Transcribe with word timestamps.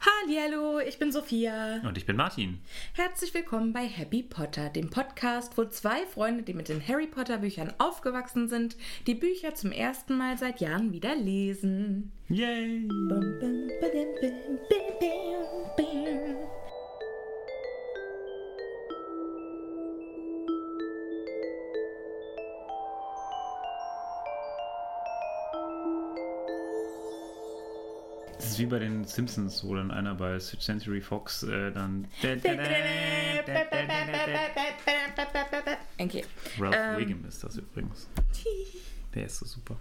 Hallo, 0.00 0.78
ich 0.78 0.98
bin 0.98 1.10
Sophia. 1.10 1.80
Und 1.86 1.96
ich 1.96 2.06
bin 2.06 2.16
Martin. 2.16 2.60
Herzlich 2.94 3.32
willkommen 3.32 3.72
bei 3.72 3.86
Happy 3.86 4.22
Potter, 4.22 4.68
dem 4.68 4.90
Podcast, 4.90 5.56
wo 5.56 5.64
zwei 5.64 6.04
Freunde, 6.06 6.42
die 6.42 6.54
mit 6.54 6.68
den 6.68 6.86
Harry 6.86 7.06
Potter 7.06 7.38
Büchern 7.38 7.72
aufgewachsen 7.78 8.48
sind, 8.48 8.76
die 9.06 9.14
Bücher 9.14 9.54
zum 9.54 9.72
ersten 9.72 10.16
Mal 10.16 10.36
seit 10.38 10.60
Jahren 10.60 10.92
wieder 10.92 11.14
lesen. 11.14 12.12
Yay. 12.28 12.86
Bum, 12.88 13.38
bum, 13.40 13.68
badim, 13.80 14.06
ist 28.56 28.62
wie 28.62 28.66
bei 28.66 28.78
den 28.78 29.04
Simpsons, 29.04 29.62
wo 29.64 29.74
dann 29.74 29.90
einer 29.90 30.14
bei 30.14 30.38
Century 30.38 31.02
Fox 31.02 31.42
äh, 31.42 31.70
dann. 31.72 32.08
Okay. 35.98 36.24
Ralph 36.58 36.74
Ähm. 36.74 36.96
Wiggum 36.96 37.24
ist 37.26 37.44
das 37.44 37.58
übrigens. 37.58 38.08
Der 39.14 39.26
ist 39.26 39.38
so 39.38 39.46
super. 39.46 39.76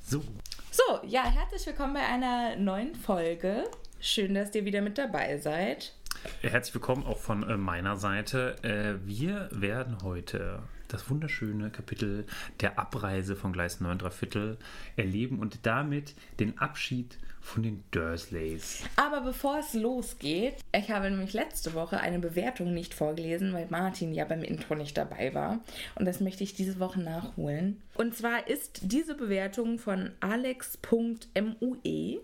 So. 0.00 0.22
So, 0.70 1.00
ja, 1.06 1.24
herzlich 1.24 1.66
willkommen 1.66 1.94
bei 1.94 2.06
einer 2.06 2.56
neuen 2.56 2.94
Folge. 2.94 3.64
Schön, 4.00 4.34
dass 4.34 4.54
ihr 4.54 4.64
wieder 4.64 4.80
mit 4.80 4.96
dabei 4.96 5.38
seid. 5.38 5.92
Herzlich 6.40 6.74
willkommen 6.74 7.04
auch 7.04 7.18
von 7.18 7.42
äh, 7.42 7.58
meiner 7.58 7.96
Seite. 7.96 8.56
Äh, 8.62 9.06
wir 9.06 9.50
werden 9.52 10.02
heute 10.02 10.62
das 10.88 11.10
wunderschöne 11.10 11.70
Kapitel 11.70 12.26
der 12.60 12.78
Abreise 12.78 13.36
von 13.36 13.52
Gleis 13.52 13.80
9 13.80 13.98
3 13.98 14.10
Viertel 14.10 14.58
erleben 14.96 15.40
und 15.40 15.66
damit 15.66 16.14
den 16.38 16.58
Abschied 16.58 17.18
von 17.46 17.62
den 17.62 17.84
Dursleys. 17.92 18.82
Aber 18.96 19.20
bevor 19.20 19.60
es 19.60 19.72
losgeht, 19.72 20.56
ich 20.76 20.90
habe 20.90 21.08
nämlich 21.08 21.32
letzte 21.32 21.74
Woche 21.74 22.00
eine 22.00 22.18
Bewertung 22.18 22.74
nicht 22.74 22.92
vorgelesen, 22.92 23.52
weil 23.52 23.66
Martin 23.70 24.12
ja 24.12 24.24
beim 24.24 24.42
Intro 24.42 24.74
nicht 24.74 24.96
dabei 24.98 25.32
war. 25.32 25.60
Und 25.94 26.06
das 26.06 26.20
möchte 26.20 26.42
ich 26.42 26.54
diese 26.54 26.80
Woche 26.80 27.00
nachholen. 27.00 27.80
Und 27.94 28.16
zwar 28.16 28.48
ist 28.48 28.80
diese 28.82 29.14
Bewertung 29.14 29.78
von 29.78 30.10
alex.mue. 30.20 31.30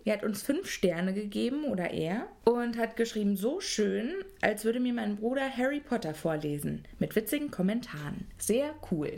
Er 0.05 0.13
hat 0.13 0.25
uns 0.25 0.43
fünf 0.43 0.69
Sterne 0.69 1.15
gegeben 1.15 1.65
oder 1.65 1.91
er 1.91 2.27
und 2.45 2.77
hat 2.77 2.97
geschrieben, 2.97 3.37
so 3.37 3.61
schön, 3.61 4.13
als 4.41 4.65
würde 4.65 4.81
mir 4.81 4.93
mein 4.93 5.17
Bruder 5.17 5.49
Harry 5.57 5.81
Potter 5.81 6.15
vorlesen. 6.15 6.85
Mit 6.99 7.15
witzigen 7.15 7.51
Kommentaren. 7.51 8.27
Sehr 8.39 8.75
cool. 8.91 9.13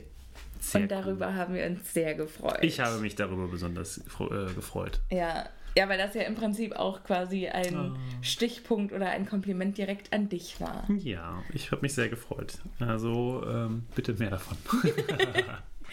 Sehr 0.61 0.83
und 0.83 0.91
darüber 0.91 1.35
haben 1.35 1.55
wir 1.55 1.67
uns 1.67 1.93
sehr 1.93 2.15
gefreut. 2.15 2.59
Ich 2.63 2.81
habe 2.81 2.99
mich 2.99 3.15
darüber 3.15 3.49
besonders 3.49 3.99
äh, 3.99 4.53
gefreut. 4.55 5.01
Ja, 5.11 5.49
Ja, 5.77 5.89
weil 5.89 5.99
das 5.99 6.15
ja 6.15 6.23
im 6.23 6.35
Prinzip 6.37 6.77
auch 6.77 7.03
quasi 7.03 7.49
ein 7.49 7.75
Ah. 7.75 7.97
Stichpunkt 8.23 8.93
oder 8.93 9.11
ein 9.11 9.27
Kompliment 9.27 9.77
direkt 9.77 10.13
an 10.13 10.29
dich 10.29 10.61
war. 10.61 10.89
Ja, 10.99 11.43
ich 11.53 11.73
habe 11.73 11.83
mich 11.83 11.95
sehr 11.95 12.09
gefreut. 12.09 12.59
Also 12.79 13.45
ähm, 13.47 13.85
bitte 13.95 14.13
mehr 14.15 14.31
davon. 14.31 14.57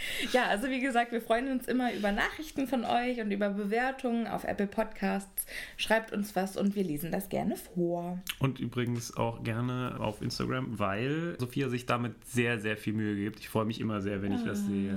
Ja, 0.34 0.46
also 0.46 0.70
wie 0.70 0.80
gesagt, 0.80 1.12
wir 1.12 1.22
freuen 1.22 1.50
uns 1.50 1.68
immer 1.68 1.94
über 1.94 2.12
Nachrichten 2.12 2.68
von 2.68 2.86
euch 2.86 3.20
und 3.20 3.32
über 3.32 3.50
Bewertungen 3.50 4.28
auf 4.28 4.44
Apple 4.44 4.68
Podcasts. 4.68 5.46
Schreibt 5.78 6.12
uns 6.14 6.36
was 6.36 6.58
und 6.58 6.76
wir 6.76 6.84
lesen 6.84 7.12
das 7.12 7.30
gerne 7.30 7.56
vor. 7.56 8.20
Und 8.40 8.60
übrigens 8.60 9.16
auch 9.18 9.44
gerne 9.44 9.98
auf 10.00 10.22
Instagram, 10.22 10.80
weil 10.80 11.36
Sophia 11.40 11.70
sich 11.70 11.86
damit 11.86 12.14
sehr, 12.26 12.60
sehr 12.60 12.78
viel 12.78 12.94
Mühe 12.94 13.16
gibt. 13.16 13.40
Ich 13.40 13.50
freue 13.50 13.66
mich 13.66 13.80
immer 13.80 14.02
sehr, 14.02 14.22
wenn 14.22 14.34
ich 14.34 14.44
das 14.44 14.66
sehe. 14.66 14.94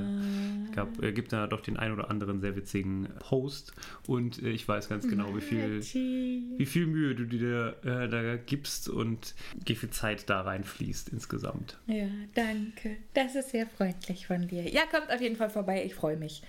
Gab, 0.75 1.03
äh, 1.03 1.13
gibt 1.13 1.33
da 1.33 1.47
doch 1.47 1.61
den 1.61 1.77
ein 1.77 1.93
oder 1.93 2.11
anderen 2.11 2.41
sehr 2.41 2.57
witzigen 2.57 3.09
Post 3.19 3.73
und 4.07 4.43
äh, 4.43 4.51
ich 4.51 4.67
weiß 4.67 4.89
ganz 4.89 5.09
genau, 5.09 5.35
wie 5.37 5.41
viel, 5.41 5.81
wie 5.83 6.67
viel 6.67 6.87
Mühe 6.87 7.15
du 7.15 7.25
dir 7.25 7.77
äh, 7.85 8.09
da 8.09 8.37
gibst 8.37 8.89
und 8.89 9.35
wie 9.65 9.75
viel 9.75 9.91
Zeit 9.91 10.29
da 10.29 10.43
reinfließt 10.43 11.09
insgesamt. 11.11 11.79
Ja, 11.87 12.07
danke. 12.35 12.97
Das 13.15 13.35
ist 13.35 13.51
sehr 13.51 13.67
freundlich 13.67 14.27
von 14.27 14.47
dir. 14.49 14.69
Ja, 14.69 14.83
kommt 14.95 15.11
auf 15.11 15.21
jeden 15.21 15.37
Fall 15.37 15.51
vorbei. 15.51 15.85
Ich 15.85 15.95
freue 15.95 16.17
mich. 16.17 16.43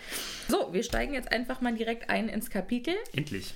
So, 0.47 0.71
wir 0.71 0.83
steigen 0.83 1.13
jetzt 1.13 1.31
einfach 1.31 1.61
mal 1.61 1.73
direkt 1.73 2.09
ein 2.09 2.29
ins 2.29 2.49
Kapitel. 2.49 2.93
Endlich. 3.13 3.53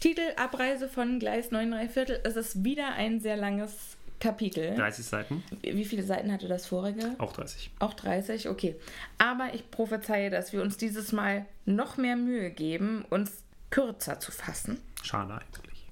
Titel 0.00 0.22
Abreise 0.36 0.88
von 0.88 1.20
Gleis 1.20 1.52
9 1.52 1.70
3 1.70 1.88
Viertel. 1.88 2.20
Es 2.24 2.34
ist 2.34 2.64
wieder 2.64 2.94
ein 2.94 3.20
sehr 3.20 3.36
langes 3.36 3.72
Kapitel. 4.18 4.74
30 4.74 5.04
Seiten, 5.04 5.44
Wie 5.62 5.84
viele 5.84 6.02
Seiten 6.02 6.32
hatte 6.32 6.48
das 6.48 6.66
vorige? 6.66 7.14
auch 7.18 7.32
30. 7.32 7.70
Auch 7.78 7.94
30, 7.94 8.48
okay. 8.48 8.76
Aber 9.18 9.54
ich 9.54 9.70
prophezeie, 9.70 10.30
dass 10.30 10.52
wir 10.52 10.62
uns 10.62 10.76
dieses 10.76 11.12
Mal 11.12 11.46
noch 11.64 11.96
mehr 11.96 12.16
Mühe 12.16 12.50
geben, 12.50 13.04
uns 13.10 13.44
kürzer 13.70 14.18
zu 14.20 14.32
fassen. 14.32 14.80
Schade 15.02 15.34
eigentlich. 15.34 15.86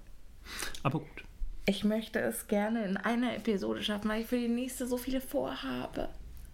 Aber 0.83 1.01
gut. 1.01 1.25
Ich 1.67 1.85
möchte 1.85 2.19
es 2.21 2.49
gerne 2.49 2.85
in 2.85 2.97
einer 2.97 3.37
Episode 3.37 3.83
schaffen, 3.83 4.09
weil 4.09 4.23
ich 4.23 4.27
für 4.27 4.39
die 4.39 4.49
nächste 4.49 4.87
so 4.87 4.97
viele 4.97 5.21
vorhabe. 5.21 6.09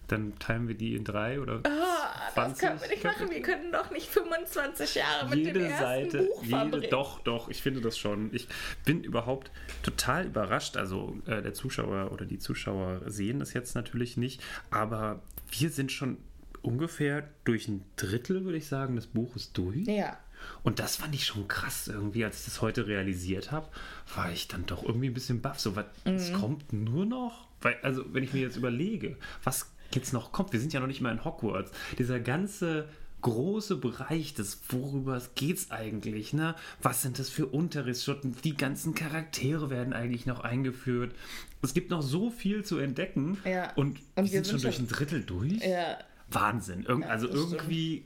Dann 0.09 0.39
teilen 0.39 0.69
wir 0.69 0.77
die 0.77 0.95
in 0.95 1.05
drei 1.05 1.41
oder 1.41 1.61
Ah, 1.65 2.31
das 2.35 2.59
20 2.59 2.61
können 2.69 2.81
wir 2.81 2.89
nicht 2.89 3.05
machen. 3.05 3.31
Wir 3.31 3.43
können 3.43 3.73
doch 3.73 3.91
nicht 3.91 4.09
25 4.09 4.95
Jahre 4.95 5.29
mit 5.29 5.39
dem 5.41 5.47
jede 5.47 5.67
ersten 5.67 5.83
Seite, 5.83 6.19
Buch 6.19 6.43
jede, 6.45 6.57
verbringen. 6.59 6.91
doch, 6.91 7.21
doch, 7.21 7.49
ich 7.49 7.61
finde 7.63 7.81
das 7.81 7.99
schon. 7.99 8.33
Ich 8.33 8.47
bin 8.85 9.03
überhaupt 9.03 9.51
total 9.83 10.27
überrascht. 10.27 10.77
Also 10.77 11.17
äh, 11.27 11.43
der 11.43 11.55
Zuschauer 11.55 12.13
oder 12.13 12.25
die 12.25 12.39
Zuschauer 12.39 13.03
sehen 13.07 13.41
das 13.41 13.53
jetzt 13.53 13.75
natürlich 13.75 14.17
nicht, 14.17 14.43
aber 14.71 15.23
wir 15.51 15.71
sind 15.71 15.91
schon 15.93 16.19
ungefähr 16.63 17.29
durch 17.45 17.69
ein 17.69 17.85
Drittel, 17.97 18.45
würde 18.45 18.59
ich 18.59 18.67
sagen, 18.69 18.97
des 18.97 19.07
Buches 19.07 19.53
durch. 19.53 19.87
Ja. 19.87 20.19
Und 20.63 20.79
das 20.79 20.97
fand 20.97 21.15
ich 21.15 21.25
schon 21.25 21.49
krass 21.49 21.89
irgendwie, 21.89 22.25
als 22.25 22.41
ich 22.41 22.45
das 22.45 22.61
heute 22.63 22.87
realisiert 22.87 23.51
habe, 23.53 23.69
war 24.15 24.31
ich 24.31 24.49
dann 24.49 24.67
doch 24.67 24.85
irgendwie 24.85 25.09
ein 25.09 25.15
bisschen 25.15 25.41
baff. 25.41 25.59
So, 25.59 25.75
was, 25.77 25.87
es 26.05 26.31
Mhm. 26.31 26.35
kommt 26.35 26.73
nur 26.73 27.07
noch? 27.07 27.47
Weil, 27.63 27.77
also, 27.83 28.05
wenn 28.13 28.23
ich 28.23 28.33
mir 28.35 28.41
jetzt 28.43 28.57
überlege, 28.57 29.17
was 29.43 29.73
jetzt 29.95 30.13
noch 30.13 30.33
kommt, 30.33 30.53
wir 30.53 30.61
sind 30.61 30.73
ja 30.73 30.81
noch 30.81 30.87
nicht 30.87 31.01
mal 31.01 31.13
in 31.13 31.25
Hogwarts. 31.25 31.71
Dieser 31.99 32.21
ganze 32.21 32.89
große 33.23 33.77
Bereich 33.77 34.35
des, 34.35 34.61
worüber 34.69 35.21
geht 35.35 35.57
es 35.57 35.71
eigentlich, 35.71 36.33
ne? 36.33 36.55
Was 36.83 37.03
sind 37.03 37.19
das 37.19 37.29
für 37.29 37.47
Unterrichtsschutten? 37.47 38.37
Die 38.45 38.57
ganzen 38.57 38.95
Charaktere 38.95 39.69
werden 39.71 39.93
eigentlich 39.93 40.27
noch 40.27 40.41
eingeführt. 40.41 41.15
Es 41.63 41.75
gibt 41.75 41.91
noch 41.91 42.03
so 42.03 42.31
viel 42.31 42.65
zu 42.65 42.79
entdecken. 42.79 43.39
Ja. 43.45 43.73
Und, 43.75 43.99
Und 44.15 44.17
wir 44.17 44.23
wir 44.25 44.29
sind 44.29 44.47
schon 44.47 44.59
sind 44.61 44.65
durch 44.65 44.79
ein 44.79 44.87
Drittel 44.89 45.23
durch. 45.25 45.55
Ja. 45.65 45.99
Wahnsinn. 46.29 46.85
Irgend, 46.85 47.05
Ja, 47.07 47.11
also 47.11 47.27
das 47.27 47.37
stimmt. 47.37 47.53
irgendwie, 47.55 48.05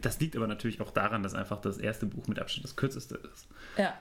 das 0.00 0.20
liegt 0.20 0.36
aber 0.36 0.46
natürlich 0.46 0.80
auch 0.80 0.90
daran, 0.90 1.22
dass 1.22 1.34
einfach 1.34 1.60
das 1.60 1.78
erste 1.78 2.06
Buch 2.06 2.26
mit 2.28 2.38
Abstand 2.38 2.64
das 2.64 2.76
kürzeste 2.76 3.20
ist. 3.32 3.46
Ja. 3.78 3.94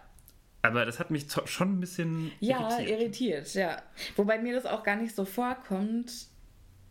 Aber 0.64 0.86
das 0.86 1.00
hat 1.00 1.10
mich 1.10 1.26
schon 1.46 1.78
ein 1.78 1.80
bisschen 1.80 2.32
Ja, 2.40 2.70
irritiert. 2.80 2.90
irritiert, 3.00 3.54
ja. 3.56 3.82
Wobei 4.16 4.38
mir 4.40 4.54
das 4.54 4.66
auch 4.68 4.84
gar 4.84 4.96
nicht 4.96 5.16
so 5.16 5.26
vorkommt, 5.26 6.28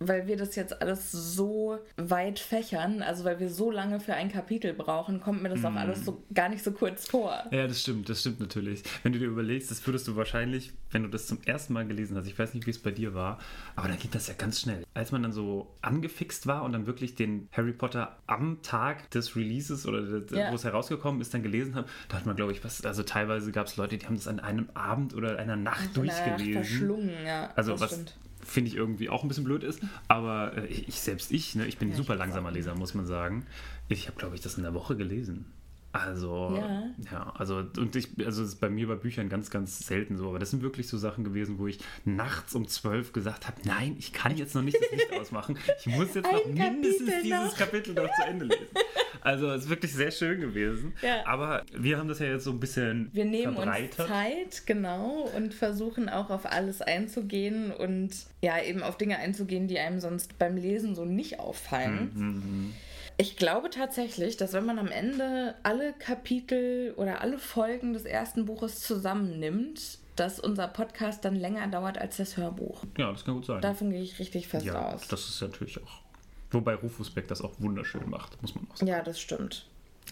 weil 0.01 0.27
wir 0.27 0.37
das 0.39 0.57
jetzt 0.57 0.81
alles 0.81 1.13
so 1.13 1.79
weit 1.99 2.39
fächern, 2.39 3.03
also 3.03 3.25
weil 3.25 3.39
wir 3.39 3.51
so 3.51 3.71
lange 3.71 4.01
für 4.01 4.15
ein 4.15 4.33
Kapitel 4.33 4.73
brauchen, 4.73 5.21
kommt 5.21 5.43
mir 5.43 5.51
das 5.51 5.63
auch 5.65 5.75
alles 5.75 6.05
so 6.07 6.23
gar 6.33 6.49
nicht 6.49 6.65
so 6.65 6.73
kurz 6.73 7.07
vor. 7.07 7.45
Ja, 7.51 7.67
das 7.67 7.83
stimmt, 7.83 8.09
das 8.09 8.21
stimmt 8.21 8.41
natürlich. 8.41 8.83
Wenn 9.03 9.13
du 9.13 9.19
dir 9.19 9.27
überlegst, 9.27 9.71
das 9.71 9.87
würdest 9.87 10.09
du 10.09 10.17
wahrscheinlich, 10.17 10.73
wenn 10.91 11.03
du 11.03 11.09
das 11.09 11.27
zum 11.27 11.39
ersten 11.45 11.75
Mal 11.75 11.87
gelesen 11.87 12.17
hast, 12.17 12.27
ich 12.27 12.39
weiß 12.39 12.55
nicht, 12.55 12.67
wie 12.67 12.71
es 12.71 12.79
bei 12.79 12.91
dir 12.91 13.13
war, 13.15 13.39
aber 13.77 13.89
dann 13.89 13.99
geht 13.99 14.15
das 14.15 14.27
ja 14.29 14.35
ganz 14.37 14.61
schnell. 14.61 14.85
Als 14.95 15.13
man 15.13 15.23
dann 15.23 15.33
so 15.33 15.69
angefixt 15.83 16.47
war 16.47 16.63
und 16.65 16.73
dann 16.73 16.87
wirklich 16.87 17.15
den 17.15 17.49
Harry 17.53 17.73
Potter 17.73 18.17
am 18.27 18.63
Tag 18.63 19.11
des 19.11 19.37
Releases 19.37 19.87
oder 19.87 20.01
des, 20.03 20.31
Ja. 20.31 20.51
wo 20.51 20.55
es 20.55 20.65
herausgekommen 20.65 21.21
ist, 21.21 21.35
dann 21.35 21.43
gelesen 21.43 21.75
hat, 21.75 21.87
da 22.09 22.17
hat 22.17 22.25
man, 22.27 22.37
glaube 22.37 22.53
ich, 22.53 22.65
was, 22.65 22.85
also 22.87 23.03
teilweise 23.03 23.53
gab 23.53 23.67
es 23.67 23.77
Leute, 23.77 23.99
die 23.99 24.07
haben 24.07 24.17
das 24.17 24.29
an 24.29 24.41
einem 24.41 24.71
Abend 24.73 25.15
oder 25.15 25.39
einer 25.39 25.57
Nacht 25.57 25.93
Von 25.95 26.05
der 26.07 26.15
Nacht 26.15 26.27
durchgelesen. 26.27 26.65
verschlungen, 26.65 27.27
ja. 27.27 27.51
Also 27.55 27.73
das 27.73 27.81
was 27.83 27.91
stimmt. 27.93 28.17
Finde 28.43 28.71
ich 28.71 28.77
irgendwie 28.77 29.09
auch 29.09 29.23
ein 29.23 29.29
bisschen 29.29 29.45
blöd 29.45 29.63
ist, 29.63 29.81
aber 30.09 30.57
äh, 30.57 30.67
ich, 30.67 31.01
selbst 31.01 31.31
ich, 31.33 31.55
ne, 31.55 31.67
ich 31.67 31.79
bin 31.79 31.89
ein 31.89 31.93
Ja, 31.93 31.97
super 31.97 32.15
ich 32.15 32.19
langsamer. 32.19 32.51
Leser, 32.51 32.75
muss 32.75 32.95
man 32.95 33.07
sagen. 33.07 33.47
Ich 33.89 34.07
habe 34.07 34.19
glaube 34.19 34.35
ich 34.35 34.41
das 34.41 34.57
in 34.57 34.63
der 34.63 34.75
Woche 34.75 34.97
gelesen. 34.97 35.47
Also 35.93 36.55
Ja. 36.57 36.85
ja, 37.11 37.33
also 37.37 37.65
und 37.79 37.97
ich 37.97 38.09
also 38.25 38.43
es 38.43 38.51
ist 38.51 38.61
bei 38.61 38.71
mir 38.71 38.87
bei 38.87 38.95
Büchern 38.95 39.29
ganz 39.29 39.51
ganz 39.51 39.81
selten 39.81 40.17
so, 40.17 40.29
aber 40.29 40.39
das 40.39 40.51
sind 40.51 40.63
wirklich 40.63 40.87
so 40.87 40.97
Sachen 40.99 41.25
gewesen, 41.25 41.59
wo 41.59 41.67
ich 41.67 41.79
nachts 42.05 42.55
um 42.55 42.69
zwölf 42.69 43.13
gesagt 43.13 43.49
habe, 43.49 43.57
nein, 43.65 43.97
ich 43.99 44.13
kann 44.13 44.37
jetzt 44.37 44.55
noch 44.55 44.63
nicht 44.63 44.79
das 44.81 44.91
Licht 44.93 45.13
ausmachen. 45.21 45.59
Ich 45.81 45.87
muss 45.87 46.15
jetzt 46.15 46.31
noch 46.31 46.45
Ein 46.47 46.55
mindestens 46.55 46.99
Kapitel 47.09 47.23
dieses 47.23 47.51
noch. 47.51 47.57
Kapitel 47.57 47.95
noch 47.95 48.15
zu 48.15 48.23
Ende 48.25 48.45
lesen. 48.45 48.67
Also 49.23 49.51
es 49.51 49.65
ist 49.65 49.69
wirklich 49.71 49.93
sehr 49.93 50.13
schön 50.13 50.41
gewesen. 50.41 50.95
Ja. 51.03 51.27
Aber 51.27 51.65
wir 51.77 51.99
haben 51.99 52.09
das 52.09 52.21
ja 52.21 52.27
jetzt 52.27 52.45
so 52.45 52.53
ein 52.53 52.61
bisschen 52.61 53.11
Wir 53.13 53.25
nehmen 53.25 53.49
uns 53.57 53.65
verbreitert. 53.65 54.09
Zeit, 54.09 54.67
genau, 54.67 55.29
und 55.37 55.53
versuchen 55.55 56.09
auch 56.09 56.31
auf 56.31 56.47
alles 56.47 56.81
einzugehen 56.83 57.71
und 57.73 58.11
ja, 58.43 58.63
eben 58.63 58.83
auf 58.83 58.97
Dinge 58.97 59.19
einzugehen, 59.19 59.67
die 59.69 59.79
einem 59.79 60.01
sonst 60.01 60.39
beim 60.39 60.57
Lesen 60.57 60.95
so 60.95 61.05
nicht 61.05 61.39
auffallen. 61.41 62.11
Mhm, 62.15 62.73
Ich 63.21 63.37
glaube 63.37 63.69
tatsächlich, 63.69 64.39
dass 64.39 64.55
wenn 64.55 64.65
man 64.65 64.79
am 64.79 64.89
Ende 64.89 65.55
alle 65.63 65.93
Kapitel 65.93 66.95
oder 66.97 67.21
alle 67.21 67.39
Folgen 67.39 67.93
des 67.93 68.05
ersten 68.07 68.47
Buches 68.47 68.81
zusammennimmt, 68.81 69.99
dass 70.17 70.41
unser 70.41 70.69
Podcast 70.69 71.23
dann 71.25 71.37
länger 71.37 71.67
dauert 71.69 71.99
als 71.99 72.17
das 72.17 72.39
Hörbuch. 72.39 72.85
Ja, 72.97 73.13
das 73.13 73.25
kann 73.27 73.35
gut 73.35 73.45
sein. 73.45 73.61
Davon 73.61 73.91
gehe 73.91 74.01
ich 74.03 74.19
richtig 74.19 74.49
fest 74.49 74.65
Ja, 74.65 74.93
aus. 74.95 75.07
das 75.09 75.29
ist 75.29 75.43
natürlich 75.43 75.77
auch. 75.83 76.01
Wobei 76.51 76.75
Rufus 76.75 77.11
Beck 77.11 77.29
das 77.29 77.43
auch 77.43 77.53
wunderschön 77.59 78.09
macht, 78.09 78.41
muss 78.41 78.55
man 78.55 78.67
auch 78.71 78.77
sagen. 78.77 78.89
ja, 78.91 79.03
das 79.03 79.21
stimmt. 79.21 79.67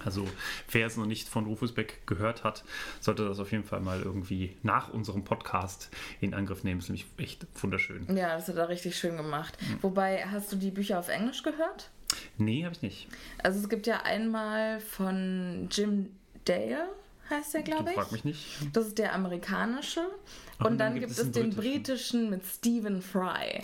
Also, 0.05 0.26
wer 0.70 0.87
es 0.87 0.96
noch 0.99 1.06
nicht 1.06 1.28
von 1.28 1.46
Rufus 1.46 1.72
Beck 1.72 2.06
gehört 2.06 2.44
hat, 2.44 2.62
sollte 3.00 3.26
das 3.26 3.40
auf 3.40 3.50
jeden 3.52 3.64
Fall 3.64 3.81
mal 3.81 4.02
irgendwie 4.02 4.55
nach 4.62 4.93
unserem 4.93 5.25
Podcast 5.25 5.88
in 6.20 6.34
Angriff 6.34 6.62
nehmen. 6.62 6.78
Das 6.81 6.84
ist 6.84 6.90
nämlich 6.90 7.06
echt 7.16 7.46
wunderschön. 7.62 8.06
Ja, 8.14 8.37
das 8.37 8.49
hat 8.49 8.56
er 8.56 8.69
richtig 8.69 8.96
schön 8.99 9.16
gemacht. 9.16 9.56
Mhm. 9.62 9.82
Wobei, 9.82 10.25
hast 10.26 10.52
du 10.52 10.56
die 10.56 10.70
Bücher 10.70 10.99
auf 10.99 11.08
Englisch 11.08 11.43
gehört? 11.43 11.91
Nee, 12.39 12.65
habe 12.65 12.75
ich 12.75 12.83
nicht. 12.83 13.09
Also 13.43 13.59
es 13.61 13.69
gibt 13.69 13.87
ja 13.87 14.03
einmal 14.03 14.81
von 14.81 15.69
Jim 15.71 16.11
Dale, 16.45 16.89
heißt 17.31 17.55
der, 17.55 17.63
glaube 17.63 17.91
frag 17.91 18.07
ich. 18.07 18.13
mich 18.13 18.25
nicht. 18.25 18.47
Das 18.73 18.87
ist 18.87 18.99
der 18.99 19.15
amerikanische. 19.15 20.01
Ach, 20.59 20.67
und 20.67 20.79
dann 20.79 20.99
gibt 20.99 21.11
es 21.11 21.21
einen 21.21 21.33
den 21.33 21.51
britischen. 21.51 21.61
britischen 21.83 22.31
mit 22.31 22.45
Stephen 22.47 23.03
Fry. 23.03 23.63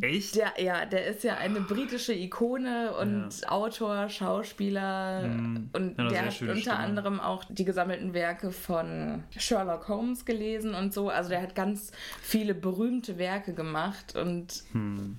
Echt? 0.00 0.36
Der, 0.36 0.54
ja, 0.58 0.86
der 0.86 1.04
ist 1.06 1.22
ja 1.22 1.36
eine 1.36 1.60
britische 1.60 2.14
Ikone 2.14 2.96
und 2.96 3.28
Autor, 3.50 4.08
Schauspieler 4.08 5.28
Mm. 5.28 5.68
und 5.74 5.98
Ja, 5.98 6.08
der 6.08 6.18
hat 6.26 6.40
unter 6.40 6.54
Stimme. 6.56 6.76
anderem 6.78 7.20
auch 7.20 7.44
die 7.44 7.66
gesammelten 7.66 8.14
Werke 8.14 8.52
von 8.52 9.22
Sherlock 9.36 9.88
Holmes 9.88 10.24
gelesen 10.24 10.74
und 10.74 10.94
so. 10.94 11.10
Also 11.10 11.28
der 11.28 11.42
hat 11.42 11.54
ganz 11.54 11.92
viele 12.22 12.54
berühmte 12.54 13.18
Werke 13.18 13.52
gemacht 13.52 14.16
und 14.16 14.62
Hm. 14.72 15.18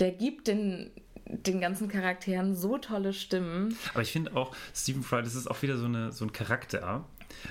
der 0.00 0.12
gibt 0.12 0.48
den, 0.48 0.90
den 1.28 1.60
ganzen 1.60 1.88
Charakteren 1.88 2.54
so 2.54 2.78
tolle 2.78 3.12
Stimmen. 3.12 3.76
Aber 3.92 4.02
ich 4.02 4.12
finde 4.12 4.34
auch, 4.36 4.54
Stephen 4.74 5.02
Fry, 5.02 5.22
das 5.22 5.34
ist 5.34 5.48
auch 5.50 5.60
wieder 5.62 5.76
so, 5.76 5.86
eine, 5.86 6.12
so 6.12 6.24
ein 6.24 6.32
Charakter. 6.32 7.04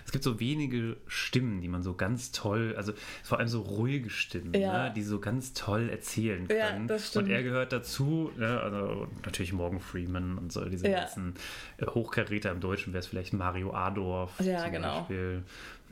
Es 0.05 0.11
gibt 0.11 0.23
so 0.23 0.39
wenige 0.39 0.95
Stimmen, 1.05 1.61
die 1.61 1.67
man 1.67 1.83
so 1.83 1.93
ganz 1.93 2.31
toll, 2.31 2.73
also 2.77 2.93
vor 3.23 3.37
allem 3.39 3.49
so 3.49 3.61
ruhige 3.61 4.09
Stimmen, 4.09 4.53
Ja. 4.53 4.85
ne, 4.85 4.93
die 4.95 5.03
so 5.03 5.19
ganz 5.19 5.53
toll 5.53 5.89
erzählen 5.89 6.47
Ja, 6.49 6.69
können. 6.71 6.87
das 6.87 7.09
stimmt. 7.09 7.25
Und 7.25 7.31
er 7.31 7.43
gehört 7.43 7.71
dazu, 7.73 8.31
ne, 8.37 8.59
also 8.61 9.07
natürlich 9.25 9.51
Morgan 9.53 9.79
Freeman 9.81 10.37
und 10.37 10.51
so 10.53 10.63
diese 10.65 10.87
Ja. 10.87 11.01
ganzen 11.01 11.35
äh, 11.77 11.85
Hochkaräter 11.85 12.51
im 12.51 12.61
Deutschen 12.61 12.93
wäre 12.93 13.01
es 13.01 13.07
vielleicht 13.07 13.33
Mario 13.33 13.73
Adorf 13.73 14.39
Ja, 14.39 14.63
zum 14.63 14.71
genau. 14.71 14.99
Beispiel. 14.99 15.43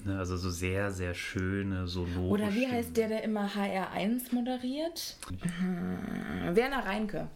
Ne, 0.05 0.17
also 0.17 0.37
so 0.37 0.49
sehr, 0.49 0.89
sehr 0.91 1.13
schöne, 1.13 1.85
sonore 1.87 2.29
Oder 2.29 2.47
wie 2.53 2.59
Stimmen. 2.61 2.71
heißt 2.71 2.97
der, 2.97 3.09
der 3.09 3.23
immer 3.23 3.47
HR1 3.49 4.33
moderiert? 4.33 5.17
Hm, 5.59 6.55
Werner 6.55 6.85
Reinke. 6.85 7.27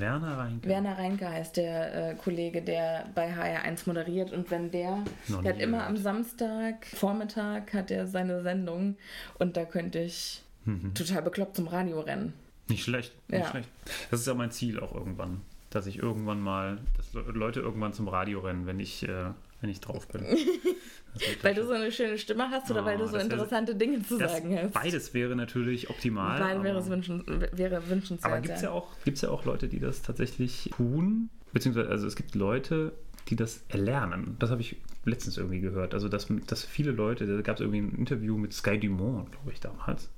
Werner 0.00 0.38
Reinke. 0.38 0.68
Werner 0.68 0.98
Reinke 0.98 1.28
heißt 1.28 1.56
der 1.56 2.10
äh, 2.10 2.14
Kollege, 2.16 2.62
der 2.62 3.06
bei 3.14 3.32
HR1 3.32 3.82
moderiert. 3.86 4.32
Und 4.32 4.50
wenn 4.50 4.70
der, 4.70 4.98
Noch 5.28 5.42
der 5.42 5.54
hat 5.54 5.60
immer 5.60 5.78
gehört. 5.78 5.90
am 5.90 5.96
Samstag, 5.96 6.86
Vormittag 6.86 7.72
hat 7.74 7.90
er 7.90 8.06
seine 8.06 8.42
Sendung. 8.42 8.96
Und 9.38 9.56
da 9.56 9.64
könnte 9.64 9.98
ich 10.00 10.42
Mhm. 10.66 10.94
total 10.94 11.20
bekloppt 11.22 11.56
zum 11.56 11.68
Radio 11.68 12.00
rennen. 12.00 12.32
Nicht 12.68 12.84
schlecht, 12.84 13.12
nicht 13.28 13.40
Ja. 13.42 13.50
schlecht. 13.50 13.68
Das 14.10 14.20
ist 14.20 14.26
ja 14.26 14.32
mein 14.32 14.50
Ziel 14.50 14.80
auch 14.80 14.94
irgendwann, 14.94 15.42
dass 15.68 15.86
ich 15.86 15.98
irgendwann 15.98 16.40
mal, 16.40 16.78
dass 16.96 17.12
Le- 17.12 17.30
Leute 17.32 17.60
irgendwann 17.60 17.92
zum 17.92 18.08
Radio 18.08 18.40
rennen, 18.40 18.66
wenn 18.66 18.80
ich, 18.80 19.02
äh, 19.06 19.26
wenn 19.60 19.68
ich 19.68 19.80
drauf 19.82 20.08
bin. 20.08 20.24
weil 21.42 21.54
du 21.54 21.64
so 21.66 21.72
eine 21.72 21.90
schöne 21.92 22.18
Stimme 22.18 22.48
hast 22.50 22.70
oder 22.70 22.82
Oh, 22.82 22.84
weil 22.86 22.98
du 22.98 23.06
so 23.06 23.12
das 23.12 23.26
wär- 23.28 23.32
interessante 23.32 23.74
Dinge 23.74 24.02
zu 24.02 24.16
sagen 24.18 24.56
hast? 24.58 24.72
Beides 24.72 25.14
wäre 25.14 25.36
natürlich 25.36 25.90
optimal. 25.90 26.40
Weil 26.40 26.62
wäre 26.62 26.78
es 26.78 26.88
wünschen, 26.88 27.24
wäre 27.52 27.88
wünschenswert. 27.88 28.32
Aber 28.32 28.40
gibt 28.40 28.54
es 28.54 28.62
ja, 28.62 28.70
auch- 28.70 28.88
gibt's 29.04 29.20
ja 29.20 29.28
auch 29.30 29.44
Leute, 29.44 29.68
die 29.68 29.80
das 29.80 30.02
tatsächlich 30.02 30.70
tun? 30.76 31.30
Beziehungsweise, 31.52 31.88
also 31.88 32.06
es 32.06 32.16
gibt 32.16 32.34
Leute, 32.34 32.92
die 33.28 33.36
das 33.36 33.64
erlernen. 33.68 34.36
Das 34.38 34.50
habe 34.50 34.60
ich 34.60 34.76
letztens 35.04 35.38
irgendwie 35.38 35.60
gehört. 35.60 35.94
Also, 35.94 36.08
dass, 36.08 36.26
dass 36.46 36.64
viele 36.64 36.90
Leute, 36.90 37.26
da 37.26 37.40
gab 37.42 37.56
es 37.56 37.60
irgendwie 37.60 37.78
ein 37.80 37.94
Interview 37.96 38.36
mit 38.36 38.52
Sky 38.52 38.78
Dumont, 38.78 39.30
glaube 39.32 39.52
ich, 39.52 39.60
damals. 39.60 40.10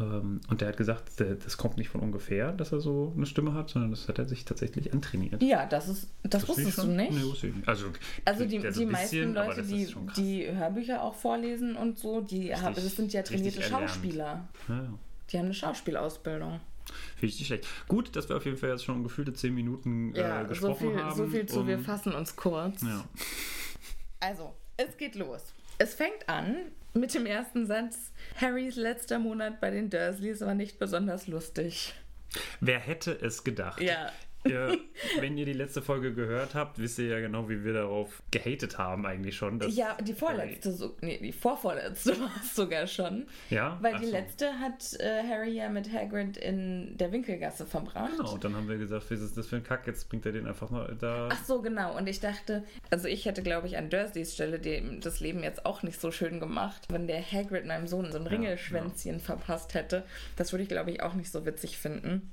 Ähm, 0.00 0.40
Und 0.48 0.60
der 0.60 0.68
hat 0.68 0.76
gesagt, 0.76 1.12
das 1.18 1.56
kommt 1.56 1.76
nicht 1.76 1.88
von 1.88 2.00
ungefähr, 2.00 2.52
dass 2.52 2.72
er 2.72 2.80
so 2.80 3.12
eine 3.16 3.26
Stimme 3.26 3.54
hat, 3.54 3.70
sondern 3.70 3.90
das 3.90 4.06
hat 4.08 4.18
er 4.18 4.28
sich 4.28 4.44
tatsächlich 4.44 4.92
antrainiert. 4.92 5.42
ja, 5.42 5.66
das 5.66 5.88
ist, 5.88 6.08
das 6.22 6.44
ich 6.44 6.48
wusstest 6.48 6.78
du 6.78 6.86
nicht. 6.86 7.12
Nee, 7.12 7.22
wusste 7.22 7.48
ich 7.48 7.56
nicht. 7.56 7.68
Also, 7.68 7.86
Also 8.24 8.44
die, 8.44 8.64
also 8.64 8.80
die 8.80 8.86
meisten 8.86 9.16
bisschen, 9.16 9.36
aber 9.36 9.46
Leute, 9.48 9.60
das 9.60 9.68
die, 9.68 9.94
die 10.16 10.56
Hörbücher 10.56 11.02
auch 11.02 11.14
vorlesen 11.14 11.74
und 11.76 11.98
so, 11.98 12.20
die 12.20 12.54
haben, 12.54 12.74
das 12.74 12.94
sind 12.96 13.12
ja 13.12 13.20
richtig 13.22 13.54
trainierte. 13.56 13.62
Schauspieler. 13.62 14.48
Ja, 14.68 14.74
ja. 14.76 14.94
Die 15.30 15.38
haben 15.38 15.44
eine 15.46 15.54
Schauspielausbildung. 15.54 16.60
Finde 17.16 17.26
ich 17.34 17.38
nicht 17.38 17.46
schlecht. 17.48 17.66
Gut, 17.86 18.16
dass 18.16 18.28
wir 18.28 18.36
auf 18.36 18.44
jeden 18.46 18.56
Fall 18.56 18.70
jetzt 18.70 18.84
schon 18.84 19.02
gefühlte 19.02 19.32
zehn 19.34 19.54
Minuten 19.54 20.14
Ja, 20.14 20.40
äh, 20.40 20.42
so 20.44 20.48
gesprochen 20.48 20.90
viel, 20.92 21.02
haben. 21.02 21.16
so 21.16 21.26
viel 21.26 21.44
zu, 21.46 21.66
wir 21.66 21.78
fassen 21.80 22.14
uns 22.14 22.34
kurz. 22.36 22.82
Also, 24.20 24.54
es 24.76 24.96
geht 24.96 25.14
los. 25.16 25.42
Es 25.78 25.94
fängt 25.94 26.28
an 26.28 26.56
mit 27.00 27.14
dem 27.14 27.26
ersten 27.26 27.66
Satz. 27.66 28.12
Harrys 28.40 28.76
letzter 28.76 29.18
Monat 29.18 29.60
bei 29.60 29.70
den 29.70 29.90
Dursleys 29.90 30.40
war 30.40 30.54
nicht 30.54 30.78
besonders 30.78 31.26
lustig. 31.26 31.94
Wer 32.60 32.78
hätte 32.78 33.12
es 33.12 33.44
gedacht? 33.44 33.80
Ja. 33.80 34.12
Ihr, 34.44 34.78
wenn 35.20 35.36
ihr 35.36 35.44
die 35.44 35.52
letzte 35.52 35.82
Folge 35.82 36.14
gehört 36.14 36.54
habt, 36.54 36.78
wisst 36.78 36.98
ihr 36.98 37.06
ja 37.06 37.20
genau, 37.20 37.48
wie 37.48 37.64
wir 37.64 37.72
darauf 37.72 38.22
gehatet 38.30 38.78
haben 38.78 39.04
eigentlich 39.04 39.36
schon. 39.36 39.60
Ja, 39.70 39.96
die 40.00 40.12
vorletzte, 40.12 40.72
so, 40.72 40.96
nee, 41.00 41.18
die 41.18 41.32
vorvorletzte 41.32 42.10
war 42.20 42.30
es 42.40 42.54
sogar 42.54 42.86
schon. 42.86 43.26
Ja? 43.50 43.78
Weil 43.80 43.94
Ach 43.94 44.00
die 44.00 44.06
so. 44.06 44.12
letzte 44.12 44.58
hat 44.58 44.94
äh, 45.00 45.22
Harry 45.28 45.50
ja 45.50 45.68
mit 45.68 45.92
Hagrid 45.92 46.36
in 46.36 46.96
der 46.96 47.10
Winkelgasse 47.10 47.66
verbracht. 47.66 48.12
Genau, 48.16 48.32
und 48.32 48.44
dann 48.44 48.54
haben 48.54 48.68
wir 48.68 48.78
gesagt, 48.78 49.10
was 49.10 49.20
ist 49.20 49.36
das 49.36 49.46
für 49.48 49.56
ein 49.56 49.64
Kack? 49.64 49.86
Jetzt 49.86 50.08
bringt 50.08 50.24
er 50.24 50.32
den 50.32 50.46
einfach 50.46 50.70
mal 50.70 50.96
da. 50.98 51.28
Ach 51.32 51.44
so, 51.44 51.60
genau. 51.60 51.96
Und 51.96 52.08
ich 52.08 52.20
dachte, 52.20 52.64
also 52.90 53.08
ich 53.08 53.24
hätte, 53.26 53.42
glaube 53.42 53.66
ich, 53.66 53.76
an 53.76 53.90
Dursleys 53.90 54.34
Stelle 54.34 54.58
dem 54.58 55.00
das 55.00 55.20
Leben 55.20 55.42
jetzt 55.42 55.66
auch 55.66 55.82
nicht 55.82 56.00
so 56.00 56.10
schön 56.10 56.40
gemacht, 56.40 56.86
wenn 56.90 57.06
der 57.06 57.20
Hagrid 57.20 57.66
meinem 57.66 57.86
Sohn 57.86 58.12
so 58.12 58.18
ein 58.18 58.26
Ringelschwänzchen 58.26 59.20
verpasst 59.20 59.74
hätte. 59.74 60.04
Das 60.36 60.52
würde 60.52 60.62
ich, 60.62 60.68
glaube 60.68 60.90
ich, 60.90 61.02
auch 61.02 61.14
nicht 61.14 61.30
so 61.30 61.44
witzig 61.44 61.78
finden. 61.78 62.30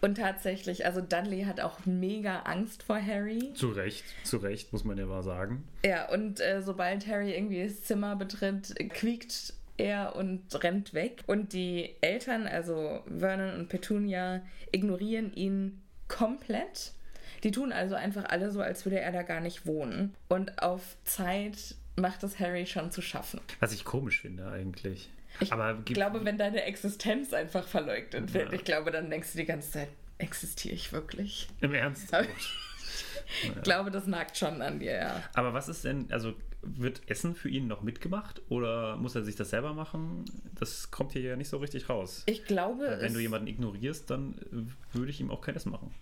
Und 0.00 0.16
tatsächlich, 0.16 0.84
also 0.84 1.00
Dudley 1.00 1.44
hat 1.44 1.60
auch 1.60 1.86
mega 1.86 2.40
Angst 2.40 2.82
vor 2.82 3.00
Harry. 3.00 3.52
Zu 3.54 3.70
Recht, 3.70 4.04
zu 4.24 4.36
Recht, 4.36 4.72
muss 4.72 4.84
man 4.84 4.98
ja 4.98 5.06
mal 5.06 5.22
sagen. 5.22 5.64
Ja, 5.84 6.08
und 6.10 6.40
äh, 6.40 6.62
sobald 6.62 7.06
Harry 7.06 7.34
irgendwie 7.34 7.64
das 7.64 7.82
Zimmer 7.82 8.14
betritt, 8.16 8.74
quiekt 8.90 9.54
er 9.78 10.16
und 10.16 10.62
rennt 10.62 10.94
weg. 10.94 11.22
Und 11.26 11.52
die 11.52 11.94
Eltern, 12.00 12.46
also 12.46 13.02
Vernon 13.18 13.58
und 13.58 13.68
Petunia, 13.68 14.42
ignorieren 14.72 15.32
ihn 15.34 15.82
komplett. 16.08 16.92
Die 17.42 17.50
tun 17.50 17.72
also 17.72 17.94
einfach 17.94 18.24
alle 18.26 18.50
so, 18.50 18.60
als 18.60 18.84
würde 18.84 19.00
er 19.00 19.12
da 19.12 19.22
gar 19.22 19.40
nicht 19.40 19.66
wohnen. 19.66 20.14
Und 20.28 20.62
auf 20.62 20.96
Zeit 21.04 21.74
macht 21.96 22.22
es 22.22 22.38
Harry 22.38 22.66
schon 22.66 22.90
zu 22.90 23.02
schaffen. 23.02 23.40
Was 23.60 23.72
ich 23.72 23.84
komisch 23.84 24.20
finde 24.20 24.48
eigentlich. 24.48 25.10
Ich 25.40 25.52
Aber 25.52 25.74
glaube, 25.84 26.24
wenn 26.24 26.38
deine 26.38 26.62
Existenz 26.64 27.32
einfach 27.32 27.66
verleugnet 27.66 28.32
wird, 28.34 28.48
Ja. 28.52 28.52
ich 28.58 28.64
glaube, 28.64 28.90
dann 28.90 29.10
denkst 29.10 29.32
du 29.32 29.38
die 29.38 29.44
ganze 29.46 29.70
Zeit, 29.72 29.88
existiere 30.18 30.74
ich 30.74 30.92
wirklich? 30.92 31.48
Im 31.60 31.74
Ernst? 31.74 32.12
Aber- 32.14 32.26
Ich 33.42 33.62
glaube, 33.62 33.90
das 33.90 34.06
nagt 34.06 34.36
schon 34.38 34.62
an 34.62 34.78
dir, 34.78 34.92
ja. 34.92 35.22
Aber 35.34 35.52
was 35.52 35.68
ist 35.68 35.84
denn, 35.84 36.10
also 36.12 36.34
wird 36.62 37.02
Essen 37.10 37.34
für 37.34 37.48
ihn 37.48 37.66
noch 37.66 37.82
mitgemacht 37.82 38.40
oder 38.48 38.96
muss 38.96 39.14
er 39.14 39.22
sich 39.24 39.34
das 39.36 39.50
selber 39.50 39.74
machen? 39.74 40.24
Das 40.58 40.90
kommt 40.90 41.12
hier 41.12 41.22
ja 41.22 41.36
nicht 41.36 41.48
so 41.48 41.58
richtig 41.58 41.88
raus. 41.88 42.22
Ich 42.26 42.44
glaube, 42.44 42.98
wenn 43.00 43.12
du 43.12 43.20
jemanden 43.20 43.48
ignorierst, 43.48 44.08
dann 44.10 44.34
äh, 44.52 44.96
würde 44.96 45.10
ich 45.10 45.20
ihm 45.20 45.30
auch 45.30 45.40
kein 45.40 45.56
Essen 45.56 45.72
machen. 45.72 45.92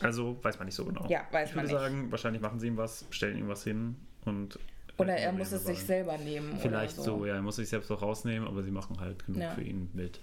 Also 0.00 0.38
weiß 0.42 0.58
man 0.58 0.66
nicht 0.66 0.74
so 0.74 0.84
genau. 0.84 1.06
Ja, 1.08 1.26
weiß 1.30 1.50
ich 1.50 1.56
man 1.56 1.64
würde 1.64 1.74
nicht. 1.74 1.82
sagen, 1.82 2.10
wahrscheinlich 2.10 2.42
machen 2.42 2.58
sie 2.60 2.66
ihm 2.66 2.76
was, 2.76 3.06
stellen 3.10 3.38
ihm 3.38 3.48
was 3.48 3.62
hin 3.64 3.96
und. 4.24 4.58
Oder 4.98 5.16
er 5.16 5.32
muss 5.32 5.52
es 5.52 5.64
sich 5.64 5.80
selber 5.82 6.16
nehmen. 6.18 6.58
Vielleicht 6.58 6.94
oder 6.98 7.04
so. 7.04 7.26
ja, 7.26 7.34
er 7.34 7.42
muss 7.42 7.56
sich 7.56 7.68
selbst 7.68 7.90
auch 7.90 8.00
rausnehmen, 8.02 8.48
aber 8.48 8.62
sie 8.62 8.70
machen 8.70 8.98
halt 9.00 9.26
genug 9.26 9.42
Ja. 9.42 9.50
für 9.50 9.62
ihn 9.62 9.90
mit. 9.92 10.20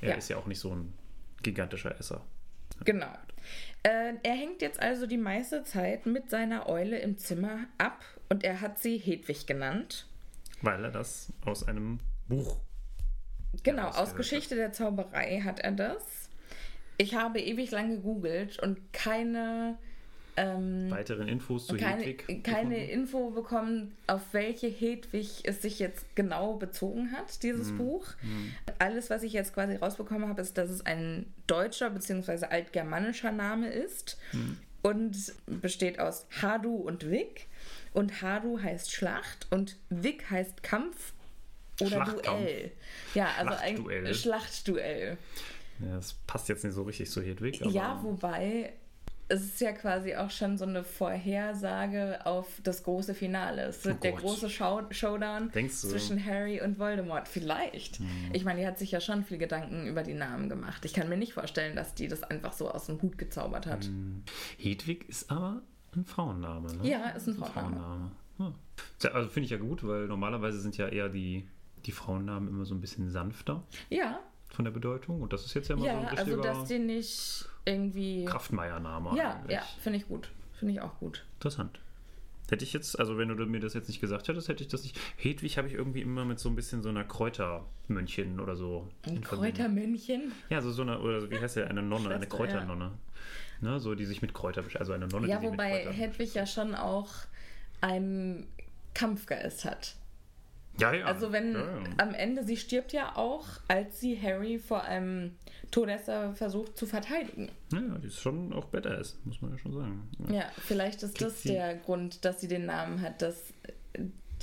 Er 0.00 0.10
Ja. 0.10 0.14
ist 0.14 0.28
ja 0.28 0.36
auch 0.36 0.46
nicht 0.46 0.60
so 0.60 0.72
ein 0.74 0.94
gigantischer 1.42 1.98
Esser. 1.98 2.22
Genau. 2.84 3.12
Äh, 3.82 4.14
er 4.22 4.34
hängt 4.34 4.62
jetzt 4.62 4.80
also 4.80 5.06
die 5.06 5.16
meiste 5.16 5.64
Zeit 5.64 6.06
mit 6.06 6.30
seiner 6.30 6.68
Eule 6.68 6.98
im 6.98 7.18
Zimmer 7.18 7.60
ab 7.78 8.04
und 8.28 8.44
er 8.44 8.60
hat 8.60 8.78
sie 8.78 8.98
Hedwig 8.98 9.46
genannt. 9.46 10.06
Weil 10.62 10.84
er 10.84 10.90
das 10.92 11.32
aus 11.44 11.66
einem 11.66 11.98
Buch. 12.28 12.58
Genau, 13.62 13.88
aus 13.88 14.14
Geschichte 14.14 14.54
der 14.54 14.72
Zauberei 14.72 15.40
hat 15.40 15.60
er 15.60 15.72
das. 15.72 16.28
Ich 16.98 17.14
habe 17.14 17.40
ewig 17.40 17.70
lang 17.70 17.90
gegoogelt 17.90 18.58
und 18.60 18.92
keine, 18.92 19.78
ähm, 20.38 20.90
Weiteren 20.90 21.26
Infos 21.28 21.66
zu 21.66 21.76
keine, 21.76 22.02
Hedwig. 22.02 22.44
keine 22.44 22.76
gefunden. 22.76 22.90
Info 22.90 23.30
bekommen, 23.30 23.96
auf 24.06 24.22
welche 24.32 24.68
Hedwig 24.68 25.40
es 25.44 25.62
sich 25.62 25.78
jetzt 25.78 26.04
genau 26.14 26.54
bezogen 26.54 27.12
hat, 27.12 27.26
Mhm. 27.26 27.40
dieses 27.42 27.72
Buch. 27.76 28.06
Alles, 28.78 29.10
was 29.10 29.22
ich 29.22 29.32
jetzt 29.32 29.52
quasi 29.54 29.76
rausbekommen 29.76 30.28
habe, 30.28 30.40
ist, 30.40 30.56
dass 30.58 30.70
es 30.70 30.84
ein 30.86 31.26
deutscher 31.46 31.90
bzw. 31.90 32.46
altgermanischer 32.46 33.32
Name 33.32 33.68
ist 33.68 34.18
Mhm. 34.32 34.58
und 34.82 35.16
besteht 35.46 35.98
aus 35.98 36.26
Hadu 36.40 36.74
und 36.76 37.10
Wick. 37.10 37.46
Und 37.94 38.22
Hadu 38.22 38.60
heißt 38.62 38.92
Schlacht 38.92 39.46
und 39.50 39.76
Wick 39.90 40.30
heißt 40.30 40.62
Kampf 40.62 41.12
oder. 41.80 42.04
Duell. 42.04 42.70
Ja, 43.14 43.28
also 43.38 43.54
ein 43.54 44.14
Schlachtduell. 44.14 45.16
Ja, 45.80 45.94
das 45.96 46.14
passt 46.26 46.48
jetzt 46.48 46.64
nicht 46.64 46.74
so 46.74 46.82
richtig 46.82 47.10
zu 47.10 47.22
Hedwig. 47.22 47.62
Aber 47.62 47.70
Ja, 47.70 47.98
wobei 48.02 48.72
es 49.28 49.42
ist 49.44 49.60
ja 49.60 49.72
quasi 49.72 50.14
auch 50.16 50.30
schon 50.30 50.56
so 50.56 50.64
eine 50.64 50.82
Vorhersage 50.84 52.24
auf 52.24 52.46
das 52.62 52.82
große 52.82 53.14
Finale. 53.14 53.62
Es 53.62 53.84
wird 53.84 54.02
der 54.02 54.12
Oh 54.12 54.16
Gott. 54.16 54.24
große 54.24 54.50
Show 54.50 54.82
Showdown? 54.90 55.52
Hm. 55.52 55.68
zwischen 55.70 56.24
Harry 56.24 56.60
und 56.60 56.78
Voldemort. 56.78 57.28
Vielleicht. 57.28 58.00
Ich 58.32 58.44
meine, 58.44 58.60
die 58.60 58.66
hat 58.66 58.78
sich 58.78 58.90
ja 58.90 59.00
schon 59.00 59.24
viel 59.24 59.38
Gedanken 59.38 59.86
über 59.86 60.02
die 60.02 60.14
Namen 60.14 60.48
gemacht. 60.48 60.84
Ich 60.84 60.94
kann 60.94 61.08
mir 61.08 61.16
nicht 61.16 61.34
vorstellen, 61.34 61.76
dass 61.76 61.94
die 61.94 62.08
das 62.08 62.22
einfach 62.22 62.52
so 62.52 62.70
aus 62.70 62.86
dem 62.86 63.00
Hut 63.02 63.18
gezaubert 63.18 63.66
hat. 63.66 63.84
Hm. 63.84 64.22
Hedwig 64.58 65.08
ist 65.08 65.30
aber 65.30 65.60
ein 65.94 66.04
Frauenname, 66.04 66.74
ne? 66.74 66.88
Ja, 66.88 67.08
ist 67.10 67.26
ein 67.28 67.34
Frauenname. 67.34 68.10
Ja. 68.38 68.52
Tja, 68.98 69.10
Also 69.12 69.28
finde 69.28 69.44
ich 69.46 69.50
ja 69.50 69.58
gut, 69.58 69.86
weil 69.86 70.06
normalerweise 70.06 70.60
sind 70.60 70.76
ja 70.76 70.88
eher 70.88 71.08
die, 71.08 71.46
die 71.86 71.92
Frauennamen 71.92 72.48
immer 72.48 72.64
so 72.64 72.74
ein 72.74 72.80
bisschen 72.80 73.10
sanfter 73.10 73.62
Ja, 73.90 74.20
von 74.58 74.64
der 74.64 74.72
Bedeutung. 74.72 75.22
Und 75.22 75.32
das 75.32 75.44
ist 75.44 75.54
jetzt 75.54 75.68
ja 75.68 75.76
immer 75.76 75.84
so 75.84 75.90
ein 75.90 76.02
ja, 76.02 76.08
richtiger 76.08 76.32
also 76.32 76.42
dass 76.42 76.64
die 76.64 76.80
nicht 76.80 77.48
irgendwie. 77.64 78.24
Kraftmeier-Name 78.24 79.16
Ja, 79.16 79.34
eigentlich. 79.34 79.52
ja, 79.52 79.62
finde 79.80 80.00
ich 80.00 80.08
gut. 80.08 80.30
Finde 80.54 80.74
ich 80.74 80.80
auch 80.80 80.98
gut. 80.98 81.24
Interessant. 81.34 81.78
Hätte 82.50 82.64
ich 82.64 82.72
jetzt, 82.72 82.98
also 82.98 83.16
wenn 83.18 83.28
du 83.28 83.46
mir 83.46 83.60
das 83.60 83.74
jetzt 83.74 83.86
nicht 83.86 84.00
gesagt 84.00 84.26
hättest, 84.26 84.48
hätte 84.48 84.64
ich 84.64 84.68
das 84.68 84.82
nicht. 84.82 84.98
Hedwig 85.16 85.58
habe 85.58 85.68
ich 85.68 85.74
irgendwie 85.74 86.00
immer 86.00 86.24
mit 86.24 86.40
so 86.40 86.48
ein 86.48 86.56
bisschen 86.56 86.82
so 86.82 86.88
einer 86.88 87.04
Kräutermönchen 87.04 88.40
oder 88.40 88.56
so. 88.56 88.88
Ein. 89.02 89.20
Kräutermännchen. 89.20 90.32
Ja, 90.50 90.60
so, 90.60 90.72
so 90.72 90.82
eine, 90.82 90.98
oder 90.98 91.20
so, 91.20 91.30
wie 91.30 91.38
heißt 91.38 91.54
der, 91.54 91.70
eine 91.70 91.82
Nonne, 91.82 92.12
eine 92.12 92.26
Kräuternonne. 92.26 92.90
Ne, 93.60 93.78
so, 93.78 93.94
die 93.94 94.06
sich 94.06 94.22
mit 94.22 94.34
Kräuter 94.34 94.64
also 94.74 94.92
eine 94.92 95.06
Nonne, 95.06 95.28
Ja, 95.28 95.36
die 95.36 95.46
sich 95.46 95.52
wobei 95.52 95.70
mit 95.70 95.82
Kräutern 95.82 95.92
Hedwig 95.92 96.34
ja 96.34 96.46
schon 96.46 96.74
auch 96.74 97.12
einen 97.80 98.48
Kampfgeist 98.92 99.64
hat. 99.64 99.94
Ja, 100.80 100.92
ja. 100.92 101.06
Also 101.06 101.32
wenn 101.32 101.54
ja, 101.54 101.60
ja. 101.60 101.82
am 101.98 102.14
Ende, 102.14 102.44
sie 102.44 102.56
stirbt 102.56 102.92
ja 102.92 103.16
auch, 103.16 103.46
als 103.68 104.00
sie 104.00 104.20
Harry 104.20 104.58
vor 104.58 104.84
einem 104.84 105.32
Todesser 105.70 106.34
versucht 106.34 106.78
zu 106.78 106.86
verteidigen. 106.86 107.50
Ja, 107.72 107.80
die 107.98 108.06
ist 108.06 108.20
schon 108.20 108.52
auch 108.52 108.66
badass, 108.66 109.18
muss 109.24 109.42
man 109.42 109.52
ja 109.52 109.58
schon 109.58 109.72
sagen. 109.72 110.10
Ja. 110.28 110.34
Ja, 110.34 110.52
vielleicht 110.56 111.02
ist 111.02 111.16
Kriegt 111.16 111.30
das 111.30 111.42
der 111.42 111.76
Grund, 111.76 112.24
dass 112.24 112.40
sie 112.40 112.48
den 112.48 112.66
Namen 112.66 113.02
hat, 113.02 113.20
dass 113.22 113.52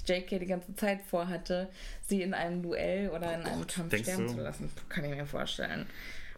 JK 0.08 0.40
die 0.40 0.46
ganze 0.46 0.76
Zeit 0.76 1.02
vorhatte, 1.02 1.70
sie 2.02 2.22
in 2.22 2.34
einem 2.34 2.62
Duell 2.62 3.10
oder 3.10 3.34
in 3.34 3.42
einem 3.42 3.66
Kampf 3.66 3.90
denkst 3.90 4.10
sterben 4.10 4.28
du? 4.28 4.34
zu 4.34 4.42
lassen. 4.42 4.70
Kann 4.90 5.06
ich 5.06 5.16
mir 5.16 5.26
vorstellen. 5.26 5.88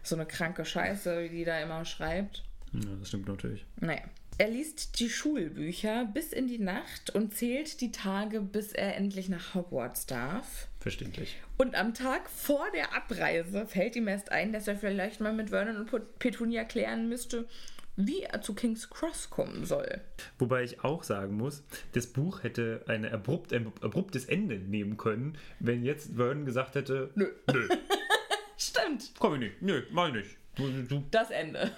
So 0.02 0.14
eine 0.14 0.26
kranke 0.26 0.64
Scheiße, 0.64 1.24
wie 1.24 1.28
die 1.28 1.44
da 1.44 1.58
immer 1.60 1.84
schreibt. 1.84 2.44
ja, 2.72 2.80
das 2.98 3.08
stimmt 3.08 3.28
natürlich. 3.28 3.66
Naja. 3.80 4.02
Er 4.40 4.48
liest 4.48 5.00
die 5.00 5.10
Schulbücher 5.10 6.04
bis 6.14 6.32
in 6.32 6.46
die 6.46 6.60
Nacht 6.60 7.10
und 7.10 7.34
zählt 7.34 7.80
die 7.80 7.90
Tage, 7.90 8.40
bis 8.40 8.72
er 8.72 8.96
endlich 8.96 9.28
nach 9.28 9.54
Hogwarts 9.54 10.06
darf. 10.06 10.68
Verständlich. 10.78 11.36
Und 11.56 11.74
am 11.74 11.92
Tag 11.92 12.30
vor 12.30 12.64
der 12.72 12.94
Abreise 12.94 13.66
fällt 13.66 13.96
ihm 13.96 14.06
erst 14.06 14.30
ein, 14.30 14.52
dass 14.52 14.68
er 14.68 14.76
vielleicht 14.76 15.20
mal 15.20 15.32
mit 15.32 15.50
Vernon 15.50 15.76
und 15.78 15.90
Pet- 15.90 16.18
Petunia 16.20 16.62
klären 16.62 17.08
müsste, 17.08 17.48
wie 17.96 18.22
er 18.22 18.40
zu 18.40 18.54
King's 18.54 18.88
Cross 18.88 19.28
kommen 19.28 19.64
soll. 19.64 20.00
Wobei 20.38 20.62
ich 20.62 20.84
auch 20.84 21.02
sagen 21.02 21.36
muss, 21.36 21.64
das 21.94 22.06
Buch 22.06 22.44
hätte 22.44 22.84
ein, 22.86 23.04
abrupt, 23.04 23.52
abruptes 23.52 24.24
Ende 24.26 24.60
nehmen 24.60 24.96
können, 24.96 25.36
wenn 25.58 25.82
jetzt 25.82 26.12
Vernon 26.14 26.46
gesagt 26.46 26.76
hätte, 26.76 27.10
Nö. 27.16 27.26
nö, 27.52 27.68
Stimmt, 28.56 29.12
komm 29.18 29.34
ich 29.34 29.40
nicht, 29.40 29.62
nö, 29.62 29.82
mach 29.90 30.08
ich 30.08 30.14
nicht. 30.14 30.36
Du, 30.54 30.70
du, 30.82 31.04
das 31.10 31.30
Ende. 31.30 31.72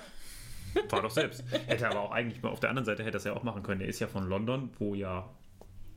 War 0.91 1.03
doch 1.03 1.11
selbst. 1.11 1.45
Hätte 1.67 1.89
aber 1.89 2.00
auch 2.00 2.11
eigentlich 2.12 2.43
mal 2.43 2.50
auf 2.50 2.61
der 2.61 2.71
anderen 2.71 2.85
Seite 2.87 3.03
hätte 3.03 3.12
das 3.12 3.25
ja 3.25 3.33
auch 3.33 3.43
machen 3.43 3.62
können. 3.62 3.81
Der 3.81 3.89
ist 3.89 4.00
ja 4.00 4.07
von 4.07 4.29
London, 4.29 4.71
wo 4.79 4.95
ja 4.95 5.29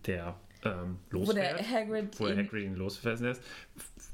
der 0.06 0.36
ähm, 0.66 1.00
losfährt. 1.10 1.60
Wo 1.60 1.64
der 1.64 1.70
Hagrid 1.70 2.20
wo 2.20 2.28
der 2.28 2.38
Hagrid 2.38 2.64
ihn 2.66 2.76
losfährt 2.76 3.20
lässt, 3.20 3.42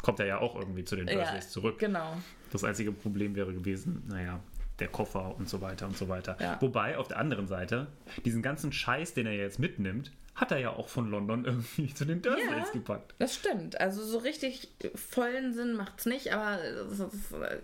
kommt 0.02 0.20
er 0.20 0.26
ja 0.26 0.40
auch 0.40 0.56
irgendwie 0.56 0.84
zu 0.84 0.96
den 0.96 1.08
Dursleys 1.08 1.50
zurück. 1.50 1.80
Genau. 1.80 2.18
Das 2.52 2.64
einzige 2.64 2.92
Problem 2.92 3.36
wäre 3.36 3.54
gewesen, 3.54 4.04
naja, 4.08 4.40
der 4.80 4.88
Koffer 4.88 5.36
und 5.38 5.50
so 5.50 5.62
weiter 5.62 5.86
und 5.86 5.98
so 5.98 6.08
weiter. 6.10 6.38
Ja. 6.40 6.58
Wobei, 6.62 6.98
auf 6.98 7.08
der 7.08 7.18
anderen 7.18 7.48
Seite, 7.48 7.88
diesen 8.26 8.42
ganzen 8.42 8.72
Scheiß, 8.72 9.14
den 9.14 9.28
er 9.28 9.34
jetzt 9.34 9.60
mitnimmt, 9.60 10.12
hat 10.36 10.52
er 10.52 10.60
ja 10.60 10.70
auch 10.72 10.88
von 10.88 11.10
London 11.12 11.46
irgendwie 11.46 11.94
zu 11.94 12.06
den 12.06 12.22
Dursleys 12.22 12.48
Ja. 12.68 12.72
gepackt. 12.74 13.14
Das 13.20 13.36
stimmt. 13.36 13.80
Also 13.80 14.04
so 14.04 14.20
richtig 14.20 14.70
vollen 14.96 15.54
Sinn 15.54 15.76
macht's 15.76 16.06
nicht, 16.06 16.34
aber 16.34 16.64
ist, 16.64 17.00
äh, 17.02 17.60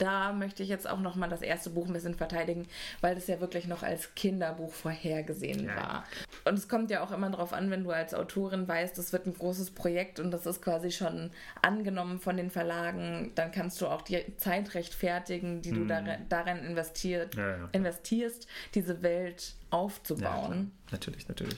da 0.00 0.32
möchte 0.32 0.62
ich 0.62 0.68
jetzt 0.68 0.88
auch 0.88 0.98
noch 1.00 1.14
mal 1.14 1.28
das 1.28 1.42
erste 1.42 1.70
Buch 1.70 1.86
ein 1.86 1.92
bisschen 1.92 2.14
verteidigen, 2.14 2.66
weil 3.00 3.14
das 3.14 3.26
ja 3.26 3.40
wirklich 3.40 3.66
noch 3.66 3.82
als 3.82 4.14
Kinderbuch 4.14 4.72
vorhergesehen 4.72 5.66
Ja. 5.66 5.76
war. 5.76 6.04
Und 6.44 6.54
es 6.58 6.68
kommt 6.68 6.90
ja 6.90 7.02
auch 7.04 7.12
immer 7.12 7.28
darauf 7.30 7.52
an, 7.52 7.70
wenn 7.70 7.84
du 7.84 7.90
als 7.90 8.14
Autorin 8.14 8.66
weißt, 8.66 8.96
das 8.96 9.12
wird 9.12 9.26
ein 9.26 9.34
großes 9.34 9.72
Projekt 9.72 10.18
und 10.18 10.30
das 10.30 10.46
ist 10.46 10.62
quasi 10.62 10.90
schon 10.90 11.30
angenommen 11.62 12.18
von 12.18 12.36
den 12.36 12.50
Verlagen, 12.50 13.32
dann 13.34 13.52
kannst 13.52 13.80
du 13.80 13.86
auch 13.86 14.02
die 14.02 14.24
Zeit 14.38 14.74
rechtfertigen, 14.74 15.60
die 15.62 15.70
du 15.72 15.84
darin, 15.86 16.26
darin 16.28 16.58
investiert, 16.64 17.34
Ja, 17.34 17.56
ja. 17.58 17.68
investierst, 17.72 18.46
diese 18.74 19.02
Welt 19.02 19.54
aufzubauen. 19.70 20.72
natürlich, 20.90 21.28
natürlich. 21.28 21.56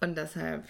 und 0.00 0.16
deshalb 0.18 0.64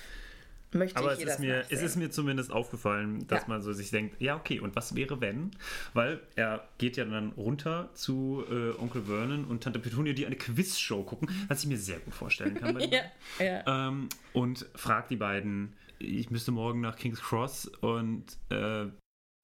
möchte 0.74 0.96
Aber 0.98 1.14
ich 1.14 1.20
es 1.20 1.34
ist, 1.34 1.40
mir, 1.40 1.64
es 1.70 1.82
ist 1.82 1.96
mir 1.96 2.10
zumindest 2.10 2.52
aufgefallen, 2.52 3.26
dass 3.28 3.42
Ja. 3.42 3.48
man 3.48 3.62
so 3.62 3.72
sich 3.72 3.90
denkt, 3.90 4.20
ja, 4.20 4.36
okay, 4.36 4.60
und 4.60 4.76
was 4.76 4.94
wäre, 4.94 5.20
wenn? 5.20 5.52
Weil 5.92 6.20
er 6.36 6.66
geht 6.78 6.96
ja 6.96 7.04
dann 7.04 7.30
runter 7.32 7.90
zu 7.94 8.44
äh, 8.50 8.78
Onkel 8.80 9.02
Vernon 9.04 9.44
und 9.44 9.62
Tante 9.64 9.78
Petunia, 9.78 10.12
die 10.12 10.26
eine 10.26 10.36
Quizshow 10.36 11.02
gucken, 11.04 11.28
was 11.48 11.62
ich 11.62 11.68
mir 11.68 11.78
sehr 11.78 11.98
gut 12.00 12.14
vorstellen 12.14 12.54
kann. 12.54 12.78
Ja, 12.90 13.02
ja. 13.44 13.88
ähm, 13.88 14.08
und 14.32 14.66
fragt 14.74 15.10
die 15.10 15.16
beiden, 15.16 15.72
ich 15.98 16.30
müsste 16.30 16.50
morgen 16.52 16.80
nach 16.80 16.96
King's 16.96 17.20
Cross 17.22 17.66
und 17.80 18.24
äh, 18.50 18.86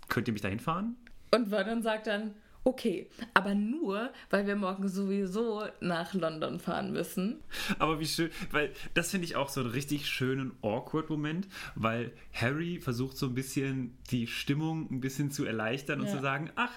könnt 0.08 0.26
ihr 0.28 0.32
mich 0.32 0.42
dahin 0.42 0.60
fahren? 0.60 0.96
Und 1.32 1.48
Vernon 1.48 1.82
sagt 1.82 2.06
dann, 2.08 2.34
okay, 2.64 3.08
aber 3.34 3.54
nur, 3.54 4.10
weil 4.30 4.46
wir 4.46 4.56
morgen 4.56 4.88
sowieso 4.88 5.62
nach 5.80 6.14
London 6.14 6.58
fahren 6.60 6.92
müssen. 6.92 7.40
Aber 7.78 8.00
wie 8.00 8.06
schön, 8.06 8.30
weil 8.50 8.70
das 8.94 9.10
finde 9.10 9.24
ich 9.26 9.36
auch 9.36 9.48
so 9.48 9.60
einen 9.60 9.70
richtig 9.70 10.06
schönen 10.08 10.52
Awkward-Moment, 10.62 11.48
weil 11.74 12.12
Harry 12.32 12.78
versucht 12.80 13.16
so 13.16 13.26
ein 13.26 13.34
bisschen 13.34 13.96
die 14.10 14.26
Stimmung 14.26 14.88
ein 14.90 15.00
bisschen 15.00 15.30
zu 15.30 15.44
erleichtern 15.44 16.00
und 16.00 16.06
Ja. 16.06 16.12
zu 16.16 16.20
sagen, 16.20 16.50
ach, 16.56 16.72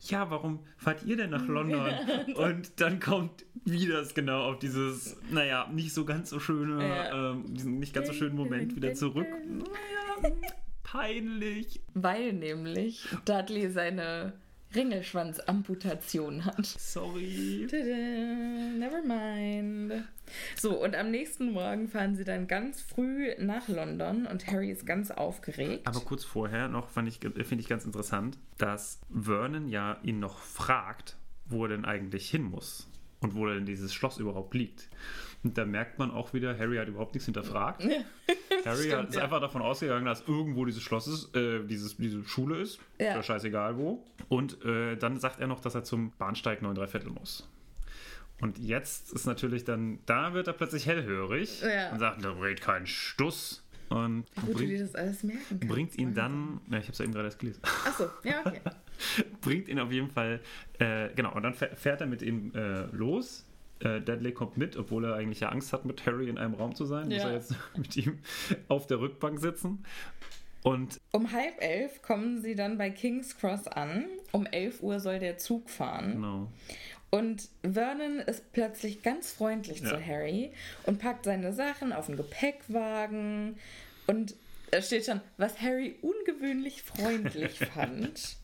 ja, 0.00 0.30
warum 0.30 0.60
fahrt 0.76 1.02
ihr 1.04 1.16
denn 1.16 1.30
nach 1.30 1.46
London? 1.48 1.90
und 2.36 2.80
dann 2.80 3.00
kommt 3.00 3.44
wieder 3.64 4.00
es 4.00 4.14
genau 4.14 4.42
auf 4.50 4.58
dieses, 4.58 5.16
naja, 5.30 5.68
nicht 5.72 5.92
so 5.92 6.04
ganz 6.04 6.30
so 6.30 6.38
schöne, 6.38 6.86
Ja. 6.86 7.32
ähm, 7.32 7.54
diesen 7.54 7.78
nicht 7.78 7.92
ganz 7.94 8.06
so 8.06 8.12
schönen 8.12 8.36
Moment 8.36 8.76
wieder 8.76 8.94
zurück. 8.94 9.26
Naja, 9.48 10.34
peinlich. 10.82 11.80
Weil 11.94 12.32
nämlich 12.32 13.06
Dudley 13.24 13.68
seine 13.70 14.34
Ringelschwanz-Amputation 14.76 16.44
hat. 16.44 16.66
Sorry. 16.66 17.66
Tada, 17.70 17.82
never 18.78 19.02
mind. 19.02 20.04
So, 20.56 20.82
und 20.82 20.94
am 20.94 21.10
nächsten 21.10 21.52
Morgen 21.52 21.88
fahren 21.88 22.14
sie 22.14 22.24
dann 22.24 22.46
ganz 22.46 22.82
früh 22.82 23.32
nach 23.38 23.68
London 23.68 24.26
und 24.26 24.46
Harry 24.46 24.70
ist 24.70 24.86
ganz 24.86 25.10
aufgeregt. 25.10 25.86
Aber 25.86 26.00
kurz 26.00 26.24
vorher 26.24 26.68
noch 26.68 26.90
finde 26.90 27.10
ich 27.10 27.68
ganz 27.68 27.84
interessant, 27.84 28.38
dass 28.58 29.00
Vernon 29.10 29.68
ja 29.68 29.98
ihn 30.02 30.20
noch 30.20 30.38
fragt, 30.38 31.16
wo 31.46 31.64
er 31.64 31.68
denn 31.70 31.84
eigentlich 31.84 32.28
hin 32.28 32.42
muss 32.42 32.88
und 33.20 33.34
wo 33.34 33.46
denn 33.46 33.66
dieses 33.66 33.94
Schloss 33.94 34.18
überhaupt 34.18 34.54
liegt. 34.54 34.88
Und 35.46 35.56
da 35.56 35.64
merkt 35.64 35.98
man 36.00 36.10
auch 36.10 36.32
wieder, 36.34 36.58
Harry 36.58 36.76
hat 36.76 36.88
überhaupt 36.88 37.14
nichts 37.14 37.26
hinterfragt. 37.26 37.84
Harry 38.64 38.84
Stimmt, 38.88 39.10
ist 39.10 39.14
ja. 39.16 39.22
einfach 39.22 39.40
davon 39.40 39.62
ausgegangen, 39.62 40.04
dass 40.04 40.22
irgendwo 40.26 40.64
dieses 40.64 40.82
Schloss 40.82 41.06
ist, 41.06 41.36
äh, 41.36 41.62
dieses, 41.64 41.96
diese 41.96 42.24
Schule 42.24 42.58
ist. 42.58 42.80
Ja. 42.98 43.14
Ja 43.16 43.22
scheißegal 43.22 43.76
wo. 43.76 44.04
Und 44.28 44.64
äh, 44.64 44.96
dann 44.96 45.20
sagt 45.20 45.38
er 45.40 45.46
noch, 45.46 45.60
dass 45.60 45.74
er 45.76 45.84
zum 45.84 46.10
Bahnsteig 46.18 46.62
9 46.62 46.74
3 46.74 46.86
Viertel 46.88 47.10
muss. 47.10 47.48
Und 48.40 48.58
jetzt 48.58 49.12
ist 49.12 49.24
natürlich 49.26 49.64
dann, 49.64 50.00
da 50.06 50.34
wird 50.34 50.48
er 50.48 50.52
plötzlich 50.52 50.86
hellhörig 50.86 51.62
Ja. 51.62 51.92
und 51.92 52.00
sagt, 52.00 52.24
da 52.24 52.32
red 52.32 52.60
kein 52.60 52.86
Stuss. 52.86 53.62
Und 53.88 54.24
Gut, 54.34 54.48
wie 54.48 54.52
bringt, 54.54 54.72
du 54.72 54.78
das 54.80 54.94
alles 54.96 55.22
merken 55.22 55.42
kannst. 55.48 55.68
bringt 55.68 55.96
ihn 55.96 56.12
dann, 56.12 56.60
ja, 56.70 56.78
ich 56.78 56.84
habe 56.86 56.92
es 56.92 56.98
ja 56.98 57.04
eben 57.04 57.14
gerade 57.14 57.26
erst 57.28 57.38
gelesen, 57.38 57.60
Achso, 57.86 58.08
ja, 58.24 58.40
okay. 58.44 58.60
bringt 59.42 59.68
ihn 59.68 59.78
auf 59.78 59.92
jeden 59.92 60.10
Fall, 60.10 60.40
äh, 60.80 61.10
genau, 61.14 61.32
und 61.36 61.44
dann 61.44 61.54
fäh- 61.54 61.72
fährt 61.76 62.00
er 62.00 62.08
mit 62.08 62.20
ihm 62.20 62.50
äh, 62.56 62.86
los. 62.86 63.45
Äh, 63.80 64.00
Dudley 64.00 64.32
kommt 64.32 64.56
mit, 64.56 64.76
obwohl 64.76 65.04
er 65.04 65.14
eigentlich 65.14 65.40
ja 65.40 65.50
Angst 65.50 65.72
hat, 65.72 65.84
mit 65.84 66.06
Harry 66.06 66.28
in 66.28 66.38
einem 66.38 66.54
Raum 66.54 66.74
zu 66.74 66.84
sein. 66.86 67.08
Muss 67.08 67.16
Ja. 67.18 67.28
er 67.28 67.34
jetzt 67.34 67.54
mit 67.76 67.96
ihm 67.96 68.18
auf 68.68 68.86
der 68.86 69.00
Rückbank 69.00 69.38
sitzen. 69.40 69.84
Und 70.62 70.98
Um 71.12 71.30
halb 71.32 71.62
elf 71.62 72.02
kommen 72.02 72.40
sie 72.42 72.54
dann 72.56 72.76
bei 72.78 72.90
King's 72.90 73.36
Cross 73.38 73.68
an. 73.68 74.06
Um 74.32 74.46
elf 74.46 74.82
Uhr 74.82 74.98
soll 74.98 75.18
der 75.20 75.38
Zug 75.38 75.70
fahren. 75.70 76.12
genau. 76.12 76.52
Und 77.10 77.48
Vernon 77.62 78.18
ist 78.18 78.52
plötzlich 78.52 79.02
ganz 79.02 79.30
freundlich 79.32 79.80
Ja. 79.80 79.90
zu 79.90 80.04
Harry 80.04 80.50
und 80.84 80.98
packt 80.98 81.24
seine 81.24 81.52
Sachen 81.52 81.92
auf 81.92 82.06
den 82.06 82.16
Gepäckwagen. 82.16 83.56
Und 84.08 84.34
da 84.72 84.82
steht 84.82 85.06
schon, 85.06 85.20
was 85.36 85.60
Harry 85.60 85.96
ungewöhnlich 86.02 86.82
freundlich 86.82 87.58
fand. 87.74 88.36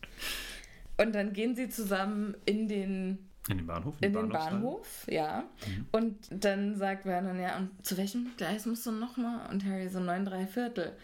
Und 0.97 1.13
dann 1.13 1.33
gehen 1.33 1.55
sie 1.55 1.69
zusammen 1.69 2.35
in 2.45 2.67
den, 2.69 3.17
in 3.49 3.57
den 3.57 3.67
Bahnhof. 3.67 3.95
in 4.01 4.13
den 4.13 4.29
Bahnhofshalle. 4.29 4.55
Bahnhof, 4.55 5.07
ja. 5.09 5.43
Und 5.91 6.17
dann 6.29 6.75
sagt 6.75 7.03
Vernon, 7.03 7.39
ja, 7.39 7.57
und 7.57 7.85
zu 7.85 7.97
welchem 7.97 8.31
Gleis 8.37 8.65
musst 8.65 8.85
du 8.85 8.91
nochmal? 8.91 9.49
Und 9.49 9.65
Harry 9.65 9.89
so, 9.89 9.99
neun, 9.99 10.25
drei 10.25 10.47
Viertel. 10.47 10.95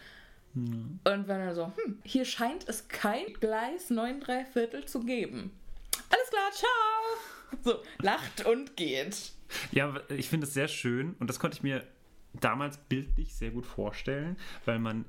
Und 0.56 1.04
Vernon 1.04 1.54
so, 1.54 1.68
hm, 1.68 2.00
hier 2.04 2.26
scheint 2.26 2.68
es 2.68 2.88
kein 2.88 3.34
Gleis 3.40 3.90
neun, 3.90 4.20
drei 4.20 4.46
Viertel 4.46 4.86
zu 4.86 5.02
geben. 5.02 5.52
Alles 6.10 6.30
klar, 6.30 6.52
ciao! 6.52 7.62
So, 7.64 7.84
lacht 8.02 8.46
und 8.46 8.76
geht. 8.78 9.32
Ja, 9.72 9.96
ich 10.10 10.30
finde 10.30 10.48
es 10.48 10.54
sehr 10.54 10.68
schön 10.68 11.16
und 11.20 11.30
das 11.30 11.40
konnte 11.40 11.58
ich 11.58 11.64
mir 11.64 11.84
damals 12.40 12.78
bildlich 12.78 13.34
sehr 13.34 13.52
gut 13.52 13.66
vorstellen, 13.66 14.38
weil 14.66 14.80
man 14.80 15.06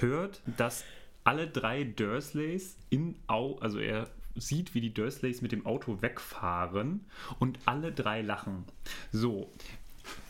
hört, 0.00 0.42
dass 0.58 0.84
alle 1.24 1.48
drei 1.48 1.84
Dursleys 1.84 2.76
in 2.90 3.16
Au, 3.26 3.56
also 3.58 3.78
er 3.78 4.08
sieht, 4.34 4.74
wie 4.74 4.80
die 4.80 4.94
Dursleys 4.94 5.42
mit 5.42 5.52
dem 5.52 5.66
Auto 5.66 6.00
wegfahren 6.02 7.04
und 7.38 7.58
alle 7.66 7.92
drei 7.92 8.22
lachen. 8.22 8.64
So, 9.12 9.50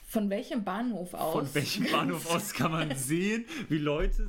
Von 0.08 0.28
welchem 0.30 0.64
Bahnhof 0.64 1.14
aus? 1.14 1.32
von 1.32 1.54
welchem 1.54 1.90
Bahnhof 1.90 2.30
aus 2.34 2.52
kann 2.52 2.72
man 2.72 2.96
sehen, 2.96 3.44
wie 3.68 3.78
Leute 3.78 4.28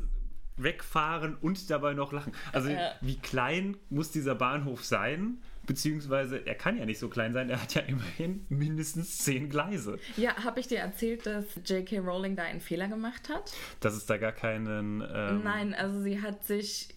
wegfahren 0.58 1.36
und 1.36 1.70
dabei 1.70 1.94
noch 1.94 2.12
lachen? 2.14 2.34
Also, 2.52 2.70
Ja. 2.70 2.92
wie 3.02 3.18
klein 3.18 3.78
muss 3.90 4.12
dieser 4.12 4.36
Bahnhof 4.36 4.84
sein? 4.86 5.38
Beziehungsweise, 5.66 6.46
er 6.46 6.56
kann 6.56 6.78
ja 6.78 6.86
nicht 6.86 7.00
so 7.00 7.08
klein 7.08 7.32
sein, 7.32 7.50
er 7.50 7.62
hat 7.62 7.74
ja 7.74 7.82
immerhin 7.84 8.46
mindestens 8.50 9.20
zehn 9.20 9.50
Gleise. 9.50 9.98
Ja, 10.18 10.36
habe 10.44 10.60
ich 10.60 10.68
dir 10.68 10.80
erzählt, 10.80 11.26
dass 11.26 11.46
J.K. 11.66 12.00
Rowling 12.00 12.36
da 12.36 12.44
einen 12.44 12.60
Fehler 12.60 12.90
gemacht 12.90 13.30
hat? 13.30 13.54
Dass 13.80 13.94
es 13.96 14.06
da 14.06 14.18
gar 14.18 14.34
keinen. 14.34 15.02
Ähm, 15.10 15.42
Nein, 15.44 15.74
also 15.74 16.02
sie 16.02 16.22
hat 16.22 16.46
sich. 16.46 16.90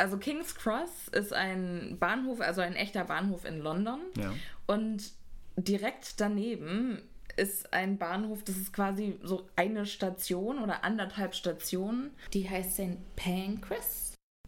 Also 0.00 0.16
King's 0.16 0.54
Cross 0.54 1.08
ist 1.12 1.32
ein 1.32 1.96
Bahnhof, 2.00 2.40
also 2.40 2.60
ein 2.60 2.74
echter 2.74 3.04
Bahnhof 3.04 3.44
in 3.44 3.60
London. 3.60 4.00
Ja. 4.16 4.32
Und 4.66 5.12
direkt 5.56 6.20
daneben 6.20 7.02
ist 7.36 7.72
ein 7.72 7.98
Bahnhof, 7.98 8.42
das 8.44 8.56
ist 8.56 8.72
quasi 8.72 9.18
so 9.22 9.46
eine 9.56 9.86
Station 9.86 10.58
oder 10.58 10.84
anderthalb 10.84 11.34
Stationen. 11.34 12.10
Die 12.32 12.48
heißt 12.48 12.74
St. 12.74 13.16
Pancras. 13.16 13.99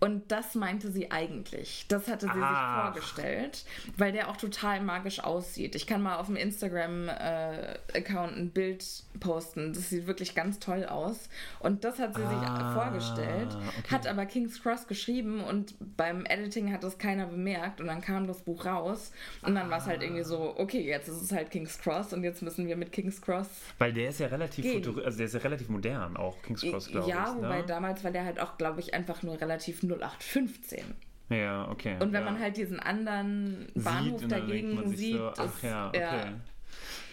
Und 0.02 0.32
das 0.32 0.56
meinte 0.56 0.90
sie 0.90 1.12
eigentlich. 1.12 1.84
Das 1.86 2.08
hatte 2.08 2.26
sie 2.26 2.32
Ach. 2.34 2.92
sich 2.92 3.04
vorgestellt, 3.04 3.64
weil 3.96 4.10
der 4.10 4.30
auch 4.30 4.36
total 4.36 4.80
magisch 4.80 5.22
aussieht. 5.22 5.76
Ich 5.76 5.86
kann 5.86 6.02
mal 6.02 6.16
auf 6.16 6.26
dem 6.26 6.34
Instagram-Account 6.34 8.36
ein 8.36 8.50
Bild 8.50 8.84
posten. 9.20 9.72
Das 9.72 9.90
sieht 9.90 10.08
wirklich 10.08 10.34
ganz 10.34 10.58
toll 10.58 10.86
aus. 10.86 11.28
Und 11.60 11.84
das 11.84 12.00
hat 12.00 12.16
sie 12.16 12.22
sich 12.22 12.32
Ah, 12.32 12.74
vorgestellt, 12.74 13.56
okay. 13.78 13.90
hat 13.90 14.06
aber 14.08 14.26
King's 14.26 14.60
Cross 14.60 14.88
geschrieben 14.88 15.40
und 15.40 15.74
beim 15.96 16.26
Editing 16.26 16.72
hat 16.72 16.82
das 16.82 16.98
keiner 16.98 17.26
bemerkt 17.26 17.80
und 17.80 17.86
dann 17.86 18.00
kam 18.00 18.26
das 18.26 18.42
Buch 18.42 18.64
raus 18.64 19.12
und 19.42 19.54
dann 19.54 19.70
war 19.70 19.78
es 19.78 19.86
halt 19.86 20.02
irgendwie 20.02 20.24
so, 20.24 20.54
okay, 20.58 20.80
jetzt 20.80 21.08
ist 21.08 21.22
es 21.22 21.32
halt 21.32 21.50
King's 21.50 21.78
Cross 21.78 22.12
und 22.12 22.24
jetzt 22.24 22.42
müssen 22.42 22.66
wir 22.66 22.76
mit 22.76 22.90
King's 22.90 23.20
Cross. 23.20 23.48
Weil 23.78 23.92
der 23.92 24.08
ist 24.08 24.20
ja 24.20 24.26
relativ 24.26 24.64
also 25.04 25.16
der 25.16 25.26
ist 25.26 25.34
ja 25.34 25.40
relativ 25.40 25.68
modern, 25.68 26.16
auch 26.16 26.40
King's 26.42 26.62
Cross, 26.62 26.88
glaube 26.88 27.08
ja, 27.08 27.30
ich. 27.30 27.36
wobei 27.36 27.60
ne? 27.60 27.66
damals 27.66 28.02
war 28.02 28.10
der 28.10 28.24
halt 28.24 28.40
auch, 28.40 28.58
glaube 28.58 28.80
ich, 28.80 28.94
einfach 28.94 29.22
nur 29.22 29.40
relativ 29.40 29.82
0815. 29.98 30.94
Ja, 31.30 31.68
okay. 31.70 31.94
Und 32.00 32.12
wenn 32.12 32.24
ja. 32.24 32.30
man 32.30 32.38
halt 32.38 32.56
diesen 32.56 32.78
anderen 32.78 33.66
Bahnhof 33.74 34.20
Sieht, 34.20 34.32
dagegen 34.32 34.96
sieht, 34.96 35.16
so, 35.16 35.32
ach 35.38 35.62
ja, 35.62 35.88
okay. 35.88 36.32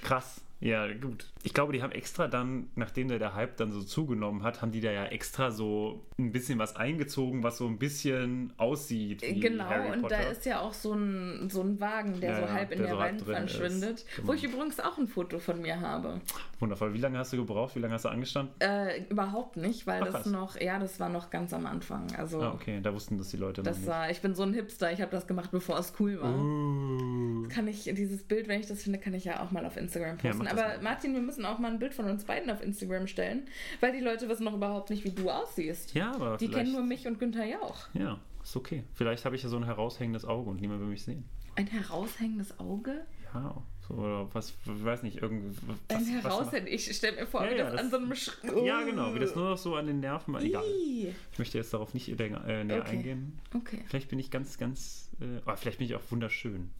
Krass. 0.01 0.41
Ja, 0.61 0.91
gut. 0.93 1.25
Ich 1.43 1.53
glaube, 1.53 1.71
die 1.71 1.81
haben 1.81 1.93
extra 1.93 2.27
dann, 2.27 2.67
nachdem 2.75 3.07
der, 3.07 3.17
der 3.17 3.33
Hype 3.33 3.55
dann 3.57 3.71
so 3.71 3.81
zugenommen 3.81 4.43
hat, 4.43 4.61
haben 4.61 4.71
die 4.71 4.81
da 4.81 4.91
ja 4.91 5.05
extra 5.05 5.51
so 5.51 6.05
ein 6.17 6.33
bisschen 6.33 6.59
was 6.59 6.75
eingezogen, 6.75 7.43
was 7.43 7.57
so 7.57 7.65
ein 7.67 7.77
bisschen 7.79 8.51
aussieht. 8.57 9.21
Wie 9.21 9.39
Genau, 9.39 9.63
Harry 9.63 9.91
und 9.93 10.01
Potter. 10.01 10.17
da 10.17 10.29
ist 10.29 10.45
ja 10.45 10.59
auch 10.59 10.73
so 10.73 10.93
ein, 10.93 11.49
so 11.49 11.61
ein 11.61 11.79
Wagen, 11.79 12.19
der 12.19 12.31
Ja, 12.31 12.35
so 12.35 12.41
ja, 12.41 12.51
halb 12.51 12.71
in 12.71 12.79
der 12.79 12.89
so 12.89 12.97
Wand 12.97 13.21
verschwindet. 13.21 14.05
Genau. 14.17 14.27
Wo 14.27 14.33
ich 14.33 14.43
übrigens 14.43 14.79
auch 14.81 14.97
ein 14.97 15.07
Foto 15.07 15.39
von 15.39 15.61
mir 15.61 15.79
habe. 15.79 16.19
Wundervoll. 16.59 16.93
Wie 16.93 16.97
lange 16.97 17.17
hast 17.17 17.31
du 17.31 17.37
gebraucht? 17.37 17.73
Wie 17.75 17.79
lange 17.79 17.93
hast 17.93 18.03
du 18.03 18.09
angestanden? 18.09 18.53
Äh, 18.59 19.03
überhaupt 19.09 19.55
nicht, 19.55 19.87
weil 19.87 20.01
Ach, 20.01 20.07
das 20.07 20.13
krass. 20.23 20.25
noch, 20.25 20.59
ja, 20.59 20.77
das 20.77 20.99
war 20.99 21.07
noch 21.07 21.29
ganz 21.29 21.53
am 21.53 21.65
Anfang. 21.65 22.07
Also 22.17 22.41
Ah, 22.41 22.51
okay, 22.53 22.81
da 22.83 22.93
wussten 22.93 23.17
das 23.17 23.29
die 23.29 23.37
Leute 23.37 23.61
noch 23.61 23.71
das 23.71 23.85
war, 23.87 24.09
ich 24.11 24.19
bin 24.21 24.35
so 24.35 24.43
ein 24.43 24.53
Hipster, 24.53 24.91
ich 24.91 24.99
habe 24.99 25.11
das 25.11 25.25
gemacht, 25.25 25.51
bevor 25.51 25.79
es 25.79 25.93
cool 26.01 26.19
war. 26.21 26.37
Uh. 26.37 27.47
Kann 27.47 27.67
ich, 27.69 27.83
dieses 27.85 28.23
Bild, 28.23 28.47
wenn 28.49 28.59
ich 28.59 28.67
das 28.67 28.83
finde, 28.83 28.99
kann 28.99 29.13
ich 29.13 29.23
ja 29.23 29.41
auch 29.41 29.51
mal 29.51 29.65
auf 29.65 29.77
Instagram 29.77 30.17
Ja, 30.21 30.31
posten. 30.31 30.43
das 30.45 30.51
Aber. 30.53 30.81
Martin, 30.83 31.13
wir 31.13 31.21
müssen 31.29 31.45
auch 31.45 31.59
mal 31.59 31.71
ein 31.71 31.79
Bild 31.79 31.93
von 31.93 32.05
uns 32.09 32.23
beiden 32.23 32.49
auf 32.49 32.61
Instagram 32.63 33.07
stellen, 33.07 33.47
weil 33.79 33.91
die 33.91 33.99
Leute 33.99 34.27
wissen 34.29 34.43
noch 34.45 34.55
überhaupt 34.55 34.89
nicht, 34.89 35.03
wie 35.05 35.11
du 35.11 35.29
aussiehst. 35.29 35.93
Ja, 35.93 36.11
aber 36.13 36.37
Die 36.37 36.47
vielleicht, 36.47 36.63
kennen 36.65 36.73
nur 36.73 36.83
mich 36.83 37.05
und 37.07 37.19
Günther 37.19 37.45
Jauch. 37.45 37.87
Ja, 37.93 38.19
ist 38.43 38.55
okay. 38.55 38.83
Vielleicht 38.95 39.25
habe 39.25 39.35
ich 39.35 39.43
ja 39.43 39.49
so 39.49 39.57
ein 39.57 39.63
heraushängendes 39.65 40.25
Auge 40.25 40.49
und 40.49 40.59
niemand 40.59 40.81
will 40.81 40.87
mich 40.87 41.03
sehen. 41.03 41.23
Ein 41.55 41.67
heraushängendes 41.67 42.59
Auge? 42.59 43.05
Ja, 43.33 43.61
so, 43.87 43.93
oder 43.95 44.27
was, 44.33 44.49
ich 44.65 44.83
weiß 44.85 45.03
nicht, 45.03 45.17
irgendwie. 45.21 45.55
Was, 45.67 45.97
Ein 45.99 46.05
heraushängendes, 46.05 46.87
ich 46.87 46.95
stelle 46.95 47.17
mir 47.17 47.27
vor, 47.27 47.43
Ja, 47.45 47.51
wie 47.51 47.57
ja, 47.57 47.63
das, 47.65 47.71
das- 47.73 47.81
an 47.81 47.89
so 47.91 47.97
einem 47.97 48.15
Sch 48.15 48.31
Ja, 48.65 48.81
genau, 48.83 49.13
wie 49.13 49.19
das 49.19 49.35
nur 49.35 49.49
noch 49.51 49.57
so 49.57 49.75
an 49.75 49.85
den 49.87 49.99
Nerven. 49.99 50.35
Egal. 50.35 50.63
Ih. 50.63 51.13
Ich 51.33 51.37
möchte 51.39 51.57
jetzt 51.59 51.73
darauf 51.73 51.93
nicht 51.93 52.07
äh, 52.09 52.63
näher 52.63 52.79
Okay. 52.81 52.89
eingehen. 52.89 53.39
Okay. 53.55 53.83
Vielleicht 53.87 54.09
bin 54.09 54.17
ich 54.19 54.31
ganz, 54.31 54.57
ganz. 54.57 55.09
Äh, 55.21 55.41
aber 55.45 55.57
vielleicht 55.57 55.77
bin 55.77 55.85
ich 55.87 55.95
auch 55.95 56.01
wunderschön. 56.09 56.71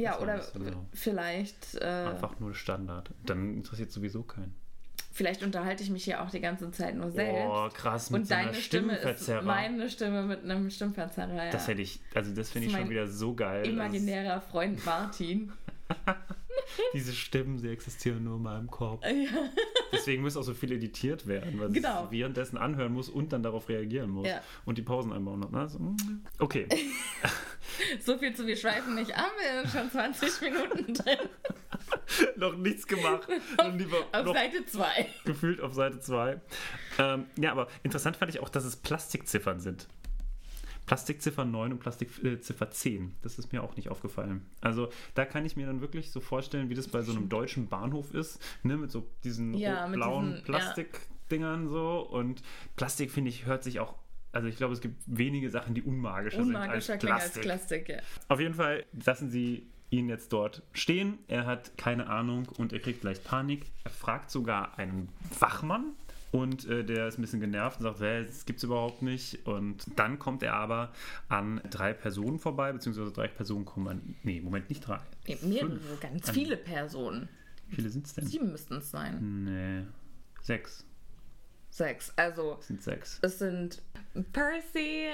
Ja, 0.00 0.12
Das 0.12 0.20
oder 0.22 0.36
bisschen 0.36 0.72
so. 0.72 0.86
vielleicht, 0.94 1.74
äh, 1.76 1.84
Einfach 1.84 2.38
nur 2.40 2.54
Standard. 2.54 3.10
Dann 3.26 3.54
interessiert 3.54 3.90
sowieso 3.92 4.22
keinen. 4.22 4.54
vielleicht 5.12 5.42
unterhalte 5.42 5.82
ich 5.82 5.90
mich 5.90 6.04
hier 6.04 6.22
auch 6.22 6.30
die 6.30 6.40
ganze 6.40 6.70
Zeit 6.70 6.96
nur 6.96 7.10
selbst. 7.10 7.42
Oh, 7.46 7.68
krass, 7.74 8.10
mit 8.10 8.20
und 8.22 8.26
so 8.28 8.34
deine 8.34 8.54
Stimme 8.54 8.96
ist 8.96 9.28
meine 9.42 9.90
Stimme 9.90 10.22
mit 10.22 10.44
einem 10.44 10.70
Stimmverzerrer. 10.70 11.44
Ja. 11.46 11.50
Das 11.50 11.68
hätte 11.68 11.82
ich, 11.82 12.00
also 12.14 12.34
das 12.34 12.50
finde 12.50 12.68
Das 12.68 12.74
ich 12.76 12.80
schon 12.80 12.90
wieder 12.90 13.06
so 13.08 13.34
geil. 13.34 13.66
Imaginärer 13.66 14.40
Freund 14.40 14.84
Martin. 14.86 15.52
Das, 15.88 15.96
diese 16.94 17.12
Stimmen, 17.12 17.58
sie 17.58 17.68
existieren 17.68 18.22
nur 18.24 18.36
in 18.36 18.42
meinem 18.42 18.70
Kopf. 18.70 19.04
ja. 19.04 19.50
Deswegen 19.92 20.22
muss 20.22 20.36
auch 20.36 20.42
so 20.44 20.54
viel 20.54 20.70
editiert 20.72 21.26
werden, 21.26 21.58
weil 21.58 21.70
Genau. 21.72 22.04
es 22.04 22.10
währenddessen 22.12 22.56
anhören 22.56 22.92
muss 22.92 23.08
und 23.08 23.32
dann 23.32 23.42
darauf 23.42 23.68
reagieren 23.68 24.08
muss. 24.10 24.28
Ja. 24.28 24.40
Und 24.64 24.78
die 24.78 24.82
Pausen 24.82 25.12
einbauen. 25.12 25.52
Also, 25.54 25.80
okay. 26.38 26.66
So 28.04 28.18
viel 28.18 28.34
zu 28.34 28.46
wir 28.46 28.56
schweifen 28.56 28.94
nicht 28.94 29.14
ab, 29.16 29.30
wir 29.38 29.62
sind 29.68 29.72
schon 29.72 29.90
20 29.90 30.40
Minuten 30.42 30.94
drin. 30.94 31.18
noch 32.36 32.56
nichts 32.56 32.86
gemacht. 32.86 33.28
Noch 33.58 33.74
lieber, 33.74 33.98
Auf 34.12 34.24
noch 34.26 34.34
Seite 34.34 34.64
2. 34.66 35.06
gefühlt 35.24 35.60
auf 35.60 35.74
Seite 35.74 36.00
2. 36.00 36.40
Ähm, 36.98 37.26
ja, 37.38 37.52
aber 37.52 37.68
interessant 37.82 38.16
fand 38.16 38.34
ich 38.34 38.40
auch, 38.40 38.48
dass 38.48 38.64
es 38.64 38.76
Plastikziffern 38.76 39.60
sind. 39.60 39.86
Plastikziffer 40.86 41.44
9 41.44 41.72
und 41.72 41.78
Plastikziffer 41.78 42.70
10. 42.70 43.14
Das 43.22 43.38
ist 43.38 43.52
mir 43.52 43.62
auch 43.62 43.76
nicht 43.76 43.90
aufgefallen. 43.90 44.44
Also 44.60 44.88
da 45.14 45.24
kann 45.24 45.46
ich 45.46 45.54
mir 45.56 45.66
dann 45.66 45.80
wirklich 45.80 46.10
so 46.10 46.18
vorstellen, 46.20 46.68
wie 46.68 46.74
das 46.74 46.88
bei 46.88 47.02
so 47.02 47.12
einem 47.12 47.28
deutschen 47.28 47.68
Bahnhof 47.68 48.12
ist, 48.12 48.40
ne, 48.64 48.76
mit 48.76 48.90
so 48.90 49.06
diesen 49.22 49.54
Ja, 49.54 49.86
blauen 49.86 50.24
diesen- 50.24 50.36
ja. 50.38 50.44
Plastikdingern 50.44 51.68
so. 51.68 52.00
Und 52.00 52.42
Plastik, 52.74 53.12
finde 53.12 53.28
ich, 53.30 53.46
hört 53.46 53.62
sich 53.62 53.78
auch. 53.78 53.94
Also 54.32 54.46
ich 54.48 54.56
glaube, 54.56 54.74
es 54.74 54.80
gibt 54.80 55.02
wenige 55.06 55.50
Sachen, 55.50 55.74
die 55.74 55.82
unmagischer, 55.82 56.38
Unmagischer 56.38 56.80
sind 56.80 56.92
als 56.92 57.00
klingt 57.00 57.14
als 57.14 57.22
Plastik. 57.32 57.42
Plastik, 57.42 57.88
ja. 57.88 57.98
Auf 58.28 58.40
jeden 58.40 58.54
Fall 58.54 58.84
lassen 59.04 59.30
sie 59.30 59.66
ihn 59.90 60.08
jetzt 60.08 60.32
dort 60.32 60.62
stehen. 60.72 61.18
Er 61.26 61.46
hat 61.46 61.76
keine 61.76 62.08
Ahnung 62.08 62.46
und 62.58 62.72
er 62.72 62.78
kriegt 62.78 63.02
leicht 63.02 63.24
Panik. 63.24 63.66
Er 63.84 63.90
fragt 63.90 64.30
sogar 64.30 64.78
einen 64.78 65.08
Wachmann 65.40 65.94
und 66.30 66.64
äh, 66.68 66.84
der 66.84 67.08
ist 67.08 67.18
ein 67.18 67.22
bisschen 67.22 67.40
genervt 67.40 67.78
und 67.80 67.82
sagt, 67.82 67.98
"Hä, 68.00 68.22
das 68.24 68.46
gibt's 68.46 68.62
überhaupt 68.62 69.02
nicht. 69.02 69.44
Und 69.48 69.84
dann 69.96 70.20
kommt 70.20 70.44
er 70.44 70.54
aber 70.54 70.92
an 71.28 71.60
drei 71.70 71.92
Personen 71.92 72.38
vorbei, 72.38 72.72
beziehungsweise 72.72 73.10
drei 73.10 73.26
Personen 73.26 73.64
kommen 73.64 73.88
an. 73.88 74.14
Nee, 74.22 74.40
Moment, 74.40 74.68
nicht 74.68 74.86
drei. 74.86 75.00
Nee, 75.26 75.38
mehrere, 75.42 75.80
ganz 76.00 76.28
An- 76.28 76.34
viele 76.34 76.56
Personen. 76.56 77.28
Wie 77.68 77.74
viele 77.74 77.90
sind 77.90 78.06
es 78.06 78.14
denn? 78.14 78.26
Sieben 78.26 78.52
müssten 78.52 78.74
es 78.76 78.90
sein. 78.92 79.44
Nee. 79.44 79.86
Sechs. 80.42 80.86
Sechs. 81.80 82.12
Also, 82.16 82.58
Es 82.60 82.66
sind 82.66 82.82
sechs. 82.82 83.18
es 83.22 83.38
sind 83.38 83.80
Percy, 84.34 85.06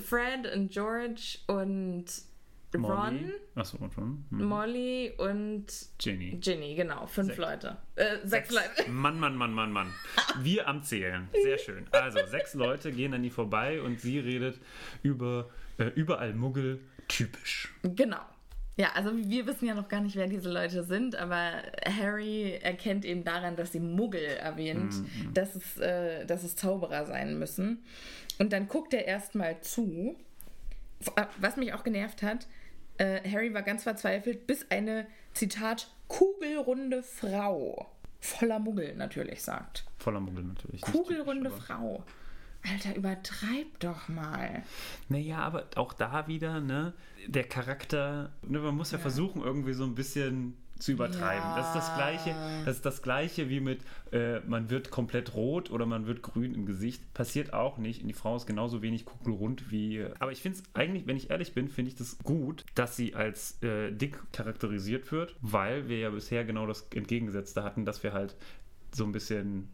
Fred 0.00 0.46
und 0.54 0.70
George 0.70 1.38
und 1.48 2.04
Ron, 2.72 3.32
Achso, 3.56 3.78
und 3.78 3.96
Ron. 3.98 4.24
Hm. 4.30 4.44
Molly 4.44 5.12
und 5.18 5.66
Ginny. 5.98 6.36
Ginny, 6.40 6.76
genau. 6.76 7.04
Fünf 7.06 7.28
Sechs. 7.28 7.38
Leute. 7.40 7.76
Äh, 7.96 8.18
sechs, 8.24 8.52
Leute. 8.52 8.88
Mann, 8.88 9.18
Mann, 9.18 9.34
Mann, 9.34 9.52
Mann, 9.52 9.72
Mann. 9.72 9.92
Wir 10.40 10.68
am 10.68 10.84
Zählen. 10.84 11.28
Sehr 11.42 11.58
schön. 11.58 11.88
Also, 11.90 12.24
sechs 12.26 12.54
Leute 12.54 12.92
gehen 12.92 13.12
an 13.12 13.24
die 13.24 13.30
vorbei 13.30 13.82
und 13.82 14.00
sie 14.00 14.20
redet 14.20 14.60
über 15.02 15.50
äh, 15.78 15.86
überall 15.96 16.32
Muggel 16.32 16.78
typisch. 17.08 17.74
Genau. 17.82 18.20
Ja, 18.78 18.92
also 18.94 19.10
wir 19.12 19.44
wissen 19.46 19.66
ja 19.66 19.74
noch 19.74 19.88
gar 19.88 20.00
nicht, 20.00 20.14
wer 20.14 20.28
diese 20.28 20.48
Leute 20.48 20.84
sind, 20.84 21.16
aber 21.16 21.62
Harry 21.84 22.52
erkennt 22.62 23.04
eben 23.04 23.24
daran, 23.24 23.56
dass 23.56 23.72
sie 23.72 23.80
Muggel 23.80 24.22
erwähnt, 24.22 24.94
dass, 25.34 25.56
es, 25.56 25.78
äh, 25.78 26.24
dass 26.26 26.44
es 26.44 26.54
Zauberer 26.54 27.04
sein 27.04 27.40
müssen. 27.40 27.82
Und 28.38 28.52
dann 28.52 28.68
guckt 28.68 28.94
er 28.94 29.04
erstmal 29.04 29.60
zu. 29.62 30.16
Äh, 31.16 31.24
Was 31.40 31.56
mich 31.56 31.74
auch 31.74 31.82
genervt 31.82 32.22
hat, 32.22 32.46
äh, 32.98 33.20
Harry 33.28 33.52
war 33.52 33.62
ganz 33.62 33.82
verzweifelt, 33.82 34.46
bis 34.46 34.70
eine, 34.70 35.08
Zitat, 35.34 35.90
kugelrunde 36.06 37.02
Frau, 37.02 37.90
voller 38.20 38.60
Muggel 38.60 38.94
natürlich 38.94 39.42
sagt. 39.42 39.86
Voller 39.98 40.20
Muggel 40.20 40.44
natürlich. 40.44 40.82
Kugelrunde 40.82 41.50
typisch, 41.50 41.64
Frau. 41.64 42.04
Alter, 42.62 42.96
übertreib 42.96 43.78
doch 43.80 44.08
mal. 44.08 44.62
Naja, 45.08 45.38
aber 45.38 45.66
auch 45.76 45.92
da 45.92 46.26
wieder, 46.26 46.60
ne? 46.60 46.92
Der 47.26 47.44
Charakter, 47.44 48.32
ne, 48.42 48.58
man 48.58 48.74
muss 48.74 48.90
ja, 48.90 48.98
versuchen, 48.98 49.42
irgendwie 49.42 49.72
so 49.72 49.84
ein 49.84 49.94
bisschen 49.94 50.56
zu 50.78 50.92
übertreiben. 50.92 51.42
Ja. 51.42 51.56
Das 51.56 51.68
ist 51.68 51.74
das 51.74 51.94
Gleiche, 51.94 52.34
das 52.64 52.76
ist 52.76 52.86
das 52.86 53.02
Gleiche 53.02 53.48
wie 53.48 53.60
mit, 53.60 53.80
äh, 54.12 54.40
man 54.40 54.70
wird 54.70 54.90
komplett 54.90 55.34
rot 55.34 55.70
oder 55.70 55.86
man 55.86 56.06
wird 56.06 56.22
grün 56.22 56.54
im 56.54 56.66
Gesicht. 56.66 57.12
Passiert 57.14 57.52
auch 57.52 57.78
nicht. 57.78 58.02
Und 58.02 58.08
die 58.08 58.14
Frau 58.14 58.36
ist 58.36 58.46
genauso 58.46 58.82
wenig 58.82 59.04
kugelrund 59.04 59.70
wie. 59.70 60.04
Aber 60.18 60.32
ich 60.32 60.40
finde 60.40 60.58
es 60.58 60.64
eigentlich, 60.74 61.06
wenn 61.06 61.16
ich 61.16 61.30
ehrlich 61.30 61.52
bin, 61.54 61.68
finde 61.68 61.90
ich 61.90 61.96
das 61.96 62.18
gut, 62.22 62.64
dass 62.74 62.96
sie 62.96 63.14
als 63.14 63.62
äh, 63.62 63.92
dick 63.92 64.20
charakterisiert 64.32 65.10
wird, 65.12 65.34
weil 65.40 65.88
wir 65.88 65.98
ja 65.98 66.10
bisher 66.10 66.44
genau 66.44 66.66
das 66.66 66.86
Entgegengesetzte 66.94 67.62
hatten, 67.64 67.84
dass 67.84 68.02
wir 68.02 68.12
halt 68.12 68.36
so 68.92 69.04
ein 69.04 69.12
bisschen. 69.12 69.68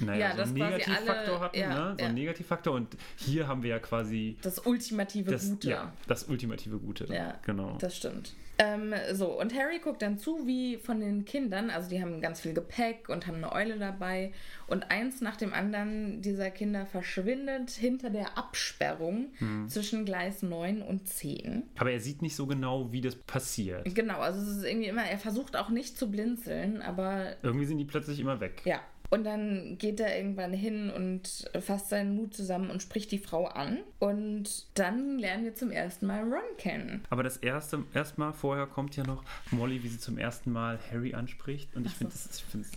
Naja, 0.00 0.28
Ja, 0.30 0.36
so 0.36 0.42
einen 0.42 0.52
Negativfaktor 0.54 1.26
alle- 1.34 1.40
hatten, 1.40 1.58
ja, 1.58 1.68
ne? 1.68 1.74
So 1.98 2.04
einen 2.04 2.16
ja. 2.16 2.22
Negativfaktor. 2.22 2.74
Und 2.74 2.96
hier 3.16 3.48
haben 3.48 3.62
wir 3.62 3.70
ja 3.70 3.78
quasi 3.78 4.36
Das 4.42 4.64
ultimative 4.66 5.30
das, 5.30 5.48
Gute. 5.50 5.70
ja, 5.70 5.92
das 6.06 6.24
ultimative 6.24 6.78
Gute. 6.78 7.06
Ja, 7.12 7.38
genau. 7.44 7.76
Das 7.80 7.96
stimmt. 7.96 8.34
Ähm, 8.60 8.92
so, 9.12 9.38
und 9.40 9.54
Harry 9.54 9.78
guckt 9.78 10.02
dann 10.02 10.18
zu, 10.18 10.44
wie 10.44 10.78
von 10.78 10.98
den 10.98 11.24
Kindern, 11.24 11.70
also 11.70 11.88
die 11.88 12.02
haben 12.02 12.20
ganz 12.20 12.40
viel 12.40 12.54
Gepäck 12.54 13.08
und 13.08 13.28
haben 13.28 13.36
eine 13.36 13.52
Eule 13.52 13.78
dabei. 13.78 14.32
Und 14.66 14.90
eins 14.90 15.20
nach 15.20 15.36
dem 15.36 15.52
anderen 15.54 16.22
dieser 16.22 16.50
Kinder 16.50 16.84
verschwindet 16.84 17.70
hinter 17.70 18.10
der 18.10 18.36
Absperrung 18.36 19.28
Hm. 19.38 19.68
zwischen 19.68 20.04
Gleis 20.04 20.42
9 20.42 20.82
und 20.82 21.06
10. 21.06 21.62
Aber 21.78 21.92
er 21.92 22.00
sieht 22.00 22.20
nicht 22.20 22.34
so 22.34 22.48
genau, 22.48 22.90
wie 22.90 23.00
das 23.00 23.14
passiert. 23.14 23.94
Genau, 23.94 24.18
also 24.18 24.40
es 24.40 24.48
ist 24.58 24.64
irgendwie 24.64 24.88
immer, 24.88 25.04
er 25.04 25.18
versucht 25.18 25.56
auch 25.56 25.68
nicht 25.68 25.96
zu 25.96 26.10
blinzeln, 26.10 26.82
aber 26.82 27.36
Irgendwie 27.44 27.64
sind 27.66 27.78
die 27.78 27.84
plötzlich 27.84 28.18
immer 28.18 28.40
weg. 28.40 28.62
ja. 28.64 28.80
Und 29.10 29.24
dann 29.24 29.78
geht 29.78 30.00
er 30.00 30.16
irgendwann 30.16 30.52
hin 30.52 30.90
und 30.90 31.50
fasst 31.60 31.88
seinen 31.88 32.14
Mut 32.14 32.34
zusammen 32.34 32.70
und 32.70 32.82
spricht 32.82 33.10
die 33.10 33.18
Frau 33.18 33.46
an. 33.46 33.78
Und 33.98 34.66
dann 34.74 35.18
lernen 35.18 35.44
wir 35.44 35.54
zum 35.54 35.70
ersten 35.70 36.06
Mal 36.06 36.22
Ron 36.22 36.56
kennen. 36.58 37.02
Aber 37.08 37.22
das 37.22 37.38
erste, 37.38 37.84
erstmal 37.94 38.32
vorher 38.32 38.66
kommt 38.66 38.96
ja 38.96 39.04
noch 39.04 39.24
Molly, 39.50 39.82
wie 39.82 39.88
sie 39.88 39.98
zum 39.98 40.18
ersten 40.18 40.52
Mal 40.52 40.78
Harry 40.92 41.14
anspricht. 41.14 41.74
Und 41.74 41.86
ich 41.86 41.94
finde 41.94 42.14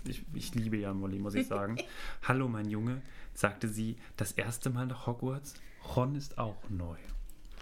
ich, 0.06 0.10
ich, 0.10 0.24
ich 0.34 0.56
liebe 0.56 0.78
ja 0.78 0.94
Molly, 0.94 1.20
muss 1.20 1.36
ich 1.36 1.48
sagen. 1.48 1.78
Hallo, 2.24 2.48
mein 2.48 2.70
Junge, 2.70 3.02
sagte 3.34 3.68
sie, 3.68 3.98
das 4.16 4.32
erste 4.32 4.70
Mal 4.70 4.88
nach 4.88 5.08
Hogwarts. 5.08 5.56
Ron 5.96 6.16
ist 6.16 6.38
auch 6.38 6.58
neu. 6.70 6.98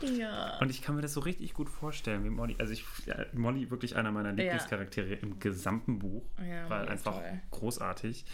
Ja. 0.02 0.58
Und 0.60 0.70
ich 0.70 0.82
kann 0.82 0.96
mir 0.96 1.02
das 1.02 1.14
so 1.14 1.20
richtig 1.22 1.54
gut 1.54 1.70
vorstellen, 1.70 2.24
wie 2.24 2.30
Molly, 2.30 2.56
also 2.60 2.74
ich, 2.74 2.86
ja, 3.06 3.16
Molly 3.34 3.70
wirklich 3.70 3.96
einer 3.96 4.12
meiner 4.12 4.32
Lieblingscharaktere 4.32 5.14
im 5.16 5.40
gesamten 5.40 6.00
Buch, 6.00 6.24
Ja, 6.40 6.70
weil 6.70 6.88
einfach 6.90 7.16
toll. 7.16 7.42
großartig. 7.52 8.26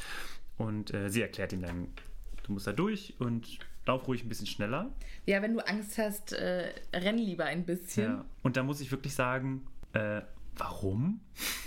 Und 0.57 0.93
äh, 0.93 1.09
sie 1.09 1.21
erklärt 1.21 1.53
ihm 1.53 1.61
dann, 1.61 1.87
du 2.43 2.53
musst 2.53 2.67
da 2.67 2.71
durch 2.73 3.15
und 3.19 3.59
lauf 3.85 4.07
ruhig 4.07 4.23
ein 4.23 4.29
bisschen 4.29 4.47
schneller. 4.47 4.91
Ja, 5.25 5.41
wenn 5.41 5.53
du 5.53 5.59
Angst 5.67 5.97
hast, 5.97 6.33
äh, 6.33 6.73
renn 6.93 7.17
lieber 7.17 7.45
ein 7.45 7.65
bisschen. 7.65 8.11
Ja. 8.11 8.25
Und 8.43 8.57
da 8.57 8.63
muss 8.63 8.81
ich 8.81 8.91
wirklich 8.91 9.13
sagen, 9.15 9.65
äh, 9.93 10.21
warum? 10.57 11.21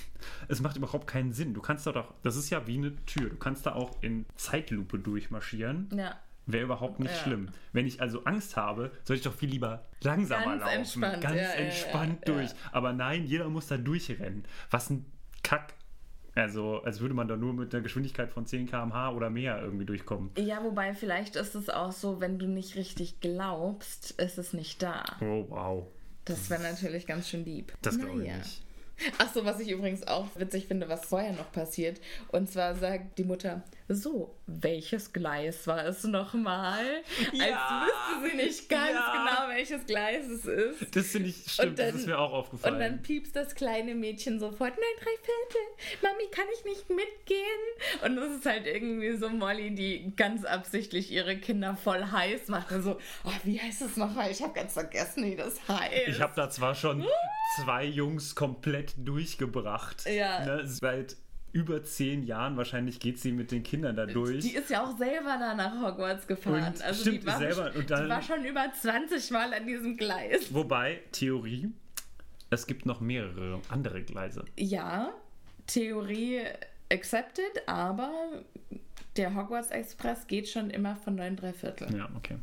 Es 0.49 0.61
macht 0.61 0.77
überhaupt 0.77 1.07
keinen 1.07 1.33
Sinn. 1.33 1.55
Du 1.55 1.61
kannst 1.61 1.87
da 1.87 1.93
doch, 1.93 2.13
das 2.23 2.37
ist 2.37 2.51
ja 2.51 2.67
wie 2.67 2.77
eine 2.77 2.95
Tür. 3.07 3.31
Du 3.31 3.37
kannst 3.37 3.67
da 3.67 3.75
auch 3.75 4.03
in 4.03 4.27
Zeitlupe 4.37 4.99
durchmarschieren. 4.99 5.89
Ja. 5.95 6.19
Wäre 6.49 6.65
überhaupt 6.65 6.99
nicht 6.99 7.13
Ja. 7.15 7.23
schlimm. 7.23 7.51
Wenn 7.73 7.87
ich 7.87 8.01
also 8.01 8.25
Angst 8.25 8.57
habe, 8.57 8.91
soll 9.05 9.17
ich 9.17 9.23
doch 9.23 9.35
viel 9.35 9.51
lieber 9.51 9.85
langsamer 10.03 10.45
Ganz 10.59 10.61
laufen. 10.63 10.77
entspannt, 10.79 11.21
Ganz 11.23 11.37
ja, 11.37 11.49
entspannt 11.51 12.19
ja. 12.27 12.35
durch. 12.35 12.51
Aber 12.73 12.93
nein, 12.93 13.27
jeder 13.27 13.49
muss 13.49 13.67
da 13.69 13.77
durchrennen. 13.77 14.45
Was 14.71 14.91
ein 14.91 15.05
Kack. 15.43 15.75
Also, 16.35 16.83
als 16.85 17.01
würde 17.01 17.15
man 17.15 17.27
da 17.29 17.37
nur 17.37 17.53
mit 17.53 17.75
einer 17.75 17.83
Geschwindigkeit 17.83 18.31
von 18.33 18.47
10 18.47 18.67
km/h 18.67 19.11
oder 19.13 19.29
mehr 19.29 19.61
irgendwie 19.61 19.85
durchkommen. 19.85 20.31
Ja, 20.39 20.63
wobei 20.63 20.95
vielleicht 20.95 21.37
ist 21.37 21.55
es 21.55 21.69
auch 21.69 21.91
so, 21.93 22.21
wenn 22.21 22.39
du 22.39 22.47
nicht 22.47 22.77
richtig 22.77 23.21
glaubst, 23.21 24.13
ist 24.13 24.39
es 24.39 24.53
nicht 24.53 24.83
da. 24.83 25.03
Oh, 25.21 25.47
wow. 25.49 25.87
Das 26.25 26.49
wäre 26.49 26.63
natürlich 26.63 27.07
ganz 27.07 27.29
schön 27.29 27.45
lieb. 27.45 27.73
Das 27.83 27.99
glaube 27.99 28.23
ich 28.25 28.33
nicht. 28.33 28.63
Ach 29.19 29.33
so, 29.33 29.45
was 29.45 29.61
ich 29.61 29.71
übrigens 29.71 30.07
auch 30.07 30.27
witzig 30.37 30.67
finde, 30.67 30.89
was 30.89 31.05
vorher 31.07 31.33
noch 31.33 31.51
passiert. 31.53 32.01
Und 32.29 32.51
zwar 32.51 32.75
sagt 32.75 33.19
die 33.19 33.25
Mutter, 33.25 33.63
so, 33.89 34.35
welches 34.47 35.13
Gleis 35.15 35.67
war 35.67 35.87
es 35.87 36.05
nochmal? 36.05 36.85
Ja, 37.33 37.45
Als 37.45 37.87
wüsste 37.89 38.31
sie 38.31 38.37
nicht 38.45 38.69
ganz 38.69 38.93
ja. 38.93 39.13
genau, 39.13 39.49
welches 39.57 39.87
Gleis 39.87 40.27
es 40.27 40.45
ist. 40.45 40.95
Das 40.97 41.07
finde 41.07 41.29
ich, 41.31 41.51
stimmt, 41.51 41.79
dann- 41.79 41.87
das 41.93 42.01
ist 42.01 42.07
mir 42.07 42.19
auch 42.19 42.33
aufgefallen. 42.33 42.75
Und 42.75 42.81
dann 42.81 43.03
piepst 43.03 43.35
das 43.35 43.55
kleine 43.55 43.95
Mädchen 43.95 44.39
sofort, 44.41 44.73
nein, 44.75 44.99
drei 44.99 45.11
Viertel, 45.23 46.03
Mami, 46.03 46.31
kann 46.31 46.45
ich 46.59 46.65
nicht 46.65 46.91
mitgehen? 46.91 48.05
Und 48.05 48.17
das 48.17 48.31
ist 48.37 48.47
halt 48.47 48.67
irgendwie 48.67 49.17
so 49.17 49.31
Molly, 49.31 49.75
die 49.75 50.13
ganz 50.17 50.45
absichtlich 50.45 51.11
ihre 51.11 51.39
Kinder 51.39 51.77
voll 51.77 52.05
heiß 52.05 52.49
macht. 52.49 52.71
Und 52.73 52.83
so, 52.83 52.99
oh, 53.25 53.33
wie 53.45 53.59
heißt 53.61 53.81
es 53.83 53.97
nochmal? 53.97 54.31
Ich 54.31 54.43
habe 54.43 54.53
ganz 54.53 54.75
vergessen, 54.75 55.25
wie 55.25 55.37
das 55.37 55.67
heißt. 55.69 56.09
Ich 56.09 56.21
habe 56.21 56.35
da 56.37 56.51
zwar 56.51 56.75
schon 56.75 57.01
zwei 57.64 57.85
Jungs 57.85 58.35
komplett 58.35 58.94
durchgebracht. 58.99 60.05
Ja. 60.07 60.44
Ne, 60.44 60.66
seit 60.66 61.16
über 61.53 61.83
zehn 61.83 62.23
Jahren 62.25 62.57
wahrscheinlich 62.57 63.01
geht 63.01 63.18
sie 63.18 63.33
mit 63.33 63.51
den 63.51 63.62
Kindern 63.62 63.97
da 63.97 64.07
durch. 64.07 64.44
Die 64.44 64.55
ist 64.55 64.68
ja 64.71 64.85
auch 64.85 64.97
selber 64.99 65.37
da 65.38 65.55
nach 65.55 65.81
Hogwarts 65.83 66.27
gefahren. 66.27 66.62
Und 66.75 66.83
also 66.83 67.01
stimmt, 67.01 67.23
die 67.23 67.27
war, 67.27 67.38
selber. 67.38 67.73
Und 67.75 67.90
dann- 67.90 68.05
die 68.05 68.11
war 68.11 68.23
schon 68.23 68.44
über 68.44 68.66
20 68.81 69.31
Mal 69.31 69.53
an 69.55 69.66
diesem 69.66 69.97
Gleis. 69.97 70.53
Wobei, 70.53 71.01
Theorie, 71.12 71.71
es 72.51 72.66
gibt 72.66 72.85
noch 72.87 73.01
mehrere 73.01 73.61
andere 73.71 74.03
Gleise. 74.03 74.44
Ja, 74.57 75.12
Theorie 75.66 76.42
accepted, 76.92 77.66
aber 77.66 78.11
der 79.16 79.35
Hogwarts 79.35 79.71
Express 79.71 80.27
geht 80.27 80.49
schon 80.49 80.71
immer 80.71 80.97
von 80.97 81.14
9 81.16 81.37
3 81.37 81.53
Viertel. 81.53 81.94
Ja, 81.97 82.09
okay. 82.14 82.37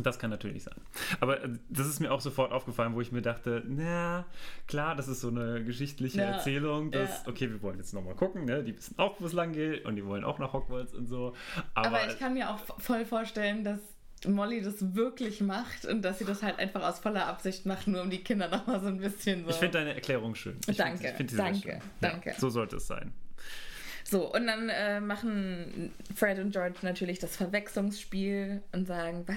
Das 0.00 0.20
kann 0.20 0.30
natürlich 0.30 0.62
sein. 0.62 0.76
Aber 1.20 1.42
äh, 1.42 1.48
das 1.68 1.86
ist 1.88 1.98
mir 2.00 2.12
auch 2.12 2.20
sofort 2.20 2.52
aufgefallen, 2.52 2.94
wo 2.94 3.00
ich 3.00 3.10
mir 3.10 3.22
dachte, 3.22 3.62
na, 3.66 4.24
klar, 4.68 4.94
das 4.94 5.08
ist 5.08 5.20
so 5.20 5.28
eine 5.28 5.64
geschichtliche 5.64 6.18
Ja, 6.18 6.24
Erzählung, 6.26 6.92
dass, 6.92 7.24
ja. 7.24 7.28
okay, 7.28 7.50
wir 7.50 7.60
wollen 7.62 7.78
jetzt 7.78 7.92
nochmal 7.92 8.14
gucken, 8.14 8.44
ne? 8.44 8.62
Die 8.62 8.76
wissen 8.76 8.94
auch, 8.98 9.20
wo 9.20 9.26
es 9.26 9.32
lang 9.32 9.52
geht 9.52 9.84
und 9.84 9.96
die 9.96 10.06
wollen 10.06 10.22
auch 10.24 10.38
nach 10.38 10.52
Hogwarts 10.52 10.94
und 10.94 11.06
so. 11.06 11.34
Aber, 11.74 11.88
Aber 11.88 12.06
ich 12.06 12.18
kann 12.20 12.34
mir 12.34 12.50
auch 12.50 12.60
voll 12.78 13.04
vorstellen, 13.04 13.64
dass 13.64 13.80
Molly 14.26 14.62
das 14.62 14.94
wirklich 14.94 15.40
macht 15.40 15.86
und 15.86 16.02
dass 16.02 16.18
sie 16.20 16.24
das 16.24 16.42
halt 16.42 16.58
einfach 16.60 16.82
aus 16.88 17.00
voller 17.00 17.26
Absicht 17.26 17.66
macht, 17.66 17.88
nur 17.88 18.02
um 18.02 18.10
die 18.10 18.22
Kinder 18.22 18.48
nochmal 18.48 18.80
so 18.80 18.86
ein 18.86 18.98
bisschen 18.98 19.44
so. 19.44 19.50
ich 19.50 19.56
finde 19.56 19.78
deine 19.78 19.94
Erklärung 19.94 20.34
schön. 20.36 20.56
Ich 20.68 20.76
Danke, 20.76 20.98
find- 20.98 21.10
ich 21.10 21.16
find 21.16 21.38
danke, 21.38 21.60
schön. 21.60 21.80
danke. 22.00 22.30
Ja, 22.30 22.38
so 22.38 22.48
sollte 22.48 22.76
es 22.76 22.86
sein. 22.86 23.12
So, 24.04 24.32
und 24.32 24.46
dann 24.46 24.68
äh, 24.68 25.00
machen 25.00 25.92
Fred 26.14 26.38
und 26.38 26.50
George 26.52 26.76
natürlich 26.82 27.18
das 27.18 27.36
Verwechslungsspiel 27.36 28.62
und 28.72 28.86
sagen, 28.86 29.24
was? 29.26 29.36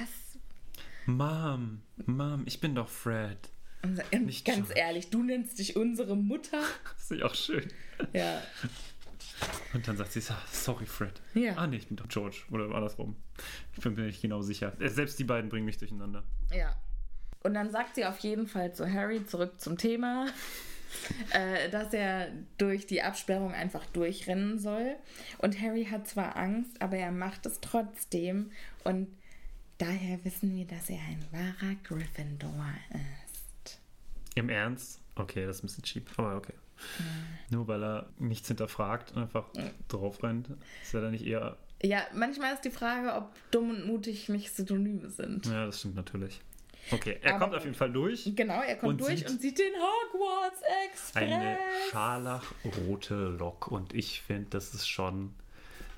Mom, 1.06 1.82
Mom, 2.06 2.44
ich 2.46 2.60
bin 2.62 2.76
doch 2.76 2.90
Fred. 2.90 3.38
Und 3.84 4.26
Nicht 4.26 4.46
ganz 4.46 4.68
George. 4.68 4.80
ehrlich, 4.80 5.10
du 5.10 5.24
nennst 5.24 5.60
dich 5.60 5.76
unsere 5.76 6.16
Mutter? 6.16 6.62
Das 6.96 7.04
ist 7.12 7.20
ja 7.20 7.26
auch 7.26 7.36
schön. 7.36 7.68
Ja. 8.14 8.42
Und 9.74 9.86
dann 9.88 9.98
sagt 9.98 10.14
sie, 10.14 10.22
"Ah, 10.30 10.42
sorry, 10.50 10.86
Fred. 10.86 11.20
Ja. 11.34 11.56
Ah, 11.58 11.68
nee, 11.68 11.78
ich 11.78 11.88
bin 11.88 11.98
doch 11.98 12.08
George. 12.08 12.44
Oder 12.52 12.74
andersrum. 12.74 13.16
Ich 13.76 13.82
bin 13.84 13.96
mir 13.96 14.04
nicht 14.04 14.22
genau 14.22 14.42
sicher. 14.42 14.72
Äh, 14.80 14.88
Selbst 14.90 15.20
die 15.20 15.26
beiden 15.26 15.50
bringen 15.50 15.66
mich 15.66 15.78
durcheinander. 15.78 16.24
Ja. 16.54 16.76
Und 17.44 17.56
dann 17.56 17.72
sagt 17.72 17.96
sie 17.96 18.06
auf 18.06 18.20
jeden 18.20 18.48
Fall 18.48 18.74
zu 18.74 18.90
Harry, 18.90 19.26
zurück 19.26 19.60
zum 19.60 19.78
Thema, 19.78 20.28
äh, 21.34 21.70
dass 21.70 21.92
er 21.94 22.30
durch 22.58 22.86
die 22.88 23.02
Absperrung 23.02 23.52
einfach 23.54 23.86
durchrennen 23.88 24.60
soll. 24.60 24.96
Und 25.40 25.60
Harry 25.60 25.86
hat 25.86 26.08
zwar 26.08 26.38
Angst, 26.38 26.82
aber 26.82 26.96
er 26.98 27.12
macht 27.12 27.46
es 27.46 27.60
trotzdem. 27.60 28.52
Und 28.86 29.10
daher 29.84 30.24
wissen 30.24 30.56
wir, 30.56 30.66
dass 30.66 30.90
er 30.90 31.00
ein 31.10 31.26
wahrer 31.32 31.76
Gryffindor 31.84 32.66
ist. 32.92 33.80
Im 34.36 34.50
Ernst? 34.50 35.00
Okay, 35.16 35.46
das 35.46 35.58
ist 35.58 35.64
ein 35.64 35.68
bisschen 35.68 35.84
cheap, 35.84 36.10
aber 36.18 36.38
okay. 36.38 36.54
Nur 37.50 37.68
weil 37.68 37.84
er 37.84 38.10
nichts 38.18 38.48
hinterfragt 38.48 39.12
und 39.16 39.22
einfach 39.24 39.46
drauf 39.88 40.22
rennt, 40.24 40.50
ist 40.82 40.94
er 40.94 41.02
dann 41.02 41.12
nicht 41.12 41.26
eher. 41.26 41.58
Ja, 41.82 42.02
manchmal 42.14 42.54
ist 42.54 42.66
die 42.66 42.72
Frage, 42.72 43.14
ob 43.14 43.32
dumm 43.52 43.70
und 43.70 43.86
mutig 43.86 44.30
nicht 44.30 44.54
Synonyme 44.56 45.10
sind. 45.10 45.46
Ja, 45.46 45.66
das 45.66 45.80
stimmt 45.80 45.96
natürlich. 45.96 46.42
Okay, 46.92 47.18
er 47.22 47.36
Aber- 47.36 47.46
kommt 47.46 47.56
auf 47.56 47.64
jeden 47.64 47.76
Fall 47.76 47.92
durch. 47.92 48.30
Genau, 48.36 48.62
er 48.62 48.76
kommt 48.76 48.94
Und 48.94 49.02
durch 49.02 49.20
sieht 49.20 49.30
und 49.30 49.42
sieht 49.42 49.60
den 49.60 49.74
Hogwarts 49.76 50.62
Express. 50.90 51.16
Eine 51.16 51.58
scharlachrote 51.92 53.16
Lok 53.16 53.68
und 53.68 53.94
ich 53.94 54.22
finde, 54.22 54.50
das 54.50 54.74
ist 54.74 54.88
schon. 54.88 55.34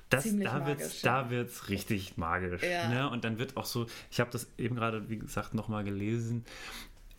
Das, 0.08 0.22
Ziemlich 0.22 0.48
da 0.48 0.66
wird's, 0.66 1.02
ja. 1.02 1.22
da 1.22 1.30
wird's 1.30 1.68
richtig 1.68 2.16
magisch. 2.16 2.62
Ja. 2.62 2.88
Ne? 2.88 3.10
Und 3.10 3.24
dann 3.24 3.38
wird 3.38 3.56
auch 3.56 3.64
so, 3.64 3.86
ich 4.10 4.20
habe 4.20 4.30
das 4.30 4.48
eben 4.56 4.76
gerade, 4.76 5.08
wie 5.08 5.18
gesagt, 5.18 5.54
nochmal 5.54 5.82
gelesen, 5.82 6.44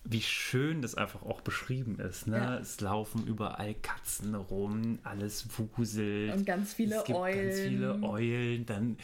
wie 0.09 0.21
schön 0.21 0.81
das 0.81 0.95
einfach 0.95 1.23
auch 1.23 1.41
beschrieben 1.41 1.99
ist. 1.99 2.27
Ne? 2.27 2.37
Ja. 2.37 2.57
Es 2.59 2.79
laufen 2.79 3.27
überall 3.27 3.75
Katzen 3.75 4.35
rum, 4.35 4.99
alles 5.03 5.47
wuselt. 5.75 6.33
Und 6.33 6.45
ganz 6.45 6.73
viele 6.73 6.95
es 6.97 7.03
gibt 7.03 7.17
Eulen. 7.17 7.47
Ganz 7.49 7.59
viele 7.59 8.03
Eulen. 8.03 8.65
Dann, 8.65 8.97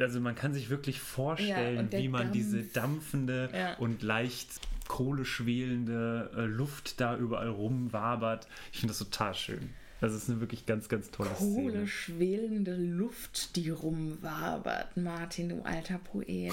also 0.00 0.20
man 0.20 0.34
kann 0.34 0.52
sich 0.52 0.68
wirklich 0.68 1.00
vorstellen, 1.00 1.88
der 1.88 2.00
wie 2.02 2.08
man 2.08 2.30
diese 2.30 2.58
Dampf. 2.58 2.72
dampfende 2.74 3.50
Ja. 3.54 3.74
und 3.78 4.02
leicht 4.02 4.48
kohleschwelende 4.86 6.30
äh, 6.36 6.40
Luft 6.42 7.00
da 7.00 7.16
überall 7.16 7.48
rumwabert. 7.48 8.46
Ich 8.70 8.80
finde 8.80 8.92
das 8.92 8.98
total 8.98 9.34
schön. 9.34 9.70
Das 10.04 10.12
ist 10.12 10.28
eine 10.28 10.38
wirklich 10.40 10.66
ganz, 10.66 10.90
ganz 10.90 11.10
tolle 11.10 11.30
Kohle 11.30 11.70
Szene. 11.70 11.86
schwelende 11.86 12.76
Luft, 12.76 13.56
die 13.56 13.70
rumwabert. 13.70 14.98
Martin, 14.98 15.48
du 15.48 15.62
alter 15.62 15.96
Poet. 15.96 16.52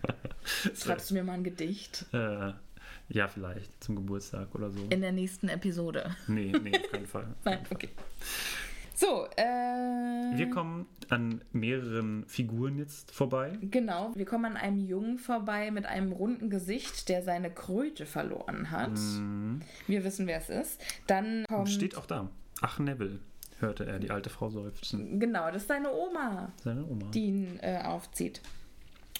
Schreibst 0.74 1.10
du 1.10 1.14
mir 1.14 1.22
mal 1.22 1.34
ein 1.34 1.44
Gedicht? 1.44 2.06
Äh, 2.14 2.52
ja, 3.10 3.28
vielleicht 3.28 3.84
zum 3.84 3.96
Geburtstag 3.96 4.54
oder 4.54 4.70
so. 4.70 4.86
In 4.88 5.02
der 5.02 5.12
nächsten 5.12 5.50
Episode. 5.50 6.16
Nee, 6.28 6.50
nee, 6.62 6.72
auf 6.74 6.90
keinen 6.90 7.06
Fall. 7.06 7.26
Nein, 7.44 7.58
okay. 7.68 7.90
So, 8.94 9.26
äh. 9.36 10.38
Wir 10.38 10.48
kommen 10.48 10.86
an 11.10 11.42
mehreren 11.52 12.24
Figuren 12.26 12.78
jetzt 12.78 13.10
vorbei. 13.10 13.58
Genau, 13.60 14.12
wir 14.14 14.24
kommen 14.24 14.46
an 14.46 14.56
einem 14.56 14.78
Jungen 14.78 15.18
vorbei 15.18 15.70
mit 15.70 15.84
einem 15.84 16.12
runden 16.12 16.48
Gesicht, 16.48 17.10
der 17.10 17.22
seine 17.22 17.50
Kröte 17.50 18.06
verloren 18.06 18.70
hat. 18.70 18.98
Wir 19.86 20.04
wissen, 20.04 20.26
wer 20.26 20.38
es 20.38 20.48
ist. 20.48 20.80
Dann 21.06 21.44
kommt. 21.50 21.68
Steht 21.68 21.98
auch 21.98 22.06
da. 22.06 22.30
Ach, 22.62 22.78
Neville, 22.78 23.18
hörte 23.58 23.84
er 23.84 23.98
die 23.98 24.10
alte 24.10 24.30
Frau 24.30 24.48
seufzen. 24.50 25.20
Genau, 25.20 25.46
das 25.50 25.62
ist 25.62 25.68
seine 25.68 25.92
Oma, 25.92 26.52
Seine 26.64 26.84
Oma. 26.86 27.10
die 27.12 27.26
ihn 27.26 27.58
äh, 27.60 27.80
aufzieht. 27.84 28.40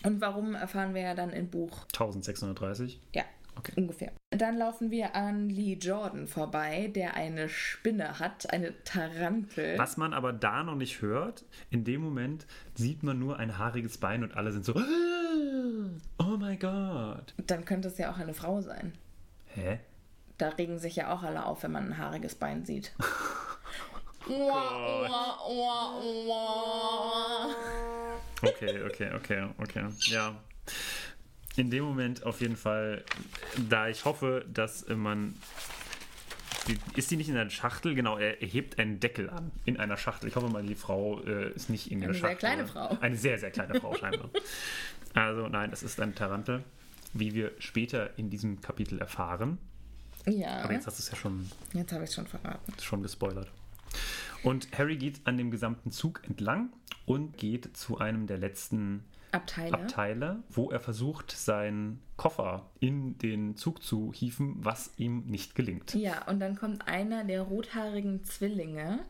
Und 0.05 0.20
warum 0.20 0.55
erfahren 0.55 0.94
wir 0.94 1.02
ja 1.02 1.14
dann 1.14 1.31
im 1.31 1.48
Buch 1.50 1.85
1630. 1.92 2.98
Ja, 3.14 3.22
Okay. 3.55 3.72
ungefähr. 3.76 4.11
Dann 4.31 4.57
laufen 4.57 4.90
wir 4.90 5.14
an 5.14 5.50
Lee 5.50 5.74
Jordan 5.74 6.26
vorbei, 6.26 6.90
der 6.94 7.14
eine 7.16 7.50
Spinne 7.50 8.18
hat, 8.18 8.50
eine 8.50 8.72
Tarantel. 8.85 9.76
Was 9.78 9.98
man 9.98 10.14
aber 10.14 10.33
da 10.33 10.62
noch 10.62 10.74
nicht 10.74 11.02
hört, 11.02 11.44
in 11.68 11.85
dem 11.85 12.00
Moment 12.00 12.46
sieht 12.74 13.02
man 13.02 13.18
nur 13.18 13.38
ein 13.38 13.59
haariges 13.59 13.98
Bein 13.98 14.22
und 14.24 14.35
alle 14.38 14.52
sind 14.52 14.64
so, 14.64 14.74
oh 16.18 16.37
mein 16.38 16.59
Gott. 16.59 17.35
Dann 17.46 17.66
könnte 17.66 17.88
es 17.88 17.98
ja 17.98 18.11
auch 18.11 18.16
eine 18.18 18.33
Frau 18.33 18.62
sein. 18.62 18.94
Hä? 19.48 19.81
Da 20.42 20.48
regen 20.48 20.81
sich 20.81 20.96
ja 20.96 21.14
auch 21.14 21.22
alle 21.22 21.46
auf, 21.46 21.62
wenn 21.62 21.70
man 21.70 21.87
ein 21.92 21.98
haariges 21.98 22.35
Bein 22.35 22.64
sieht. 22.64 22.92
Okay, 28.40 28.83
okay, 28.85 29.11
okay, 29.14 29.48
okay. 29.59 29.85
Ja. 30.02 30.37
In 31.57 31.70
dem 31.70 31.83
Moment 31.85 32.24
auf 32.24 32.40
jeden 32.40 32.57
Fall, 32.57 33.05
da 33.68 33.88
ich 33.88 34.05
hoffe, 34.05 34.44
dass 34.48 34.87
man. 34.88 35.35
Die, 36.68 36.78
ist 36.94 37.11
die 37.11 37.16
nicht 37.16 37.28
in 37.31 37.37
einer 37.37 37.50
Schachtel? 37.50 37.96
Genau, 37.96 38.16
er 38.16 38.35
hebt 38.37 38.78
einen 38.78 39.00
Deckel 39.00 39.28
an 39.28 39.50
in 39.64 39.76
einer 39.76 39.96
Schachtel. 39.96 40.28
Ich 40.28 40.37
hoffe 40.37 40.48
mal, 40.48 40.62
die 40.62 40.76
Frau 40.76 41.20
äh, 41.22 41.50
ist 41.50 41.68
nicht 41.68 41.90
in 41.90 41.98
der 41.98 42.11
Eine 42.11 42.14
sehr 42.18 42.28
Schachtel. 42.31 42.38
kleine 42.38 42.66
Frau. 42.68 42.96
Eine 43.00 43.16
sehr, 43.16 43.38
sehr 43.40 43.50
kleine 43.50 43.81
Frau 43.81 43.94
scheinbar. 43.94 44.31
Also 45.14 45.48
nein, 45.48 45.70
das 45.70 45.83
ist 45.83 46.00
eine 46.00 46.14
Tarantel, 46.14 46.62
wie 47.12 47.35
wir 47.35 47.50
später 47.59 48.16
in 48.16 48.31
diesem 48.31 48.61
Kapitel 48.61 49.00
erfahren. 49.00 49.59
Ja, 50.26 50.62
Aber 50.62 50.72
jetzt 50.72 50.87
hast 50.87 50.98
du 50.98 51.02
es 51.02 51.11
ja 51.11 51.16
schon 51.16 51.50
jetzt 51.72 51.92
habe 51.92 52.04
ich 52.04 52.11
es 52.11 52.14
schon 52.16 52.26
verraten. 52.26 52.72
schon 52.80 53.02
gespoilert. 53.02 53.50
Und 54.42 54.76
Harry 54.76 54.96
geht 54.96 55.20
an 55.24 55.37
dem 55.37 55.50
gesamten 55.50 55.90
Zug 55.92 56.22
entlang 56.24 56.70
und 57.06 57.37
geht 57.37 57.76
zu 57.76 57.98
einem 57.98 58.26
der 58.26 58.38
letzten 58.38 59.04
Abteile. 59.30 59.72
Abteile, 59.74 60.42
wo 60.50 60.70
er 60.70 60.80
versucht, 60.80 61.30
seinen 61.30 62.00
Koffer 62.16 62.66
in 62.80 63.16
den 63.18 63.56
Zug 63.56 63.82
zu 63.82 64.12
hieven, 64.12 64.56
was 64.58 64.90
ihm 64.96 65.24
nicht 65.26 65.54
gelingt. 65.54 65.94
Ja, 65.94 66.26
und 66.28 66.38
dann 66.40 66.56
kommt 66.56 66.87
einer 66.87 67.24
der 67.24 67.42
rothaarigen 67.42 68.24
Zwillinge 68.24 69.00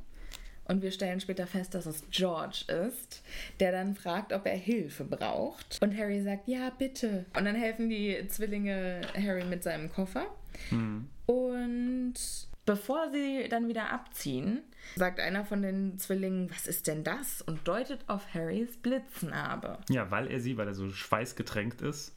und 0.66 0.82
wir 0.82 0.90
stellen 0.90 1.20
später 1.20 1.46
fest, 1.46 1.74
dass 1.74 1.86
es 1.86 2.04
George 2.10 2.64
ist, 2.86 3.22
der 3.60 3.72
dann 3.72 3.94
fragt, 3.94 4.32
ob 4.32 4.46
er 4.46 4.56
Hilfe 4.56 5.04
braucht. 5.04 5.78
Und 5.82 5.96
Harry 5.96 6.22
sagt, 6.22 6.48
ja, 6.48 6.70
bitte. 6.70 7.24
Und 7.36 7.44
dann 7.44 7.56
helfen 7.56 7.88
die 7.88 8.26
Zwillinge 8.28 9.02
Harry 9.14 9.44
mit 9.44 9.62
seinem 9.62 9.92
Koffer. 9.92 10.26
Und 11.26 12.14
Bevor 12.64 13.10
sie 13.10 13.48
dann 13.48 13.66
wieder 13.66 13.90
abziehen, 13.90 14.60
sagt 14.94 15.18
einer 15.18 15.44
von 15.44 15.62
den 15.62 15.98
Zwillingen, 15.98 16.48
was 16.50 16.68
ist 16.68 16.86
denn 16.86 17.02
das? 17.02 17.42
Und 17.42 17.66
deutet 17.66 18.00
auf 18.06 18.32
Harrys 18.34 18.76
Blitznarbe. 18.76 19.78
Ja, 19.88 20.12
weil 20.12 20.28
er 20.28 20.38
sie, 20.38 20.56
weil 20.56 20.68
er 20.68 20.74
so 20.74 20.88
schweißgetränkt 20.88 21.82
ist, 21.82 22.14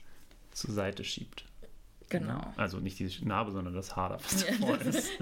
zur 0.52 0.72
Seite 0.72 1.04
schiebt. 1.04 1.46
Genau. 2.10 2.54
Also 2.56 2.80
nicht 2.80 3.00
die 3.00 3.10
Narbe, 3.26 3.52
sondern 3.52 3.74
das 3.74 3.96
Haar, 3.96 4.20
was 4.24 4.46
davor 4.46 4.80
ist. 4.82 5.10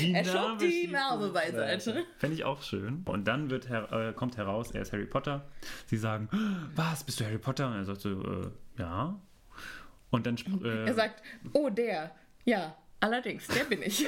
Die 0.00 0.12
er 0.12 0.24
schob 0.24 0.58
die 0.58 0.88
Narbe 0.88 1.30
beiseite. 1.30 2.04
Fände 2.18 2.34
ich 2.34 2.44
auch 2.44 2.62
schön. 2.62 3.02
Und 3.04 3.28
dann 3.28 3.50
wird 3.50 3.68
her 3.68 3.92
äh, 3.92 4.12
kommt 4.12 4.36
heraus, 4.36 4.70
er 4.72 4.82
ist 4.82 4.92
Harry 4.92 5.06
Potter. 5.06 5.46
Sie 5.86 5.96
sagen, 5.96 6.28
was, 6.74 7.04
bist 7.04 7.20
du 7.20 7.24
Harry 7.24 7.38
Potter? 7.38 7.68
Und 7.68 7.74
er 7.74 7.84
sagt 7.84 8.00
so, 8.00 8.10
äh, 8.10 8.50
ja. 8.78 9.20
Und 10.10 10.26
dann 10.26 10.36
äh, 10.64 10.86
Er 10.86 10.94
sagt, 10.94 11.22
oh, 11.52 11.68
der. 11.68 12.10
Ja, 12.44 12.76
allerdings, 13.00 13.46
der 13.46 13.64
bin 13.64 13.82
ich. 13.82 14.06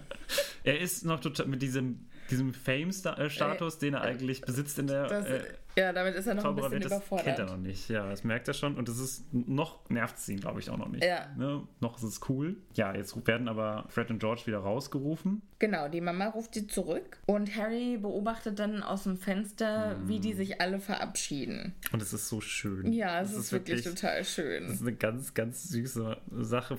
er 0.64 0.80
ist 0.80 1.04
noch 1.04 1.20
total 1.20 1.46
mit 1.46 1.62
diesem, 1.62 2.06
diesem 2.30 2.54
Fame-Status, 2.54 3.78
den 3.78 3.94
er 3.94 4.00
eigentlich 4.02 4.40
besitzt 4.40 4.78
in 4.78 4.86
der 4.86 5.06
Das, 5.06 5.26
äh, 5.26 5.44
ja, 5.78 5.92
damit 5.92 6.14
ist 6.14 6.26
er 6.26 6.34
noch 6.34 6.44
ein 6.44 6.54
bisschen. 6.56 6.80
Das 6.80 6.90
kennt 6.90 6.92
er 6.92 6.96
überfordert. 6.98 7.48
noch 7.50 7.56
nicht. 7.58 7.88
Ja, 7.88 8.08
das 8.08 8.24
merkt 8.24 8.48
er 8.48 8.54
schon. 8.54 8.76
Und 8.76 8.88
das 8.88 8.98
ist 8.98 9.26
noch 9.32 9.88
nervt 9.90 10.16
es 10.18 10.28
ihn, 10.28 10.40
glaube 10.40 10.60
ich, 10.60 10.70
auch 10.70 10.76
noch 10.78 10.88
nicht. 10.88 11.04
Ja. 11.04 11.26
Ne? 11.36 11.62
Noch 11.80 11.96
ist 11.98 12.02
es 12.04 12.20
cool. 12.28 12.56
Ja, 12.74 12.94
jetzt 12.94 13.14
werden 13.26 13.48
aber 13.48 13.84
Fred 13.88 14.10
und 14.10 14.18
George 14.18 14.42
wieder 14.46 14.58
rausgerufen. 14.58 15.42
Genau, 15.58 15.88
die 15.88 16.00
Mama 16.02 16.26
ruft 16.26 16.54
sie 16.54 16.66
zurück 16.66 17.18
und 17.26 17.56
Harry 17.56 17.96
beobachtet 17.96 18.58
dann 18.58 18.82
aus 18.82 19.04
dem 19.04 19.16
Fenster, 19.16 19.96
wie 20.04 20.18
Mm. 20.18 20.22
die 20.22 20.32
sich 20.34 20.60
alle 20.60 20.80
verabschieden. 20.80 21.74
Und 21.92 22.02
es 22.02 22.12
ist 22.12 22.28
so 22.28 22.40
schön. 22.42 22.92
Ja, 22.92 23.20
es 23.22 23.30
Das 23.32 23.38
ist, 23.46 23.52
wirklich, 23.52 23.82
total 23.82 24.18
Das 24.18 24.30
schön. 24.34 24.64
ist 24.66 24.82
eine 24.82 24.94
ganz, 24.94 25.32
ganz 25.32 25.64
süße 25.68 26.18
Sache. 26.40 26.76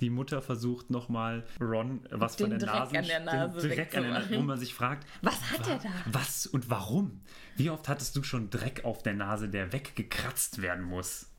Die 0.00 0.10
Mutter 0.10 0.42
versucht 0.42 0.90
nochmal 0.90 1.44
Ron 1.60 2.00
was 2.10 2.36
Den 2.36 2.50
von 2.50 2.58
der 2.58 2.68
Dreck 2.68 2.78
Nase, 2.80 2.98
an 2.98 3.04
der 3.06 3.20
Nase 3.20 3.60
den 3.68 3.76
Dreck 3.76 3.96
an 3.96 4.02
der 4.02 4.12
Nase, 4.12 4.36
wo 4.36 4.40
man 4.40 4.58
sich 4.58 4.74
fragt, 4.74 5.06
Was 5.22 5.40
hat 5.52 5.68
er 5.68 5.78
da? 5.78 5.88
Was 6.06 6.46
und 6.46 6.68
warum? 6.68 7.20
Wie 7.60 7.68
oft 7.70 7.88
hattest 7.88 8.16
du 8.16 8.22
schon 8.22 8.48
Dreck 8.48 8.84
auf 8.86 9.02
der 9.02 9.12
Nase, 9.14 9.48
der 9.50 9.72
weggekratzt 9.72 10.62
werden 10.62 10.82
muss? 10.84 11.30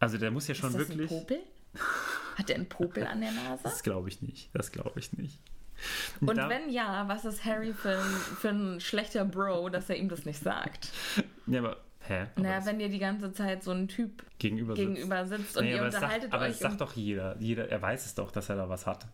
Also 0.00 0.16
der 0.16 0.30
muss 0.30 0.48
ja 0.48 0.54
schon 0.54 0.70
Ist 0.70 0.78
das 0.78 0.88
wirklich. 0.88 1.10
ein 1.10 1.18
Popel? 1.20 1.38
Hat 2.36 2.48
er 2.50 2.56
einen 2.56 2.68
Popel 2.68 3.06
an 3.06 3.20
der 3.20 3.32
Nase? 3.32 3.62
Das 3.62 3.82
glaube 3.82 4.08
ich 4.08 4.22
nicht. 4.22 4.48
Das 4.54 4.72
glaube 4.72 4.98
ich 4.98 5.12
nicht. 5.12 5.38
Und 6.20 6.36
Da- 6.38 6.48
wenn 6.48 6.70
ja, 6.70 7.06
was 7.08 7.24
ist 7.26 7.44
Harry 7.44 7.74
für 7.74 7.98
ein, 7.98 8.04
für 8.40 8.48
ein 8.50 8.80
schlechter 8.80 9.24
Bro, 9.24 9.68
dass 9.68 9.90
er 9.90 9.96
ihm 9.96 10.08
das 10.08 10.24
nicht 10.24 10.42
sagt? 10.42 10.88
Ja, 11.46 11.58
aber 11.60 11.76
hä? 12.08 12.26
Aber 12.34 12.42
Naja, 12.42 12.64
wenn 12.64 12.78
dir 12.78 12.88
die 12.88 12.98
ganze 13.00 13.32
Zeit 13.32 13.62
so 13.64 13.72
ein 13.72 13.88
Typ 13.88 14.22
gegenüber 14.38 14.76
sitzt. 14.76 14.88
gegenüber 14.94 15.26
sitzt 15.26 15.56
und 15.58 15.64
Nee, 15.64 15.72
ihr 15.72 15.78
aber 15.78 15.86
unterhaltet 15.86 16.22
sagt, 16.30 16.34
aber 16.34 16.44
euch. 16.44 16.52
es 16.52 16.58
sagt 16.60 16.80
doch 16.80 16.92
jeder. 16.94 17.36
jeder. 17.38 17.68
Er 17.68 17.82
weiß 17.82 18.06
es 18.06 18.14
doch, 18.14 18.30
dass 18.30 18.48
er 18.48 18.56
da 18.56 18.68
was 18.68 18.86
hat. 18.86 19.06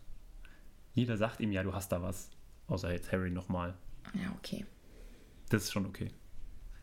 Jeder 0.95 1.17
sagt 1.17 1.41
ihm 1.41 1.51
ja, 1.53 1.63
du 1.63 1.75
hast 1.75 1.91
da 1.91 2.03
was. 2.03 2.31
Außer 2.67 2.93
jetzt 2.93 3.11
Harry 3.13 3.31
nochmal. 3.31 3.75
ja, 4.15 4.31
okay. 4.37 4.65
Das 5.51 5.65
ist 5.65 5.73
schon 5.73 5.87
okay. 5.87 6.11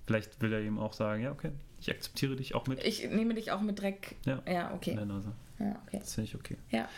Vielleicht 0.05 0.41
will 0.41 0.53
er 0.53 0.61
ihm 0.61 0.77
auch 0.77 0.93
sagen, 0.93 1.23
ja, 1.23 1.31
okay, 1.31 1.51
ich 1.79 1.89
akzeptiere 1.89 2.35
dich 2.35 2.55
auch 2.55 2.67
mit 2.67 2.83
Ich 2.83 3.09
nehme 3.09 3.33
dich 3.33 3.51
auch 3.51 3.61
mit 3.61 3.79
Dreck. 3.79 4.15
Ja. 4.25 4.41
ja 4.47 4.69
in 4.69 4.75
okay. 4.75 4.95
der 4.95 5.05
Nase. 5.05 5.33
Ja, 5.59 5.81
okay. 5.85 5.99
Das 5.99 6.13
finde 6.13 6.29
ich 6.29 6.35
okay. 6.35 6.57
Ja. 6.69 6.89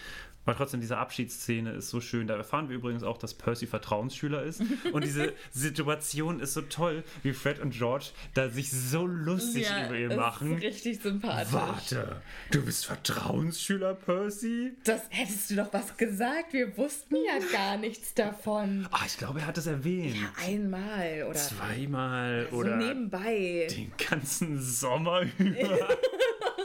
Aber 0.47 0.55
trotzdem, 0.55 0.79
diese 0.79 0.97
Abschiedsszene 0.97 1.71
ist 1.73 1.89
so 1.89 1.99
schön. 1.99 2.25
Da 2.25 2.37
erfahren 2.37 2.69
wir 2.69 2.77
übrigens 2.77 3.03
auch, 3.03 3.17
dass 3.17 3.33
Percy 3.33 3.67
Vertrauensschüler 3.67 4.43
ist. 4.43 4.61
Und 4.93 5.03
diese 5.03 5.33
Situation 5.51 6.39
ist 6.39 6.53
so 6.53 6.61
toll, 6.61 7.03
wie 7.21 7.33
Fred 7.33 7.59
und 7.59 7.71
George 7.71 8.11
da 8.33 8.47
sich 8.47 8.71
so 8.71 9.05
lustig 9.05 9.63
ja, 9.69 9.87
über 9.87 9.97
ihn 9.97 10.15
machen. 10.15 10.55
Ist 10.55 10.63
richtig 10.63 11.01
sympathisch. 11.01 11.51
Warte, 11.51 12.21
du 12.51 12.63
bist 12.63 12.85
Vertrauensschüler, 12.85 13.95
Percy? 13.95 14.71
Das 14.85 15.01
hättest 15.09 15.51
du 15.51 15.55
doch 15.57 15.73
was 15.73 15.97
gesagt. 15.97 16.53
Wir 16.53 16.77
wussten 16.77 17.17
ja 17.17 17.39
gar 17.51 17.75
nichts 17.77 18.13
davon. 18.13 18.87
Ah, 18.91 19.03
ich 19.05 19.17
glaube, 19.17 19.41
er 19.41 19.47
hat 19.47 19.57
es 19.57 19.67
erwähnt. 19.67 20.15
Ja, 20.15 20.31
einmal 20.45 21.25
oder 21.29 21.37
Zweimal 21.37 22.47
so 22.49 22.55
oder 22.55 22.77
nebenbei. 22.77 23.67
den 23.69 23.91
ganzen 23.97 24.61
Sommer 24.61 25.23
über. 25.39 25.89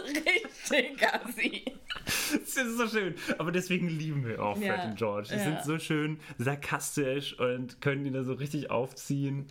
Richtig, 0.05 1.03
Assi. 1.03 1.65
Das 2.33 2.57
ist 2.57 2.77
so 2.77 2.89
schön. 2.89 3.15
Aber 3.39 3.53
deswegen 3.53 3.72
lieben 3.81 4.27
wir 4.27 4.43
auch 4.43 4.57
Fred 4.57 4.67
Ja, 4.67 4.85
und 4.85 4.97
George. 4.97 5.29
Die 5.31 5.37
ja. 5.37 5.43
sind 5.43 5.63
so 5.65 5.79
schön 5.79 6.19
sarkastisch 6.39 7.39
und 7.39 7.81
können 7.81 8.05
ihn 8.07 8.13
da 8.13 8.23
so 8.25 8.35
richtig 8.35 8.71
aufziehen. 8.71 9.47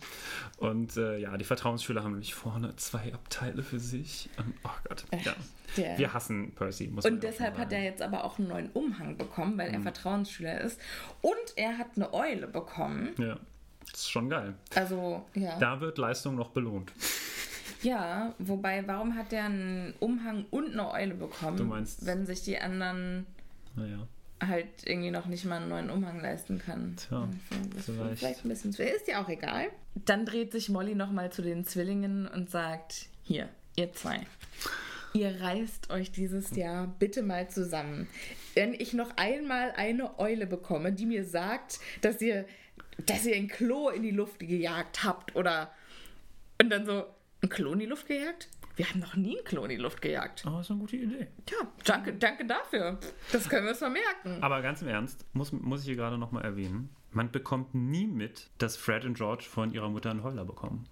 Und 0.58 0.96
äh, 0.96 1.18
ja, 1.18 1.36
die 1.36 1.44
Vertrauensschüler 1.44 2.02
haben 2.02 2.12
nämlich 2.12 2.34
vorne 2.34 2.74
zwei 2.76 3.12
Abteile 3.12 3.62
für 3.62 3.78
sich. 3.78 4.28
Und, 4.38 4.54
oh 4.64 4.70
Gott, 4.88 5.04
ja. 5.24 5.32
der- 5.76 5.98
Wir 5.98 6.12
hassen 6.12 6.52
Percy, 6.54 6.88
muss 6.88 7.04
Und 7.04 7.22
deshalb 7.22 7.58
hat 7.58 7.72
er 7.72 7.82
jetzt 7.82 8.02
aber 8.02 8.24
auch 8.24 8.38
einen 8.38 8.48
neuen 8.48 8.70
Umhang 8.70 9.16
bekommen, 9.16 9.56
weil 9.58 9.70
er 9.72 9.78
Mhm. 9.78 9.84
Vertrauensschüler 9.84 10.60
ist. 10.60 10.80
Und 11.20 11.34
er 11.56 11.78
hat 11.78 11.88
eine 11.96 12.12
Eule 12.14 12.46
bekommen. 12.46 13.10
Ja, 13.18 13.36
das 13.90 14.00
ist 14.00 14.10
schon 14.10 14.28
geil. 14.30 14.54
Also, 14.74 15.24
ja. 15.34 15.58
Da 15.58 15.80
wird 15.80 15.98
Leistung 15.98 16.34
noch 16.36 16.50
belohnt. 16.50 16.92
Ja, 17.82 18.32
wobei, 18.38 18.86
warum 18.86 19.16
hat 19.16 19.32
der 19.32 19.44
einen 19.46 19.92
Umhang 19.98 20.44
und 20.50 20.72
eine 20.72 20.88
Eule 20.92 21.14
bekommen, 21.14 21.56
Du 21.56 21.64
meinst- 21.64 22.06
wenn 22.06 22.26
sich 22.26 22.42
die 22.42 22.56
anderen 22.58 23.26
Naja. 23.76 24.06
halt 24.40 24.66
irgendwie 24.84 25.10
noch 25.10 25.26
nicht 25.26 25.44
mal 25.44 25.56
einen 25.56 25.68
neuen 25.68 25.90
Umhang 25.90 26.20
leisten 26.20 26.58
kann. 26.58 26.96
Tja, 26.96 27.28
ist 27.76 27.86
vielleicht. 27.86 28.18
vielleicht 28.18 28.44
ein 28.44 28.48
bisschen 28.48 28.72
zu 28.72 28.82
Ist 28.82 29.08
ja 29.08 29.22
auch 29.22 29.28
egal. 29.28 29.68
Dann 29.94 30.26
dreht 30.26 30.52
sich 30.52 30.68
Molly 30.68 30.94
nochmal 30.94 31.30
zu 31.30 31.42
den 31.42 31.64
Zwillingen 31.64 32.26
und 32.26 32.50
sagt, 32.50 33.06
hier, 33.22 33.48
ihr 33.76 33.92
zwei. 33.92 34.26
Ihr 35.14 35.40
reißt 35.40 35.90
euch 35.90 36.10
dieses 36.10 36.56
Jahr 36.56 36.86
bitte 36.98 37.22
mal 37.22 37.48
zusammen. 37.48 38.08
Wenn 38.54 38.72
ich 38.72 38.94
noch 38.94 39.16
einmal 39.16 39.72
eine 39.72 40.18
Eule 40.18 40.46
bekomme, 40.46 40.92
die 40.92 41.06
mir 41.06 41.24
sagt, 41.24 41.80
dass 42.00 42.20
ihr, 42.22 42.46
dass 43.06 43.26
ihr 43.26 43.36
ein 43.36 43.48
Klo 43.48 43.90
in 43.90 44.02
die 44.02 44.10
Luft 44.10 44.38
gejagt 44.40 45.04
habt 45.04 45.36
oder 45.36 45.70
und 46.60 46.70
dann 46.70 46.86
so, 46.86 47.04
ein 47.42 47.48
Klo 47.48 47.72
in 47.72 47.80
die 47.80 47.86
Luft 47.86 48.06
gejagt? 48.06 48.48
Wir 48.76 48.88
haben 48.88 49.00
noch 49.00 49.14
nie 49.16 49.38
ein 49.38 49.44
Klo 49.44 49.64
in 49.64 49.70
die 49.70 49.76
Luft 49.76 50.00
gejagt. 50.00 50.46
Aber 50.46 50.58
das 50.58 50.66
ist 50.66 50.70
eine 50.70 50.80
gute 50.80 50.96
Idee. 50.96 51.26
Ja, 51.50 51.68
danke, 51.84 52.14
danke 52.14 52.46
dafür. 52.46 52.98
Das 53.30 53.48
können 53.48 53.64
wir 53.64 53.70
uns 53.70 53.78
vermerken. 53.78 54.42
Aber 54.42 54.62
ganz 54.62 54.82
im 54.82 54.88
Ernst, 54.88 55.26
muss, 55.34 55.52
muss 55.52 55.80
ich 55.80 55.86
hier 55.86 55.96
gerade 55.96 56.18
nochmal 56.18 56.44
erwähnen, 56.44 56.88
man 57.10 57.30
bekommt 57.30 57.74
nie 57.74 58.06
mit, 58.06 58.50
dass 58.58 58.76
Fred 58.76 59.04
und 59.04 59.14
George 59.14 59.44
von 59.44 59.72
ihrer 59.72 59.90
Mutter 59.90 60.10
einen 60.10 60.22
Heuler 60.22 60.44
bekommen. 60.44 60.88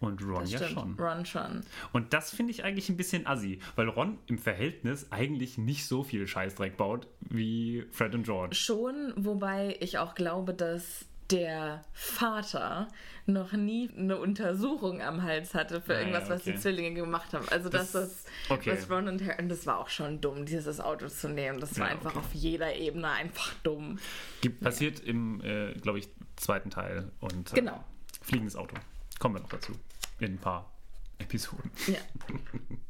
Und 0.00 0.22
Ron 0.22 0.40
Das 0.42 0.52
ja 0.52 0.58
stimmt, 0.58 0.72
schon. 0.72 0.94
Ron 0.98 1.26
schon. 1.26 1.60
Und 1.92 2.12
das 2.12 2.30
finde 2.30 2.52
ich 2.52 2.62
eigentlich 2.62 2.88
ein 2.88 2.96
bisschen 2.96 3.26
assi, 3.26 3.58
weil 3.74 3.88
Ron 3.88 4.18
im 4.26 4.38
Verhältnis 4.38 5.10
eigentlich 5.10 5.58
nicht 5.58 5.86
so 5.86 6.04
viel 6.04 6.26
Scheißdreck 6.26 6.76
baut 6.76 7.08
wie 7.20 7.84
Fred 7.90 8.14
und 8.14 8.22
George. 8.22 8.54
Schon, 8.54 9.12
wobei 9.16 9.76
ich 9.80 9.98
auch 9.98 10.14
glaube, 10.14 10.54
dass 10.54 11.04
der 11.30 11.84
Vater 11.92 12.88
noch 13.26 13.52
nie 13.52 13.90
eine 13.96 14.16
Untersuchung 14.16 15.02
am 15.02 15.22
Hals 15.22 15.52
hatte 15.54 15.82
für 15.82 15.94
Ah, 15.94 15.98
irgendwas, 16.00 16.28
ja, 16.28 16.34
was 16.34 16.42
die 16.44 16.50
okay. 16.52 16.58
Zwillinge 16.60 16.94
gemacht 16.94 17.34
haben. 17.34 17.46
Also 17.50 17.68
das, 17.68 17.92
Das- 17.92 18.08
ist, 18.12 18.26
okay. 18.48 18.72
was 18.72 18.90
Ron 18.90 19.06
und 19.08 19.22
Harry, 19.22 19.42
und 19.42 19.48
das 19.50 19.66
war 19.66 19.78
auch 19.78 19.88
schon 19.90 20.20
dumm, 20.22 20.46
dieses 20.46 20.80
Auto 20.80 21.08
zu 21.08 21.28
nehmen. 21.28 21.60
Das 21.60 21.78
war 21.78 21.88
Ja, 21.88 21.92
einfach 21.92 22.10
okay. 22.16 22.18
auf 22.20 22.32
jeder 22.34 22.74
Ebene 22.74 23.10
einfach 23.10 23.52
dumm. 23.62 23.98
Gibt, 24.40 24.60
passiert 24.62 25.00
im, 25.00 25.42
äh, 25.44 25.74
glaube 25.74 25.98
ich, 25.98 26.08
zweiten 26.36 26.70
Teil. 26.70 27.10
Und, 27.20 27.52
äh, 27.52 27.56
Genau. 27.56 27.84
Fliegendes 28.22 28.56
Auto. 28.56 28.74
Kommen 29.18 29.34
wir 29.36 29.40
noch 29.42 29.48
dazu. 29.50 29.72
In 30.20 30.34
ein 30.34 30.38
paar 30.38 30.70
Episoden. 31.18 31.70
Ja. 31.86 31.98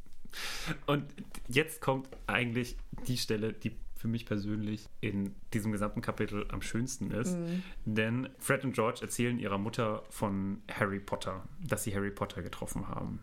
Und 0.87 1.05
jetzt 1.49 1.81
kommt 1.81 2.09
eigentlich 2.27 2.77
die 3.07 3.17
Stelle, 3.17 3.53
die 3.53 3.77
für 3.99 4.09
mich 4.09 4.27
persönlich 4.27 4.88
in 5.01 5.35
diesem 5.53 5.73
gesamten 5.73 6.01
Kapitel 6.01 6.47
am 6.51 6.62
schönsten 6.62 7.11
ist. 7.11 7.37
Mhm. 7.37 7.62
Denn 7.85 8.29
Fred 8.38 8.64
und 8.64 8.73
George 8.73 9.01
erzählen 9.03 9.38
ihrer 9.38 9.59
Mutter 9.59 10.05
von 10.09 10.62
Harry 10.71 11.01
Potter, 11.01 11.43
dass 11.61 11.85
sie 11.85 11.95
Harry 11.95 12.11
Potter 12.11 12.43
getroffen 12.43 12.88
haben. 12.88 13.21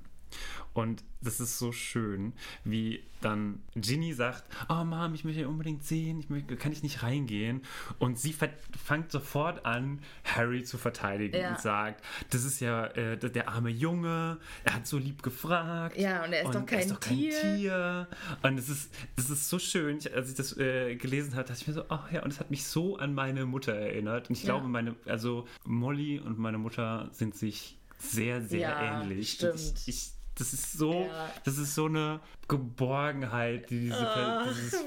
Und 0.73 1.03
das 1.21 1.39
ist 1.39 1.57
so 1.57 1.71
schön, 1.71 2.33
wie 2.65 3.01
dann 3.21 3.61
Ginny 3.75 4.13
sagt, 4.13 4.43
oh 4.69 4.83
Mom, 4.83 5.15
ich 5.15 5.23
möchte 5.23 5.47
unbedingt 5.47 5.83
sehen, 5.83 6.19
ich 6.19 6.29
möchte, 6.29 6.57
kann 6.57 6.71
ich 6.73 6.83
nicht 6.83 7.01
reingehen? 7.01 7.61
Und 7.97 8.19
sie 8.19 8.33
fängt 8.33 9.09
sofort 9.11 9.65
an, 9.65 9.99
Harry 10.25 10.63
zu 10.63 10.77
verteidigen 10.77 11.37
Ja. 11.37 11.49
und 11.51 11.59
sagt, 11.59 12.03
das 12.29 12.43
ist 12.43 12.59
ja 12.59 12.87
äh, 12.87 13.17
der, 13.17 13.47
arme 13.49 13.69
Junge, 13.69 14.37
er 14.65 14.73
hat 14.75 14.85
so 14.85 14.97
lieb 14.97 15.23
gefragt. 15.23 15.97
Ja, 15.97 16.23
und 16.25 16.33
er 16.33 16.41
ist 16.43 16.53
doch 16.53 16.59
er 16.59 16.65
kein 16.65 16.99
Tier. 17.09 17.31
Tier. 17.39 18.07
Und 18.43 18.57
es 18.59 18.67
ist, 18.69 18.93
es 19.15 19.29
ist 19.29 19.49
so 19.49 19.57
schön, 19.59 19.99
als 20.13 20.29
ich 20.29 20.35
das 20.35 20.57
äh, 20.57 20.95
gelesen 20.97 21.35
habe, 21.35 21.47
dachte 21.47 21.61
ich 21.61 21.67
mir 21.67 21.73
so, 21.73 21.85
ach 21.89 22.11
ja, 22.11 22.21
und 22.21 22.31
es 22.33 22.39
hat 22.39 22.51
mich 22.51 22.65
so 22.65 22.97
an 22.97 23.13
meine 23.15 23.45
Mutter 23.45 23.73
erinnert. 23.73 24.29
Und 24.29 24.35
ich 24.37 24.43
Ja. 24.43 24.53
glaube, 24.53 24.67
meine, 24.67 24.95
also 25.05 25.47
Molly 25.63 26.19
und 26.19 26.37
meine 26.37 26.57
Mutter 26.57 27.09
sind 27.13 27.33
sich 27.35 27.77
sehr, 27.97 28.41
sehr 28.41 28.59
Ja, 28.59 29.01
ähnlich. 29.01 29.31
stimmt. 29.31 29.53
Und 29.53 29.79
Ich, 29.85 29.87
ich, 29.87 30.11
das 30.37 30.53
ist 30.53 30.73
so, 30.73 30.93
Ja. 31.05 31.29
das 31.43 31.57
ist 31.57 31.75
so 31.75 31.85
eine 31.85 32.19
Geborgenheit, 32.47 33.69
die 33.69 33.79
diese, 33.81 34.01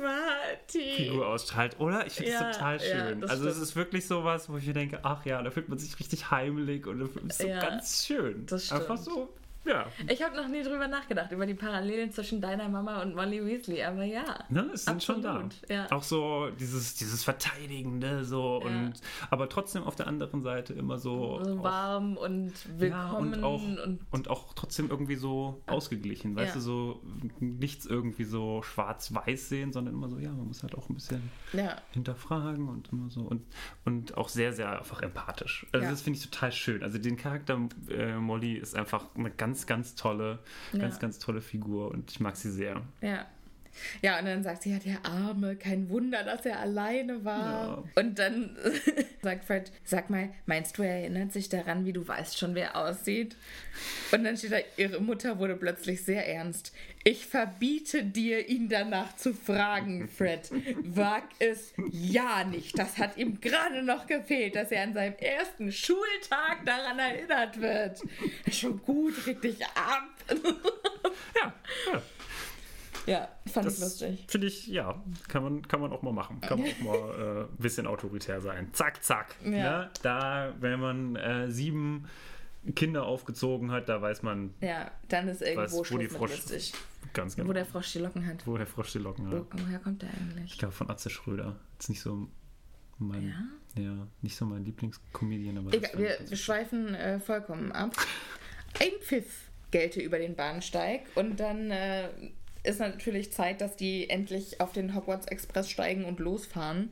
Marty. 0.02 0.94
Figur 0.96 1.26
ausstrahlt, 1.28 1.78
oder? 1.80 2.06
Ich 2.06 2.14
finde 2.14 2.32
es 2.32 2.40
Ja, 2.40 2.50
total 2.52 2.76
ja, 2.76 2.80
schön. 3.08 3.20
das 3.20 3.30
also 3.30 3.44
es 3.46 3.54
stimmt. 3.54 3.68
ist 3.68 3.76
wirklich 3.76 4.06
sowas, 4.06 4.48
wo 4.48 4.56
ich 4.58 4.66
mir 4.66 4.72
denke, 4.74 5.00
ach 5.02 5.24
ja, 5.24 5.42
da 5.42 5.50
fühlt 5.50 5.68
man 5.68 5.78
sich 5.78 5.98
richtig 5.98 6.30
heimelig 6.30 6.86
und 6.86 7.00
da 7.00 7.06
fühlt 7.06 7.22
man 7.24 7.30
sich 7.30 7.38
so 7.46 7.48
Ja, 7.48 7.60
ganz 7.60 8.04
schön. 8.06 8.46
das 8.46 8.70
Einfach 8.72 8.96
so 8.98 9.28
Ja. 9.64 9.86
Ich 10.08 10.22
habe 10.22 10.34
noch 10.36 10.48
nie 10.48 10.62
drüber 10.62 10.88
nachgedacht, 10.88 11.30
über 11.32 11.44
die 11.44 11.54
Parallelen 11.54 12.10
zwischen 12.10 12.40
deiner 12.40 12.68
Mama 12.68 13.02
und 13.02 13.14
Molly 13.14 13.44
Weasley, 13.44 13.82
aber 13.82 14.04
ja. 14.04 14.24
Ne, 14.48 14.70
es 14.72 14.84
sind 14.86 15.02
schon 15.02 15.20
da. 15.20 15.34
Absolut, 15.40 15.68
ja. 15.68 15.90
Auch 15.90 16.02
so 16.02 16.48
dieses, 16.58 16.94
dieses 16.94 17.22
Verteidigende, 17.24 18.24
so 18.24 18.60
Ja. 18.62 18.68
und 18.68 18.92
aber 19.30 19.48
trotzdem 19.48 19.82
auf 19.82 19.94
der 19.96 20.06
anderen 20.06 20.42
Seite 20.42 20.72
immer 20.72 20.98
so. 20.98 21.42
So 21.44 21.58
auch- 21.58 21.62
warm 21.64 22.16
und 22.16 22.52
ja, 22.78 22.80
willkommen 22.80 23.34
und 23.34 23.44
auch, 23.44 23.62
und, 23.62 23.98
und 24.10 24.30
auch 24.30 24.52
trotzdem 24.54 24.88
irgendwie 24.90 25.16
so 25.16 25.60
ausgeglichen, 25.66 26.34
weißt 26.36 26.50
Ja. 26.50 26.54
du, 26.54 26.60
so 26.60 27.02
nichts 27.40 27.84
irgendwie 27.84 28.24
so 28.24 28.62
schwarz-weiß 28.62 29.48
sehen, 29.48 29.72
sondern 29.72 29.94
immer 29.94 30.08
so, 30.08 30.18
ja, 30.18 30.30
man 30.32 30.46
muss 30.46 30.62
halt 30.62 30.74
auch 30.76 30.88
ein 30.88 30.94
bisschen 30.94 31.30
ja. 31.52 31.76
hinterfragen 31.92 32.68
und 32.68 32.88
immer 32.92 33.10
so 33.10 33.20
und, 33.20 33.44
und 33.84 34.16
auch 34.16 34.28
sehr, 34.28 34.52
sehr 34.52 34.78
einfach 34.78 35.02
empathisch. 35.02 35.66
Also 35.72 35.84
Ja. 35.84 35.90
das 35.90 36.00
finde 36.00 36.18
ich 36.18 36.30
total 36.30 36.52
schön. 36.52 36.82
Also 36.82 36.98
den 36.98 37.16
Charakter 37.16 37.58
äh, 37.90 38.16
Molly 38.16 38.54
ist 38.54 38.74
einfach 38.76 39.06
eine 39.14 39.30
ganz, 39.30 39.47
ganz 39.66 39.94
tolle, 39.94 40.38
ganz, 40.72 40.94
Ja. 40.96 41.00
ganz 41.00 41.18
tolle 41.18 41.40
Figur 41.40 41.90
und 41.90 42.10
ich 42.10 42.20
mag 42.20 42.36
sie 42.36 42.50
sehr. 42.50 42.82
Ja. 43.00 43.26
Ja, 44.02 44.18
und 44.18 44.26
dann 44.26 44.42
sagt 44.42 44.62
sie, 44.62 44.72
ja, 44.72 44.78
der 44.78 45.04
Arme, 45.04 45.56
kein 45.56 45.88
Wunder, 45.88 46.24
dass 46.24 46.44
er 46.46 46.60
alleine 46.60 47.24
war. 47.24 47.84
Und 47.94 48.18
dann 48.18 48.56
sagt 49.22 49.44
Fred, 49.44 49.72
sag 49.84 50.10
mal, 50.10 50.30
meinst 50.46 50.78
du, 50.78 50.82
er 50.82 51.00
erinnert 51.00 51.32
sich 51.32 51.48
daran, 51.48 51.84
wie 51.84 51.92
du 51.92 52.06
weißt 52.06 52.38
schon, 52.38 52.54
wer 52.54 52.68
er 52.68 52.76
aussieht? 52.76 53.36
Und 54.12 54.24
dann 54.24 54.36
steht 54.36 54.52
da, 54.52 54.56
ihre 54.76 55.00
Mutter 55.00 55.38
wurde 55.38 55.56
plötzlich 55.56 56.02
sehr 56.04 56.26
ernst. 56.26 56.72
Ich 57.04 57.26
verbiete 57.26 58.04
dir, 58.04 58.48
ihn 58.48 58.68
danach 58.68 59.16
zu 59.16 59.32
fragen, 59.32 60.08
Fred. 60.16 60.50
Wag 60.82 61.24
es 61.38 61.72
ja 61.90 62.44
nicht. 62.44 62.78
Das 62.78 62.98
hat 62.98 63.16
ihm 63.16 63.40
gerade 63.40 63.82
noch 63.82 64.06
gefehlt, 64.06 64.56
dass 64.56 64.70
er 64.70 64.82
an 64.82 64.94
seinem 64.94 65.14
ersten 65.16 65.72
Schultag 65.72 66.64
daran 66.64 66.98
erinnert 66.98 67.60
wird. 67.60 68.02
Schon 68.52 68.82
gut, 68.82 69.14
dich 69.42 69.64
ab. 69.66 70.08
Ja, 71.34 71.54
ja. 71.92 72.02
Ja, 73.08 73.28
fand 73.46 73.66
ich 73.66 73.74
Das 73.74 73.80
lustig. 73.80 74.24
finde 74.28 74.46
ich, 74.46 74.66
ja, 74.68 75.02
kann 75.28 75.42
man, 75.42 75.66
kann 75.66 75.80
man 75.80 75.92
auch 75.92 76.02
mal 76.02 76.12
machen. 76.12 76.40
Kann 76.40 76.60
man 76.60 76.68
auch 76.70 76.80
mal 76.80 77.14
äh, 77.18 77.40
ein 77.52 77.56
bisschen 77.58 77.86
autoritär 77.86 78.40
sein. 78.40 78.68
Zack, 78.72 79.02
zack. 79.02 79.34
Ja. 79.44 79.50
Ne? 79.50 79.90
Da, 80.02 80.52
wenn 80.60 80.78
man 80.80 81.16
äh, 81.16 81.50
sieben 81.50 82.06
Kinder 82.74 83.04
aufgezogen 83.06 83.70
hat, 83.70 83.88
da 83.88 84.02
weiß 84.02 84.22
man 84.22 84.52
Ja, 84.60 84.90
dann 85.08 85.28
ist 85.28 85.42
irgendwo 85.42 85.80
Weiß, 85.80 85.90
wo 85.92 85.98
die 85.98 86.08
Frosch- 86.08 86.30
lustig. 86.30 86.74
ganz 87.14 87.34
genau, 87.36 87.48
Wo 87.48 87.52
der 87.52 87.64
Frosch 87.64 87.92
die 87.92 88.00
Locken 88.00 88.26
hat. 88.26 88.46
wo 88.46 88.56
der 88.58 88.66
Frosch 88.66 88.92
die 88.92 88.98
Locken 88.98 89.30
Wo, 89.30 89.36
hat. 89.38 89.46
woher 89.52 89.78
kommt 89.78 90.02
der 90.02 90.10
eigentlich? 90.10 90.52
Ich 90.52 90.58
glaube 90.58 90.72
von 90.74 90.90
Atze 90.90 91.08
Schröder. 91.08 91.56
Ist 91.78 91.88
nicht 91.88 92.00
so 92.02 92.28
mein, 92.98 93.32
ja? 93.76 94.06
nicht 94.22 94.36
so 94.36 94.44
mein 94.44 94.64
Lieblingscomedian, 94.64 95.56
aber 95.58 95.72
Egal, 95.72 96.18
ich 96.22 96.30
wir 96.30 96.36
schweifen 96.36 96.94
äh, 96.94 97.20
vollkommen 97.20 97.70
ab. 97.72 97.94
Ein 98.80 98.90
Pfiff 99.00 99.50
gelte 99.70 100.00
über 100.00 100.18
den 100.18 100.34
Bahnsteig 100.34 101.02
und 101.14 101.38
dann 101.40 101.70
äh, 101.70 102.08
ist 102.62 102.80
natürlich 102.80 103.32
Zeit, 103.32 103.60
dass 103.60 103.76
die 103.76 104.10
endlich 104.10 104.60
auf 104.60 104.72
den 104.72 104.94
Hogwarts 104.94 105.26
Express 105.26 105.70
steigen 105.70 106.04
und 106.04 106.20
losfahren. 106.20 106.90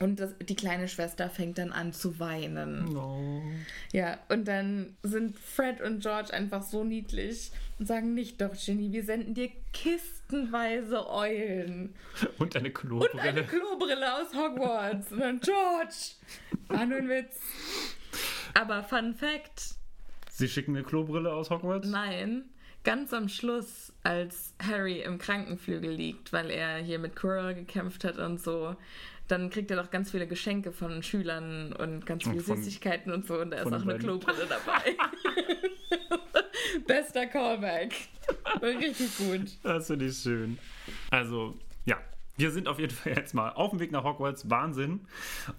Und 0.00 0.18
das, 0.18 0.34
die 0.38 0.56
kleine 0.56 0.88
Schwester 0.88 1.28
fängt 1.28 1.58
dann 1.58 1.72
an 1.72 1.92
zu 1.92 2.18
weinen. 2.18 2.96
Oh. 2.96 3.42
Ja, 3.92 4.18
und 4.30 4.48
dann 4.48 4.96
sind 5.02 5.38
Fred 5.38 5.82
und 5.82 6.00
George 6.00 6.32
einfach 6.32 6.62
so 6.62 6.84
niedlich 6.84 7.52
und 7.78 7.86
sagen 7.86 8.14
nicht 8.14 8.40
doch, 8.40 8.54
Ginny, 8.54 8.92
wir 8.92 9.04
senden 9.04 9.34
dir 9.34 9.50
kistenweise 9.74 11.06
Eulen. 11.06 11.94
Und 12.20 12.24
eine 12.24 12.32
Und 12.38 12.56
eine 12.56 12.70
Klobrille. 12.72 13.44
Klobrille 13.44 14.14
aus 14.14 14.34
Hogwarts. 14.34 15.12
Und 15.12 15.20
dann 15.20 15.40
George. 15.40 16.14
War 16.68 16.86
nur 16.86 16.98
ein 16.98 17.08
Witz. 17.10 17.36
Aber 18.54 18.82
Fun 18.82 19.14
Fact: 19.14 19.74
Sie 20.30 20.48
schicken 20.48 20.74
eine 20.74 20.84
Klobrille 20.84 21.32
aus 21.32 21.50
Hogwarts? 21.50 21.88
Nein, 21.88 22.44
ganz 22.84 23.12
am 23.12 23.28
Schluss, 23.28 23.92
als 24.02 24.54
Harry 24.62 25.00
im 25.02 25.18
Krankenflügel 25.18 25.90
liegt, 25.90 26.32
weil 26.32 26.50
er 26.50 26.78
hier 26.78 26.98
mit 26.98 27.14
Quirrell 27.16 27.54
gekämpft 27.54 28.04
hat 28.04 28.18
und 28.18 28.40
so, 28.40 28.74
dann 29.28 29.50
kriegt 29.50 29.70
er 29.70 29.76
doch 29.76 29.90
ganz 29.90 30.10
viele 30.10 30.26
Geschenke 30.26 30.72
von 30.72 31.02
Schülern 31.02 31.72
und 31.72 32.04
ganz 32.06 32.24
viele 32.24 32.36
Und 32.36 32.42
von- 32.42 32.56
Süßigkeiten 32.56 33.12
und 33.12 33.26
so. 33.26 33.38
Und 33.40 33.50
da 33.52 33.58
ist 33.58 33.66
auch 33.66 33.72
eine 33.72 33.84
beiden. 33.84 34.00
Klobrille 34.02 34.46
dabei. 34.48 34.96
Bester 36.86 37.26
Callback. 37.26 37.94
Richtig 38.62 39.16
gut. 39.18 39.42
Das 39.62 39.86
finde 39.86 40.06
ich 40.06 40.16
schön. 40.16 40.58
Also. 41.10 41.54
Wir 42.40 42.50
sind 42.50 42.68
auf 42.68 42.78
jeden 42.78 42.94
Fall 42.94 43.12
jetzt 43.16 43.34
mal 43.34 43.50
auf 43.50 43.70
dem 43.70 43.80
Weg 43.80 43.92
nach 43.92 44.02
Hogwarts. 44.02 44.48
Wahnsinn. 44.48 45.00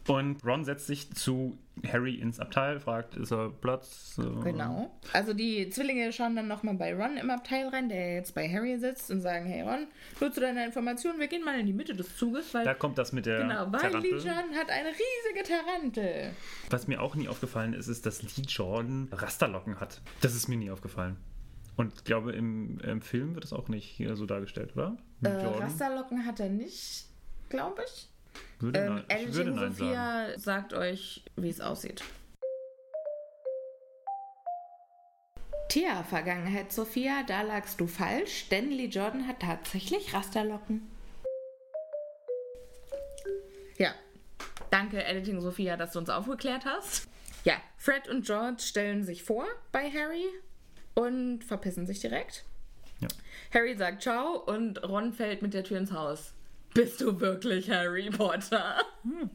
Und 0.08 0.44
Ron 0.44 0.66
setzt 0.66 0.88
sich 0.88 1.12
zu 1.14 1.60
Harry 1.88 2.16
ins 2.16 2.40
Abteil, 2.40 2.80
fragt, 2.80 3.16
ist 3.16 3.32
er 3.32 3.50
Platz? 3.50 4.20
Genau. 4.44 4.92
Also 5.14 5.34
die 5.34 5.70
Zwillinge 5.70 6.12
schauen 6.12 6.36
dann 6.36 6.48
nochmal 6.48 6.74
bei 6.74 6.96
Ron 6.96 7.18
im 7.18 7.30
Abteil 7.30 7.68
rein, 7.68 7.88
der 7.88 8.16
jetzt 8.16 8.34
bei 8.34 8.50
Harry 8.50 8.80
sitzt 8.80 9.12
und 9.12 9.22
sagen, 9.22 9.46
hey 9.46 9.62
Ron, 9.62 9.88
nur 10.20 10.32
zu 10.32 10.42
deiner 10.42 10.66
Information, 10.66 11.20
wir 11.20 11.28
gehen 11.28 11.44
mal 11.44 11.60
in 11.60 11.68
die 11.68 11.74
Mitte 11.74 11.94
des 11.94 12.18
Zuges, 12.18 12.52
weil... 12.54 12.66
Da 12.66 12.74
kommt 12.74 12.98
das 12.98 13.12
mit 13.14 13.28
der 13.28 13.42
Genau, 13.42 13.72
weil 13.72 13.80
Tarantel. 13.80 14.02
Lee 14.02 14.18
Jordan 14.18 14.56
hat 14.56 14.70
eine 14.70 14.90
riesige 14.90 15.48
Tarantel. 15.48 16.32
Was 16.72 16.88
mir 16.88 17.02
auch 17.02 17.14
nie 17.14 17.28
aufgefallen 17.28 17.74
ist, 17.74 17.88
ist, 17.90 18.08
dass 18.08 18.24
Lee 18.24 18.44
Jordan 18.48 19.08
Rasterlocken 19.12 19.80
hat. 19.80 20.02
Das 20.22 20.36
ist 20.36 20.48
mir 20.48 20.58
nie 20.58 20.72
aufgefallen. 20.72 21.18
Und 21.82 21.96
ich 21.96 22.04
glaube, 22.04 22.32
im, 22.34 22.80
im 22.82 23.02
Film 23.02 23.34
wird 23.34 23.44
es 23.44 23.54
auch 23.54 23.68
nicht 23.68 24.00
so 24.14 24.28
dargestellt, 24.28 24.74
oder? 24.76 24.98
Äh, 25.24 25.30
Rasterlocken 25.30 26.28
hat 26.28 26.40
er 26.40 26.50
nicht, 26.50 27.08
glaube 27.50 27.84
ich. 27.84 28.08
Würde, 28.60 28.80
Ähm, 28.80 28.94
nein, 28.94 29.04
ich 29.10 29.34
würde 29.34 29.50
Editing 29.50 29.56
nein 29.56 29.74
sagen. 29.74 29.74
Sophia 29.74 30.40
sagt 30.40 30.74
euch, 30.76 31.26
wie 31.38 31.50
es 31.50 31.60
aussieht. 31.60 32.04
Tja, 35.70 36.04
Vergangenheit 36.04 36.72
Sophia, 36.72 37.24
da 37.26 37.42
lagst 37.42 37.82
du 37.82 37.88
falsch, 37.88 38.48
denn 38.50 38.70
Lee 38.70 38.86
Jordan 38.86 39.28
hat 39.28 39.40
tatsächlich 39.40 40.14
Rasterlocken. 40.14 40.88
Ja, 43.80 43.96
danke 44.70 45.04
Editing 45.04 45.42
Sophia, 45.42 45.78
dass 45.78 45.94
du 45.94 46.00
uns 46.00 46.12
aufgeklärt 46.12 46.64
hast. 46.64 47.08
Ja, 47.44 47.56
Fred 47.78 48.08
und 48.08 48.24
George 48.24 48.62
stellen 48.62 49.04
sich 49.04 49.24
vor 49.24 49.46
bei 49.72 49.90
Harry 49.90 50.28
und 50.96 51.44
verpissen 51.44 51.86
sich 51.86 52.00
direkt. 52.00 52.44
Ja. 53.00 53.08
Harry 53.54 53.76
sagt 53.76 54.02
Ciao 54.02 54.38
und 54.38 54.84
Ron 54.84 55.14
fällt 55.14 55.42
mit 55.42 55.54
der 55.54 55.64
Tür 55.64 55.78
ins 55.78 55.92
Haus. 55.92 56.34
Bist 56.74 57.02
du 57.02 57.20
wirklich 57.20 57.70
Harry 57.70 58.10
Potter? 58.10 58.82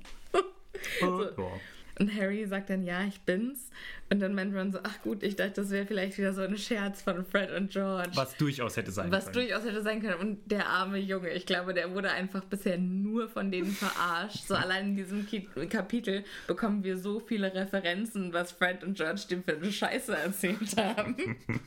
Äh, 1.01 1.07
ja. 1.07 1.61
Und 1.99 2.15
Harry 2.15 2.45
sagt 2.47 2.71
dann, 2.71 2.85
ja, 2.85 3.05
ich 3.05 3.21
bin's. 3.23 3.71
Und 4.11 4.21
dann 4.21 4.35
meint 4.35 4.55
Ron 4.55 4.71
so, 4.71 4.79
ach 4.83 5.01
gut, 5.03 5.23
ich 5.23 5.35
dachte, 5.35 5.55
das 5.63 5.71
wäre 5.71 5.87
vielleicht 5.87 6.17
wieder 6.19 6.33
so 6.33 6.43
ein 6.43 6.57
Scherz 6.57 7.03
von 7.03 7.25
Fred 7.25 7.51
und 7.51 7.71
George. 7.71 8.11
Was 8.15 8.37
durchaus 8.37 8.77
hätte 8.77 8.93
sein 8.93 9.11
Was 9.11 9.25
können. 9.25 9.47
durchaus 9.47 9.65
hätte 9.65 9.83
sein 9.83 10.01
können. 10.01 10.21
Und 10.21 10.51
der 10.51 10.69
arme 10.69 10.99
Junge, 10.99 11.31
ich 11.31 11.47
glaube, 11.47 11.75
der 11.75 11.93
wurde 11.93 12.11
einfach 12.11 12.45
bisher 12.45 12.79
nur 12.79 13.29
von 13.29 13.51
denen 13.51 13.73
verarscht. 13.73 14.47
So 14.47 14.55
allein 14.55 14.91
in 14.91 14.97
diesem 14.97 15.27
Kapitel 15.69 16.23
bekommen 16.47 16.85
wir 16.85 16.99
so 16.99 17.19
viele 17.19 17.53
Referenzen, 17.53 18.33
was 18.33 18.53
Fred 18.53 18.85
und 18.85 18.97
George 18.97 19.23
dem 19.31 19.43
für 19.43 19.57
eine 19.57 19.73
Scheiße 19.73 20.17
erzählt 20.17 20.77
haben. 20.77 21.17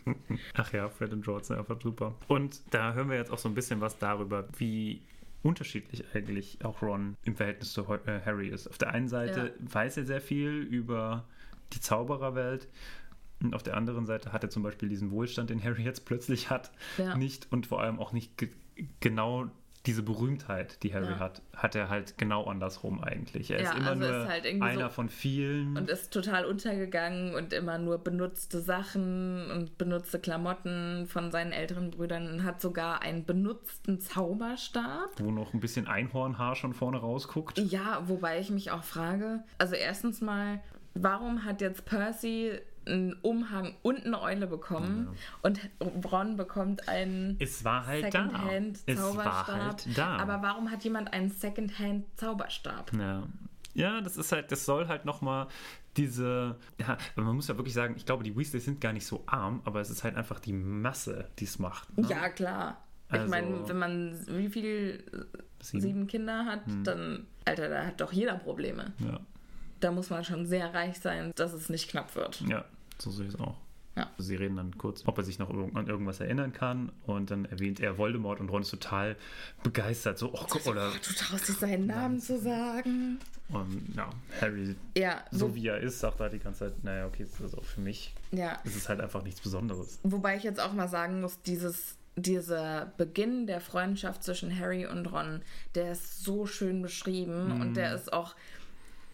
Ach 0.53 0.71
ja, 0.71 0.89
Fred 0.89 1.11
und 1.11 1.25
George 1.25 1.45
sind 1.45 1.57
einfach 1.57 1.81
super. 1.81 2.15
Und 2.27 2.61
da 2.69 2.93
hören 2.93 3.09
wir 3.09 3.17
jetzt 3.17 3.31
auch 3.31 3.39
so 3.39 3.49
ein 3.49 3.55
bisschen 3.55 3.81
was 3.81 3.97
darüber, 3.97 4.47
wie 4.57 5.01
unterschiedlich 5.43 6.03
eigentlich 6.13 6.63
auch 6.65 6.81
Ron 6.81 7.15
im 7.23 7.35
Verhältnis 7.35 7.71
zu 7.73 7.81
äh, 7.83 8.21
Harry 8.25 8.49
ist. 8.49 8.67
Auf 8.67 8.77
der 8.77 8.89
einen 8.89 9.07
Seite 9.07 9.53
weiß 9.59 9.97
er 9.97 10.05
sehr 10.05 10.21
viel 10.21 10.49
über 10.49 11.25
die 11.73 11.79
Zaubererwelt 11.79 12.67
und 13.41 13.55
auf 13.55 13.63
der 13.63 13.77
anderen 13.77 14.05
Seite 14.05 14.33
hat 14.33 14.43
er 14.43 14.49
zum 14.49 14.63
Beispiel 14.63 14.89
diesen 14.89 15.11
Wohlstand, 15.11 15.49
den 15.49 15.63
Harry 15.63 15.83
jetzt 15.83 16.05
plötzlich 16.05 16.49
hat, 16.49 16.71
Ja. 16.97 17.15
nicht 17.15 17.47
und 17.51 17.67
vor 17.67 17.81
allem 17.81 17.99
auch 17.99 18.11
nicht 18.11 18.37
ge 18.37 18.49
genau 19.01 19.49
diese 19.89 20.03
Berühmtheit, 20.03 20.83
die 20.83 20.93
Harry 20.93 21.07
Ja. 21.13 21.19
hat, 21.19 21.41
hat 21.55 21.73
er 21.75 21.89
halt 21.89 22.17
genau 22.19 22.45
andersrum 22.45 23.03
eigentlich. 23.03 23.49
Er 23.49 23.59
Ja, 23.61 23.71
ist 23.71 23.77
immer 23.79 23.89
also 23.89 23.99
nur 24.07 24.21
ist 24.23 24.27
halt 24.29 24.45
irgendwie 24.45 24.67
einer 24.67 24.83
so- 24.89 24.89
von 24.93 25.09
vielen. 25.09 25.75
Und 25.75 25.89
ist 25.89 26.13
total 26.13 26.45
untergegangen 26.45 27.33
und 27.33 27.53
immer 27.53 27.79
nur 27.79 27.97
benutzte 27.97 28.61
Sachen 28.61 29.49
und 29.49 29.77
benutzte 29.79 30.19
Klamotten 30.19 31.07
von 31.07 31.31
seinen 31.31 31.51
älteren 31.51 31.89
Brüdern 31.89 32.31
und 32.31 32.43
hat 32.43 32.61
sogar 32.61 33.01
einen 33.01 33.25
benutzten 33.25 33.99
Zauberstab. 33.99 35.09
wo 35.19 35.31
noch 35.31 35.53
ein 35.53 35.59
bisschen 35.59 35.87
Einhornhaar 35.87 36.55
schon 36.55 36.73
vorne 36.73 36.97
rausguckt. 36.97 37.57
Ja, 37.57 38.03
wobei 38.07 38.39
ich 38.39 38.51
mich 38.51 38.69
auch 38.71 38.83
frage, 38.83 39.43
also 39.57 39.73
erstens 39.75 40.21
mal, 40.21 40.61
warum 40.93 41.45
hat 41.45 41.61
jetzt 41.61 41.85
Percy 41.85 42.51
einen 42.89 43.13
Umhang 43.21 43.75
und 43.81 44.05
eine 44.05 44.21
Eule 44.21 44.47
bekommen 44.47 45.09
und 45.43 45.59
Ron 46.11 46.35
bekommt 46.37 46.87
einen 46.89 47.35
Es 47.39 47.63
war 47.63 47.85
halt 47.85 48.05
Secondhand 48.11 48.77
da. 48.87 48.93
Es 48.93 48.99
Zauberstab. 48.99 49.47
war 49.47 49.65
halt 49.65 49.97
da. 49.97 50.17
Aber 50.17 50.41
warum 50.41 50.69
hat 50.71 50.83
jemand 50.83 51.13
einen 51.13 51.29
Secondhand 51.31 52.05
Zauberstab? 52.17 52.91
Ja. 52.93 53.23
Ja, 53.75 54.01
das 54.01 54.17
ist 54.17 54.31
halt, 54.31 54.51
das 54.51 54.65
soll 54.65 54.87
halt 54.87 55.05
nochmal 55.05 55.47
diese, 55.95 56.55
ja, 56.79 56.97
man 57.15 57.35
muss 57.35 57.47
ja 57.47 57.55
wirklich 57.57 57.73
sagen, 57.73 57.93
ich 57.97 58.05
glaube, 58.05 58.23
die 58.23 58.35
Weasleys 58.35 58.65
sind 58.65 58.81
gar 58.81 58.93
nicht 58.93 59.05
so 59.05 59.23
arm, 59.27 59.61
aber 59.65 59.79
es 59.79 59.89
ist 59.89 60.03
halt 60.03 60.15
einfach 60.15 60.39
die 60.39 60.53
Masse, 60.53 61.29
die 61.39 61.45
es 61.45 61.59
macht. 61.59 61.95
ne? 61.97 62.07
Ja, 62.09 62.29
klar. 62.29 62.83
Also- 63.09 63.25
ich 63.25 63.31
meine, 63.31 63.67
wenn 63.67 63.77
man 63.79 64.19
wie 64.27 64.49
viel 64.49 65.03
Sieben. 65.61 65.81
sieben, 65.81 66.07
Kinder 66.07 66.45
hat, 66.45 66.61
dann, 66.83 67.25
Alter, 67.45 67.69
da 67.69 67.85
hat 67.85 67.99
doch 68.01 68.11
jeder 68.13 68.35
Probleme. 68.35 68.93
Ja, 68.99 69.19
Da 69.79 69.91
muss 69.91 70.09
man 70.09 70.23
schon 70.23 70.45
sehr 70.45 70.73
reich 70.73 70.99
sein, 70.99 71.31
dass 71.35 71.53
es 71.53 71.69
nicht 71.69 71.89
knapp 71.89 72.15
wird. 72.15 72.41
ja, 72.41 72.65
so 73.01 73.11
sehe 73.11 73.27
ich 73.27 73.33
es 73.33 73.39
auch. 73.39 73.57
Ja. 73.95 74.09
Sie 74.17 74.35
reden 74.35 74.55
dann 74.55 74.77
kurz, 74.77 75.03
ob 75.07 75.17
er 75.17 75.23
sich 75.25 75.39
noch 75.39 75.49
an 75.49 75.87
irgendwas 75.87 76.21
erinnern 76.21 76.53
kann 76.53 76.91
und 77.05 77.31
dann 77.31 77.43
erwähnt 77.45 77.81
er 77.81 77.97
Voldemort 77.97 78.39
und 78.39 78.47
Ron 78.49 78.61
ist 78.61 78.69
total 78.69 79.17
begeistert, 79.61 80.17
so, 80.17 80.31
oh, 80.33 80.45
guck, 80.47 80.65
oder, 80.67 80.89
Oh, 80.89 80.97
du 81.05 81.13
traust 81.13 81.49
dich 81.49 81.57
seinen 81.57 81.87
Namen 81.87 82.19
zu 82.21 82.39
sagen. 82.39 83.19
und 83.49 83.93
ja, 83.97 84.09
Harry, 84.39 84.75
Ja, 84.95 85.25
so 85.31 85.53
wie 85.53 85.67
er 85.67 85.79
ist, 85.79 85.99
sagt 85.99 86.19
er 86.21 86.29
die 86.29 86.39
ganze 86.39 86.59
Zeit, 86.69 86.83
naja, 86.83 87.07
okay, 87.07 87.25
das 87.29 87.41
ist 87.51 87.57
auch 87.57 87.65
für 87.65 87.81
mich, 87.81 88.13
ja. 88.31 88.53
ist 88.63 88.77
es 88.77 88.87
halt 88.87 89.01
einfach 89.01 89.23
nichts 89.23 89.41
Besonderes. 89.41 89.99
Wobei 90.03 90.37
ich 90.37 90.43
jetzt 90.43 90.61
auch 90.61 90.71
mal 90.71 90.87
sagen 90.87 91.19
muss, 91.19 91.41
dieses, 91.41 91.97
dieser 92.15 92.93
Beginn 92.97 93.47
der 93.47 93.59
Freundschaft 93.59 94.23
zwischen 94.23 94.57
Harry 94.57 94.85
und 94.85 95.07
Ron, 95.11 95.41
der 95.75 95.91
ist 95.91 96.23
so 96.23 96.45
schön 96.45 96.81
beschrieben 96.81 97.59
und 97.59 97.73
der 97.73 97.95
ist 97.95 98.13
auch 98.13 98.35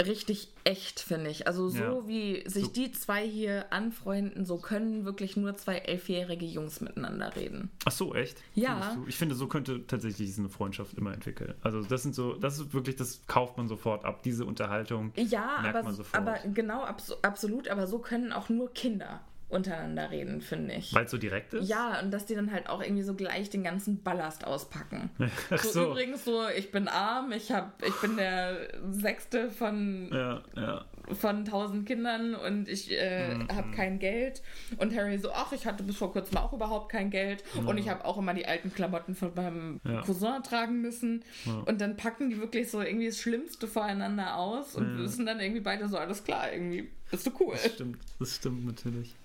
richtig 0.03 0.49
echt, 0.63 0.99
finde 0.99 1.29
ich. 1.29 1.47
Also 1.47 1.69
so 1.69 1.77
Ja. 1.77 2.07
wie 2.07 2.43
sich 2.49 2.65
So- 2.65 2.71
die 2.71 2.91
zwei 2.91 3.25
hier 3.27 3.71
anfreunden, 3.71 4.45
so 4.45 4.57
können 4.57 5.05
wirklich 5.05 5.37
nur 5.37 5.55
zwei 5.55 5.77
elfjährige 5.77 6.45
Jungs 6.45 6.81
miteinander 6.81 7.35
reden. 7.35 7.69
Ach 7.85 7.91
so, 7.91 8.13
echt? 8.13 8.37
Ja. 8.55 8.97
Ich 9.07 9.15
finde, 9.17 9.35
so 9.35 9.47
könnte 9.47 9.85
tatsächlich 9.87 10.27
diese 10.27 10.49
Freundschaft 10.49 10.95
immer 10.95 11.13
entwickeln. 11.13 11.53
Also 11.61 11.81
das 11.83 12.03
sind 12.03 12.13
so, 12.15 12.33
das 12.33 12.59
ist 12.59 12.73
wirklich, 12.73 12.95
das 12.97 13.21
kauft 13.27 13.57
man 13.57 13.67
sofort 13.67 14.03
ab. 14.05 14.23
Diese 14.23 14.45
Unterhaltung 14.45 15.13
Ja, 15.15 15.59
merkt 15.61 15.77
aber, 15.77 15.83
man 15.85 15.95
sofort. 15.95 16.15
aber 16.15 16.39
genau, 16.53 16.83
abso 16.83 17.15
absolut, 17.21 17.67
aber 17.69 17.87
so 17.87 17.99
können 17.99 18.33
auch 18.33 18.49
nur 18.49 18.73
Kinder 18.73 19.21
untereinander 19.49 20.09
reden, 20.11 20.41
finde 20.41 20.73
ich. 20.75 20.93
Weil 20.93 21.05
es 21.05 21.11
so 21.11 21.17
direkt 21.17 21.53
ist? 21.53 21.69
Ja, 21.69 21.99
und 22.01 22.11
dass 22.11 22.25
die 22.25 22.35
dann 22.35 22.51
halt 22.51 22.67
auch 22.69 22.81
irgendwie 22.81 23.03
so 23.03 23.13
gleich 23.13 23.49
den 23.49 23.63
ganzen 23.63 24.01
Ballast 24.01 24.45
auspacken. 24.45 25.09
Ach 25.49 25.57
So, 25.63 25.69
so. 25.71 25.91
übrigens 25.91 26.25
so, 26.25 26.47
ich 26.49 26.71
bin 26.71 26.87
arm, 26.87 27.31
ich 27.31 27.51
hab, 27.51 27.81
ich 27.85 27.93
bin 28.01 28.17
der 28.17 28.67
sechste 28.89 29.49
von, 29.51 30.09
Ja, 30.11 30.41
ja. 30.55 30.85
Von 31.13 31.45
tausend 31.45 31.85
Kindern 31.85 32.35
und 32.35 32.67
ich 32.67 32.91
äh, 32.91 33.35
Mhm. 33.35 33.47
habe 33.55 33.71
kein 33.71 33.99
Geld. 33.99 34.41
Und 34.77 34.95
Harry 34.95 35.17
so, 35.17 35.31
ach, 35.31 35.51
ich 35.51 35.65
hatte 35.65 35.83
bis 35.83 35.97
vor 35.97 36.11
kurzem 36.11 36.37
auch 36.37 36.53
überhaupt 36.53 36.89
kein 36.91 37.09
Geld 37.11 37.43
und 37.65 37.77
ich 37.77 37.89
habe 37.89 38.05
auch 38.05 38.17
immer 38.17 38.33
die 38.33 38.45
alten 38.47 38.73
Klamotten 38.73 39.15
von 39.15 39.33
meinem 39.35 39.79
Ja. 39.83 40.01
Cousin 40.01 40.41
tragen 40.43 40.81
müssen. 40.81 41.23
Und 41.65 41.81
dann 41.81 41.95
packen 41.97 42.29
die 42.29 42.37
wirklich 42.39 42.69
so 42.71 42.81
irgendwie 42.81 43.07
das 43.07 43.19
Schlimmste 43.19 43.67
voreinander 43.67 44.35
aus 44.37 44.75
und 44.75 44.97
wissen 44.97 45.25
dann 45.25 45.39
irgendwie 45.39 45.61
beide 45.61 45.87
so, 45.87 45.97
alles 45.97 46.23
klar, 46.23 46.51
irgendwie 46.51 46.89
bist 47.11 47.25
du 47.27 47.31
cool. 47.39 47.53
Das 47.53 47.73
stimmt, 47.73 47.99
das 48.19 48.35
stimmt 48.35 48.65
natürlich. 48.65 49.15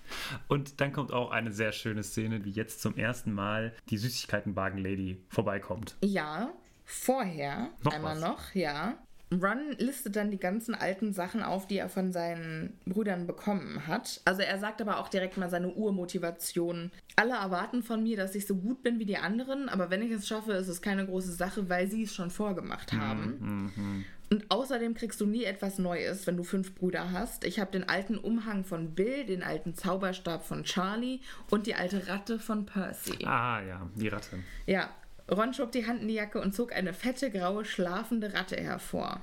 Und 0.47 0.81
dann 0.81 0.91
kommt 0.93 1.11
auch 1.13 1.31
eine 1.31 1.51
sehr 1.51 1.71
schöne 1.71 2.03
Szene, 2.03 2.43
wie 2.45 2.51
jetzt 2.51 2.81
zum 2.81 2.95
ersten 2.97 3.31
Mal 3.33 3.73
die 3.89 3.97
Süßigkeitenwagen-Lady 3.97 5.17
vorbeikommt. 5.29 5.95
Ja, 6.03 6.51
vorher 6.85 7.69
Noch 7.83 7.93
einmal 7.93 8.15
was? 8.15 8.21
noch, 8.21 8.55
ja. 8.55 8.97
Ron 9.31 9.75
listet 9.77 10.15
dann 10.17 10.29
die 10.29 10.39
ganzen 10.39 10.75
alten 10.75 11.13
Sachen 11.13 11.41
auf, 11.41 11.65
die 11.65 11.77
er 11.77 11.89
von 11.89 12.11
seinen 12.11 12.77
Brüdern 12.85 13.27
bekommen 13.27 13.87
hat. 13.87 14.21
Also 14.25 14.41
er 14.41 14.59
sagt 14.59 14.81
aber 14.81 14.99
auch 14.99 15.07
direkt 15.07 15.37
mal 15.37 15.49
seine 15.49 15.69
Urmotivation. 15.69 16.91
Alle 17.15 17.33
erwarten 17.33 17.81
von 17.81 18.03
mir, 18.03 18.17
dass 18.17 18.35
ich 18.35 18.45
so 18.45 18.55
gut 18.55 18.83
bin 18.83 18.99
wie 18.99 19.05
die 19.05 19.17
anderen, 19.17 19.69
aber 19.69 19.89
wenn 19.89 20.01
ich 20.01 20.11
es 20.11 20.27
schaffe, 20.27 20.51
ist 20.53 20.67
es 20.67 20.81
keine 20.81 21.05
große 21.05 21.31
Sache, 21.31 21.69
weil 21.69 21.89
sie 21.89 22.03
es 22.03 22.13
schon 22.13 22.29
vorgemacht 22.29 22.91
haben. 22.93 24.03
Und 24.29 24.49
außerdem 24.49 24.93
kriegst 24.93 25.19
du 25.19 25.25
nie 25.25 25.43
etwas 25.43 25.77
Neues, 25.77 26.25
wenn 26.25 26.37
du 26.37 26.43
fünf 26.43 26.73
Brüder 26.73 27.11
hast. 27.11 27.43
Ich 27.43 27.59
habe 27.59 27.71
den 27.71 27.89
alten 27.89 28.17
Umhang 28.17 28.63
von 28.63 28.95
Bill, 28.95 29.25
den 29.25 29.43
alten 29.43 29.75
Zauberstab 29.75 30.45
von 30.45 30.63
Charlie 30.63 31.19
und 31.49 31.67
die 31.67 31.75
alte 31.75 32.07
Ratte 32.07 32.39
von 32.39 32.65
Percy. 32.65 33.25
Ah 33.25 33.61
ja, 33.61 33.89
die 33.95 34.07
Ratte. 34.07 34.39
Ja, 34.65 34.89
Ron 35.31 35.53
schob 35.53 35.71
die 35.71 35.87
Hand 35.87 36.01
in 36.01 36.07
die 36.07 36.15
Jacke 36.15 36.41
und 36.41 36.53
zog 36.53 36.73
eine 36.73 36.93
fette, 36.93 37.31
graue, 37.31 37.63
schlafende 37.65 38.33
Ratte 38.33 38.57
hervor. 38.57 39.21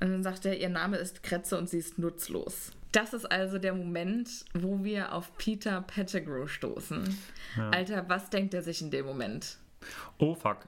Und 0.00 0.10
dann 0.10 0.22
sagte 0.22 0.50
er, 0.50 0.58
ihr 0.58 0.68
Name 0.68 0.96
ist 0.96 1.22
Kretze 1.22 1.58
und 1.58 1.68
sie 1.68 1.78
ist 1.78 1.98
nutzlos. 1.98 2.72
Das 2.92 3.14
ist 3.14 3.24
also 3.24 3.58
der 3.58 3.74
Moment, 3.74 4.44
wo 4.52 4.84
wir 4.84 5.12
auf 5.12 5.36
Peter 5.38 5.80
Pettigrew 5.80 6.46
stoßen. 6.46 7.16
Alter, 7.70 8.08
was 8.08 8.28
denkt 8.30 8.52
er 8.54 8.62
sich 8.62 8.82
in 8.82 8.90
dem 8.90 9.06
Moment? 9.06 9.56
Oh 10.18 10.34
fuck. 10.34 10.58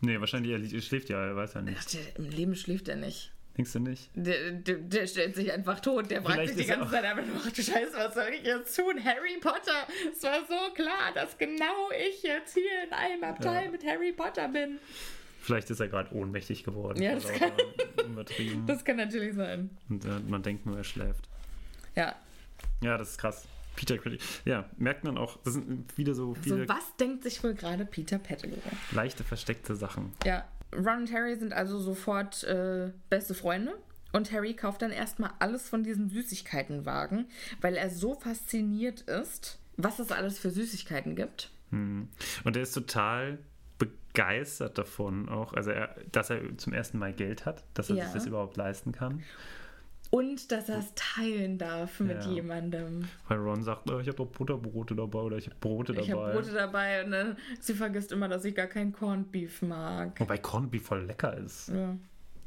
Nee, 0.00 0.18
wahrscheinlich 0.18 0.72
er 0.72 0.80
schläft 0.80 1.08
ja, 1.10 1.24
er 1.24 1.36
weiß 1.36 1.54
ja 1.54 1.62
nicht. 1.62 1.78
Ach, 1.78 1.90
der, 1.90 2.16
Im 2.16 2.30
Leben 2.30 2.56
schläft 2.56 2.88
er 2.88 2.96
nicht. 2.96 3.33
Denkst 3.56 3.72
du 3.72 3.78
nicht? 3.78 4.10
Der, 4.14 4.50
der, 4.52 4.76
der 4.78 5.06
stellt 5.06 5.36
sich 5.36 5.52
einfach 5.52 5.78
tot. 5.80 6.10
Der 6.10 6.22
fragt 6.22 6.48
sich 6.48 6.56
die 6.56 6.64
ganze 6.66 6.90
Zeit 6.90 7.04
einfach 7.04 7.24
nur, 7.24 7.36
ach 7.46 7.52
du 7.52 7.62
Scheiße, 7.62 7.92
was 7.94 8.14
soll 8.14 8.28
ich 8.34 8.42
jetzt 8.44 8.74
tun? 8.76 9.02
Harry 9.04 9.38
Potter, 9.40 9.86
es 10.12 10.22
war 10.24 10.40
so 10.40 10.74
klar, 10.74 11.12
dass 11.14 11.38
genau 11.38 11.90
ich 12.08 12.22
jetzt 12.24 12.54
hier 12.54 12.84
in 12.86 12.92
einem 12.92 13.22
Abteil 13.22 13.66
Ja. 13.66 13.70
mit 13.70 13.84
Harry 13.86 14.12
Potter 14.12 14.48
bin. 14.48 14.78
Vielleicht 15.40 15.70
ist 15.70 15.78
er 15.78 15.88
gerade 15.88 16.12
ohnmächtig 16.14 16.64
geworden. 16.64 17.00
Ja, 17.02 17.14
das 17.14 17.24
lauter 17.38 18.04
Übertrieben. 18.06 18.64
Das 18.66 18.84
kann 18.84 18.96
natürlich 18.96 19.34
sein. 19.36 19.70
Und 19.88 20.04
äh, 20.04 20.08
man 20.26 20.42
denkt 20.42 20.66
nur, 20.66 20.76
er 20.78 20.84
schläft. 20.84 21.28
Ja, 21.94 22.16
Ja, 22.82 22.98
das 22.98 23.10
ist 23.10 23.18
krass. 23.18 23.46
Peter 23.76 23.98
Critic. 23.98 24.20
Ja, 24.44 24.68
merkt 24.78 25.02
man 25.04 25.18
auch, 25.18 25.36
das 25.44 25.54
sind 25.54 25.96
wieder 25.98 26.14
so 26.14 26.34
viele 26.34 26.58
So, 26.64 26.68
was 26.68 26.96
denkt 26.98 27.24
sich 27.24 27.42
wohl 27.44 27.54
gerade 27.54 27.84
Peter 27.84 28.18
Pettigrew? 28.18 28.56
leichte 28.92 29.22
versteckte 29.24 29.74
Sachen. 29.76 30.12
Ja, 30.24 30.44
Ron 30.76 31.00
und 31.02 31.12
Harry 31.12 31.36
sind 31.36 31.52
also 31.52 31.78
sofort 31.78 32.44
äh, 32.44 32.90
beste 33.10 33.34
Freunde. 33.34 33.74
Und 34.12 34.30
Harry 34.30 34.54
kauft 34.54 34.82
dann 34.82 34.92
erstmal 34.92 35.32
alles 35.40 35.68
von 35.68 35.82
diesen 35.82 36.08
Süßigkeitenwagen, 36.08 37.26
weil 37.60 37.76
er 37.76 37.90
so 37.90 38.14
fasziniert 38.14 39.00
ist, 39.02 39.58
was 39.76 39.98
es 39.98 40.12
alles 40.12 40.38
für 40.38 40.50
Süßigkeiten 40.50 41.16
gibt. 41.16 41.50
Mhm. 41.70 42.08
Und 42.44 42.56
er 42.56 42.62
ist 42.62 42.72
total 42.72 43.38
begeistert 43.78 44.78
davon 44.78 45.28
auch, 45.28 45.52
also 45.54 45.70
er, 45.72 45.96
dass 46.12 46.30
er 46.30 46.56
zum 46.58 46.72
ersten 46.72 46.98
Mal 46.98 47.12
Geld 47.12 47.44
hat, 47.44 47.64
dass 47.74 47.90
er 47.90 47.96
Ja. 47.96 48.04
sich 48.04 48.14
das 48.14 48.26
überhaupt 48.26 48.56
leisten 48.56 48.92
kann. 48.92 49.24
Und 50.14 50.52
dass 50.52 50.68
er 50.68 50.78
es 50.78 50.92
teilen 50.94 51.58
darf 51.58 51.98
mit 51.98 52.24
Ja. 52.24 52.30
jemandem. 52.30 53.08
Weil 53.28 53.38
Ron 53.38 53.62
sagt, 53.62 53.90
oh, 53.90 53.98
ich 53.98 54.06
habe 54.06 54.16
doch 54.18 54.26
Butterbrote 54.26 54.94
dabei 54.94 55.18
oder 55.20 55.36
ich 55.38 55.46
habe 55.46 55.56
Brote 55.60 55.92
dabei. 55.92 56.04
Ich 56.06 56.12
habe 56.12 56.32
Brote 56.32 56.52
dabei 56.52 57.04
und 57.04 57.10
dann, 57.10 57.36
sie 57.60 57.74
vergisst 57.74 58.12
immer, 58.12 58.28
dass 58.28 58.44
ich 58.44 58.54
gar 58.54 58.66
kein 58.68 58.92
Corned 58.92 59.32
Beef 59.32 59.62
mag. 59.62 60.18
Wobei 60.20 60.38
Corned 60.38 60.70
Beef 60.70 60.84
voll 60.84 61.02
lecker 61.04 61.36
ist. 61.36 61.68
Ja. 61.68 61.96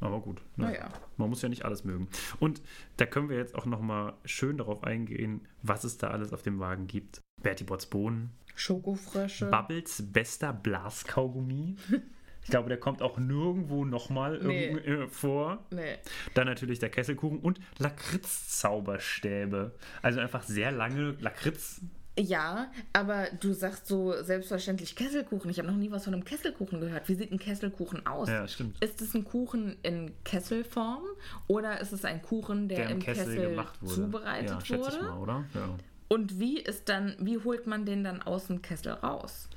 Aber 0.00 0.20
gut. 0.20 0.40
ne? 0.56 0.66
Naja. 0.66 0.88
Man 1.16 1.28
muss 1.28 1.42
ja 1.42 1.48
nicht 1.48 1.64
alles 1.64 1.84
mögen. 1.84 2.08
Und 2.40 2.62
da 2.98 3.04
können 3.04 3.28
wir 3.28 3.36
jetzt 3.36 3.54
auch 3.54 3.66
nochmal 3.66 4.14
schön 4.24 4.56
darauf 4.58 4.84
eingehen, 4.84 5.40
was 5.62 5.84
es 5.84 5.98
da 5.98 6.08
alles 6.10 6.32
auf 6.32 6.42
dem 6.42 6.60
Wagen 6.60 6.86
gibt. 6.86 7.20
Bertie 7.42 7.64
Botts 7.64 7.86
Bohnen, 7.86 8.30
Schokofrösche. 8.54 9.46
Bubbles 9.50 10.02
bester 10.12 10.52
Blaskaugummi. 10.52 11.76
Ich 12.48 12.50
glaube, 12.50 12.70
der 12.70 12.78
kommt 12.78 13.02
auch 13.02 13.18
nirgendwo 13.18 13.84
nochmal 13.84 14.38
Nee. 14.42 14.68
äh, 14.68 15.06
vor. 15.08 15.58
nee. 15.70 15.98
Dann 16.32 16.46
natürlich 16.46 16.78
der 16.78 16.88
Kesselkuchen 16.88 17.40
und 17.40 17.60
Lakritz-Zauberstäbe. 17.78 19.72
Also 20.00 20.20
einfach 20.20 20.42
sehr 20.44 20.72
lange 20.72 21.14
Lakritz. 21.20 21.82
Ja, 22.18 22.72
aber 22.94 23.26
du 23.38 23.52
sagst 23.52 23.86
so 23.86 24.14
selbstverständlich 24.22 24.96
Kesselkuchen. 24.96 25.50
Ich 25.50 25.58
habe 25.58 25.68
noch 25.68 25.76
nie 25.76 25.90
was 25.90 26.04
von 26.04 26.14
einem 26.14 26.24
Kesselkuchen 26.24 26.80
gehört. 26.80 27.06
Wie 27.10 27.14
sieht 27.16 27.30
ein 27.30 27.38
Kesselkuchen 27.38 28.06
aus? 28.06 28.30
Ja, 28.30 28.48
stimmt. 28.48 28.82
Ist 28.82 29.02
es 29.02 29.12
ein 29.14 29.24
Kuchen 29.24 29.76
in 29.82 30.12
Kesselform 30.24 31.02
oder 31.48 31.82
ist 31.82 31.92
es 31.92 32.06
ein 32.06 32.22
Kuchen, 32.22 32.68
der, 32.68 32.78
Der 32.78 32.90
im 32.92 33.00
Kessel, 33.00 33.62
zubereitet 33.84 34.48
ja, 34.48 34.60
schätze 34.64 34.80
wurde? 34.86 34.96
ich 34.96 35.02
mal, 35.02 35.18
oder? 35.18 35.44
Ja. 35.52 35.76
Und 36.08 36.40
wie 36.40 36.58
ist 36.58 36.88
dann, 36.88 37.14
wie 37.20 37.36
holt 37.44 37.66
man 37.66 37.84
den 37.84 38.02
dann 38.02 38.22
aus 38.22 38.46
dem 38.46 38.62
Kessel 38.62 38.92
raus? 38.92 39.50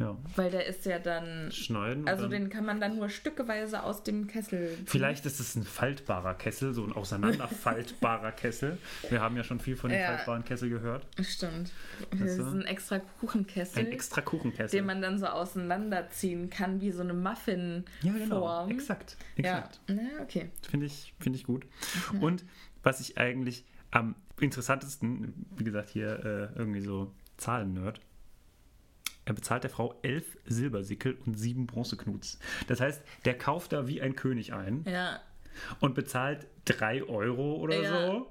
Ja. 0.00 0.16
Weil 0.34 0.50
der 0.50 0.66
ist 0.66 0.84
ja 0.86 0.98
dann, 0.98 1.52
Schneiden. 1.52 2.08
also 2.08 2.22
dann- 2.22 2.30
den 2.32 2.48
kann 2.50 2.64
man 2.64 2.80
dann 2.80 2.96
nur 2.96 3.08
stückeweise 3.08 3.82
aus 3.84 4.02
dem 4.02 4.26
Kessel. 4.26 4.74
ziehen. 4.74 4.86
Vielleicht 4.86 5.26
ist 5.26 5.38
es 5.38 5.54
ein 5.54 5.62
faltbarer 5.62 6.34
Kessel, 6.34 6.74
so 6.74 6.82
ein 6.84 6.92
auseinanderfaltbarer 6.92 8.32
Kessel. 8.32 8.78
Wir 9.08 9.20
haben 9.20 9.36
ja 9.36 9.44
schon 9.44 9.60
viel 9.60 9.76
von 9.76 9.90
dem 9.90 10.00
Ja. 10.00 10.08
faltbaren 10.08 10.44
Kessel 10.44 10.70
gehört. 10.70 11.06
Stimmt. 11.20 11.70
Das 12.10 12.32
ist 12.32 12.40
ein 12.40 12.62
extra 12.62 12.98
Kuchenkessel. 13.20 13.86
Ein 13.86 13.92
extra 13.92 14.20
Kuchenkessel. 14.22 14.78
den 14.80 14.86
man 14.86 15.00
dann 15.02 15.18
so 15.18 15.26
auseinanderziehen 15.26 16.50
kann, 16.50 16.80
wie 16.80 16.90
so 16.90 17.02
eine 17.02 17.14
Muffin-Form. 17.14 17.84
ja, 18.02 18.12
genau. 18.24 18.68
Exakt. 18.68 19.16
Ja, 19.36 19.58
Exakt. 19.58 19.80
ja 19.88 20.22
okay. 20.22 20.50
Finde 20.68 20.86
ich, 20.86 21.14
finde 21.20 21.38
ich 21.38 21.44
gut. 21.44 21.66
Und 22.20 22.44
was 22.82 23.00
ich 23.00 23.18
eigentlich 23.18 23.64
am 23.90 24.14
interessantesten, 24.40 25.46
wie 25.56 25.64
gesagt, 25.64 25.90
hier 25.90 26.24
äh, 26.54 26.58
irgendwie 26.58 26.80
so 26.80 27.12
Zahlen-Nerd, 27.36 28.00
er 29.30 29.34
bezahlt 29.34 29.62
der 29.62 29.70
Frau 29.70 29.94
elf 30.02 30.36
Silbersickel 30.44 31.16
und 31.24 31.38
sieben 31.38 31.66
Bronzeknuts. 31.68 32.38
Das 32.66 32.80
heißt, 32.80 33.00
der 33.24 33.38
kauft 33.38 33.72
da 33.72 33.86
wie 33.86 34.02
ein 34.02 34.16
König 34.16 34.52
ein 34.52 34.84
Ja, 34.88 35.20
und 35.78 35.94
bezahlt 35.94 36.46
drei 36.64 37.02
Euro 37.04 37.54
oder 37.54 37.80
Ja. 37.80 38.06
so. 38.06 38.26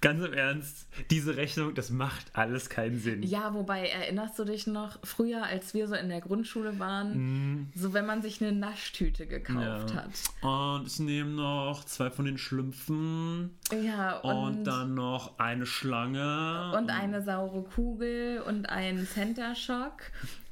Ganz 0.00 0.24
im 0.24 0.32
Ernst, 0.32 0.88
diese 1.10 1.36
Rechnung, 1.36 1.74
das 1.74 1.90
macht 1.90 2.26
alles 2.32 2.70
keinen 2.70 2.98
Sinn. 2.98 3.22
Ja, 3.22 3.52
wobei, 3.52 3.86
erinnerst 3.86 4.38
du 4.38 4.44
dich 4.44 4.66
noch, 4.66 4.98
früher, 5.04 5.42
als 5.44 5.74
wir 5.74 5.88
so 5.88 5.94
in 5.94 6.08
der 6.08 6.22
Grundschule 6.22 6.78
waren, 6.78 7.70
so 7.74 7.92
wenn 7.92 8.06
man 8.06 8.22
sich 8.22 8.40
eine 8.40 8.52
Naschtüte 8.52 9.26
gekauft. 9.26 9.90
Ja. 9.90 9.96
hat. 9.96 10.10
Und 10.40 10.86
ich 10.86 10.98
nehme 11.00 11.30
noch 11.32 11.84
zwei 11.84 12.10
von 12.10 12.24
den 12.24 12.38
Schlümpfen 12.38 13.50
Ja, 13.82 14.16
und, 14.20 14.34
und, 14.58 14.64
dann 14.64 14.94
noch 14.94 15.38
eine 15.38 15.66
Schlange. 15.66 16.72
und 16.76 16.88
eine 16.88 17.22
saure 17.22 17.62
Kugel 17.64 18.40
und 18.46 18.70
ein 18.70 19.06
Center 19.06 19.54
Shock 19.54 20.00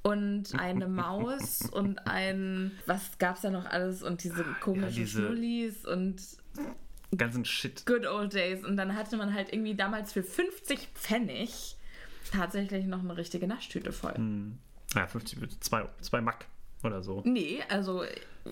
und 0.02 0.54
eine 0.58 0.88
Maus 0.88 1.62
und 1.72 2.06
ein, 2.06 2.72
was 2.84 3.16
gab's 3.18 3.40
da 3.40 3.50
noch 3.50 3.64
alles 3.64 4.02
und 4.02 4.22
diese 4.24 4.44
komischen 4.60 4.92
diese- 5.04 5.22
Schnullis 5.26 5.86
und 5.86 6.20
ganzen 7.16 7.44
Shit. 7.44 7.86
Good 7.86 8.06
Old 8.06 8.34
Days. 8.34 8.64
Und 8.64 8.76
dann 8.76 8.94
hatte 8.94 9.16
man 9.16 9.34
halt 9.34 9.52
irgendwie 9.52 9.74
damals 9.74 10.12
für 10.12 10.22
50 10.22 10.88
Pfennig 10.94 11.76
tatsächlich 12.30 12.86
noch 12.86 13.00
eine 13.00 13.16
richtige 13.16 13.46
Naschtüte 13.46 13.92
voll. 13.92 14.14
Ja, 14.94 15.06
50, 15.06 15.60
zwei, 15.60 15.88
zwei 16.00 16.20
Mack 16.20 16.46
oder 16.84 17.02
so. 17.02 17.22
Nee, 17.24 17.60
also 17.68 18.04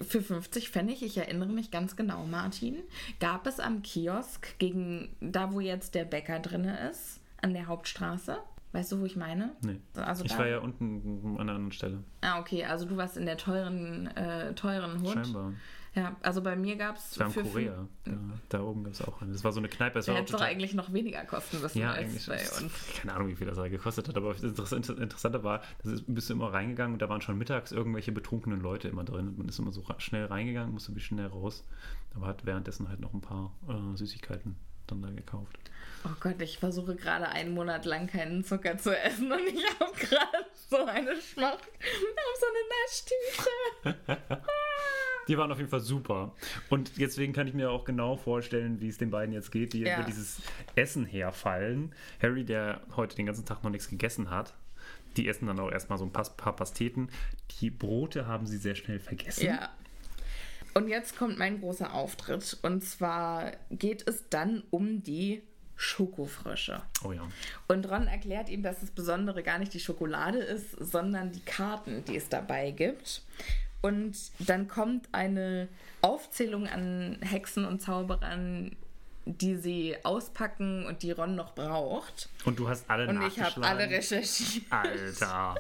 für 0.03 0.23
50 0.23 0.71
Pfennig, 0.71 1.03
ich 1.03 1.17
erinnere 1.17 1.49
mich 1.49 1.71
ganz 1.71 1.97
genau, 1.97 2.25
Martin, 2.25 2.77
gab 3.21 3.47
es 3.47 3.61
am 3.61 3.83
Kiosk 3.83 4.59
gegen 4.59 5.15
da, 5.21 5.53
wo 5.53 5.61
jetzt 5.61 5.95
der 5.95 6.05
Bäcker 6.05 6.41
drin 6.41 6.65
ist, 6.65 7.21
an 7.43 7.53
der 7.53 7.67
Hauptstraße. 7.67 8.39
Weißt 8.73 8.93
du, 8.93 9.01
wo 9.01 9.07
ich 9.07 9.17
meine? 9.17 9.53
Nee. 9.63 9.81
Also 9.95 10.25
ich 10.25 10.37
war 10.37 10.47
ja 10.47 10.59
unten 10.59 11.37
an 11.37 11.41
einer 11.41 11.53
anderen 11.53 11.73
Stelle. 11.73 12.03
Ah, 12.21 12.41
okay, 12.41 12.65
also 12.65 12.85
du 12.85 12.97
warst 12.97 13.17
in 13.17 13.25
der 13.25 13.39
teuren, 13.39 14.09
äh, 14.17 14.55
teuren 14.55 15.01
Hut. 15.01 15.15
Scheinbar. 15.15 15.55
Ja, 15.97 16.15
also 16.23 16.43
bei 16.43 16.55
mir 16.57 16.77
gab 16.77 16.97
es 16.97 17.13
Das 17.13 17.35
war 17.35 17.43
in 17.43 17.51
Korea. 17.51 17.89
Ja, 18.07 18.13
da 18.51 18.61
oben 18.63 18.85
gab 18.85 18.93
es 18.93 19.01
auch 19.01 19.23
eine. 19.23 19.33
Das 19.33 19.43
war 19.45 19.53
so 19.53 19.61
eine 19.61 19.69
Kneipe. 19.71 19.95
Das 19.99 20.07
war 20.09 20.15
hätte 20.17 20.33
doch 20.35 20.43
eigentlich 20.43 20.75
noch 20.75 20.93
weniger 20.93 21.25
kosten 21.25 21.59
müssen 21.63 21.79
Ja, 21.79 21.93
als 21.93 21.99
eigentlich. 22.07 22.27
bei 22.27 22.37
das- 22.37 22.61
uns. 22.61 22.73
Keine 23.01 23.15
Ahnung, 23.15 23.29
wie 23.29 23.35
viel 23.35 23.47
das 23.47 23.57
da 23.57 23.67
gekostet 23.69 24.07
hat, 24.07 24.17
aber 24.19 24.35
das 24.35 24.43
Interess- 24.43 24.91
Interessante 24.91 25.43
war, 25.43 25.63
da 25.83 25.91
ist- 25.91 26.05
bist 26.07 26.29
du 26.29 26.35
immer 26.35 26.53
reingegangen 26.53 26.93
und 26.93 27.01
da 27.01 27.09
waren 27.09 27.23
schon 27.23 27.39
mittags 27.39 27.73
irgendwelche 27.73 28.13
betrunkenen 28.13 28.61
Leute 28.61 28.89
immer 28.89 29.05
drin. 29.05 29.29
Und 29.29 29.39
man 29.39 29.49
ist 29.49 29.59
immer 29.59 29.73
so 29.73 29.83
schnell 29.97 30.27
reingegangen, 30.27 30.71
musste 30.75 30.95
wie 30.95 31.01
schnell 31.01 31.29
raus, 31.29 31.65
aber 32.15 32.27
hat 32.27 32.45
währenddessen 32.45 32.91
halt 32.91 33.01
noch 33.01 33.15
ein 33.15 33.23
paar 33.23 33.55
äh, 33.67 33.97
Süßigkeiten 33.97 34.55
dann 34.89 35.01
da 35.01 35.09
gekauft. 35.11 35.59
Oh 36.05 36.11
Gott, 36.21 36.41
ich 36.43 36.59
versuche 36.59 36.95
gerade 36.95 37.27
einen 37.31 37.55
Monat 37.55 37.87
lang 37.87 38.07
keinen 38.07 38.45
Zucker 38.45 38.77
zu 38.79 38.97
essen 38.97 39.33
und 39.33 39.41
ich 39.49 39.65
habe 39.81 39.93
gerade 39.99 40.47
so 40.69 40.85
eine 40.85 41.17
Schmacht 41.23 41.65
auf 41.65 42.37
so 42.39 42.47
eine 42.47 43.95
Naschtüte. 43.97 44.43
Die 45.29 45.37
waren 45.37 45.51
auf 45.51 45.59
jeden 45.59 45.71
Fall 45.71 45.81
super. 45.81 46.35
Und 46.71 46.99
deswegen 46.99 47.33
kann 47.33 47.47
ich 47.49 47.55
mir 47.55 47.71
auch 47.71 47.85
genau 47.85 48.17
vorstellen, 48.17 48.81
wie 48.81 48.89
es 48.89 48.99
den 48.99 49.11
beiden 49.11 49.33
jetzt 49.35 49.51
geht, 49.51 49.73
die 49.73 49.81
Ja. 49.81 49.97
über 49.97 50.05
dieses 50.05 50.41
Essen 50.75 51.05
herfallen. 51.05 51.93
Harry, 52.23 52.45
der 52.45 52.81
heute 52.97 53.17
den 53.17 53.27
ganzen 53.27 53.45
Tag 53.45 53.63
noch 53.65 53.71
nichts 53.71 53.89
gegessen 53.89 54.31
hat, 54.31 54.55
die 55.17 55.29
essen 55.29 55.47
dann 55.47 55.59
auch 55.59 55.71
erstmal 55.71 55.99
so 55.99 56.05
ein 56.05 56.13
paar, 56.13 56.25
paar 56.37 56.55
Pasteten. 56.55 57.09
Die 57.61 57.71
Brote 57.71 58.27
haben 58.27 58.47
sie 58.47 58.59
sehr 58.59 58.75
schnell 58.75 59.01
vergessen. 59.01 59.47
Ja. 59.47 59.71
Und 60.75 60.89
jetzt 60.89 61.17
kommt 61.17 61.39
mein 61.39 61.61
großer 61.61 61.95
Auftritt. 61.95 62.59
Und 62.63 62.85
zwar 62.85 63.53
geht 63.71 64.07
es 64.07 64.29
dann 64.29 64.63
um 64.71 65.03
die 65.03 65.43
Schokofrösche. 65.75 66.83
Oh 67.05 67.13
ja. 67.13 67.23
Und 67.69 67.91
Ron 67.91 68.07
erklärt 68.09 68.49
ihm, 68.49 68.63
dass 68.63 68.81
das 68.81 68.91
Besondere 68.91 69.43
gar 69.43 69.59
nicht 69.59 69.73
die 69.75 69.81
Schokolade 69.81 70.39
ist, 70.39 70.73
sondern 70.73 71.33
die 71.33 71.41
Karten, 71.41 72.05
die 72.05 72.17
es 72.17 72.29
dabei 72.29 72.71
gibt. 72.71 73.23
Und 73.83 74.17
dann 74.41 74.69
kommt 74.69 75.09
eine 75.13 75.69
Aufzählung 76.03 76.67
an 76.67 77.19
Hexen 77.21 77.65
und 77.65 77.81
Zauberern, 77.81 78.75
die 79.27 79.57
sie 79.57 79.97
auspacken 80.05 80.87
und 80.87 81.03
die 81.03 81.11
Ron 81.13 81.35
noch 81.35 81.55
braucht. 81.55 82.29
Und 82.45 82.59
du 82.59 82.69
hast 82.69 82.89
alle 82.89 83.09
Und 83.09 83.17
ich 83.23 83.39
habe 83.41 83.61
nachgeschlagen. 83.61 83.65
alle 83.65 83.91
recherchiert. 83.91 84.65
Alter. 84.71 85.55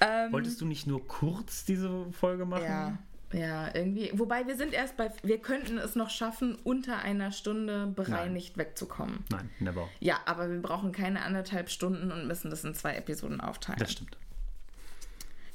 Ähm, 0.00 0.32
Wolltest 0.32 0.60
du 0.60 0.66
nicht 0.66 0.86
nur 0.86 1.06
kurz 1.06 1.64
diese 1.64 2.06
Folge 2.12 2.44
machen? 2.44 2.64
Ja, 2.64 2.98
ja, 3.32 3.74
irgendwie. 3.74 4.10
Wobei 4.14 4.46
wir 4.46 4.56
sind 4.56 4.72
erst 4.72 4.96
bei, 4.96 5.10
wir 5.22 5.38
könnten 5.38 5.78
es 5.78 5.94
noch 5.94 6.10
schaffen, 6.10 6.56
unter 6.64 6.98
einer 6.98 7.30
Stunde 7.32 7.86
bereinigt 7.88 8.56
wegzukommen. 8.56 9.24
Nein, 9.30 9.50
never. 9.60 9.88
Ja, 10.00 10.18
aber 10.26 10.50
wir 10.50 10.60
brauchen 10.62 10.92
keine 10.92 11.22
anderthalb 11.22 11.68
Stunden 11.70 12.10
und 12.12 12.26
müssen 12.26 12.50
das 12.50 12.64
in 12.64 12.74
zwei 12.74 12.94
Episoden 12.96 13.40
aufteilen. 13.40 13.78
Das 13.78 13.92
stimmt. 13.92 14.16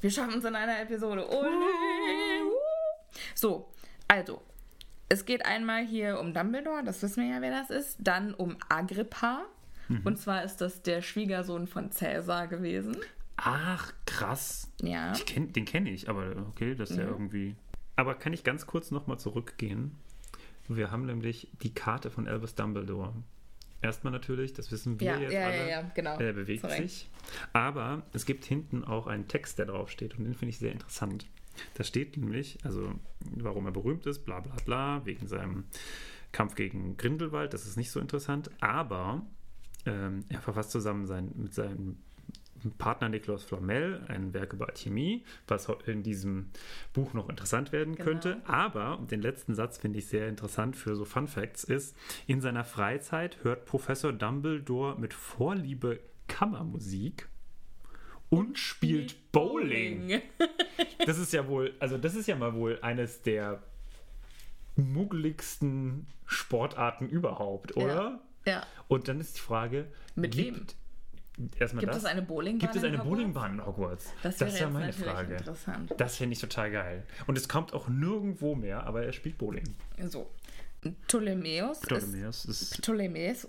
Wir 0.02 0.10
schaffen 0.10 0.38
es 0.38 0.44
in 0.44 0.56
einer 0.56 0.80
Episode. 0.80 1.24
Ole! 1.30 1.48
So, 3.36 3.68
also, 4.08 4.42
es 5.08 5.24
geht 5.24 5.46
einmal 5.46 5.86
hier 5.86 6.18
um 6.18 6.34
Dumbledore, 6.34 6.82
das 6.84 7.00
wissen 7.02 7.22
wir 7.22 7.36
ja, 7.36 7.40
wer 7.40 7.52
das 7.52 7.70
ist. 7.70 7.98
Dann 8.00 8.34
um 8.34 8.56
Agrippa. 8.68 9.44
Und 10.04 10.18
zwar 10.18 10.42
ist 10.42 10.56
das 10.56 10.82
der 10.82 11.02
Schwiegersohn 11.02 11.66
von 11.66 11.92
Cäsar 11.92 12.48
gewesen. 12.48 12.96
Ach, 13.36 13.92
krass. 14.06 14.72
Ja. 14.80 15.12
Kenn, 15.12 15.52
den 15.52 15.66
kenne 15.66 15.90
ich, 15.90 16.08
aber 16.08 16.34
okay, 16.48 16.74
das 16.74 16.90
ist 16.90 16.96
ja 16.96 17.04
irgendwie. 17.04 17.54
Aber 17.94 18.14
kann 18.14 18.32
ich 18.32 18.42
ganz 18.42 18.66
kurz 18.66 18.90
nochmal 18.90 19.18
zurückgehen? 19.18 19.96
Wir 20.66 20.90
haben 20.90 21.06
nämlich 21.06 21.48
die 21.62 21.74
Karte 21.74 22.10
von 22.10 22.26
Albus 22.26 22.54
Dumbledore. 22.54 23.12
Erstmal 23.82 24.12
natürlich, 24.12 24.52
das 24.52 24.70
wissen 24.70 24.98
wir 25.00 25.06
Ja, 25.08 25.18
jetzt 25.18 25.32
ja, 25.32 25.46
alle. 25.46 25.56
ja, 25.56 25.66
ja, 25.66 25.90
genau. 25.94 26.16
Er 26.18 26.32
bewegt 26.32 26.62
Korrekt. 26.62 26.82
sich. 26.88 27.10
Aber 27.52 28.02
es 28.12 28.24
gibt 28.24 28.44
hinten 28.44 28.84
auch 28.84 29.06
einen 29.06 29.28
Text, 29.28 29.58
der 29.58 29.66
draufsteht 29.66 30.16
und 30.16 30.24
den 30.24 30.34
finde 30.34 30.50
ich 30.50 30.58
sehr 30.58 30.72
interessant. 30.72 31.26
Da 31.74 31.84
steht 31.84 32.16
nämlich, 32.16 32.58
also 32.64 32.94
warum 33.20 33.66
er 33.66 33.72
berühmt 33.72 34.06
ist, 34.06 34.24
bla 34.24 34.40
bla 34.40 34.54
bla, 34.64 35.04
wegen 35.04 35.26
seinem 35.26 35.64
Kampf 36.30 36.54
gegen 36.54 36.96
Grindelwald, 36.96 37.52
das 37.52 37.66
ist 37.66 37.76
nicht 37.76 37.90
so 37.90 38.00
interessant, 38.00 38.50
aber 38.60 39.26
ähm, 39.84 40.24
er 40.28 40.40
verfasst 40.40 40.70
zusammen 40.70 41.06
sein, 41.06 41.30
mit 41.34 41.52
seinem 41.52 41.98
Partner 42.70 43.08
Nikolaus 43.08 43.42
Flamel 43.44 44.04
ein 44.08 44.32
Werk 44.32 44.52
über 44.52 44.68
Alchemie, 44.68 45.24
was 45.48 45.68
in 45.86 46.02
diesem 46.02 46.50
Buch 46.92 47.12
noch 47.12 47.28
interessant 47.28 47.72
werden 47.72 47.96
Genau. 47.96 48.04
könnte. 48.08 48.40
Aber, 48.46 48.98
und 48.98 49.10
den 49.10 49.20
letzten 49.20 49.54
Satz 49.54 49.78
finde 49.78 49.98
ich 49.98 50.06
sehr 50.06 50.28
interessant 50.28 50.76
für 50.76 50.94
so 50.94 51.04
Fun 51.04 51.26
Facts, 51.26 51.64
ist, 51.64 51.96
in 52.26 52.40
seiner 52.40 52.64
Freizeit 52.64 53.42
hört 53.42 53.64
Professor 53.66 54.12
Dumbledore 54.12 54.98
mit 54.98 55.12
Vorliebe 55.14 55.98
Kammermusik 56.28 57.28
und 58.30 58.58
spielt 58.58 59.32
Bowling. 59.32 60.22
Das 61.04 61.18
ist 61.18 61.32
ja 61.32 61.48
wohl, 61.48 61.74
also 61.80 61.98
das 61.98 62.14
ist 62.14 62.28
ja 62.28 62.36
mal 62.36 62.54
wohl 62.54 62.78
eines 62.80 63.22
der 63.22 63.60
muggeligsten 64.76 66.06
Sportarten 66.26 67.08
überhaupt, 67.08 67.76
oder? 67.76 68.20
Ja. 68.46 68.64
Und 68.88 69.08
dann 69.08 69.20
ist 69.20 69.36
die 69.36 69.40
Frage, 69.40 69.86
Mit 70.14 70.32
gibt, 70.32 70.76
Erstmal 71.58 71.80
Gibt 71.80 71.94
das. 71.94 72.02
es 72.02 72.04
eine 72.08 72.22
Bowlingbahn? 72.22 72.60
Gibt 72.60 72.76
es 72.76 72.82
in 72.82 72.88
eine 72.88 72.98
Hogwarts? 72.98 73.08
Bowlingbahn 73.10 73.52
in 73.54 73.66
Hogwarts? 73.66 74.12
Das, 74.22 74.36
Das, 74.36 74.40
wäre 74.40 74.50
ist 74.50 74.58
ja 74.60 74.66
jetzt 74.66 74.72
meine 74.74 74.92
Frage. 74.92 75.34
interessant. 75.36 75.94
Das 75.96 76.16
fände 76.16 76.34
ich 76.34 76.40
total 76.40 76.70
geil. 76.70 77.02
Und 77.26 77.38
es 77.38 77.48
kommt 77.48 77.72
auch 77.72 77.88
nirgendwo 77.88 78.54
mehr, 78.54 78.84
aber 78.86 79.04
er 79.04 79.12
spielt 79.12 79.38
Bowling. 79.38 79.64
So. 80.08 80.30
Ptolemäus, 81.06 81.80
Ptolemäus 81.80 82.44
ist... 82.44 82.62
ist 82.62 82.82
Ptolemäus... 82.82 83.48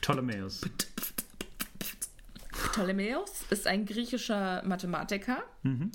Ptolemäus. 0.00 0.62
Ptolemäus 2.72 3.44
ist 3.50 3.66
ein 3.66 3.86
griechischer 3.86 4.62
Mathematiker. 4.64 5.42
Mhm. 5.62 5.92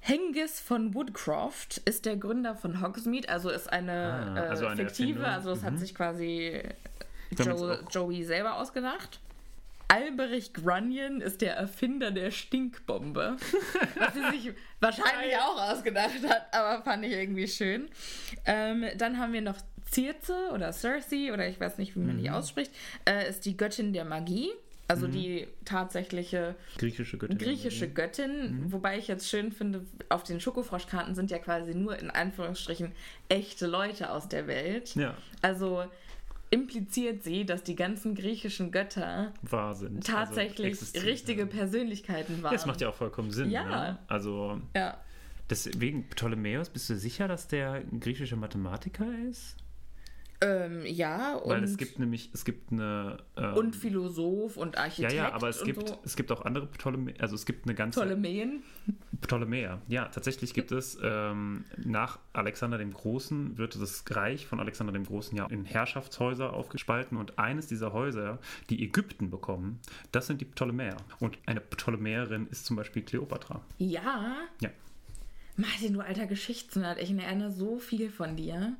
Hengist 0.00 0.60
von 0.60 0.94
Woodcroft 0.94 1.78
ist 1.84 2.06
der 2.06 2.16
Gründer 2.16 2.54
von 2.54 2.80
Hogsmeade, 2.80 3.28
also 3.28 3.50
ist 3.50 3.70
eine, 3.70 3.92
Ah, 3.92 4.40
also 4.48 4.64
äh, 4.64 4.68
eine 4.68 4.76
fiktive, 4.86 5.20
Erfindung. 5.20 5.22
Mhm. 5.22 5.34
also 5.34 5.50
das 5.50 5.62
hat 5.62 5.78
sich 5.78 5.94
quasi 5.94 6.62
Joe, 7.38 7.84
Joey 7.90 8.24
selber 8.24 8.56
ausgedacht. 8.56 9.20
Alberich 9.88 10.52
Grunion 10.52 11.20
ist 11.20 11.40
der 11.40 11.56
Erfinder 11.56 12.12
der 12.12 12.30
Stinkbombe, 12.30 13.36
was 13.98 14.14
sie 14.14 14.38
sich 14.38 14.54
wahrscheinlich 14.78 15.36
auch 15.36 15.60
ausgedacht 15.72 16.22
hat, 16.28 16.54
aber 16.54 16.82
fand 16.84 17.04
ich 17.04 17.12
irgendwie 17.12 17.48
schön. 17.48 17.88
Ähm, 18.46 18.84
dann 18.98 19.18
haben 19.18 19.32
wir 19.32 19.40
noch 19.42 19.56
Circe 19.92 20.50
oder 20.52 20.72
Circe 20.72 21.32
oder 21.32 21.48
ich 21.48 21.58
weiß 21.58 21.78
nicht, 21.78 21.96
wie 21.96 22.00
man 22.00 22.16
Mhm. 22.18 22.22
die 22.22 22.30
ausspricht, 22.30 22.70
äh, 23.04 23.28
ist 23.28 23.44
die 23.46 23.56
Göttin 23.56 23.92
der 23.92 24.04
Magie, 24.04 24.50
also 24.86 25.08
Mhm. 25.08 25.12
die 25.12 25.48
tatsächliche 25.64 26.54
Griechische 26.78 27.18
Göttin. 27.18 27.38
griechische 27.38 27.88
Göttin, 27.88 28.66
Mhm. 28.66 28.72
wobei 28.72 28.96
ich 28.96 29.08
jetzt 29.08 29.28
schön 29.28 29.50
finde, 29.50 29.84
auf 30.08 30.22
den 30.22 30.38
Schokofroschkarten 30.38 31.16
sind 31.16 31.32
ja 31.32 31.38
quasi 31.40 31.74
nur 31.74 31.98
in 31.98 32.10
Anführungsstrichen 32.10 32.92
echte 33.28 33.66
Leute 33.66 34.12
aus 34.12 34.28
der 34.28 34.46
Welt. 34.46 34.94
Ja, 34.94 35.16
Also 35.42 35.84
impliziert 36.50 37.22
sie, 37.22 37.46
dass 37.46 37.62
die 37.62 37.76
ganzen 37.76 38.14
griechischen 38.14 38.72
Götter 38.72 39.32
sind. 39.72 40.04
tatsächlich 40.06 40.78
Also 40.80 41.00
richtige 41.06 41.46
Persönlichkeiten 41.46 42.42
waren. 42.42 42.52
Das 42.52 42.66
macht 42.66 42.80
ja 42.80 42.88
auch 42.88 42.94
vollkommen 42.94 43.30
Sinn. 43.30 43.50
Ja. 43.50 43.64
Ne? 43.64 43.98
Also 44.08 44.60
Ja. 44.74 44.98
deswegen, 45.48 46.08
Ptolemäus, 46.08 46.68
bist 46.68 46.90
du 46.90 46.96
sicher, 46.96 47.28
dass 47.28 47.46
der 47.46 47.74
ein 47.74 48.00
griechischer 48.00 48.36
Mathematiker 48.36 49.06
ist? 49.28 49.56
Ähm, 50.42 50.86
ja, 50.86 51.34
und, 51.34 51.50
Weil 51.50 51.64
es 51.64 51.76
gibt 51.76 51.98
nämlich, 51.98 52.30
es 52.32 52.46
gibt 52.46 52.72
eine. 52.72 53.18
ähm, 53.36 53.54
und 53.54 53.76
Philosoph 53.76 54.56
und 54.56 54.74
ja, 54.74 54.82
Architekt 54.82 55.12
ja, 55.12 55.32
aber 55.32 55.50
es 55.50 55.62
gibt, 55.62 55.88
so. 55.88 55.98
es 56.02 56.16
gibt 56.16 56.32
auch 56.32 56.46
andere 56.46 56.66
Ptolemäer, 56.66 57.14
also 57.18 57.34
es 57.34 57.44
gibt 57.44 57.66
eine 57.66 57.74
ganze 57.74 58.00
Ptolemäen. 58.00 58.62
Ptolemäer. 59.20 59.82
Ja, 59.88 60.06
tatsächlich 60.06 60.54
gibt 60.54 60.72
es 60.72 60.98
ähm, 61.02 61.64
nach 61.76 62.18
Alexander 62.32 62.78
dem 62.78 62.94
Großen 62.94 63.58
wird 63.58 63.78
das 63.78 64.02
Reich 64.08 64.46
von 64.46 64.60
Alexander 64.60 64.94
dem 64.94 65.04
Großen 65.04 65.36
ja 65.36 65.46
in 65.46 65.66
Herrschaftshäuser 65.66 66.54
aufgespalten 66.54 67.18
und 67.18 67.38
eines 67.38 67.66
dieser 67.66 67.92
Häuser, 67.92 68.38
die 68.70 68.82
Ägypten 68.82 69.28
bekommen, 69.28 69.78
das 70.10 70.26
sind 70.26 70.40
die 70.40 70.46
Ptolemäer. 70.46 70.96
Und 71.18 71.36
eine 71.44 71.60
Ptolemäerin 71.60 72.46
ist 72.46 72.64
zum 72.64 72.76
Beispiel 72.76 73.02
Kleopatra. 73.02 73.60
Ja. 73.76 74.36
Ja. 74.62 74.70
Martin, 75.56 75.92
du 75.92 76.00
alter 76.00 76.26
Geschichtsnerd, 76.26 76.98
ich 76.98 77.10
erinnere 77.10 77.50
so 77.50 77.78
viel 77.78 78.08
von 78.08 78.36
dir. 78.36 78.76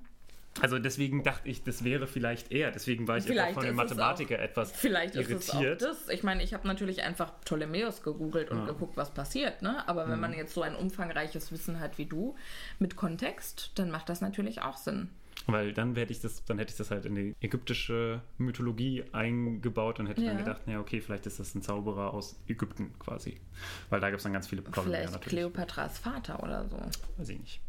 Also 0.61 0.79
deswegen 0.81 1.23
dachte 1.23 1.49
ich, 1.49 1.63
das 1.63 1.85
wäre 1.85 2.07
vielleicht 2.09 2.51
er. 2.51 2.71
Deswegen 2.73 3.07
war 3.07 3.17
ich 3.19 3.25
Vielleicht 3.25 3.55
von 3.55 3.65
dem 3.65 3.77
Mathematiker 3.77 4.39
etwas 4.39 4.73
Vielleicht 4.73 5.15
ist 5.15 5.31
es 5.31 5.51
auch 5.51 5.55
irritiert. 5.63 5.83
das. 5.83 6.09
Ich 6.09 6.23
meine, 6.25 6.43
ich 6.43 6.53
habe 6.55 6.67
natürlich 6.67 7.03
einfach 7.03 7.41
Ptolemäus 7.43 8.03
gegoogelt 8.03 8.51
und 8.51 8.67
geguckt, 8.67 8.97
was 8.97 9.11
passiert. 9.15 9.63
Ne? 9.63 9.87
Aber 9.89 10.07
wenn 10.09 10.17
Mhm. 10.17 10.21
man 10.21 10.33
jetzt 10.35 10.53
so 10.55 10.63
ein 10.63 10.75
umfangreiches 10.75 11.53
Wissen 11.53 11.79
hat 11.79 11.99
wie 11.99 12.07
du 12.07 12.35
mit 12.81 12.97
Kontext, 12.97 13.71
dann 13.77 13.91
macht 13.91 14.09
das 14.09 14.21
natürlich 14.21 14.61
auch 14.61 14.77
Sinn. 14.77 15.09
Weil 15.47 15.73
dann 15.73 15.95
hätte 15.95 16.13
ich 16.13 16.21
das, 16.21 16.45
dann 16.45 16.59
hätte 16.59 16.73
ich 16.73 16.77
das 16.77 16.91
halt 16.91 17.07
in 17.07 17.15
die 17.15 17.35
ägyptische 17.41 18.21
Mythologie 18.37 19.05
eingebaut 19.13 20.01
und 20.01 20.07
hätte 20.09 20.21
Ja. 20.21 20.29
dann 20.31 20.39
gedacht, 20.39 20.63
ja, 20.67 20.81
okay, 20.81 21.01
vielleicht 21.01 21.27
ist 21.27 21.39
das 21.41 21.55
ein 21.55 21.63
Zauberer 21.63 22.13
aus 22.13 22.39
Ägypten 22.49 22.93
quasi. 22.99 23.41
Weil 23.89 24.01
da 24.01 24.09
gibt 24.11 24.19
es 24.19 24.25
dann 24.25 24.33
ganz 24.33 24.49
viele 24.49 24.63
Probleme 24.63 24.97
Vielleicht 24.97 25.13
natürlich. 25.13 25.39
Kleopatras 25.39 25.99
Vater 25.99 26.43
oder 26.43 26.69
so. 26.69 26.77
Weiß 27.17 27.29
ich 27.31 27.39
nicht. 27.39 27.61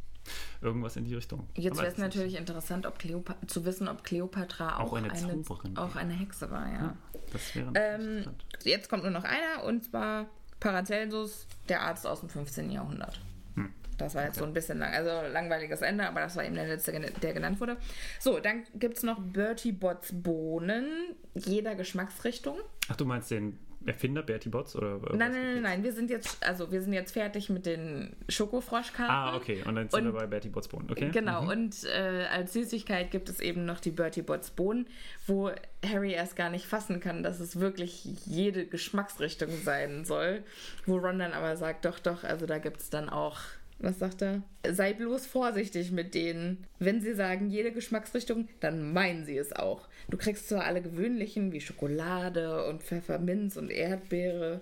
Irgendwas 0.62 0.96
in 0.96 1.06
die 1.06 1.16
Richtung. 1.16 1.48
Jetzt 1.56 1.78
wäre 1.78 1.88
es 1.88 1.98
natürlich 1.98 2.36
interessant, 2.36 2.86
ob 2.86 3.00
Cleopa 3.00 3.36
zu 3.48 3.66
wissen, 3.66 3.88
ob 3.88 4.04
Kleopatra 4.04 4.78
auch, 4.78 4.92
Auch 4.92 4.94
eine 4.94 5.12
eine, 5.12 5.44
auch 5.76 5.96
eine 5.96 6.14
Hexe 6.14 6.52
war, 6.52 6.72
ja. 6.72 6.96
Das 7.34 7.56
wäre 7.56 7.72
Ähm, 7.76 8.18
interessant. 8.20 8.46
jetzt 8.64 8.90
kommt 8.90 9.04
nur 9.04 9.12
noch 9.12 9.24
einer 9.24 9.64
und 9.66 9.84
zwar 9.84 10.28
Paracelsus, 10.60 11.48
der 11.70 11.82
Arzt 11.82 12.06
aus 12.06 12.20
dem 12.20 12.30
15. 12.30 12.70
Jahrhundert. 12.70 13.20
Hm. 13.56 13.70
Das 13.98 14.14
war 14.14 14.26
jetzt 14.26 14.38
so 14.38 14.46
ein 14.46 14.54
bisschen 14.54 14.78
lang, 14.78 14.94
also 14.94 15.10
langweiliges 15.34 15.82
Ende, 15.82 16.08
aber 16.08 16.20
das 16.22 16.36
war 16.36 16.46
eben 16.46 16.54
der 16.56 16.68
letzte, 16.68 16.92
der 16.92 17.34
genannt 17.34 17.60
wurde. 17.60 17.78
So, 18.20 18.40
dann 18.40 18.64
gibt 18.76 18.98
es 18.98 19.04
noch 19.04 19.20
Bertie 19.20 19.72
Botts 19.72 20.10
Bohnen, 20.14 21.16
jeder 21.34 21.74
Geschmacksrichtung. 21.76 22.60
Ach, 22.90 22.96
du 22.96 23.06
meinst 23.06 23.32
den 23.32 23.58
Erfinder 23.86 24.22
Bertie 24.24 24.50
Botts? 24.50 24.76
Oder 24.76 25.00
Nein, 25.16 25.32
nein, 25.32 25.32
nein, 25.54 25.62
nein, 25.64 25.84
wir 25.84 25.94
sind 25.94 26.10
jetzt, 26.10 26.46
also 26.46 26.72
wir 26.72 26.82
sind 26.82 26.94
jetzt 26.94 27.12
fertig 27.14 27.50
mit 27.50 27.66
den 27.66 28.16
Schokofroschkarten. 28.30 29.14
Ah, 29.16 29.36
okay. 29.36 29.64
Und 29.66 29.76
dann 29.76 29.90
sind 29.90 30.08
Und- 30.08 30.14
wir 30.14 30.20
bei 30.20 30.28
Bertie 30.28 30.50
Botts 30.50 30.68
Bohnen, 30.68 30.90
okay? 30.92 31.10
Genau, 31.12 31.44
Mhm. 31.44 31.48
und 31.50 31.84
äh, 31.86 32.26
als 32.32 32.54
Süßigkeit 32.54 33.12
gibt 33.12 33.30
es 33.30 33.40
eben 33.40 33.66
noch 33.66 33.80
die 33.80 33.92
Bertie 33.92 34.22
Botts 34.22 34.52
Bohnen, 34.52 34.88
wo 35.28 35.52
Harry 35.86 36.14
erst 36.14 36.36
gar 36.36 36.50
nicht 36.50 36.66
fassen 36.66 37.00
kann, 37.00 37.24
dass 37.24 37.40
es 37.40 37.60
wirklich 37.60 38.06
jede 38.26 38.66
Geschmacksrichtung 38.66 39.50
sein 39.64 40.06
soll. 40.06 40.44
Wo 40.86 40.98
Ron 40.98 41.20
dann 41.20 41.34
aber 41.34 41.56
sagt, 41.58 41.86
doch, 41.86 42.00
doch, 42.00 42.24
also 42.24 42.46
da 42.46 42.60
gibt 42.60 42.82
es 42.82 42.90
dann 42.90 43.10
auch, 43.10 43.38
was 43.82 44.00
sagt 44.00 44.22
er? 44.22 44.44
Sei 44.70 44.94
bloß 44.94 45.26
vorsichtig 45.26 45.92
mit 45.92 46.14
denen. 46.14 46.66
Wenn 46.80 47.02
sie 47.02 47.16
sagen, 47.16 47.50
jede 47.50 47.72
Geschmacksrichtung, 47.72 48.48
dann 48.60 48.94
meinen 48.94 49.26
sie 49.26 49.38
es 49.38 49.54
auch. 49.54 49.88
Du 50.10 50.18
kriegst 50.18 50.48
zwar 50.48 50.66
alle 50.66 50.82
gewöhnlichen, 50.82 51.52
wie 51.52 51.62
Schokolade 51.62 52.66
und 52.68 52.84
Pfefferminz 52.84 53.58
und 53.58 53.72
Erdbeere. 53.72 54.62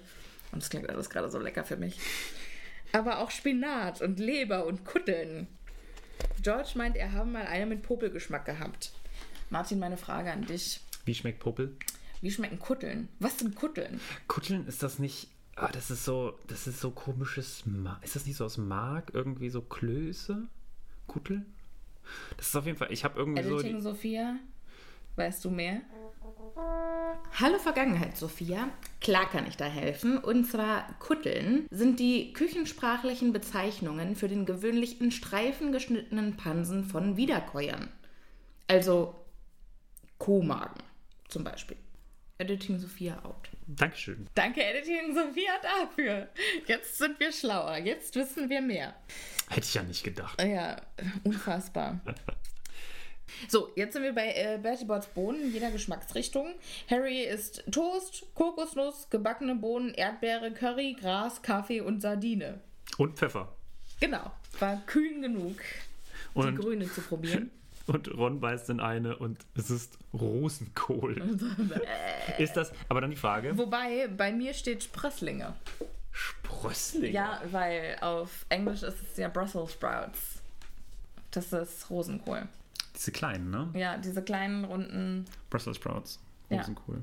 Und 0.51 0.61
das 0.61 0.69
klingt 0.69 0.89
alles 0.89 1.09
gerade 1.09 1.29
so 1.29 1.39
lecker 1.39 1.63
für 1.63 1.77
mich. 1.77 1.99
Aber 2.91 3.19
auch 3.19 3.29
Spinat 3.29 4.01
und 4.01 4.19
Leber 4.19 4.65
und 4.65 4.85
Kutteln. 4.85 5.47
George 6.41 6.71
meint, 6.75 6.95
er 6.95 7.11
habe 7.11 7.29
mal 7.29 7.45
eine 7.45 7.65
mit 7.65 7.83
Popelgeschmack 7.83 8.45
gehabt. 8.45 8.93
Martin, 9.49 9.79
meine 9.79 9.97
Frage 9.97 10.31
an 10.31 10.45
dich. 10.45 10.79
Wie 11.05 11.13
schmeckt 11.13 11.39
Popel? 11.39 11.75
Wie 12.21 12.31
schmecken 12.31 12.59
Kutteln? 12.59 13.09
Was 13.19 13.39
sind 13.39 13.55
Kutteln? 13.55 13.99
Kutteln 14.27 14.67
ist 14.67 14.83
das 14.83 14.99
nicht. 14.99 15.27
Ah, 15.61 15.69
das 15.73 15.91
ist 15.91 16.05
so, 16.05 16.37
das 16.47 16.67
ist 16.67 16.79
so 16.79 16.91
komisches. 16.91 17.65
Ma 17.65 17.99
ist 18.01 18.15
das 18.15 18.25
nicht 18.25 18.37
so 18.37 18.45
aus 18.45 18.57
Mark? 18.57 19.11
Irgendwie 19.13 19.49
so 19.49 19.61
Klöße? 19.61 20.47
Kuttel? 21.05 21.45
Das 22.37 22.47
ist 22.47 22.55
auf 22.55 22.65
jeden 22.65 22.77
Fall. 22.77 22.91
Ich 22.91 23.03
habe 23.03 23.19
irgendwie 23.19 23.43
so. 23.43 23.55
Editing 23.55 23.75
Die, 23.75 23.81
Sophia, 23.81 24.37
weißt 25.17 25.43
du 25.43 25.49
mehr? 25.49 25.81
Hallo 27.37 27.57
Vergangenheit, 27.59 28.15
Sophia. 28.15 28.69
Klar 29.01 29.29
kann 29.29 29.47
ich 29.47 29.57
da 29.57 29.65
helfen. 29.65 30.17
Und 30.17 30.45
zwar 30.45 30.87
Kutteln 30.99 31.67
sind 31.71 31.99
die 31.99 32.31
küchensprachlichen 32.31 33.33
Bezeichnungen 33.33 34.15
für 34.15 34.29
den 34.29 34.45
gewöhnlich 34.45 35.01
in 35.01 35.11
Streifen 35.11 35.73
geschnittenen 35.73 36.37
Pansen 36.37 36.85
von 36.85 37.17
Wiederkäuern. 37.17 37.89
Also 38.67 39.13
Komagen 40.19 40.83
zum 41.27 41.43
Beispiel. 41.43 41.77
Editing 42.37 42.79
Sophia 42.79 43.23
out. 43.25 43.49
Dankeschön. 43.75 44.27
Danke, 44.33 44.63
Editing 44.63 45.13
Sophia, 45.13 45.51
dafür. 45.61 46.29
Jetzt 46.65 46.97
sind 46.97 47.19
wir 47.19 47.31
schlauer. 47.31 47.77
Jetzt 47.77 48.15
wissen 48.15 48.49
wir 48.49 48.61
mehr. 48.61 48.95
Hätte 49.47 49.67
ich 49.67 49.73
ja 49.75 49.83
nicht 49.83 50.03
gedacht. 50.03 50.41
Ja, 50.41 50.81
unfassbar. 51.23 51.99
So, 53.47 53.69
jetzt 53.75 53.93
sind 53.93 54.01
wir 54.01 54.13
bei 54.13 54.33
äh, 54.33 54.59
Bertie 54.61 54.85
Botts 54.85 55.05
Bohnen, 55.05 55.53
jeder 55.53 55.69
Geschmacksrichtung. 55.69 56.55
Harry 56.89 57.21
isst 57.21 57.63
Toast, 57.71 58.25
Kokosnuss, 58.33 59.07
gebackene 59.11 59.53
Bohnen, 59.53 59.93
Erdbeere, 59.93 60.51
Curry, 60.51 60.97
Gras, 60.99 61.41
Kaffee 61.43 61.79
und 61.79 62.01
Sardine. 62.01 62.59
Und 62.97 63.17
Pfeffer. 63.17 63.55
Genau, 63.99 64.31
war 64.59 64.81
kühn 64.87 65.21
genug, 65.21 65.57
die 66.35 66.39
Und, 66.39 66.55
grüne 66.55 66.91
zu 66.91 67.01
probieren. 67.01 67.51
und 67.89 68.07
Ron 68.15 68.39
beißt 68.39 68.69
in 68.69 68.79
eine 68.79 69.17
und 69.17 69.39
es 69.55 69.69
ist 69.69 69.97
Rosenkohl. 70.13 71.21
ist 72.37 72.53
das. 72.53 72.71
Aber 72.87 73.01
dann 73.01 73.09
die 73.09 73.17
Frage: 73.17 73.57
Wobei, 73.57 74.07
bei 74.07 74.31
mir 74.31 74.53
steht 74.53 74.83
Sprösslinge. 74.83 75.53
Sprössling. 76.11 77.13
Ja, 77.13 77.41
weil 77.51 77.97
auf 78.01 78.45
Englisch 78.49 78.83
ist 78.83 78.97
es 79.01 79.17
ja 79.17 79.27
Brussels 79.29 79.73
Sprouts. 79.73 80.41
Das 81.31 81.53
ist 81.53 81.89
Rosenkohl. 81.89 82.47
Diese 82.95 83.11
kleinen, 83.11 83.49
ne? 83.49 83.69
Ja, 83.73 83.97
diese 83.97 84.21
kleinen, 84.21 84.65
runden 84.65 85.25
Brussels 85.49 85.77
Sprouts. 85.77 86.19
Ja. 86.49 86.57
Rosenkohl. 86.57 87.01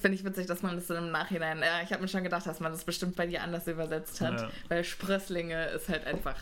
Finde 0.00 0.16
ich 0.16 0.24
witzig, 0.24 0.46
dass 0.46 0.62
man 0.62 0.74
das 0.74 0.88
dann 0.88 1.04
im 1.04 1.12
Nachhinein. 1.12 1.60
Ja, 1.60 1.80
ich 1.82 1.92
habe 1.92 2.02
mir 2.02 2.08
schon 2.08 2.24
gedacht, 2.24 2.44
dass 2.46 2.58
man 2.58 2.72
das 2.72 2.84
bestimmt 2.84 3.14
bei 3.14 3.26
dir 3.26 3.42
anders 3.42 3.68
übersetzt 3.68 4.20
hat. 4.20 4.40
Ja. 4.40 4.50
Weil 4.68 4.82
Sprösslinge 4.82 5.66
ist 5.66 5.88
halt 5.88 6.04
einfach 6.06 6.36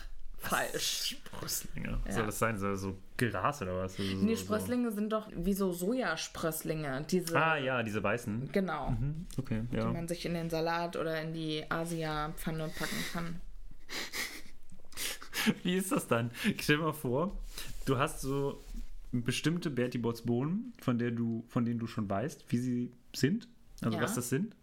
falsch. 0.49 1.15
Sprösslinge. 1.25 1.99
Ja. 2.05 2.11
Soll 2.11 2.25
das 2.27 2.39
sein? 2.39 2.57
So, 2.57 2.75
so 2.75 2.97
Gras 3.17 3.61
oder 3.61 3.77
was? 3.77 3.95
So, 3.97 4.03
Nee, 4.03 4.35
so- 4.35 4.43
Sprösslinge 4.43 4.91
sind 4.91 5.11
doch 5.11 5.29
wie 5.35 5.53
so 5.53 5.71
Sojasprösslinge. 5.71 7.05
Diese. 7.09 7.35
Ah, 7.41 7.57
ja, 7.57 7.83
diese 7.83 8.01
weißen. 8.03 8.49
Genau. 8.51 8.91
Mhm, 8.91 9.25
Okay, 9.37 9.63
Die 9.71 9.77
ja. 9.77 9.91
man 9.91 10.07
sich 10.07 10.25
in 10.25 10.33
den 10.33 10.49
Salat 10.49 10.95
oder 10.95 11.21
in 11.21 11.33
die 11.33 11.63
Asia-Pfanne 11.69 12.69
packen 12.77 13.05
kann. 13.13 13.41
Wie 15.63 15.75
ist 15.75 15.91
das 15.91 16.07
dann? 16.07 16.31
Stell 16.59 16.77
dir 16.77 16.83
mal 16.83 16.93
vor, 16.93 17.37
du 17.85 17.97
hast 17.97 18.21
so 18.21 18.63
bestimmte 19.11 19.69
Bertie 19.69 19.97
Botts 19.99 20.23
Bohnen, 20.23 20.73
von, 20.81 20.97
der 20.97 21.11
du, 21.11 21.45
von 21.49 21.65
denen 21.65 21.79
du 21.79 21.87
schon 21.87 22.09
weißt, 22.09 22.45
wie 22.49 22.57
sie 22.57 22.91
sind, 23.15 23.47
also 23.81 23.97
Ja. 23.97 24.03
was 24.03 24.15
das 24.15 24.29
sind. 24.29 24.55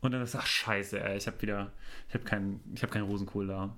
Und 0.00 0.12
dann 0.12 0.20
sagst 0.26 0.34
du, 0.34 0.38
ach 0.38 0.46
scheiße, 0.46 1.00
ey, 1.00 1.16
ich 1.16 1.26
habe 1.26 1.40
wieder, 1.42 1.72
ich 2.08 2.14
habe 2.14 2.24
keinen 2.24 2.60
ich 2.74 2.82
hab 2.82 2.90
keinen 2.90 3.04
Rosenkohl 3.04 3.46
da. 3.46 3.74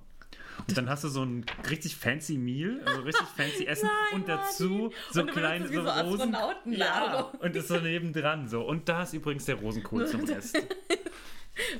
Und 0.67 0.77
dann 0.77 0.89
hast 0.89 1.03
du 1.03 1.09
so 1.09 1.23
ein 1.23 1.45
richtig 1.69 1.95
fancy 1.95 2.37
Meal, 2.37 2.81
also 2.85 3.01
richtig 3.01 3.27
fancy 3.35 3.65
Essen 3.65 3.89
Nein, 4.11 4.21
und 4.21 4.29
dazu 4.29 4.91
so 5.11 5.21
Und 5.21 5.31
kleine 5.31 5.69
wie 5.69 5.75
so 5.75 5.81
Rosen. 5.81 6.35
Ja, 6.65 7.31
und 7.39 7.55
das 7.55 7.67
so 7.67 7.77
nebendran 7.79 8.47
so. 8.47 8.61
Und 8.61 8.87
da 8.87 9.03
ist 9.03 9.13
übrigens 9.13 9.45
der 9.45 9.55
Rosenkohl 9.55 10.07
zum 10.07 10.23
Rest. 10.25 10.57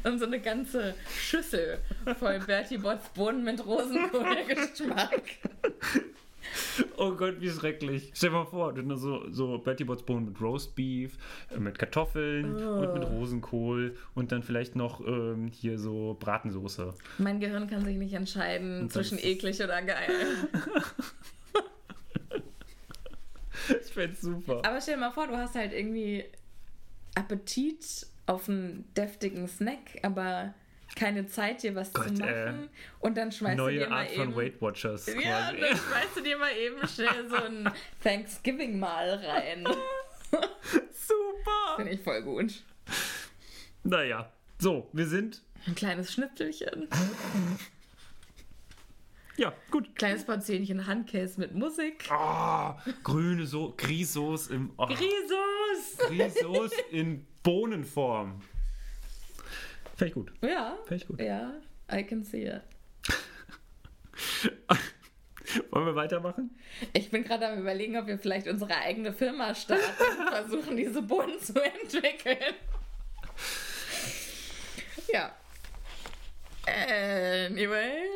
Und 0.04 0.20
so 0.20 0.26
eine 0.26 0.40
ganze 0.40 0.94
Schüssel 1.20 1.80
voll 2.20 2.40
Bertie 2.40 2.78
Botts 2.78 3.10
Bohnen 3.10 3.44
mit 3.44 3.66
Rosenkohlgeschmack. 3.66 5.22
Oh 6.98 7.12
Gott, 7.12 7.36
wie 7.40 7.50
schrecklich. 7.50 8.12
Stell 8.14 8.30
dir 8.30 8.38
mal 8.38 8.46
vor, 8.46 8.74
du 8.74 8.90
hast 8.90 9.02
so, 9.02 9.30
so 9.30 9.58
Betty 9.58 9.84
Botts 9.84 10.04
Bohnen 10.04 10.26
mit 10.26 10.42
Roast 10.42 10.76
Beef, 10.76 11.18
äh, 11.52 11.60
mit 11.60 11.78
Kartoffeln 11.78 12.56
und 12.56 12.94
mit 12.94 13.04
Rosenkohl 13.10 13.96
und 14.16 14.32
dann 14.32 14.44
vielleicht 14.44 14.76
noch 14.76 15.06
ähm, 15.06 15.48
hier 15.48 15.78
so 15.78 16.18
Bratensoße. 16.20 16.94
Mein 17.18 17.40
Gehirn 17.40 17.68
kann 17.68 17.84
sich 17.84 17.98
nicht 17.98 18.14
entscheiden 18.14 18.90
zwischen 18.90 19.18
eklig 19.20 19.62
oder 19.64 19.82
geil. 19.82 20.10
Ich 23.70 23.94
fänd's 23.94 24.22
super. 24.22 24.62
Aber 24.66 24.82
stell 24.82 24.96
dir 24.96 25.00
mal 25.00 25.12
vor, 25.12 25.28
du 25.28 25.38
hast 25.38 25.56
halt 25.56 25.72
irgendwie 25.72 26.26
Appetit 27.16 28.08
auf 28.26 28.50
einen 28.50 28.86
deftigen 28.96 29.48
Snack, 29.48 30.00
aber 30.02 30.54
keine 30.96 31.28
Zeit, 31.28 31.64
dir 31.64 31.76
was 31.76 31.94
Gott, 31.94 32.08
zu 32.10 32.14
machen. 32.24 32.64
äh, 32.64 32.70
und 33.00 33.18
dann 33.18 33.32
schmeißt 33.32 33.60
du 33.60 33.70
dir 33.70 33.90
mal 33.90 34.00
Art 34.02 34.12
eben... 34.12 34.24
von 34.24 34.36
Weight 34.36 34.62
Watchers 34.62 35.06
ja, 35.08 35.14
quasi. 35.14 35.60
dann 35.60 35.78
schmeißt 35.78 36.16
du 36.18 36.22
dir 36.22 36.38
mal 36.38 36.52
eben 36.58 36.88
schnell 36.88 37.30
so 37.30 37.36
ein 37.36 37.72
Thanksgiving-Mal 38.04 39.10
rein. 39.26 39.66
Super! 40.92 41.76
Finde 41.78 41.92
ich 41.92 42.02
voll 42.02 42.22
gut. 42.24 42.64
Naja, 43.84 44.32
so, 44.60 44.90
wir 44.94 45.08
sind. 45.08 45.42
Ein 45.68 45.76
kleines 45.76 46.12
Schnipselchen, 46.14 46.88
Ja, 49.36 49.52
gut. 49.72 49.96
kleines 49.96 50.26
Portionchen 50.26 50.86
Handcase 50.86 51.40
mit 51.40 51.56
Musik. 51.56 52.08
Oh, 52.12 52.74
grüne 53.04 53.48
so 53.48 53.74
Grisauce 53.76 54.48
im. 54.48 54.72
Oh, 54.78 54.86
Grisus! 54.86 55.98
Grisauce 56.08 56.74
in 56.92 57.26
Bohnenform. 57.42 58.42
Fände 59.96 60.10
ich 60.10 60.14
gut. 60.14 60.32
Ja, 60.42 60.78
Fände 60.86 61.04
ich 61.04 61.08
gut. 61.08 61.22
ja, 61.22 61.54
I 61.92 62.04
can 62.04 62.24
see 62.24 62.46
it. 62.46 62.62
Wollen 65.70 65.86
wir 65.86 65.96
weitermachen? 65.96 66.50
Ich 66.94 67.12
bin 67.12 67.24
gerade 67.24 67.48
am 67.48 67.60
überlegen, 67.60 67.98
ob 67.98 68.08
wir 68.08 68.18
vielleicht 68.18 68.48
unsere 68.48 68.76
eigene 68.76 69.14
Firma 69.14 69.54
starten 69.54 69.84
und 70.20 70.30
versuchen, 70.30 70.78
diese 70.78 71.02
Bohnen 71.02 71.40
zu 71.40 71.54
entwickeln. 71.62 72.56
Ja. 75.12 75.36
Anyway, 76.66 78.10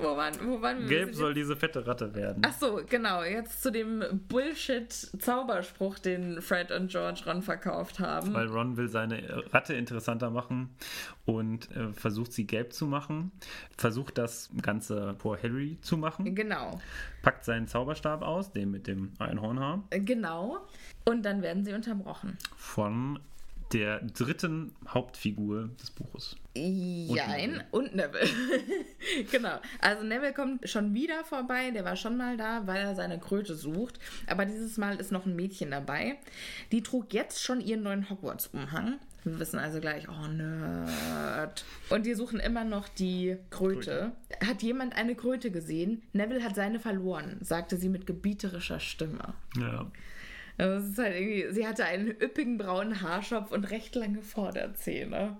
wo 0.00 0.16
waren, 0.16 0.34
wo 0.44 0.62
waren 0.62 0.80
wir? 0.80 0.88
Gelb 0.88 1.14
soll 1.14 1.34
diese 1.34 1.56
fette 1.56 1.86
Ratte 1.86 2.14
werden. 2.14 2.42
Ach 2.46 2.52
so, 2.52 2.80
genau. 2.88 3.24
Jetzt 3.24 3.62
zu 3.62 3.72
dem 3.72 4.02
Bullshit-Zauberspruch, 4.28 5.98
den 5.98 6.40
Fred 6.40 6.70
und 6.70 6.90
George 6.90 7.22
Ron 7.26 7.42
verkauft 7.42 7.98
haben. 7.98 8.34
Weil 8.34 8.46
Ron 8.46 8.76
will 8.76 8.88
seine 8.88 9.44
Ratte 9.52 9.74
interessanter 9.74 10.30
machen 10.30 10.70
und 11.24 11.74
äh, 11.76 11.92
versucht 11.92 12.32
sie 12.32 12.46
gelb 12.46 12.72
zu 12.72 12.86
machen. 12.86 13.32
Versucht 13.76 14.16
das 14.16 14.50
Ganze 14.62 15.16
vor 15.18 15.36
Harry 15.42 15.78
zu 15.80 15.96
machen. 15.96 16.34
Genau. 16.34 16.80
Packt 17.22 17.44
seinen 17.44 17.66
Zauberstab 17.66 18.22
aus, 18.22 18.52
den 18.52 18.70
mit 18.70 18.86
dem 18.86 19.12
Einhornhaar. 19.18 19.82
Genau. 19.90 20.58
Und 21.04 21.24
dann 21.24 21.42
werden 21.42 21.64
sie 21.64 21.72
unterbrochen. 21.72 22.38
Von 22.56 23.18
der 23.72 24.00
dritten 24.00 24.74
Hauptfigur 24.88 25.68
des 25.80 25.90
Buches. 25.90 26.36
Jein, 26.54 27.62
und 27.70 27.94
Neville. 27.94 28.28
genau. 29.30 29.60
Also 29.80 30.02
Neville 30.04 30.32
kommt 30.32 30.68
schon 30.68 30.94
wieder 30.94 31.24
vorbei. 31.24 31.70
Der 31.70 31.84
war 31.84 31.96
schon 31.96 32.16
mal 32.16 32.36
da, 32.36 32.66
weil 32.66 32.82
er 32.82 32.94
seine 32.94 33.18
Kröte 33.18 33.54
sucht. 33.54 33.98
Aber 34.26 34.44
dieses 34.44 34.76
Mal 34.76 34.96
ist 34.96 35.12
noch 35.12 35.26
ein 35.26 35.36
Mädchen 35.36 35.70
dabei. 35.70 36.18
Die 36.72 36.82
trug 36.82 37.12
jetzt 37.12 37.42
schon 37.42 37.60
ihren 37.60 37.82
neuen 37.82 38.08
Hogwarts-Umhang. 38.10 38.98
Wir 39.24 39.38
wissen 39.38 39.58
also 39.58 39.80
gleich, 39.80 40.08
oh 40.08 40.26
Nerd. 40.28 41.64
Und 41.90 42.06
die 42.06 42.14
suchen 42.14 42.40
immer 42.40 42.64
noch 42.64 42.88
die 42.88 43.36
Kröte. 43.50 44.12
Hat 44.46 44.62
jemand 44.62 44.96
eine 44.96 45.14
Kröte 45.14 45.50
gesehen? 45.50 46.02
Neville 46.12 46.42
hat 46.42 46.54
seine 46.54 46.80
verloren, 46.80 47.36
sagte 47.40 47.76
sie 47.76 47.88
mit 47.88 48.06
gebieterischer 48.06 48.80
Stimme. 48.80 49.34
Ja. 49.56 49.90
Also 50.58 50.84
es 50.84 50.90
ist 50.90 50.98
halt 50.98 51.14
irgendwie, 51.16 51.46
sie 51.54 51.66
hatte 51.66 51.84
einen 51.84 52.08
üppigen 52.08 52.58
braunen 52.58 53.00
Haarschopf 53.00 53.52
und 53.52 53.70
recht 53.70 53.94
lange 53.94 54.22
Vorderzähne. 54.22 55.36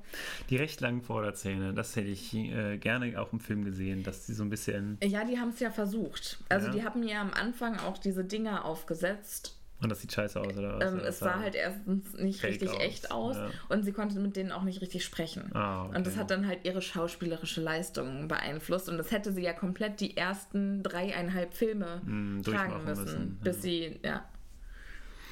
Die 0.49 0.57
recht 0.57 0.81
langen 0.81 1.03
Vorderzähne, 1.03 1.75
das 1.75 1.97
hätte 1.97 2.09
ich 2.09 2.33
äh, 2.35 2.79
gerne 2.79 3.21
auch 3.21 3.33
im 3.33 3.41
Film 3.41 3.65
gesehen, 3.65 4.03
dass 4.05 4.27
sie 4.27 4.35
so 4.35 4.45
ein 4.45 4.51
bisschen. 4.51 4.97
Ja, 5.03 5.25
die 5.25 5.39
haben 5.39 5.49
es 5.51 5.61
ja 5.61 5.71
versucht. 5.71 6.39
Also 6.49 6.69
Ja. 6.69 6.73
die 6.73 6.85
haben 6.85 7.03
ja 7.03 7.21
am 7.21 7.33
Anfang 7.35 7.79
auch 7.81 7.99
diese 7.99 8.25
Dinger 8.25 8.65
aufgesetzt. 8.65 9.55
Und 9.81 9.91
das 9.91 10.01
sieht 10.01 10.13
scheiße 10.13 10.41
aus, 10.41 10.57
oder 10.57 10.77
was? 10.81 10.93
Ähm, 10.93 10.99
es 11.07 11.19
sah- 11.21 11.39
halt 11.39 11.55
erstens 11.55 12.13
nicht 12.15 12.43
richtig 12.43 12.69
aus, 12.71 12.81
echt 12.81 13.11
aus 13.13 13.37
ja. 13.37 13.49
und 13.69 13.85
sie 13.85 13.93
konnte 13.93 14.19
mit 14.19 14.35
denen 14.35 14.51
auch 14.51 14.65
nicht 14.65 14.81
richtig 14.81 15.05
sprechen. 15.05 15.55
Ah, 15.55 15.85
okay. 15.87 15.97
Und 15.99 16.07
das 16.07 16.17
hat 16.17 16.33
dann 16.33 16.49
halt 16.49 16.61
ihre 16.65 16.83
schauspielerische 16.83 17.61
Leistung 17.61 18.27
beeinflusst. 18.27 18.89
Und 18.89 18.99
das 18.99 19.13
hätte 19.13 19.33
sie 19.33 19.43
ja 19.43 19.53
komplett 19.53 20.01
die 20.01 20.17
ersten 20.17 20.83
dreieinhalb 20.83 21.55
Filme 21.55 22.03
Mm, 22.05 22.43
tragen 22.43 22.85
müssen, 22.85 23.05
müssen, 23.05 23.39
bis 23.41 23.57
ja. 23.57 23.63
sie, 23.63 24.01
ja. 24.05 24.29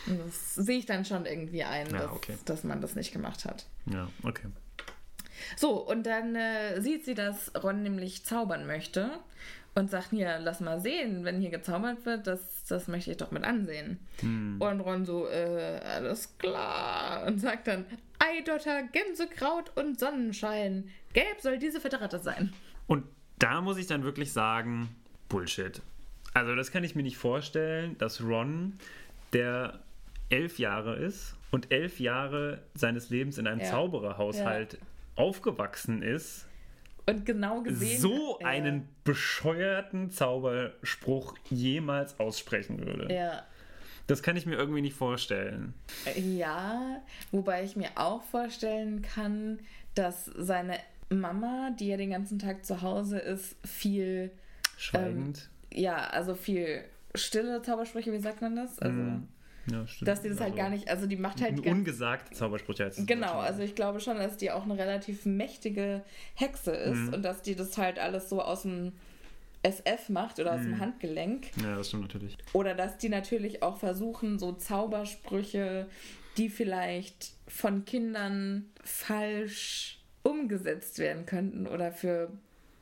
Und 0.06 0.20
das 0.26 0.54
sehe 0.54 0.78
ich 0.78 0.86
dann 0.86 1.04
schon 1.04 1.26
irgendwie 1.26 1.64
ein, 1.64 1.90
Ja, 1.90 1.98
dass, 1.98 2.12
okay. 2.12 2.36
dass 2.44 2.64
man 2.64 2.80
das 2.80 2.94
nicht 2.94 3.12
gemacht 3.12 3.44
hat. 3.44 3.66
Ja, 3.86 4.08
okay. 4.22 4.48
So, 5.56 5.86
und 5.86 6.06
dann 6.06 6.34
äh, 6.34 6.80
sieht 6.80 7.04
sie, 7.04 7.14
dass 7.14 7.52
Ron 7.62 7.82
nämlich 7.82 8.24
zaubern 8.24 8.66
möchte 8.66 9.10
und 9.74 9.90
sagt, 9.90 10.10
hier, 10.10 10.38
lass 10.38 10.60
mal 10.60 10.80
sehen, 10.80 11.24
wenn 11.24 11.40
hier 11.40 11.50
gezaubert 11.50 12.06
wird, 12.06 12.26
das, 12.26 12.64
das 12.66 12.88
möchte 12.88 13.10
ich 13.10 13.16
doch 13.18 13.30
mit 13.30 13.44
ansehen. 13.44 13.98
Hm. 14.20 14.56
Und 14.60 14.80
Ron 14.80 15.04
so, 15.04 15.28
äh, 15.28 15.80
alles 15.84 16.36
klar. 16.38 17.26
Und 17.26 17.38
sagt 17.40 17.66
dann, 17.66 17.84
Eidotter, 18.18 18.82
Gänsekraut 18.84 19.76
und 19.76 20.00
Sonnenschein. 20.00 20.90
Gelb 21.12 21.40
soll 21.40 21.58
diese 21.58 21.80
fette 21.80 22.00
Ratte 22.00 22.18
sein. 22.18 22.52
Und 22.86 23.04
da 23.38 23.60
muss 23.60 23.76
ich 23.76 23.86
dann 23.86 24.02
wirklich 24.02 24.32
sagen, 24.32 24.88
Bullshit. 25.28 25.82
Also 26.32 26.54
das 26.54 26.70
kann 26.70 26.84
ich 26.84 26.94
mir 26.94 27.02
nicht 27.02 27.18
vorstellen, 27.18 27.96
dass 27.98 28.22
Ron, 28.22 28.78
der 29.32 29.80
elf 30.28 30.58
Jahre 30.58 30.96
ist 30.96 31.36
und 31.50 31.72
elf 31.72 32.00
Jahre 32.00 32.62
seines 32.74 33.10
Lebens 33.10 33.38
in 33.38 33.46
einem 33.46 33.60
Ja. 33.60 33.66
Zaubererhaushalt 33.70 34.78
aufgewachsen 35.14 36.02
ist, 36.02 36.46
Und 37.06 37.24
genau 37.24 37.62
gesehen. 37.62 38.00
so 38.00 38.38
ja, 38.40 38.46
einen 38.48 38.88
bescheuerten 39.04 40.10
Zauberspruch 40.10 41.36
jemals 41.50 42.18
aussprechen 42.20 42.84
würde. 42.84 43.12
Ja. 43.14 43.42
Das 44.08 44.22
kann 44.22 44.36
ich 44.36 44.46
mir 44.46 44.54
irgendwie 44.56 44.82
nicht 44.82 44.94
vorstellen. 44.96 45.74
Ja, 46.16 47.00
wobei 47.32 47.64
ich 47.64 47.74
mir 47.76 47.88
auch 47.96 48.22
vorstellen 48.24 49.02
kann, 49.02 49.58
dass 49.94 50.26
seine 50.26 50.78
Mama, 51.08 51.70
die 51.78 51.88
ja 51.88 51.96
den 51.96 52.10
ganzen 52.10 52.38
Tag 52.38 52.64
zu 52.64 52.82
Hause 52.82 53.18
ist, 53.18 53.56
viel, 53.66 54.30
Schweigend. 54.76 55.48
ja, 55.72 55.96
also 56.08 56.34
viel 56.34 56.84
stille 57.14 57.62
Zaubersprüche, 57.62 58.12
wie 58.12 58.18
sagt 58.18 58.42
man 58.42 58.54
das? 58.56 58.78
Also, 58.78 58.94
Mhm. 58.94 59.28
Ja, 59.70 59.86
stimmt. 59.86 60.08
dass 60.08 60.22
die 60.22 60.28
das 60.28 60.38
halt 60.40 60.52
Also, 60.52 60.56
gar 60.62 60.70
nicht, 60.70 60.88
also 60.88 61.06
die 61.06 61.16
macht 61.16 61.40
halt 61.40 61.52
Un 61.58 61.62
gar, 61.62 61.72
ungesagte 61.74 62.32
Zaubersprüche 62.34 62.84
als 62.84 63.04
Genau, 63.06 63.38
also 63.38 63.62
ich 63.62 63.74
glaube 63.74 64.00
schon, 64.00 64.16
dass 64.18 64.36
die 64.36 64.50
auch 64.50 64.64
eine 64.64 64.76
relativ 64.78 65.26
mächtige 65.26 66.02
Hexe 66.34 66.72
ist 66.72 66.98
Mhm. 67.08 67.14
und 67.14 67.22
dass 67.22 67.42
die 67.42 67.54
das 67.54 67.76
halt 67.78 67.98
alles 67.98 68.28
so 68.28 68.40
aus 68.42 68.62
dem 68.62 68.92
SF 69.62 70.10
macht 70.10 70.38
oder 70.38 70.54
aus 70.54 70.60
Mhm. 70.60 70.64
dem 70.64 70.78
Handgelenk. 70.80 71.46
Ja, 71.62 71.76
das 71.76 71.88
stimmt 71.88 72.02
natürlich. 72.04 72.36
Oder 72.52 72.74
dass 72.74 72.98
die 72.98 73.08
natürlich 73.08 73.62
auch 73.62 73.78
versuchen, 73.78 74.38
so 74.38 74.52
Zaubersprüche, 74.52 75.86
die 76.36 76.48
vielleicht 76.48 77.32
von 77.48 77.84
Kindern 77.84 78.66
falsch 78.84 79.98
umgesetzt 80.22 80.98
werden 80.98 81.24
könnten 81.26 81.66
oder 81.66 81.92
für 81.92 82.30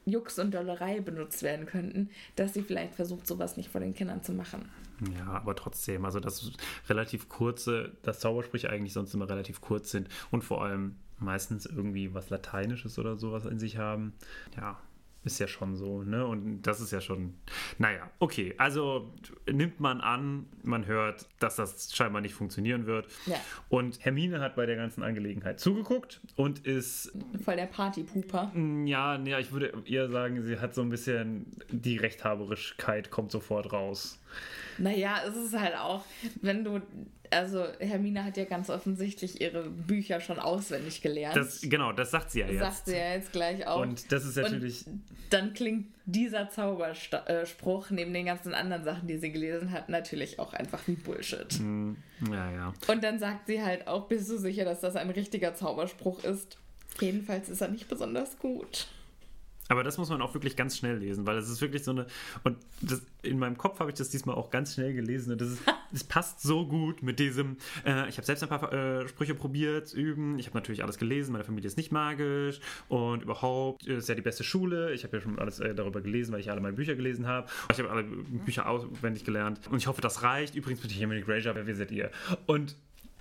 Jux 0.07 0.39
und 0.39 0.53
Dollerei 0.53 1.01
benutzt 1.01 1.43
werden 1.43 1.65
könnten, 1.67 2.11
dass 2.37 2.53
sie 2.55 2.63
vielleicht 2.63 2.95
versucht, 2.95 3.27
sowas 3.27 3.57
nicht 3.57 3.71
vor 3.71 3.81
den 3.81 3.95
Kindern 3.95 4.23
zu 4.23 4.33
machen. 4.33 4.69
Ja, 5.17 5.27
aber 5.27 5.55
trotzdem, 5.57 6.05
also 6.05 6.21
das 6.21 6.53
relativ 6.89 7.29
kurze, 7.29 7.93
dass 8.03 8.21
Zaubersprüche 8.21 8.71
eigentlich 8.71 8.93
sonst 8.93 9.15
immer 9.15 9.29
relativ 9.29 9.61
kurz 9.61 9.91
sind 9.91 10.09
und 10.31 10.43
vor 10.43 10.63
allem 10.65 10.97
meistens 11.19 11.67
irgendwie 11.67 12.15
was 12.15 12.31
Lateinisches 12.31 12.99
oder 12.99 13.17
sowas 13.17 13.45
in 13.45 13.59
sich 13.59 13.79
haben. 13.79 14.13
Ja, 14.57 14.79
ist 15.25 15.39
ja 15.39 15.49
schon 15.49 15.75
so, 15.75 16.03
ne? 16.03 16.27
Und 16.27 16.63
das 16.63 16.81
ist 16.81 16.91
ja 16.91 17.01
schon, 17.01 17.35
naja, 17.79 18.11
okay, 18.19 18.55
also 18.59 19.13
nimmt 19.51 19.81
man 19.81 20.01
an, 20.01 20.47
man 20.63 20.87
hört, 20.87 21.27
dass 21.39 21.57
das 21.57 21.95
scheinbar 21.95 22.21
nicht 22.21 22.35
funktionieren 22.35 22.87
wird. 22.87 23.09
Ja. 23.27 23.37
Und 23.69 24.05
Hermine 24.05 24.41
hat 24.41 24.55
bei 24.55 24.67
der 24.67 24.77
ganzen 24.77 25.03
Angelegenheit 25.03 25.61
zugeguckt 25.61 26.21
und 26.37 26.67
ist 26.67 27.13
Voll 27.43 27.57
der 27.57 27.67
Partypuper. 27.67 28.53
ja, 28.85 29.19
ja, 29.19 29.39
ich 29.39 29.53
würde 29.53 29.73
eher 29.87 30.11
sagen, 30.11 30.43
sie 30.43 30.59
hat 30.59 30.75
so 30.75 30.83
ein 30.83 30.91
bisschen 30.91 31.47
die 31.71 31.97
Rechthaberischkeit 31.97 33.11
kommt 33.11 33.33
sofort 33.33 33.73
raus. 33.73 34.21
Naja, 34.79 35.21
es 35.29 35.37
ist 35.37 35.59
halt 35.59 35.77
auch, 35.77 36.05
wenn 36.43 36.65
du, 36.65 36.81
also 37.31 37.65
Hermine 37.79 38.25
hat 38.25 38.37
ja 38.37 38.45
ganz 38.45 38.71
offensichtlich 38.71 39.41
ihre 39.41 39.69
Bücher 39.69 40.21
schon 40.21 40.39
auswendig 40.39 41.01
gelernt. 41.01 41.37
Das, 41.37 41.61
genau, 41.63 41.93
das 41.93 42.11
sagt 42.11 42.33
sie 42.33 42.41
ja 42.41 42.49
jetzt. 42.49 42.61
sagt 42.61 42.87
sie 42.87 42.97
ja 42.97 43.15
jetzt 43.15 43.33
gleich 43.33 43.67
auch. 43.67 43.81
Und 43.81 44.11
das 44.11 44.25
ist 44.25 44.37
natürlich. 44.37 44.87
Und 44.87 45.03
dann 45.31 45.55
klingt 45.55 45.87
dieser 46.07 46.51
Zauberspruch 46.51 47.91
neben 47.91 48.13
den 48.13 48.27
ganzen 48.27 48.55
anderen 48.55 48.85
Sachen, 48.85 49.09
die 49.09 49.17
sie 49.17 49.33
gelesen 49.33 49.71
hat, 49.71 49.89
natürlich 49.89 50.39
auch 50.39 50.53
einfach 50.53 50.81
wie 50.87 50.97
Bullshit. 50.97 51.59
mm, 51.59 51.93
ja, 52.31 52.51
ja. 52.53 52.75
Und 52.89 53.03
dann 53.03 53.19
sagt 53.19 53.47
sie 53.47 53.63
halt 53.63 53.87
auch, 53.87 54.07
bist 54.09 54.29
du 54.29 54.39
sicher, 54.39 54.65
dass 54.65 54.81
das 54.81 54.97
ein 54.97 55.11
richtiger 55.11 55.55
Zauberspruch 55.55 56.25
ist? 56.25 56.59
Jedenfalls 57.01 57.49
ist 57.49 57.61
er 57.61 57.69
nicht 57.69 57.89
besonders 57.89 58.39
gut. 58.39 58.87
Aber 59.69 59.83
das 59.83 59.97
muss 59.97 60.11
man 60.11 60.21
auch 60.21 60.35
wirklich 60.35 60.57
ganz 60.57 60.77
schnell 60.77 60.99
lesen, 60.99 61.27
weil 61.27 61.39
es 61.39 61.49
ist 61.49 61.61
wirklich 61.61 61.85
so 61.85 61.93
eine. 61.93 62.07
Und 62.43 62.59
das, 62.83 63.03
in 63.23 63.39
meinem 63.39 63.57
Kopf 63.57 63.81
habe 63.81 63.91
ich 63.91 63.97
das 63.97 64.11
diesmal 64.11 64.37
auch 64.37 64.51
ganz 64.51 64.75
schnell 64.75 64.93
gelesen 64.93 65.33
und 65.33 65.41
das, 65.41 65.49
ist, 65.49 65.63
das 65.93 66.05
passt 66.05 66.43
so 66.43 66.67
gut 66.67 67.03
mit 67.03 67.19
diesem. 67.19 67.57
Äh, 67.85 68.09
ich 68.09 68.17
habe 68.17 68.27
selbst 68.27 68.43
ein 68.43 68.49
paar 68.49 68.73
äh, 68.73 69.09
Sprüche 69.09 69.35
probiert, 69.35 69.89
zu 69.89 69.97
üben. 69.97 70.39
Ich 70.39 70.47
habe 70.47 70.59
natürlich 70.59 70.83
alles 70.83 70.99
gelesen. 70.99 71.33
Meine 71.33 71.45
Familie 71.45 71.67
ist 71.67 71.77
nicht 71.77 71.93
magisch 71.93 72.61
und 72.89 73.23
überhaupt 73.23 73.87
ist 73.87 74.09
ja 74.09 74.15
die 74.15 74.23
beste 74.23 74.45
Schule. 74.45 74.93
Ich 74.93 75.05
habe 75.05 75.17
ja 75.17 75.23
schon 75.23 75.39
alles 75.39 75.61
äh, 75.61 75.75
darüber 75.75 76.03
gelesen, 76.03 76.33
weil 76.33 76.41
ich 76.41 76.51
alle 76.51 76.61
meine 76.61 76.77
Bücher 76.77 76.95
gelesen 76.95 77.27
habe. 77.27 77.49
Ich 77.73 77.79
habe 77.79 77.91
alle 77.91 78.05
Bücher 78.05 78.69
auswendig 78.69 79.25
gelernt 79.25 79.61
und 79.71 79.79
ich 79.79 79.87
hoffe, 79.87 80.03
das 80.03 80.23
reicht. 80.23 80.55
Übrigens 80.55 80.81
bin 80.81 80.91
ich 80.91 81.01
Hermine 81.01 81.23
Granger, 81.23 81.55
wer 81.55 81.75
seid 81.75 81.91
ihr? 81.91 82.11
Und 82.47 82.77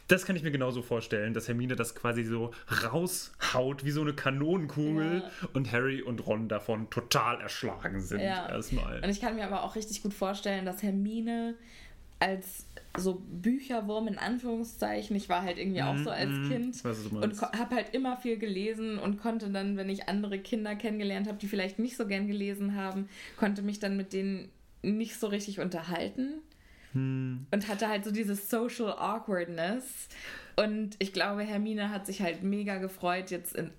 das 0.08 0.26
kann 0.26 0.36
ich 0.36 0.43
mir 0.43 0.51
genauso 0.51 0.82
vorstellen, 0.82 1.34
dass 1.34 1.47
Hermine 1.47 1.76
das 1.76 1.95
quasi 1.95 2.24
so 2.24 2.51
raushaut 2.84 3.86
wie 3.86 3.91
so 3.91 4.01
eine 4.01 4.14
Kanonenkugel 4.14 5.22
Ja. 5.24 5.47
und 5.54 5.72
Harry 5.72 6.01
und 6.01 6.26
Ron 6.28 6.47
davon 6.49 6.89
total 6.89 7.39
erschlagen 7.41 8.01
sind. 8.01 8.20
Ja. 8.22 8.49
Erstmal. 8.49 9.01
Und 9.04 9.10
ich 9.10 9.22
kann 9.22 9.36
mir 9.36 9.45
aber 9.45 9.64
auch 9.64 9.76
richtig 9.76 10.04
gut 10.04 10.14
vorstellen, 10.14 10.66
dass 10.66 10.84
Hermine 10.84 11.56
als 12.20 12.66
so 12.97 13.22
Bücherwurm 13.32 14.08
in 14.08 14.18
Anführungszeichen, 14.18 15.16
ich 15.16 15.28
war 15.30 15.41
halt 15.41 15.58
irgendwie 15.58 15.82
auch 15.82 15.97
so 15.97 16.10
als 16.10 16.30
Mhm, 16.30 16.47
Kind 16.49 16.84
weiß, 16.86 17.08
und 17.08 17.41
habe 17.41 17.76
halt 17.76 17.93
immer 17.93 18.18
viel 18.18 18.38
gelesen 18.38 18.97
und 18.99 19.20
konnte 19.20 19.49
dann, 19.49 19.78
wenn 19.78 19.89
ich 19.89 20.08
andere 20.08 20.38
Kinder 20.39 20.76
kennengelernt 20.76 21.28
habe, 21.28 21.38
die 21.39 21.47
vielleicht 21.47 21.80
nicht 21.80 21.97
so 21.97 22.06
gern 22.08 22.28
gelesen 22.28 22.76
haben, 22.76 23.10
konnte 23.38 23.62
mich 23.62 23.80
dann 23.80 23.97
mit 23.97 24.14
denen 24.14 24.49
nicht 24.84 25.20
so 25.20 25.28
richtig 25.28 25.60
unterhalten 25.60 26.36
Hm. 26.94 27.46
und 27.52 27.68
hatte 27.68 27.88
halt 27.89 28.06
so 28.06 28.12
dieses 28.12 28.50
Social 28.50 28.91
Awkwardness. 28.98 30.08
Und 30.56 30.96
ich 31.00 31.14
glaube, 31.14 31.41
Hermine 31.44 31.89
hat 31.89 32.06
sich 32.06 32.22
halt 32.22 32.44
mega 32.44 32.78
gefreut, 32.78 33.32
jetzt 33.32 33.56
in. 33.56 33.72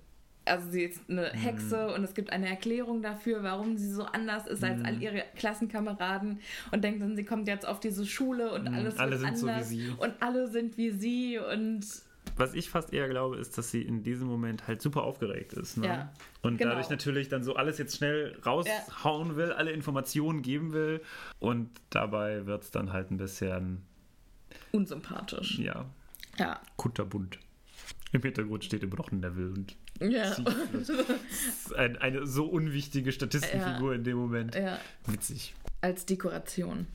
Also 0.47 0.69
sie 0.69 0.83
ist 0.83 1.01
eine 1.09 1.31
Hm. 1.33 1.39
Hexe 1.39 1.93
und 1.93 2.03
es 2.03 2.13
gibt 2.13 2.31
eine 2.31 2.47
Erklärung 2.47 3.01
dafür, 3.01 3.41
warum 3.41 3.77
sie 3.77 3.89
so 3.91 4.03
anders 4.03 4.45
ist 4.45 4.63
als 4.63 4.77
Hm. 4.79 4.85
all 4.85 5.01
ihre 5.01 5.23
Klassenkameraden 5.37 6.39
und 6.71 6.83
denkt 6.83 7.01
dann, 7.01 7.15
sie 7.15 7.25
kommt 7.25 7.47
jetzt 7.47 7.65
auf 7.67 7.79
diese 7.79 8.05
Schule 8.05 8.51
und 8.53 8.67
alles 8.67 8.97
alle 8.99 9.17
sind 9.17 9.37
so 9.39 9.47
wie 9.47 9.51
anders 9.51 9.69
sie. 9.69 9.89
und 9.97 10.13
alle 10.21 10.47
sind 10.47 10.77
wie 10.77 10.91
sie 10.91 11.39
und 11.39 11.83
was 12.37 12.53
ich 12.53 12.69
fast 12.69 12.91
eher 12.93 13.07
glaube, 13.09 13.37
ist, 13.37 13.57
dass 13.57 13.71
sie 13.71 13.81
in 13.81 14.03
diesem 14.03 14.27
Moment 14.27 14.67
halt 14.67 14.81
super 14.81 15.03
aufgeregt 15.03 15.53
ist. 15.53 15.77
Ne? 15.77 15.87
Ja, 15.87 16.13
Und 16.41 16.57
genau. 16.57 16.71
dadurch 16.71 16.89
natürlich 16.89 17.29
dann 17.29 17.43
so 17.43 17.55
alles 17.55 17.77
jetzt 17.77 17.95
schnell 17.97 18.37
raushauen 18.45 19.35
will, 19.35 19.51
alle 19.51 19.71
Informationen 19.71 20.41
geben 20.41 20.73
will. 20.73 21.01
Und 21.39 21.69
dabei 21.89 22.45
wird 22.45 22.63
es 22.63 22.71
dann 22.71 22.91
halt 22.93 23.11
ein 23.11 23.17
bisschen, 23.17 23.81
Unsympathisch. 24.71 25.59
ja, 25.59 25.85
Ja. 26.37 26.59
kunterbunt. 26.77 27.39
Im 28.11 28.21
Hintergrund 28.21 28.63
steht 28.63 28.83
immer 28.83 28.95
noch 28.97 29.11
ein 29.11 29.19
Neville 29.19 29.49
und 29.53 29.75
Ja. 29.99 30.35
ein, 31.77 31.97
eine 31.97 32.25
so 32.27 32.45
unwichtige 32.45 33.11
Statistenfigur 33.11 33.93
in 33.93 34.03
dem 34.03 34.17
Moment. 34.17 34.55
ja. 34.55 34.79
Witzig. 35.07 35.53
Als 35.81 36.05
Dekoration. 36.05 36.87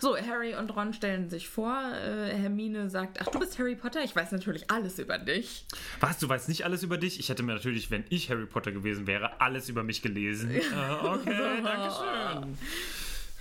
So, 0.00 0.16
Harry 0.16 0.54
und 0.54 0.74
Ron 0.76 0.92
stellen 0.92 1.28
sich 1.30 1.48
vor. 1.48 1.80
Äh, 1.92 2.34
Hermine 2.36 2.90
sagt: 2.90 3.20
Ach, 3.20 3.26
du 3.28 3.38
bist 3.38 3.58
Harry 3.58 3.76
Potter? 3.76 4.02
Ich 4.04 4.14
weiß 4.14 4.32
natürlich 4.32 4.70
alles 4.70 4.98
über 4.98 5.18
dich. 5.18 5.66
Was, 6.00 6.18
du 6.18 6.28
weißt 6.28 6.48
nicht 6.48 6.64
alles 6.64 6.82
über 6.82 6.98
dich? 6.98 7.18
Ich 7.20 7.28
hätte 7.28 7.42
mir 7.42 7.54
natürlich, 7.54 7.90
wenn 7.90 8.04
ich 8.10 8.30
Harry 8.30 8.46
Potter 8.46 8.72
gewesen 8.72 9.06
wäre, 9.06 9.40
alles 9.40 9.68
über 9.68 9.82
mich 9.82 10.02
gelesen. 10.02 10.50
Ah, 10.74 11.14
okay, 11.14 11.60
danke 11.62 11.94
schön. 11.94 12.58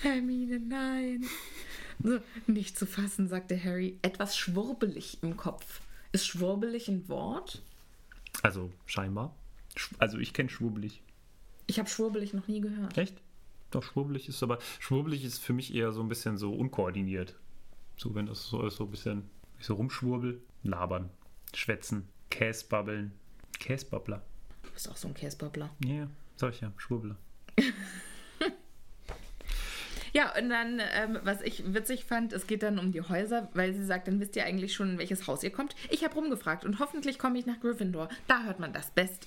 Hermine, 0.01 0.59
nein. 0.59 1.25
So, 2.03 2.19
nicht 2.47 2.77
zu 2.77 2.85
fassen, 2.85 3.27
sagte 3.27 3.61
Harry. 3.63 3.97
Etwas 4.01 4.37
schwurbelig 4.37 5.19
im 5.21 5.37
Kopf. 5.37 5.79
Ist 6.11 6.27
schwurbelig 6.27 6.87
ein 6.89 7.07
Wort? 7.07 7.61
Also, 8.41 8.71
scheinbar. 8.85 9.33
Sch- 9.77 9.93
Also, 9.99 10.17
ich 10.17 10.33
kenne 10.33 10.49
schwurbelig. 10.49 11.01
Ich 11.67 11.79
habe 11.79 11.89
schwurbelig 11.89 12.33
noch 12.33 12.47
nie 12.47 12.59
gehört. 12.59 12.97
Echt? 12.97 13.15
Doch, 13.73 13.81
schwurbelig 13.81 14.29
ist 14.29 14.43
aber, 14.43 14.59
schwurbelig 14.79 15.25
ist 15.25 15.39
für 15.39 15.53
mich 15.53 15.73
eher 15.73 15.91
so 15.91 16.01
ein 16.01 16.07
bisschen 16.07 16.37
so 16.37 16.53
unkoordiniert. 16.53 17.35
So, 17.97 18.13
wenn 18.13 18.27
das 18.27 18.47
so 18.47 18.65
ist, 18.65 18.75
so 18.75 18.83
ein 18.83 18.91
bisschen, 18.91 19.29
ich 19.59 19.65
so 19.65 19.73
rumschwurbel, 19.73 20.39
labern, 20.61 21.09
schwätzen, 21.55 22.07
Käsbabbeln, 22.29 23.13
Käsbabbler. 23.59 24.21
Du 24.61 24.69
bist 24.69 24.89
auch 24.89 24.95
so 24.95 25.07
ein 25.07 25.15
Käsebabbler. 25.15 25.71
Ja, 25.83 25.89
yeah, 25.89 26.09
sag 26.35 26.53
ich 26.53 26.61
ja, 26.61 26.71
Schwurbler. 26.77 27.17
Ja, 30.15 30.31
und 30.37 30.49
dann, 30.49 30.79
ähm, 30.79 31.17
was 31.23 31.41
ich 31.41 31.73
witzig 31.73 32.05
fand, 32.05 32.33
es 32.33 32.45
geht 32.45 32.61
dann 32.61 32.77
um 32.77 32.91
die 32.91 33.01
Häuser, 33.01 33.49
weil 33.55 33.73
sie 33.73 33.83
sagt, 33.83 34.07
dann 34.07 34.19
wisst 34.19 34.35
ihr 34.35 34.45
eigentlich 34.45 34.75
schon, 34.75 34.91
in 34.91 34.97
welches 34.99 35.25
Haus 35.25 35.41
ihr 35.41 35.49
kommt. 35.49 35.75
Ich 35.89 36.03
habe 36.03 36.13
rumgefragt 36.13 36.65
und 36.65 36.77
hoffentlich 36.77 37.17
komme 37.17 37.39
ich 37.39 37.47
nach 37.47 37.59
Gryffindor. 37.59 38.09
Da 38.27 38.43
hört 38.43 38.59
man 38.59 38.73
das 38.73 38.91
Beste. 38.91 39.25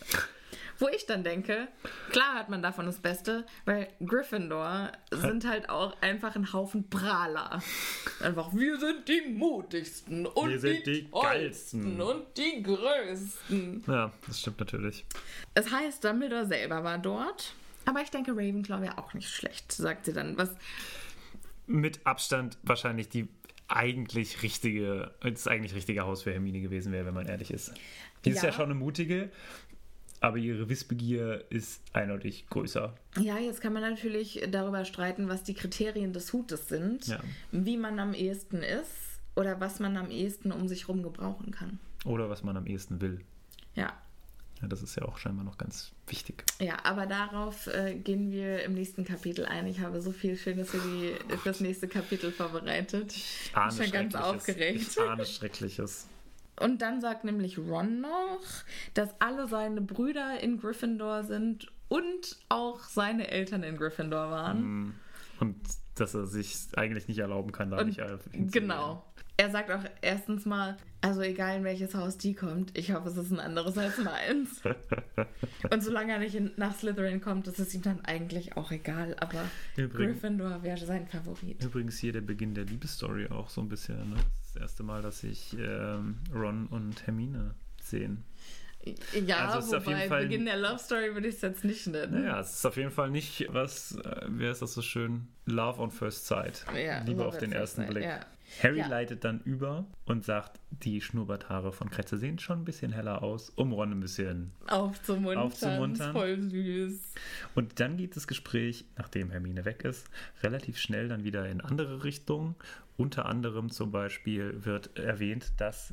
Wo 0.78 0.88
ich 0.88 1.06
dann 1.06 1.24
denke, 1.24 1.68
klar 2.10 2.34
hört 2.36 2.48
man 2.48 2.62
davon 2.62 2.86
das 2.86 2.98
Beste, 2.98 3.46
weil 3.64 3.88
Gryffindor 4.04 4.92
sind 5.10 5.46
halt 5.46 5.70
auch 5.70 5.96
einfach 6.02 6.36
ein 6.36 6.52
Haufen 6.52 6.88
Prahler. 6.90 7.62
Einfach, 8.20 8.52
wir 8.54 8.78
sind 8.78 9.08
die 9.08 9.22
mutigsten 9.32 10.26
und 10.26 10.50
Wir 10.50 10.58
sind 10.60 10.86
die, 10.86 11.04
die 11.04 11.10
geilsten. 11.10 12.00
und 12.00 12.24
die 12.36 12.62
größten. 12.62 13.84
Ja, 13.86 14.12
das 14.26 14.40
stimmt 14.40 14.60
natürlich. 14.60 15.04
Es 15.54 15.70
heißt, 15.70 16.04
Dumbledore 16.04 16.46
selber 16.46 16.84
war 16.84 16.98
dort. 16.98 17.54
Aber 17.84 18.00
ich 18.02 18.10
denke, 18.10 18.32
Ravenclaw 18.32 18.82
wäre 18.82 18.98
auch 18.98 19.14
nicht 19.14 19.28
schlecht, 19.28 19.70
sagt 19.72 20.06
sie 20.06 20.12
dann. 20.12 20.36
Was 20.36 20.50
Mit 21.66 22.00
Abstand 22.04 22.58
wahrscheinlich 22.64 23.08
die 23.08 23.28
eigentlich 23.68 24.42
richtige, 24.42 25.12
das 25.20 25.48
eigentlich 25.48 25.74
richtige 25.74 26.02
Haus 26.04 26.22
für 26.22 26.32
Hermine 26.32 26.60
gewesen 26.60 26.92
wäre, 26.92 27.06
wenn 27.06 27.14
man 27.14 27.26
ehrlich 27.26 27.50
ist. 27.50 27.72
Die 28.24 28.30
ist 28.30 28.42
Ja. 28.42 28.50
ja 28.50 28.52
schon 28.52 28.66
eine 28.66 28.74
mutige, 28.74 29.30
aber 30.22 30.36
ihre 30.38 30.68
Wissbegier 30.68 31.44
ist 31.50 31.82
eindeutig 31.92 32.46
größer. 32.50 32.94
Ja, 33.18 33.38
jetzt 33.38 33.60
kann 33.60 33.72
man 33.72 33.82
natürlich 33.82 34.42
darüber 34.50 34.84
streiten, 34.84 35.28
was 35.28 35.42
die 35.42 35.54
Kriterien 35.54 36.12
des 36.12 36.32
Hutes 36.32 36.68
sind, 36.68 37.06
Ja. 37.06 37.20
wie 37.52 37.76
man 37.76 37.98
am 37.98 38.14
ehesten 38.14 38.62
ist 38.62 38.92
oder 39.34 39.60
was 39.60 39.80
man 39.80 39.96
am 39.96 40.10
ehesten 40.10 40.52
um 40.52 40.68
sich 40.68 40.88
rum 40.88 41.02
gebrauchen 41.02 41.50
kann. 41.50 41.78
Oder 42.04 42.30
was 42.30 42.42
man 42.42 42.56
am 42.56 42.66
ehesten 42.66 43.00
will. 43.00 43.20
Ja, 43.74 43.92
Ja, 44.62 44.68
das 44.68 44.82
ist 44.82 44.96
ja 44.96 45.02
auch 45.04 45.18
scheinbar 45.18 45.44
noch 45.44 45.58
ganz 45.58 45.92
wichtig. 46.06 46.44
ja, 46.60 46.76
aber 46.84 47.06
darauf 47.06 47.66
äh, 47.66 47.94
gehen 47.94 48.30
wir 48.30 48.62
im 48.64 48.72
nächsten 48.72 49.04
Kapitel 49.04 49.44
ein. 49.44 49.66
Ich 49.66 49.80
habe 49.80 50.00
so 50.00 50.12
viel 50.12 50.36
Schönes 50.36 50.70
für, 50.70 50.78
die, 50.78 51.12
für 51.36 51.48
das 51.50 51.60
nächste 51.60 51.88
Kapitel 51.88 52.32
vorbereitet. 52.32 53.12
Ich 53.14 53.50
Ahne 53.52 53.74
bin 53.74 53.82
schon 53.84 53.92
ganz 53.92 54.14
aufgeregt. 54.14 54.80
Ich 54.92 54.98
ahne 55.00 55.26
Schreckliches. 55.26 56.08
Und 56.61 56.80
dann 56.82 57.00
sagt 57.00 57.24
nämlich 57.24 57.59
Ron 57.59 58.00
noch, 58.00 58.40
dass 58.94 59.11
alle 59.20 59.46
seine 59.46 59.80
Brüder 59.80 60.40
in 60.40 60.59
Gryffindor 60.59 61.24
sind 61.24 61.70
und 61.88 62.36
auch 62.48 62.80
seine 62.80 63.28
Eltern 63.28 63.62
in 63.62 63.76
Gryffindor 63.76 64.30
waren. 64.30 64.94
Und 65.40 65.57
dass 65.96 66.14
er 66.14 66.26
sich 66.26 66.57
eigentlich 66.76 67.09
nicht 67.09 67.18
erlauben 67.18 67.52
kann, 67.52 67.70
da 67.70 67.78
Und 67.78 67.88
nicht 67.88 68.00
hinzugehen. 68.00 68.50
Genau. 68.50 69.04
Er 69.38 69.50
sagt 69.50 69.70
auch 69.70 69.84
erstens 70.00 70.46
mal, 70.46 70.78
also 71.02 71.20
egal 71.20 71.59
in 71.59 71.64
welches 71.64 71.94
Haus 71.94 72.16
die 72.16 72.34
kommt, 72.34 72.76
ich 72.76 72.92
hoffe, 72.94 73.11
es 73.11 73.18
ist 73.18 73.32
ein 73.32 73.40
anderes 73.40 73.76
als 73.76 73.98
meins. 73.98 74.62
Und 75.70 75.82
solange 75.82 76.12
er 76.14 76.18
nicht 76.18 76.34
in, 76.34 76.52
nach 76.57 76.74
Slytherin 76.74 77.20
kommt, 77.20 77.46
ist 77.46 77.59
es 77.59 77.74
ihm 77.74 77.82
dann 77.82 78.02
eigentlich 78.07 78.57
auch 78.57 78.70
egal. 78.70 79.14
Aber 79.20 79.44
Übrigens- 79.76 80.20
Gryffindor 80.20 80.62
wäre 80.62 80.84
sein 80.86 81.07
Favorit. 81.07 81.62
Übrigens 81.62 81.98
hier 81.98 82.14
der 82.14 82.22
Beginn 82.22 82.54
der 82.54 82.64
Liebesstory 82.64 83.28
auch 83.28 83.50
so 83.50 83.61
ein 83.61 83.68
bisschen. 83.68 84.11
Ne? 84.11 84.16
Das 84.57 84.62
erste 84.70 84.82
Mal, 84.84 85.02
dass 85.02 85.20
sich 85.20 85.54
ähm, 85.59 86.16
Ron 86.34 86.66
und 86.68 87.07
Hermine 87.07 87.54
sehen. 87.82 88.24
Ja, 89.26 89.48
Also 89.48 89.59
es 89.59 89.66
ist 89.66 89.74
auf 89.74 89.86
jeden 89.86 89.98
wobei 89.98 90.09
Fall- 90.09 90.22
Beginn 90.22 90.46
der 90.46 90.57
Love 90.57 90.78
Story 90.78 91.12
würde 91.12 91.28
ich 91.28 91.34
es 91.34 91.40
jetzt 91.42 91.64
nicht 91.64 91.86
nennen. 91.88 92.22
Naja, 92.22 92.40
es 92.40 92.54
ist 92.54 92.64
auf 92.66 92.76
jeden 92.76 92.90
Fall 92.90 93.11
nicht 93.11 93.46
was, 93.50 93.96
äh, 93.96 94.26
wie 94.28 94.48
heißt 94.48 94.62
das 94.62 94.72
so 94.74 94.80
schön? 94.80 95.28
Love 95.44 95.80
on 95.82 95.90
first 95.90 96.26
sight. 96.26 96.64
Ja, 96.74 97.00
Liebe 97.02 97.26
auf 97.26 97.36
den 97.36 97.52
ersten 97.52 97.86
Blick. 97.86 98.04
ja. 98.04 98.20
Harry 98.62 98.78
Ja. 98.78 98.86
leitet 98.88 99.24
dann 99.24 99.40
über 99.44 99.86
und 100.05 100.24
sagt, 100.24 100.61
die 100.70 101.01
Schnurrbarthaare 101.01 101.72
von 101.72 101.90
Kretze 101.90 102.16
sehen 102.16 102.38
schon 102.38 102.61
ein 102.61 102.64
bisschen 102.64 102.92
heller 102.92 103.22
aus, 103.22 103.51
um 103.51 103.72
Ron 103.72 103.92
ein 103.92 104.01
bisschen. 104.01 104.53
Aufzumuntern, 104.68 105.38
Aufzumuntern. 105.42 106.12
voll 106.12 106.40
süß. 106.40 107.14
Und 107.55 107.80
dann 107.80 107.97
geht 107.97 108.16
das 108.16 108.26
Gespräch, 108.26 108.84
nachdem 108.97 109.30
Hermine 109.30 109.64
weg 109.64 109.84
ist, 109.84 110.09
relativ 110.42 110.78
schnell 110.78 111.09
dann 111.09 111.24
wieder 111.24 111.49
in 111.49 111.61
andere 111.61 112.05
Richtungen. 112.05 112.55
Unter 112.97 113.26
anderem 113.26 113.70
zum 113.70 113.90
Beispiel 113.90 114.64
wird 114.64 114.97
erwähnt, 114.99 115.53
dass 115.59 115.92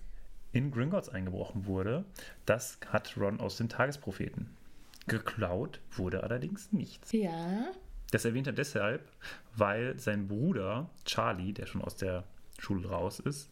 in 0.51 0.72
Gringotts 0.72 1.10
eingebrochen 1.10 1.66
wurde. 1.66 2.06
Das 2.45 2.78
hat 2.89 3.18
Ron 3.18 3.39
aus 3.39 3.58
den 3.58 3.70
Tagespropheten. 3.70 4.49
Geklaut 5.08 5.80
wurde 5.91 6.24
allerdings 6.24 6.72
nichts. 6.72 7.12
Ja. 7.12 7.66
Das 8.12 8.26
erwähnt 8.26 8.47
er 8.47 8.54
deshalb, 8.54 9.10
weil 9.56 9.99
sein 9.99 10.28
Bruder 10.28 10.89
Charlie, 11.04 11.51
der 11.51 11.66
schon 11.66 11.82
aus 11.82 11.95
der 11.95 12.24
Schule 12.60 12.88
raus 12.89 13.20
ist, 13.20 13.49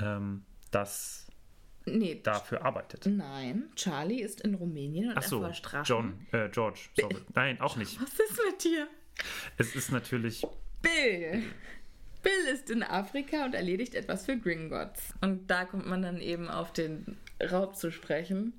ähm, 0.00 0.44
das 0.70 1.26
Nee, 1.88 2.20
dafür 2.22 2.64
arbeitet. 2.64 3.06
nein. 3.06 3.70
Charlie 3.76 4.20
ist 4.20 4.40
in 4.40 4.54
Rumänien 4.54 5.10
und 5.10 5.18
Ach 5.18 5.22
so, 5.22 5.52
Strafen. 5.52 5.84
John, 5.86 6.26
äh, 6.32 6.48
George, 6.48 6.80
sorry. 6.98 7.16
Nein, 7.34 7.60
auch 7.60 7.76
nicht. 7.76 8.00
Was 8.02 8.10
ist 8.18 8.40
mit 8.50 8.64
dir? 8.64 8.88
Es 9.56 9.76
ist 9.76 9.92
natürlich 9.92 10.44
Bill. 10.82 11.44
Bill 12.22 12.52
ist 12.52 12.70
in 12.70 12.82
Afrika 12.82 13.44
und 13.44 13.54
erledigt 13.54 13.94
etwas 13.94 14.26
für 14.26 14.36
Gringotts. 14.36 15.14
Und 15.20 15.46
da 15.48 15.64
kommt 15.64 15.86
man 15.86 16.02
dann 16.02 16.20
eben 16.20 16.48
auf 16.48 16.72
den 16.72 17.16
Raub 17.40 17.76
zu 17.76 17.92
sprechen. 17.92 18.52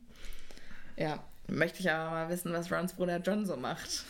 Ja, 0.95 1.22
möchte 1.47 1.79
ich 1.79 1.91
aber 1.91 2.11
mal 2.11 2.29
wissen, 2.29 2.51
was 2.53 2.71
Rons 2.71 2.93
Bruder 2.93 3.17
John 3.17 3.45
so 3.45 3.55
macht. 3.55 4.05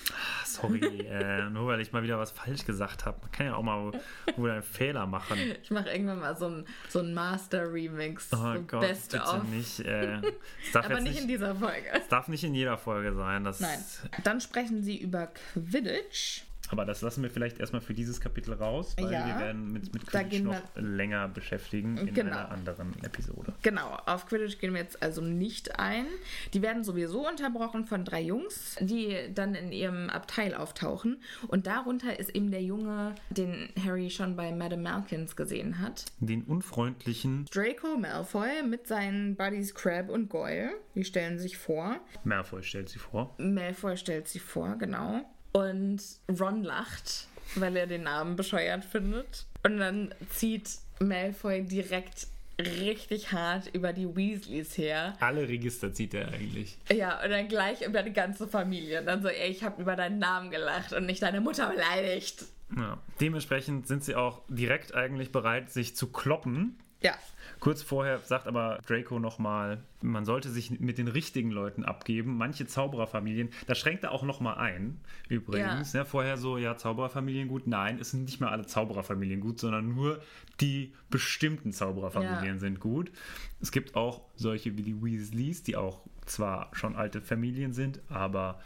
Sorry, 0.45 0.79
äh, 1.09 1.49
nur 1.49 1.67
weil 1.67 1.81
ich 1.81 1.91
mal 1.91 2.03
wieder 2.03 2.17
was 2.17 2.31
falsch 2.31 2.65
gesagt 2.65 3.05
habe. 3.05 3.17
Man 3.21 3.31
kann 3.31 3.45
ja 3.47 3.55
auch 3.55 3.63
mal 3.63 3.91
wohl 4.35 4.51
einen 4.51 4.63
Fehler 4.63 5.05
machen. 5.05 5.37
Ich 5.61 5.71
mache 5.71 5.89
irgendwann 5.89 6.19
mal 6.19 6.35
so 6.35 6.45
einen 6.47 6.65
so 6.89 6.99
ein 6.99 7.13
Master-Remix. 7.13 8.29
Oh 8.33 8.37
so 8.37 8.61
Gott, 8.61 8.81
Best 8.81 9.11
bitte 9.11 9.23
of. 9.23 9.43
nicht. 9.43 9.79
Äh, 9.81 10.21
Aber 10.73 10.99
nicht 10.99 11.17
nicht, 11.17 11.21
in 11.21 11.27
dieser 11.27 11.55
Folge. 11.55 11.87
es 11.93 12.07
darf 12.07 12.27
nicht 12.27 12.43
in 12.43 12.53
jeder 12.53 12.77
Folge 12.77 13.13
sein. 13.13 13.43
Nein. 13.43 13.79
Dann 14.23 14.41
sprechen 14.41 14.83
sie 14.83 14.97
über 14.97 15.27
Quidditch. 15.27 16.43
Aber 16.69 16.85
das 16.85 17.01
lassen 17.01 17.23
wir 17.23 17.29
vielleicht 17.29 17.59
erstmal 17.59 17.81
für 17.81 17.93
dieses 17.93 18.19
Kapitel 18.21 18.53
raus, 18.53 18.95
weil 18.99 19.11
Ja. 19.11 19.25
wir 19.27 19.39
werden 19.39 19.71
mit, 19.71 19.93
mit 19.93 20.05
Quidditch 20.07 20.41
noch 20.43 20.61
länger 20.75 21.27
beschäftigen 21.27 21.97
in 21.97 22.13
Genau. 22.13 22.31
einer 22.37 22.51
anderen 22.51 22.93
Episode. 23.03 23.53
Genau, 23.61 23.97
auf 24.05 24.25
Quidditch 24.27 24.59
gehen 24.59 24.73
wir 24.73 24.81
jetzt 24.81 25.01
also 25.01 25.21
nicht 25.21 25.79
ein. 25.79 26.05
Die 26.53 26.61
werden 26.61 26.83
sowieso 26.83 27.27
unterbrochen 27.27 27.85
von 27.85 28.03
drei 28.05 28.21
Jungs, 28.21 28.75
die 28.79 29.15
dann 29.33 29.55
in 29.55 29.71
ihrem 29.71 30.09
Abteil 30.09 30.53
auftauchen. 30.55 31.21
Und 31.47 31.67
darunter 31.67 32.19
ist 32.19 32.35
eben 32.35 32.51
der 32.51 32.61
Junge, 32.63 33.15
den 33.29 33.69
Harry 33.83 34.09
schon 34.09 34.35
bei 34.35 34.51
Madame 34.51 34.81
Malkins 34.83 35.35
gesehen 35.35 35.79
hat. 35.79 36.05
Den 36.19 36.43
unfreundlichen 36.43 37.45
Draco 37.45 37.97
Malfoy 37.97 38.63
mit 38.63 38.87
seinen 38.87 39.35
Buddies 39.35 39.73
Crab 39.73 40.09
und 40.09 40.29
Goyle. 40.29 40.71
Die 40.95 41.03
stellen 41.03 41.39
sich 41.39 41.57
vor. 41.57 41.97
Malfoy 42.23 42.63
stellt 42.63 42.89
sie 42.89 42.99
vor. 42.99 43.35
Malfoy 43.37 43.97
stellt 43.97 44.27
sie 44.27 44.39
vor, 44.39 44.75
genau. 44.77 45.21
Und 45.57 46.01
Ron 46.39 46.63
lacht, 46.63 47.27
weil 47.55 47.75
er 47.77 47.87
den 47.87 48.03
Namen 48.03 48.35
bescheuert 48.35 48.85
findet. 48.85 49.45
Und 49.63 49.77
dann 49.77 50.13
zieht 50.29 50.69
Malfoy 50.99 51.63
direkt 51.63 52.27
richtig 52.59 53.31
hart 53.31 53.67
über 53.73 53.91
die 53.91 54.15
Weasleys 54.15 54.77
her. 54.77 55.15
Alle 55.19 55.47
Register 55.47 55.91
zieht 55.93 56.13
er 56.13 56.27
eigentlich. 56.27 56.77
Ja, 56.91 57.23
und 57.23 57.31
dann 57.31 57.47
gleich 57.47 57.81
über 57.81 58.03
die 58.03 58.13
ganze 58.13 58.47
Familie. 58.47 58.99
Und 58.99 59.07
dann 59.07 59.21
so, 59.23 59.29
ey, 59.29 59.49
ich 59.49 59.63
habe 59.63 59.81
über 59.81 59.95
deinen 59.95 60.19
Namen 60.19 60.51
gelacht 60.51 60.93
und 60.93 61.07
nicht 61.07 61.23
deine 61.23 61.41
Mutter 61.41 61.69
beleidigt. 61.71 62.45
Ja. 62.75 62.99
Dementsprechend 63.19 63.87
sind 63.87 64.03
sie 64.03 64.15
auch 64.15 64.41
direkt 64.49 64.93
eigentlich 64.93 65.31
bereit, 65.31 65.71
sich 65.71 65.95
zu 65.95 66.11
kloppen. 66.11 66.77
Ja. 67.01 67.13
Kurz 67.59 67.81
vorher 67.81 68.19
sagt 68.19 68.47
aber 68.47 68.79
Draco 68.87 69.19
nochmal, 69.19 69.83
man 70.01 70.25
sollte 70.25 70.49
sich 70.49 70.79
mit 70.79 70.97
den 70.97 71.07
richtigen 71.07 71.49
Leuten 71.49 71.83
abgeben. 71.83 72.37
Manche 72.37 72.67
Zaubererfamilien, 72.67 73.49
da 73.65 73.73
schränkt 73.73 74.03
er 74.03 74.11
auch 74.11 74.23
nochmal 74.23 74.57
ein, 74.57 74.99
übrigens. 75.27 75.93
Ja. 75.93 76.05
vorher 76.05 76.37
so, 76.37 76.57
ja, 76.57 76.77
Zaubererfamilien 76.77 77.47
gut. 77.47 77.65
Nein, 77.65 77.99
es 77.99 78.11
sind 78.11 78.25
nicht 78.25 78.39
mehr 78.39 78.51
alle 78.51 78.65
Zaubererfamilien 78.65 79.41
gut, 79.41 79.59
sondern 79.59 79.93
nur 79.93 80.21
die 80.59 80.93
bestimmten 81.09 81.71
Zaubererfamilien 81.71 82.55
ja. 82.55 82.59
sind 82.59 82.79
gut. 82.79 83.11
Es 83.59 83.71
gibt 83.71 83.95
auch 83.95 84.21
solche 84.35 84.77
wie 84.77 84.83
die 84.83 85.01
Weasleys, 85.01 85.63
die 85.63 85.75
auch 85.75 86.01
zwar 86.25 86.69
schon 86.73 86.95
alte 86.95 87.21
Familien 87.21 87.73
sind, 87.73 88.01
aber 88.09 88.59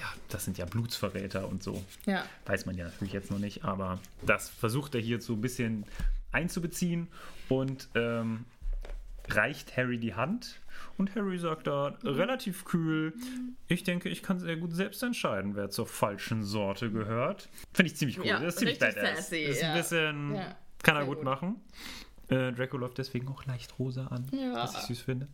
ja, 0.00 0.06
das 0.28 0.44
sind 0.44 0.58
ja 0.58 0.64
Blutsverräter 0.64 1.48
und 1.48 1.62
so. 1.62 1.84
Ja. 2.06 2.24
Weiß 2.46 2.66
man 2.66 2.76
ja 2.76 2.84
natürlich 2.84 3.12
jetzt 3.12 3.30
noch 3.30 3.38
nicht, 3.38 3.64
aber 3.64 4.00
das 4.24 4.48
versucht 4.48 4.94
er 4.94 5.00
hier 5.00 5.20
so 5.20 5.34
ein 5.34 5.40
bisschen 5.40 5.84
einzubeziehen 6.32 7.08
und 7.48 7.88
ähm, 7.94 8.44
reicht 9.28 9.76
Harry 9.76 9.98
die 9.98 10.14
Hand. 10.14 10.60
Und 10.98 11.14
Harry 11.14 11.38
sagt 11.38 11.66
da 11.66 11.96
relativ 12.02 12.64
kühl, 12.64 13.14
ich 13.68 13.84
denke, 13.84 14.08
ich 14.08 14.22
kann 14.22 14.38
sehr 14.38 14.56
gut 14.56 14.74
selbst 14.74 15.02
entscheiden, 15.02 15.54
wer 15.54 15.70
zur 15.70 15.86
falschen 15.86 16.44
Sorte 16.44 16.90
gehört. 16.90 17.48
Finde 17.72 17.90
ich 17.90 17.96
ziemlich 17.96 18.18
cool. 18.18 18.26
Ja, 18.26 18.40
das 18.40 18.54
ist 18.54 18.58
ziemlich 18.58 18.78
badass. 18.78 19.16
Sassy, 19.16 19.42
ist 19.42 19.62
ein 19.62 19.76
bisschen, 19.76 20.34
ja, 20.34 20.56
kann 20.82 20.96
er 20.96 21.04
gut, 21.04 21.16
gut, 21.16 21.24
machen. 21.24 21.60
Äh, 22.28 22.52
Draco 22.52 22.76
läuft 22.76 22.98
deswegen 22.98 23.28
auch 23.28 23.44
leicht 23.46 23.78
rosa 23.78 24.06
an, 24.06 24.28
ja. 24.32 24.54
was 24.54 24.74
ich 24.74 24.80
süß 24.96 25.00
finde. 25.02 25.28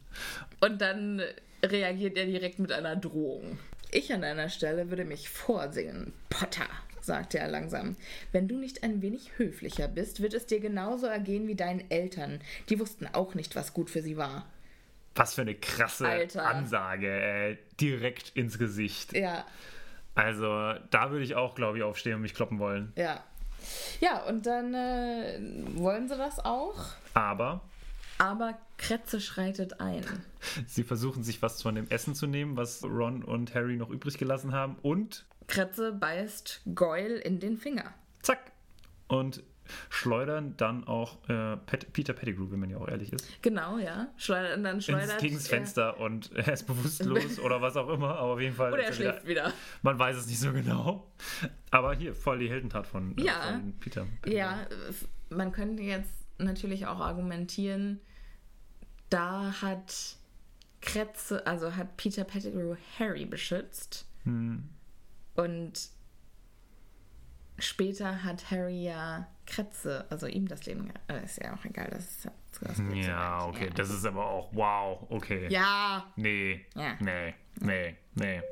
Und 0.61 0.81
dann 0.81 1.23
reagiert 1.63 2.17
er 2.17 2.27
direkt 2.27 2.59
mit 2.59 2.73
einer 2.73 2.97
Drohung. 2.97 3.59
Ich 3.91 4.13
an 4.13 4.23
deiner 4.23 4.49
Stelle 4.49 4.91
würde 4.91 5.05
mich 5.05 5.29
vorsingen, 5.29 6.13
Potter 6.29 6.69
sagte 7.09 7.39
er 7.39 7.49
langsam. 7.49 7.97
Wenn 8.31 8.47
du 8.47 8.57
nicht 8.57 8.85
ein 8.85 9.03
wenig 9.03 9.33
höflicher 9.39 9.89
bist, 9.89 10.23
wird 10.23 10.35
es 10.35 10.47
dir 10.47 10.61
genauso 10.61 11.07
ergehen 11.07 11.49
wie 11.49 11.57
deinen 11.57 11.91
Eltern. 11.91 12.41
Die 12.69 12.79
wussten 12.79 13.09
auch 13.13 13.35
nicht, 13.35 13.57
was 13.57 13.75
gut 13.75 13.91
für 13.91 14.03
sie 14.03 14.17
war. 14.17 14.47
Was 15.17 15.35
für 15.35 15.41
eine 15.41 15.57
krasse 15.57 16.07
Alter. 16.07 16.47
Ansage, 16.47 17.09
äh, 17.09 17.57
direkt 17.81 18.37
ins 18.37 18.59
Gesicht. 18.59 19.15
Ja. 19.15 19.45
Also, 20.15 20.75
da 20.91 21.11
würde 21.11 21.25
ich 21.25 21.35
auch, 21.35 21.57
glaube 21.57 21.79
ich, 21.79 21.83
aufstehen 21.83 22.15
und 22.15 22.23
mich 22.23 22.35
kloppen 22.35 22.61
wollen. 22.61 22.93
Ja. 22.95 23.25
Ja, 24.01 24.23
und 24.25 24.47
dann 24.47 24.75
äh, 24.75 25.39
wollen 25.75 26.09
sie 26.09 26.17
das 26.17 26.39
auch. 26.39 26.77
Aber. 27.15 27.63
Aber 28.19 28.59
Kretze 28.77 29.21
schreitet 29.21 29.81
ein. 29.81 30.05
Sie 30.67 30.83
versuchen 30.83 31.23
sich 31.23 31.41
was 31.41 31.63
von 31.63 31.75
dem 31.75 31.89
Essen 31.89 32.15
zu 32.15 32.27
nehmen, 32.27 32.57
was 32.57 32.83
Ron 32.85 33.23
und 33.23 33.55
Harry 33.55 33.77
noch 33.77 33.91
übrig 33.91 34.19
gelassen 34.19 34.53
haben. 34.53 34.77
Und 34.83 35.25
Kretze 35.47 35.93
beißt 35.93 36.63
Goyle 36.75 37.19
in 37.19 37.41
den 37.41 37.57
Finger. 37.57 37.95
Zack. 38.23 38.53
Und 39.07 39.43
schleudern 39.91 40.55
dann 40.57 40.85
auch 40.85 41.19
äh, 41.29 41.57
Pet 41.57 41.93
Peter 41.93 42.13
Pettigrew, 42.13 42.51
wenn 42.51 42.61
man 42.61 42.71
ja 42.71 42.79
auch 42.79 42.89
ehrlich 42.89 43.13
ist. 43.13 43.43
Genau, 43.43 43.79
ja. 43.79 44.09
Schleudern 44.17 44.65
dann 44.65 44.81
schleudert 44.81 45.23
das 45.23 45.49
Fenster 45.49 45.95
er, 45.97 46.01
und 46.01 46.33
er 46.35 46.53
ist 46.53 46.67
bewusstlos 46.67 47.39
oder 47.45 47.61
was 47.61 47.77
auch 47.77 47.89
immer, 47.89 48.17
aber 48.17 48.35
auf 48.35 48.41
jeden 48.41 48.55
Fall. 48.55 48.73
Oder 48.73 48.85
er 48.85 48.93
schläft 48.93 49.27
wieder, 49.27 49.47
wieder, 49.47 49.55
Man 49.83 49.99
weiß 49.99 50.17
es 50.17 50.27
nicht 50.27 50.41
so 50.41 50.53
genau. 50.53 51.11
Aber 51.71 51.95
hier 51.95 52.15
voll 52.15 52.39
die 52.39 52.49
Heldentat 52.49 52.87
von, 52.87 53.17
äh, 53.19 53.23
ja. 53.23 53.41
von 53.43 53.75
Peter. 53.79 54.07
Pettigrew. 54.23 54.39
Ja, 54.39 54.67
man 55.31 55.53
könnte 55.53 55.83
jetzt 55.83 56.18
natürlich 56.39 56.87
auch 56.87 57.01
argumentieren, 57.01 58.01
da 59.11 59.55
hat 59.61 60.17
Kretze, 60.81 61.47
also 61.47 61.75
hat 61.75 61.97
Peter 61.97 62.25
Pettigrew 62.25 62.77
Harry 62.99 63.25
beschützt. 63.25 64.07
Hm. 64.25 64.69
Und 65.35 65.91
später 67.59 68.23
hat 68.23 68.51
Harry 68.51 68.85
ja 68.85 69.29
Kretze, 69.47 70.07
also 70.11 70.27
ihm 70.27 70.47
das 70.47 70.67
Leben, 70.67 70.93
äh, 71.09 71.25
ist 71.25 71.43
ja 71.43 71.55
auch 71.55 71.65
egal, 71.65 71.89
das 71.91 72.05
ist 72.05 72.31
das 72.61 72.79
Ja, 72.95 73.47
okay, 73.47 73.67
ja. 73.67 73.71
das 73.71 73.91
ist 73.91 74.05
aber 74.05 74.27
auch, 74.27 74.51
wow, 74.53 75.07
okay. 75.11 75.49
Ja. 75.51 76.13
Nee, 76.17 76.67
ja. 76.75 76.97
nee, 77.01 77.35
nee, 77.61 77.97
nee. 78.15 78.43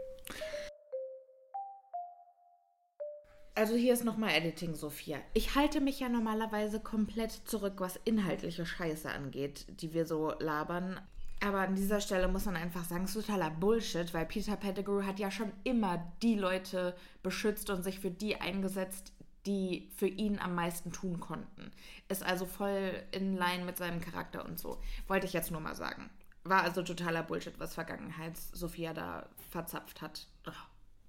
Also 3.56 3.74
hier 3.74 3.94
ist 3.94 4.04
nochmal 4.04 4.34
Editing, 4.34 4.74
Sophia. 4.74 5.18
Ich 5.32 5.54
halte 5.54 5.80
mich 5.80 5.98
ja 5.98 6.10
normalerweise 6.10 6.78
komplett 6.78 7.32
zurück, 7.32 7.76
was 7.78 7.98
inhaltliche 8.04 8.66
Scheiße 8.66 9.10
angeht, 9.10 9.64
die 9.80 9.94
wir 9.94 10.04
so 10.04 10.34
labern. 10.40 11.00
Aber 11.40 11.60
an 11.60 11.74
dieser 11.74 12.02
Stelle 12.02 12.28
muss 12.28 12.44
man 12.44 12.56
einfach 12.56 12.84
sagen, 12.84 13.04
es 13.04 13.16
ist 13.16 13.26
totaler 13.26 13.48
Bullshit, 13.48 14.12
weil 14.12 14.26
Peter 14.26 14.56
Pettigrew 14.56 15.04
hat 15.04 15.18
ja 15.18 15.30
schon 15.30 15.52
immer 15.64 16.12
die 16.20 16.34
Leute 16.34 16.94
beschützt 17.22 17.70
und 17.70 17.82
sich 17.82 17.98
für 17.98 18.10
die 18.10 18.38
eingesetzt, 18.38 19.14
die 19.46 19.88
für 19.96 20.08
ihn 20.08 20.38
am 20.38 20.54
meisten 20.54 20.92
tun 20.92 21.18
konnten. 21.18 21.70
Ist 22.10 22.26
also 22.26 22.44
voll 22.44 22.92
in 23.10 23.38
line 23.38 23.64
mit 23.64 23.78
seinem 23.78 24.02
Charakter 24.02 24.44
und 24.44 24.58
so. 24.58 24.82
Wollte 25.08 25.26
ich 25.26 25.32
jetzt 25.32 25.50
nur 25.50 25.62
mal 25.62 25.74
sagen. 25.74 26.10
War 26.44 26.62
also 26.62 26.82
totaler 26.82 27.22
Bullshit, 27.22 27.58
was 27.58 27.72
Vergangenheits-Sophia 27.72 28.92
da 28.92 29.30
verzapft 29.48 30.02
hat. 30.02 30.26
Oh, 30.46 30.52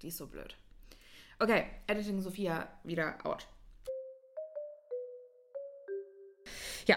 die 0.00 0.08
ist 0.08 0.16
so 0.16 0.28
blöd. 0.28 0.56
Okay, 1.40 1.66
Editing 1.86 2.20
Sophia 2.20 2.68
wieder 2.82 3.14
out. 3.24 3.46
Ja, 6.86 6.96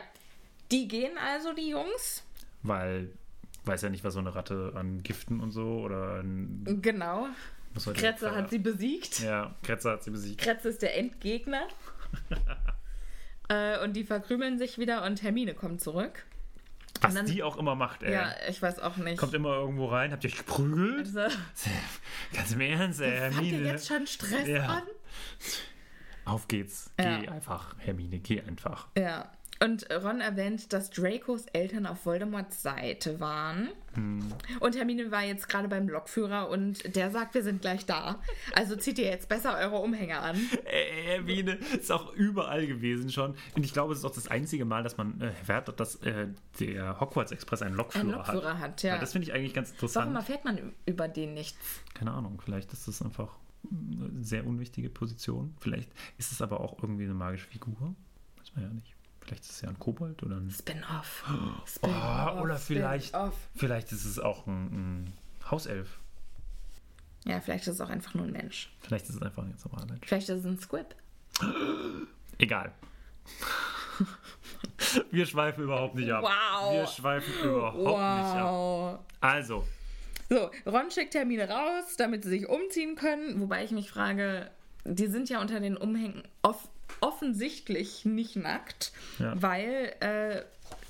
die 0.72 0.88
gehen 0.88 1.18
also, 1.18 1.54
die 1.54 1.70
Jungs. 1.70 2.24
Weil 2.64 3.12
weiß 3.66 3.84
ja 3.84 3.90
nicht, 3.90 4.04
was 4.04 4.14
so 4.14 4.20
eine 4.20 4.34
Ratte 4.34 4.74
an 4.76 5.04
Giften 5.04 5.40
und 5.42 5.52
so 5.52 5.82
oder 5.82 6.16
an, 6.20 6.64
Genau. 6.82 7.28
Kretze 7.94 8.36
hat 8.36 8.50
sie 8.50 8.58
besiegt. 8.60 9.20
Ja, 9.20 9.56
Kretze 9.64 9.92
hat 9.92 10.04
sie 10.04 10.12
besiegt. 10.12 10.42
Kretze 10.42 10.70
ist 10.70 10.82
der 10.82 10.98
Endgegner. 10.98 11.68
äh, 13.50 13.82
und 13.84 13.94
die 13.94 14.04
verkrümeln 14.04 14.58
sich 14.58 14.78
wieder 14.78 15.06
und 15.06 15.22
Hermine 15.22 15.54
kommt 15.54 15.82
zurück. 15.82 16.26
Was 17.02 17.14
dann, 17.16 17.26
die 17.26 17.42
auch 17.42 17.58
immer 17.58 17.76
macht, 17.76 18.04
ey. 18.04 18.14
Ja, 18.14 18.34
ich 18.48 18.62
weiß 18.62 18.80
auch 18.80 18.98
nicht. 18.98 19.18
Kommt 19.18 19.34
immer 19.34 19.56
irgendwo 19.56 19.88
rein, 19.88 20.12
habt 20.12 20.24
ihr 20.24 20.30
euch 20.30 20.38
geprügelt? 20.38 21.16
Also, 21.16 21.36
Ganz 22.34 22.52
im 22.52 22.62
Ernst, 22.62 23.02
ey, 23.02 23.18
Hermine. 23.18 23.58
Hat 23.58 23.74
jetzt 23.74 23.88
schon 23.88 24.08
Stress 24.08 24.48
ja. 24.48 24.66
an? 24.68 24.84
Auf 26.26 26.48
geht's. 26.48 26.92
Ja. 27.00 27.20
Geh 27.20 27.28
einfach, 27.30 27.76
Hermine, 27.80 28.20
geh 28.20 28.42
einfach. 28.42 28.88
Ja. 28.98 29.32
Und 29.64 29.88
Ron 29.92 30.22
erwähnt, 30.22 30.74
dass 30.74 30.90
Dracos 30.90 31.46
Eltern 31.54 31.86
auf 31.86 32.06
Voldemorts 32.06 32.64
Seite 32.64 33.20
waren. 33.20 33.70
Hm. 33.94 34.34
Und 34.60 34.76
Hermine 34.76 35.12
war 35.12 35.24
jetzt 35.24 35.48
gerade 35.48 35.68
beim 35.68 35.88
Lokführer 35.88 36.50
und 36.50 36.96
der 36.96 37.12
sagt, 37.12 37.36
wir 37.36 37.44
sind 37.44 37.62
gleich 37.62 37.86
da. 37.86 38.20
Also 38.54 38.76
zieht 38.76 38.98
ihr 38.98 39.06
jetzt 39.06 39.30
besser 39.30 39.56
eure 39.58 39.78
Umhänge 39.78 40.18
an. 40.20 40.36
Äh, 40.66 41.04
Hermine 41.04 41.60
ist 41.80 41.92
auch 41.92 42.14
überall 42.14 42.66
gewesen 42.66 43.12
schon. 43.12 43.36
Und 43.56 43.64
ich 43.64 43.74
glaube, 43.74 43.94
es 43.94 44.00
ist 44.00 44.06
auch 44.06 44.14
das 44.14 44.30
einzige 44.30 44.66
Mal, 44.66 44.82
dass 44.82 44.98
man 44.98 45.22
äh, 45.22 45.28
erfährt, 45.28 45.80
dass 45.80 45.96
äh, 45.98 46.28
der 46.60 47.00
Hogwarts 47.00 47.32
Express 47.32 47.62
einen 47.62 47.76
Lokführer, 47.76 48.04
einen 48.04 48.12
Lokführer 48.14 48.54
hat. 48.60 48.62
hat 48.62 48.84
ja. 48.84 48.96
ja 48.96 49.00
das 49.00 49.12
finde 49.12 49.28
ich 49.28 49.34
eigentlich 49.34 49.54
ganz 49.54 49.72
interessant. 49.72 50.08
Warum 50.08 50.16
erfährt 50.16 50.44
man 50.44 50.74
über 50.86 51.08
den 51.08 51.34
nichts? 51.36 51.82
Keine 51.94 52.12
Ahnung, 52.14 52.42
vielleicht 52.44 52.74
ist 52.74 52.88
das 52.88 53.02
einfach 53.02 53.38
eine 53.70 54.24
sehr 54.24 54.48
unwichtige 54.48 54.90
Position. 54.90 55.54
Vielleicht 55.60 55.92
ist 56.18 56.32
es 56.32 56.42
aber 56.42 56.62
auch 56.62 56.82
irgendwie 56.82 57.04
eine 57.04 57.14
magische 57.14 57.48
Figur. 57.48 57.96
Weiß 58.38 58.56
man 58.56 58.64
ja 58.64 58.70
nicht. 58.70 58.96
Vielleicht 59.22 59.44
ist 59.44 59.52
es 59.52 59.62
ja 59.62 59.70
ein 59.70 59.80
Kobold 59.80 60.22
oder 60.24 60.38
ein. 60.38 60.50
Spin-off. 60.50 61.24
Spin 61.68 61.90
oh, 61.90 62.42
oder 62.42 62.58
vielleicht, 62.58 63.16
vielleicht 63.56 63.92
ist 63.92 64.06
es 64.06 64.20
auch 64.20 64.48
ein, 64.48 64.66
ein, 65.04 65.14
Hauself. 65.50 66.00
Ja, 67.26 67.40
vielleicht 67.40 67.68
ist 67.68 67.76
es 67.76 67.82
auch 67.82 67.90
einfach 67.90 68.14
nur 68.16 68.26
ein 68.26 68.32
Mensch. 68.32 68.74
Vielleicht 68.82 69.08
ist 69.10 69.16
es 69.16 69.22
einfach 69.22 69.44
ein 69.44 69.50
ganz 69.50 69.64
normaler 69.64 69.86
Mensch. 69.86 70.08
Vielleicht 70.08 70.30
ist 70.30 70.40
es 70.40 70.46
ein 70.46 70.60
Squib. 70.60 70.96
Egal. 72.40 72.74
Wir 75.12 75.26
schweifen 75.26 75.64
überhaupt 75.64 75.96
nicht 75.96 76.12
ab. 76.12 76.24
Wow. 76.24 76.74
Wir 76.74 76.88
schweifen 76.88 77.34
überhaupt 77.44 77.78
wow. 77.78 77.90
nicht 77.90 78.42
ab. 78.42 79.06
Also. 79.22 79.68
So, 80.30 80.50
Ron 80.66 80.90
schickt 80.92 81.12
Termine 81.12 81.48
raus, 81.50 81.96
damit 81.98 82.24
sie 82.24 82.30
sich 82.30 82.50
umziehen 82.50 82.96
können. 82.96 83.42
Wobei 83.42 83.64
ich 83.64 83.72
mich 83.72 83.92
frage, 83.92 84.50
die 84.86 85.08
sind 85.08 85.30
ja 85.30 85.42
unter 85.42 85.60
den 85.60 85.78
Umhängen 85.78 86.24
oft 86.42 86.70
offensichtlich 87.00 88.06
nicht 88.06 88.36
nackt, 88.36 88.92
ja. 89.20 89.34
weil 89.42 89.94
äh, 90.00 90.42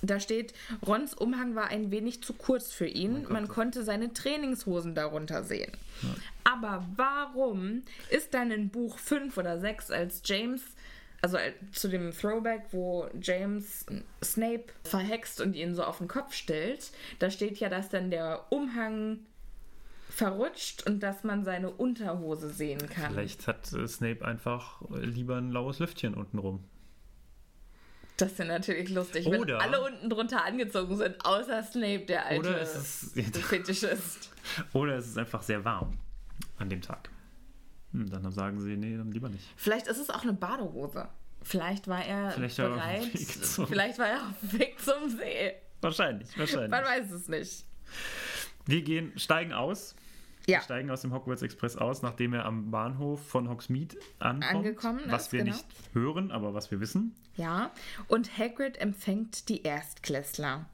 da 0.01 0.19
steht, 0.19 0.53
Rons 0.85 1.13
Umhang 1.13 1.55
war 1.55 1.67
ein 1.67 1.91
wenig 1.91 2.23
zu 2.23 2.33
kurz 2.33 2.71
für 2.71 2.87
ihn. 2.87 3.25
Man 3.29 3.47
konnte 3.47 3.83
seine 3.83 4.13
Trainingshosen 4.13 4.95
darunter 4.95 5.43
sehen. 5.43 5.71
Ja. 6.01 6.09
Aber 6.43 6.85
warum 6.95 7.83
ist 8.09 8.33
dann 8.33 8.51
in 8.51 8.69
Buch 8.69 8.97
5 8.97 9.37
oder 9.37 9.59
6, 9.59 9.91
als 9.91 10.21
James, 10.25 10.61
also 11.21 11.37
äh, 11.37 11.53
zu 11.71 11.87
dem 11.87 12.11
Throwback, 12.11 12.63
wo 12.71 13.07
James 13.21 13.85
Snape 14.23 14.65
verhext 14.83 15.39
und 15.39 15.55
ihn 15.55 15.75
so 15.75 15.83
auf 15.83 15.99
den 15.99 16.07
Kopf 16.07 16.33
stellt, 16.33 16.91
da 17.19 17.29
steht 17.29 17.59
ja, 17.59 17.69
dass 17.69 17.89
dann 17.89 18.09
der 18.09 18.45
Umhang 18.49 19.19
verrutscht 20.11 20.85
und 20.87 21.01
dass 21.01 21.23
man 21.23 21.43
seine 21.43 21.69
Unterhose 21.71 22.49
sehen 22.49 22.89
kann. 22.89 23.11
Vielleicht 23.13 23.47
hat 23.47 23.71
äh, 23.73 23.87
Snape 23.87 24.25
einfach 24.25 24.81
lieber 24.91 25.37
ein 25.37 25.51
laues 25.51 25.79
Lüftchen 25.79 26.13
unten 26.13 26.37
rum. 26.37 26.63
Das 28.17 28.33
ist 28.33 28.39
natürlich 28.39 28.89
lustig, 28.89 29.25
oder, 29.25 29.39
wenn 29.39 29.61
alle 29.61 29.81
unten 29.81 30.09
drunter 30.09 30.45
angezogen 30.45 30.95
sind, 30.95 31.25
außer 31.25 31.63
Snape, 31.63 32.05
der 32.05 32.25
alte 32.27 32.49
oder 32.49 32.61
es 32.61 32.75
ist, 33.15 33.37
Fetischist. 33.47 34.29
Oder 34.73 34.97
es 34.97 35.07
ist 35.07 35.17
einfach 35.17 35.41
sehr 35.41 35.65
warm 35.65 35.97
an 36.59 36.69
dem 36.69 36.81
Tag. 36.81 37.09
Hm, 37.93 38.09
dann 38.11 38.31
sagen 38.31 38.59
sie, 38.59 38.77
nee, 38.77 38.95
dann 38.95 39.11
lieber 39.11 39.29
nicht. 39.29 39.47
Vielleicht 39.55 39.87
ist 39.87 39.97
es 39.97 40.09
auch 40.11 40.21
eine 40.21 40.33
Badehose. 40.33 41.07
Vielleicht 41.41 41.87
war 41.87 42.05
er 42.05 42.31
Vielleicht 42.31 42.59
war 42.59 42.65
er 42.65 42.71
bereit. 42.75 43.13
Weg 43.13 43.45
zum- 43.45 43.67
Vielleicht 43.67 43.97
war 43.97 44.07
er 44.07 44.17
auf 44.17 44.35
dem 44.41 44.59
Weg 44.59 44.79
zum 44.79 45.09
See. 45.09 45.53
Wahrscheinlich, 45.81 46.37
wahrscheinlich. 46.37 46.69
Man 46.69 46.83
weiß 46.83 47.09
es 47.11 47.27
nicht. 47.27 47.65
Wir 48.65 48.81
gehen, 48.83 49.11
steigen 49.17 49.53
aus. 49.53 49.95
Ja. 50.47 50.57
Wir 50.57 50.61
steigen 50.63 50.89
aus 50.89 51.01
dem 51.01 51.13
Hogwarts 51.13 51.41
Express 51.43 51.75
aus, 51.77 52.01
nachdem 52.01 52.33
er 52.33 52.45
am 52.45 52.71
Bahnhof 52.71 53.25
von 53.27 53.47
Hogsmeade 53.49 53.95
ankommt. 54.19 54.55
Angekommen 54.55 55.01
Was 55.07 55.27
ist, 55.27 55.31
wir 55.33 55.43
genau. 55.43 55.55
nicht 55.55 55.65
hören, 55.93 56.31
aber 56.31 56.53
was 56.53 56.71
wir 56.71 56.79
wissen. 56.79 57.15
Ja. 57.35 57.71
Und 58.07 58.37
Hagrid 58.37 58.77
empfängt 58.81 59.49
die 59.49 59.61
Erstklässler. 59.63 60.65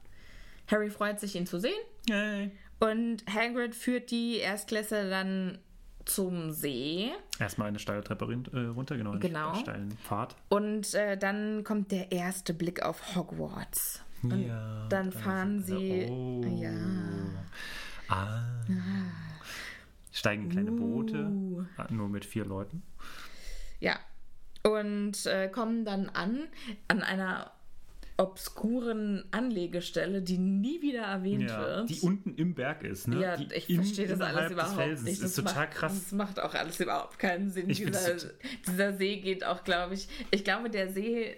Harry 0.68 0.90
freut 0.90 1.20
sich, 1.20 1.34
ihn 1.36 1.46
zu 1.46 1.60
sehen. 1.60 1.78
Yay. 2.08 2.50
Und 2.80 3.24
Hagrid 3.32 3.74
führt 3.74 4.10
die 4.10 4.38
Erstklässler 4.38 5.08
dann 5.10 5.58
zum 6.04 6.52
See. 6.52 7.10
Erstmal 7.38 7.68
eine 7.68 7.78
steile 7.78 8.02
Treppe 8.02 8.24
äh, 8.52 8.58
runter, 8.68 8.96
genau. 8.96 9.12
einen 9.12 9.20
Genau. 9.20 9.54
steilen 9.54 9.92
Pfad. 9.98 10.36
Und 10.48 10.94
äh, 10.94 11.18
dann 11.18 11.64
kommt 11.64 11.92
der 11.92 12.10
erste 12.12 12.54
Blick 12.54 12.82
auf 12.82 13.14
Hogwarts. 13.14 14.02
Und 14.22 14.46
Ja, 14.46 14.86
dann 14.88 15.10
da 15.10 15.18
fahren 15.18 15.62
sie. 15.62 15.76
wir. 15.76 16.08
Oh. 16.10 16.44
Ja. 16.60 16.72
Ah. 18.08 18.42
Steigen 20.12 20.44
in 20.44 20.48
kleine 20.50 20.72
Boote, 20.72 21.26
Uh. 21.26 21.64
nur 21.90 22.08
mit 22.08 22.24
vier 22.24 22.44
Leuten. 22.44 22.82
Ja. 23.80 23.98
Und 24.64 25.24
äh, 25.26 25.48
kommen 25.48 25.84
dann 25.84 26.08
an, 26.08 26.48
an 26.88 27.02
einer 27.02 27.52
obskuren 28.16 29.24
Anlegestelle, 29.30 30.20
die 30.22 30.38
nie 30.38 30.82
wieder 30.82 31.02
erwähnt 31.02 31.48
Ja, 31.48 31.60
wird. 31.60 31.90
die 31.90 32.00
unten 32.00 32.34
im 32.34 32.52
Berg 32.54 32.82
ist, 32.82 33.06
ne? 33.06 33.20
ja, 33.20 33.36
die 33.36 33.54
ich 33.54 33.72
verstehe 33.76 34.08
das 34.08 34.20
alles 34.20 34.50
überhaupt 34.50 35.02
nicht. 35.04 35.12
ist 35.14 35.22
Das 35.22 35.34
total 35.34 35.66
macht, 35.66 35.70
krass. 35.70 35.94
Das 35.94 36.12
macht 36.12 36.40
auch 36.40 36.52
alles 36.54 36.80
überhaupt 36.80 37.18
keinen 37.20 37.48
Sinn. 37.50 37.68
Dieser, 37.68 38.16
dieser 38.66 38.92
See 38.94 39.20
geht 39.20 39.44
auch, 39.44 39.62
glaube 39.62 39.94
ich, 39.94 40.08
ich 40.32 40.42
glaube, 40.42 40.68
der 40.68 40.92
See, 40.92 41.36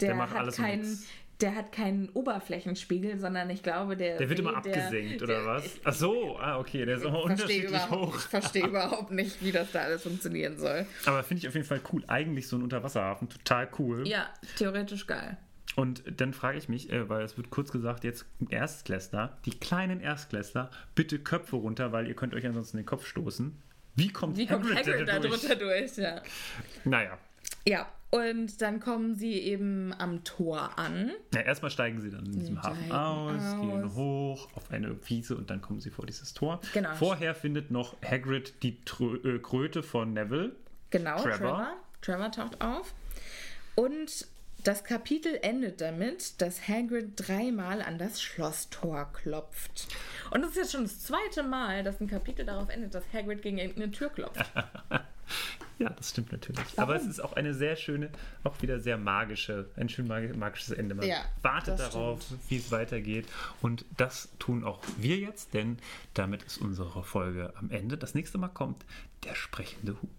der, 0.00 0.08
Der 0.08 0.14
macht 0.14 0.34
hat 0.34 0.54
keinen, 0.54 0.80
nix. 0.88 1.04
Der 1.42 1.54
hat 1.54 1.72
keinen 1.72 2.08
Oberflächenspiegel, 2.10 3.18
sondern 3.18 3.50
ich 3.50 3.62
glaube, 3.62 3.96
der 3.96 4.16
Der 4.18 4.28
wird 4.28 4.38
immer 4.38 4.60
der- 4.62 4.74
abgesenkt, 4.76 5.22
oder 5.22 5.34
der, 5.42 5.46
was? 5.46 5.64
Ach 5.84 5.92
so, 5.92 6.38
ah, 6.38 6.58
okay, 6.58 6.84
der 6.86 6.96
ist 6.96 7.04
immer 7.04 7.22
unterschiedlich 7.24 7.90
hoch. 7.90 8.16
ich 8.16 8.22
verstehe 8.22 8.66
überhaupt 8.68 9.10
nicht, 9.10 9.42
wie 9.44 9.52
das 9.52 9.70
da 9.72 9.80
alles 9.82 10.02
funktionieren 10.04 10.56
soll. 10.58 10.86
Aber 11.04 11.22
finde 11.22 11.40
ich 11.42 11.48
auf 11.48 11.54
jeden 11.54 11.66
Fall 11.66 11.80
cool. 11.92 12.02
Eigentlich 12.06 12.48
so 12.48 12.56
ein 12.56 12.62
Unterwasserhafen, 12.62 13.28
total 13.28 13.68
cool. 13.78 14.06
Ja, 14.06 14.30
theoretisch 14.56 15.06
geil. 15.06 15.36
Und 15.74 16.02
dann 16.20 16.34
frage 16.34 16.58
ich 16.58 16.68
mich, 16.68 16.90
äh, 16.92 17.08
weil 17.08 17.22
es 17.22 17.36
wird 17.36 17.50
kurz 17.50 17.72
gesagt, 17.72 18.04
jetzt 18.04 18.26
Erstklässler, 18.50 19.38
die 19.46 19.52
kleinen 19.58 20.00
Erstklässler, 20.00 20.70
bitte 20.94 21.18
Köpfe 21.18 21.56
runter, 21.56 21.92
weil 21.92 22.06
ihr 22.08 22.14
könnt 22.14 22.34
euch 22.34 22.46
ansonsten 22.46 22.76
den 22.76 22.86
Kopf 22.86 23.06
stoßen. 23.06 23.60
Wie 23.94 24.08
kommt 24.08 24.36
Wie 24.36 24.46
kommt 24.46 24.64
Hagrid, 24.64 24.86
Hagrid 24.86 25.08
da 25.08 25.18
durch? 25.18 25.40
drunter 25.40 25.56
durch? 25.56 25.96
Ja. 25.96 26.22
Naja, 26.84 27.18
ja, 27.66 27.86
und 28.10 28.60
dann 28.60 28.78
kommen 28.78 29.14
sie 29.14 29.38
eben 29.38 29.94
am 29.98 30.22
Tor 30.22 30.78
an. 30.78 31.12
ja, 31.34 31.40
erstmal 31.40 31.70
steigen 31.70 32.00
sie 32.00 32.10
dann 32.10 32.26
in 32.26 32.32
diesem 32.32 32.56
Sie 32.56 32.60
Hafen 32.60 32.76
steigen 32.76 32.92
aus, 32.92 33.60
gehen 33.60 33.84
aus. 33.84 33.94
hoch 33.94 34.48
auf 34.54 34.70
eine 34.70 34.96
Wiese 35.08 35.36
und 35.36 35.48
dann 35.48 35.62
kommen 35.62 35.80
sie 35.80 35.90
vor 35.90 36.04
dieses 36.04 36.34
Tor. 36.34 36.60
Genau. 36.74 36.94
Vorher 36.94 37.34
findet 37.34 37.70
noch 37.70 37.96
Hagrid 38.02 38.62
die 38.62 38.84
Trö 38.84 39.16
äh, 39.24 39.38
Kröte 39.38 39.82
von 39.82 40.12
Neville. 40.12 40.54
Genau, 40.90 41.16
Trevor. 41.16 41.38
Trevor. 41.38 41.76
Trevor 42.02 42.32
taucht 42.32 42.60
auf. 42.60 42.94
Und 43.76 44.26
das 44.64 44.84
Kapitel 44.84 45.38
endet 45.42 45.80
damit, 45.80 46.40
dass 46.40 46.68
Hagrid 46.68 47.12
dreimal 47.16 47.82
an 47.82 47.98
das 47.98 48.22
Schlosstor 48.22 49.10
klopft. 49.12 49.88
Und 50.30 50.42
das 50.42 50.52
ist 50.52 50.56
jetzt 50.56 50.72
schon 50.72 50.84
das 50.84 51.00
zweite 51.00 51.42
Mal, 51.42 51.82
dass 51.82 52.00
ein 52.00 52.06
Kapitel 52.08 52.44
darauf 52.44 52.68
endet, 52.68 52.94
dass 52.94 53.04
Hagrid 53.12 53.42
gegen 53.42 53.58
irgendeine 53.58 53.90
Tür 53.90 54.10
klopft. 54.10 54.44
Ja, 55.78 55.90
das 55.90 56.10
stimmt 56.10 56.30
natürlich. 56.30 56.78
Aber 56.78 56.94
es 56.94 57.06
ist 57.06 57.18
auch 57.18 57.32
eine 57.32 57.54
sehr 57.54 57.74
schöne, 57.74 58.10
auch 58.44 58.60
wieder 58.62 58.78
sehr 58.78 58.98
magische, 58.98 59.68
ein 59.76 59.88
schön 59.88 60.06
mag- 60.06 60.36
magisches 60.36 60.70
Ende. 60.76 60.94
Man 60.94 61.08
Ja, 61.08 61.24
wartet 61.40 61.78
darauf, 61.80 62.20
wie 62.48 62.58
es 62.58 62.70
weitergeht. 62.70 63.26
Und 63.62 63.84
das 63.96 64.28
tun 64.38 64.62
auch 64.62 64.80
wir 64.98 65.16
jetzt, 65.16 65.54
denn 65.54 65.78
damit 66.14 66.42
ist 66.44 66.58
unsere 66.58 67.02
Folge 67.02 67.52
am 67.56 67.70
Ende. 67.70 67.96
Das 67.96 68.14
nächste 68.14 68.38
Mal 68.38 68.48
kommt 68.48 68.84
der 69.24 69.34
sprechende 69.34 70.00
Hut. 70.00 70.10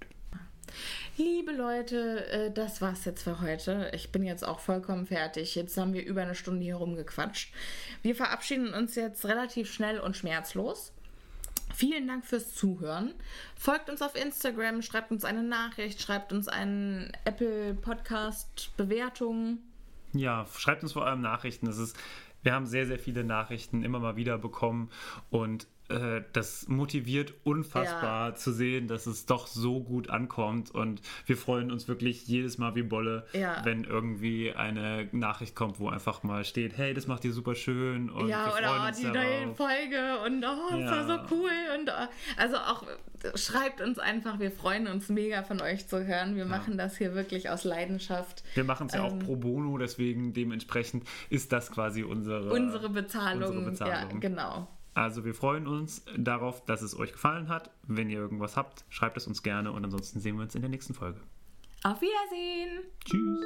Liebe 1.18 1.52
Leute, 1.52 2.28
äh, 2.28 2.52
das 2.52 2.82
war's 2.82 3.06
jetzt 3.06 3.24
für 3.24 3.42
heute. 3.42 3.92
Ich 3.94 4.12
bin 4.12 4.24
jetzt 4.24 4.44
auch 4.46 4.60
vollkommen 4.60 5.06
fertig. 5.06 5.56
Jetzt 5.56 5.78
haben 5.78 5.94
wir 5.94 6.06
über 6.06 6.22
eine 6.22 6.36
Stunde 6.36 6.64
hier 6.64 6.76
rumgequatscht. 6.76 7.54
Wir 8.02 8.16
verabschieden 8.16 8.74
uns 8.74 8.96
jetzt 8.96 9.26
relativ 9.26 9.72
schnell 9.72 10.00
und 10.00 10.18
schmerzlos. 10.18 10.92
Vielen 11.74 12.08
Dank 12.08 12.26
fürs 12.26 12.54
Zuhören. 12.54 13.14
Folgt 13.56 13.90
uns 13.90 14.02
auf 14.02 14.16
Instagram, 14.16 14.84
schreibt 14.84 15.12
uns 15.12 15.26
eine 15.26 15.44
Nachricht, 15.44 16.02
schreibt 16.02 16.32
uns 16.32 16.48
einen 16.48 17.12
Apple 17.26 17.74
Podcast 17.74 18.72
Bewertung. 18.78 19.58
Ja, 20.14 20.46
schreibt 20.56 20.84
uns 20.84 20.94
vor 20.94 21.08
allem 21.08 21.22
Nachrichten. 21.22 21.66
Das 21.66 21.80
ist, 21.80 21.98
wir 22.44 22.54
haben 22.54 22.68
sehr, 22.68 22.86
sehr 22.86 23.00
viele 23.00 23.24
Nachrichten 23.24 23.84
immer 23.84 24.00
mal 24.00 24.16
wieder 24.16 24.38
bekommen 24.38 24.92
und 25.32 25.68
äh, 25.90 26.22
das 26.34 26.68
motiviert 26.68 27.34
unfassbar 27.44 28.36
zu 28.36 28.52
sehen, 28.54 28.88
dass 28.88 29.06
es 29.06 29.26
doch 29.26 29.48
so 29.48 29.82
gut 29.82 30.10
ankommt 30.10 30.72
und 30.72 31.02
wir 31.26 31.38
freuen 31.38 31.72
uns 31.72 31.88
wirklich 31.88 32.28
jedes 32.28 32.58
Mal 32.58 32.76
wie 32.76 32.84
Bolle, 32.84 33.26
Ja. 33.34 33.62
wenn 33.64 33.84
irgendwie 33.84 34.54
eine 34.54 35.10
Nachricht 35.12 35.56
kommt, 35.56 35.80
wo 35.80 35.90
einfach 35.90 36.24
mal 36.24 36.46
steht, 36.46 36.78
hey, 36.78 36.94
das 36.94 37.08
macht 37.08 37.26
ihr 37.26 37.34
super 37.34 37.56
schön 37.56 38.10
und 38.10 38.28
ja, 38.28 38.46
wir 38.48 38.54
oder 38.60 38.88
oh, 38.90 38.92
die 38.98 39.06
neue. 39.06 39.56
Folge 39.56 40.20
und 40.26 40.44
oh, 40.46 40.78
das 40.80 40.90
war 40.92 41.08
Ja. 41.08 41.08
so 41.28 41.36
cool. 41.36 41.50
Und 41.80 41.90
oh, 41.90 42.08
also 42.38 42.58
auch 42.58 42.84
schreibt 43.36 43.82
uns 43.82 44.00
einfach, 44.00 44.40
wir 44.40 44.52
freuen 44.52 44.88
uns 44.88 45.10
mega 45.10 45.44
von 45.44 45.62
euch 45.62 45.88
zu 45.88 46.06
hören. 46.06 46.36
Wir 46.36 46.46
machen 46.46 46.78
das 46.78 46.98
hier 46.98 47.14
wirklich 47.16 47.50
aus 47.50 47.64
Leidenschaft. 47.64 48.44
Wir 48.56 48.64
machen 48.64 48.88
es 48.88 48.94
ja 48.94 49.04
auch 49.04 49.12
Ähm, 49.12 49.20
pro 49.20 49.36
bono, 49.36 49.78
deswegen 49.78 50.34
dementsprechend 50.34 51.04
ist 51.30 51.52
das 51.52 51.72
quasi 51.72 52.04
unsere, 52.04 52.52
Unsere 52.52 52.90
Bezahlung. 52.90 53.50
unsere 53.50 53.72
Bezahlung. 53.72 54.12
Ja, 54.12 54.18
genau. 54.20 54.68
Also 54.94 55.26
wir 55.26 55.34
freuen 55.34 55.68
uns 55.68 56.06
darauf, 56.18 56.64
dass 56.66 56.82
es 56.82 56.98
euch 56.98 57.12
gefallen 57.12 57.50
hat. 57.50 57.72
Wenn 57.84 58.10
ihr 58.10 58.20
irgendwas 58.20 58.56
habt, 58.58 58.86
schreibt 58.90 59.18
es 59.18 59.28
uns 59.28 59.44
gerne 59.44 59.72
und 59.72 59.84
ansonsten 59.84 60.20
sehen 60.20 60.36
wir 60.36 60.44
uns 60.44 60.56
in 60.56 60.62
der 60.62 60.70
nächsten 60.70 60.94
Folge. 60.94 61.20
Auf 61.84 62.00
Wiedersehen. 62.02 62.84
Tschüss. 63.04 63.46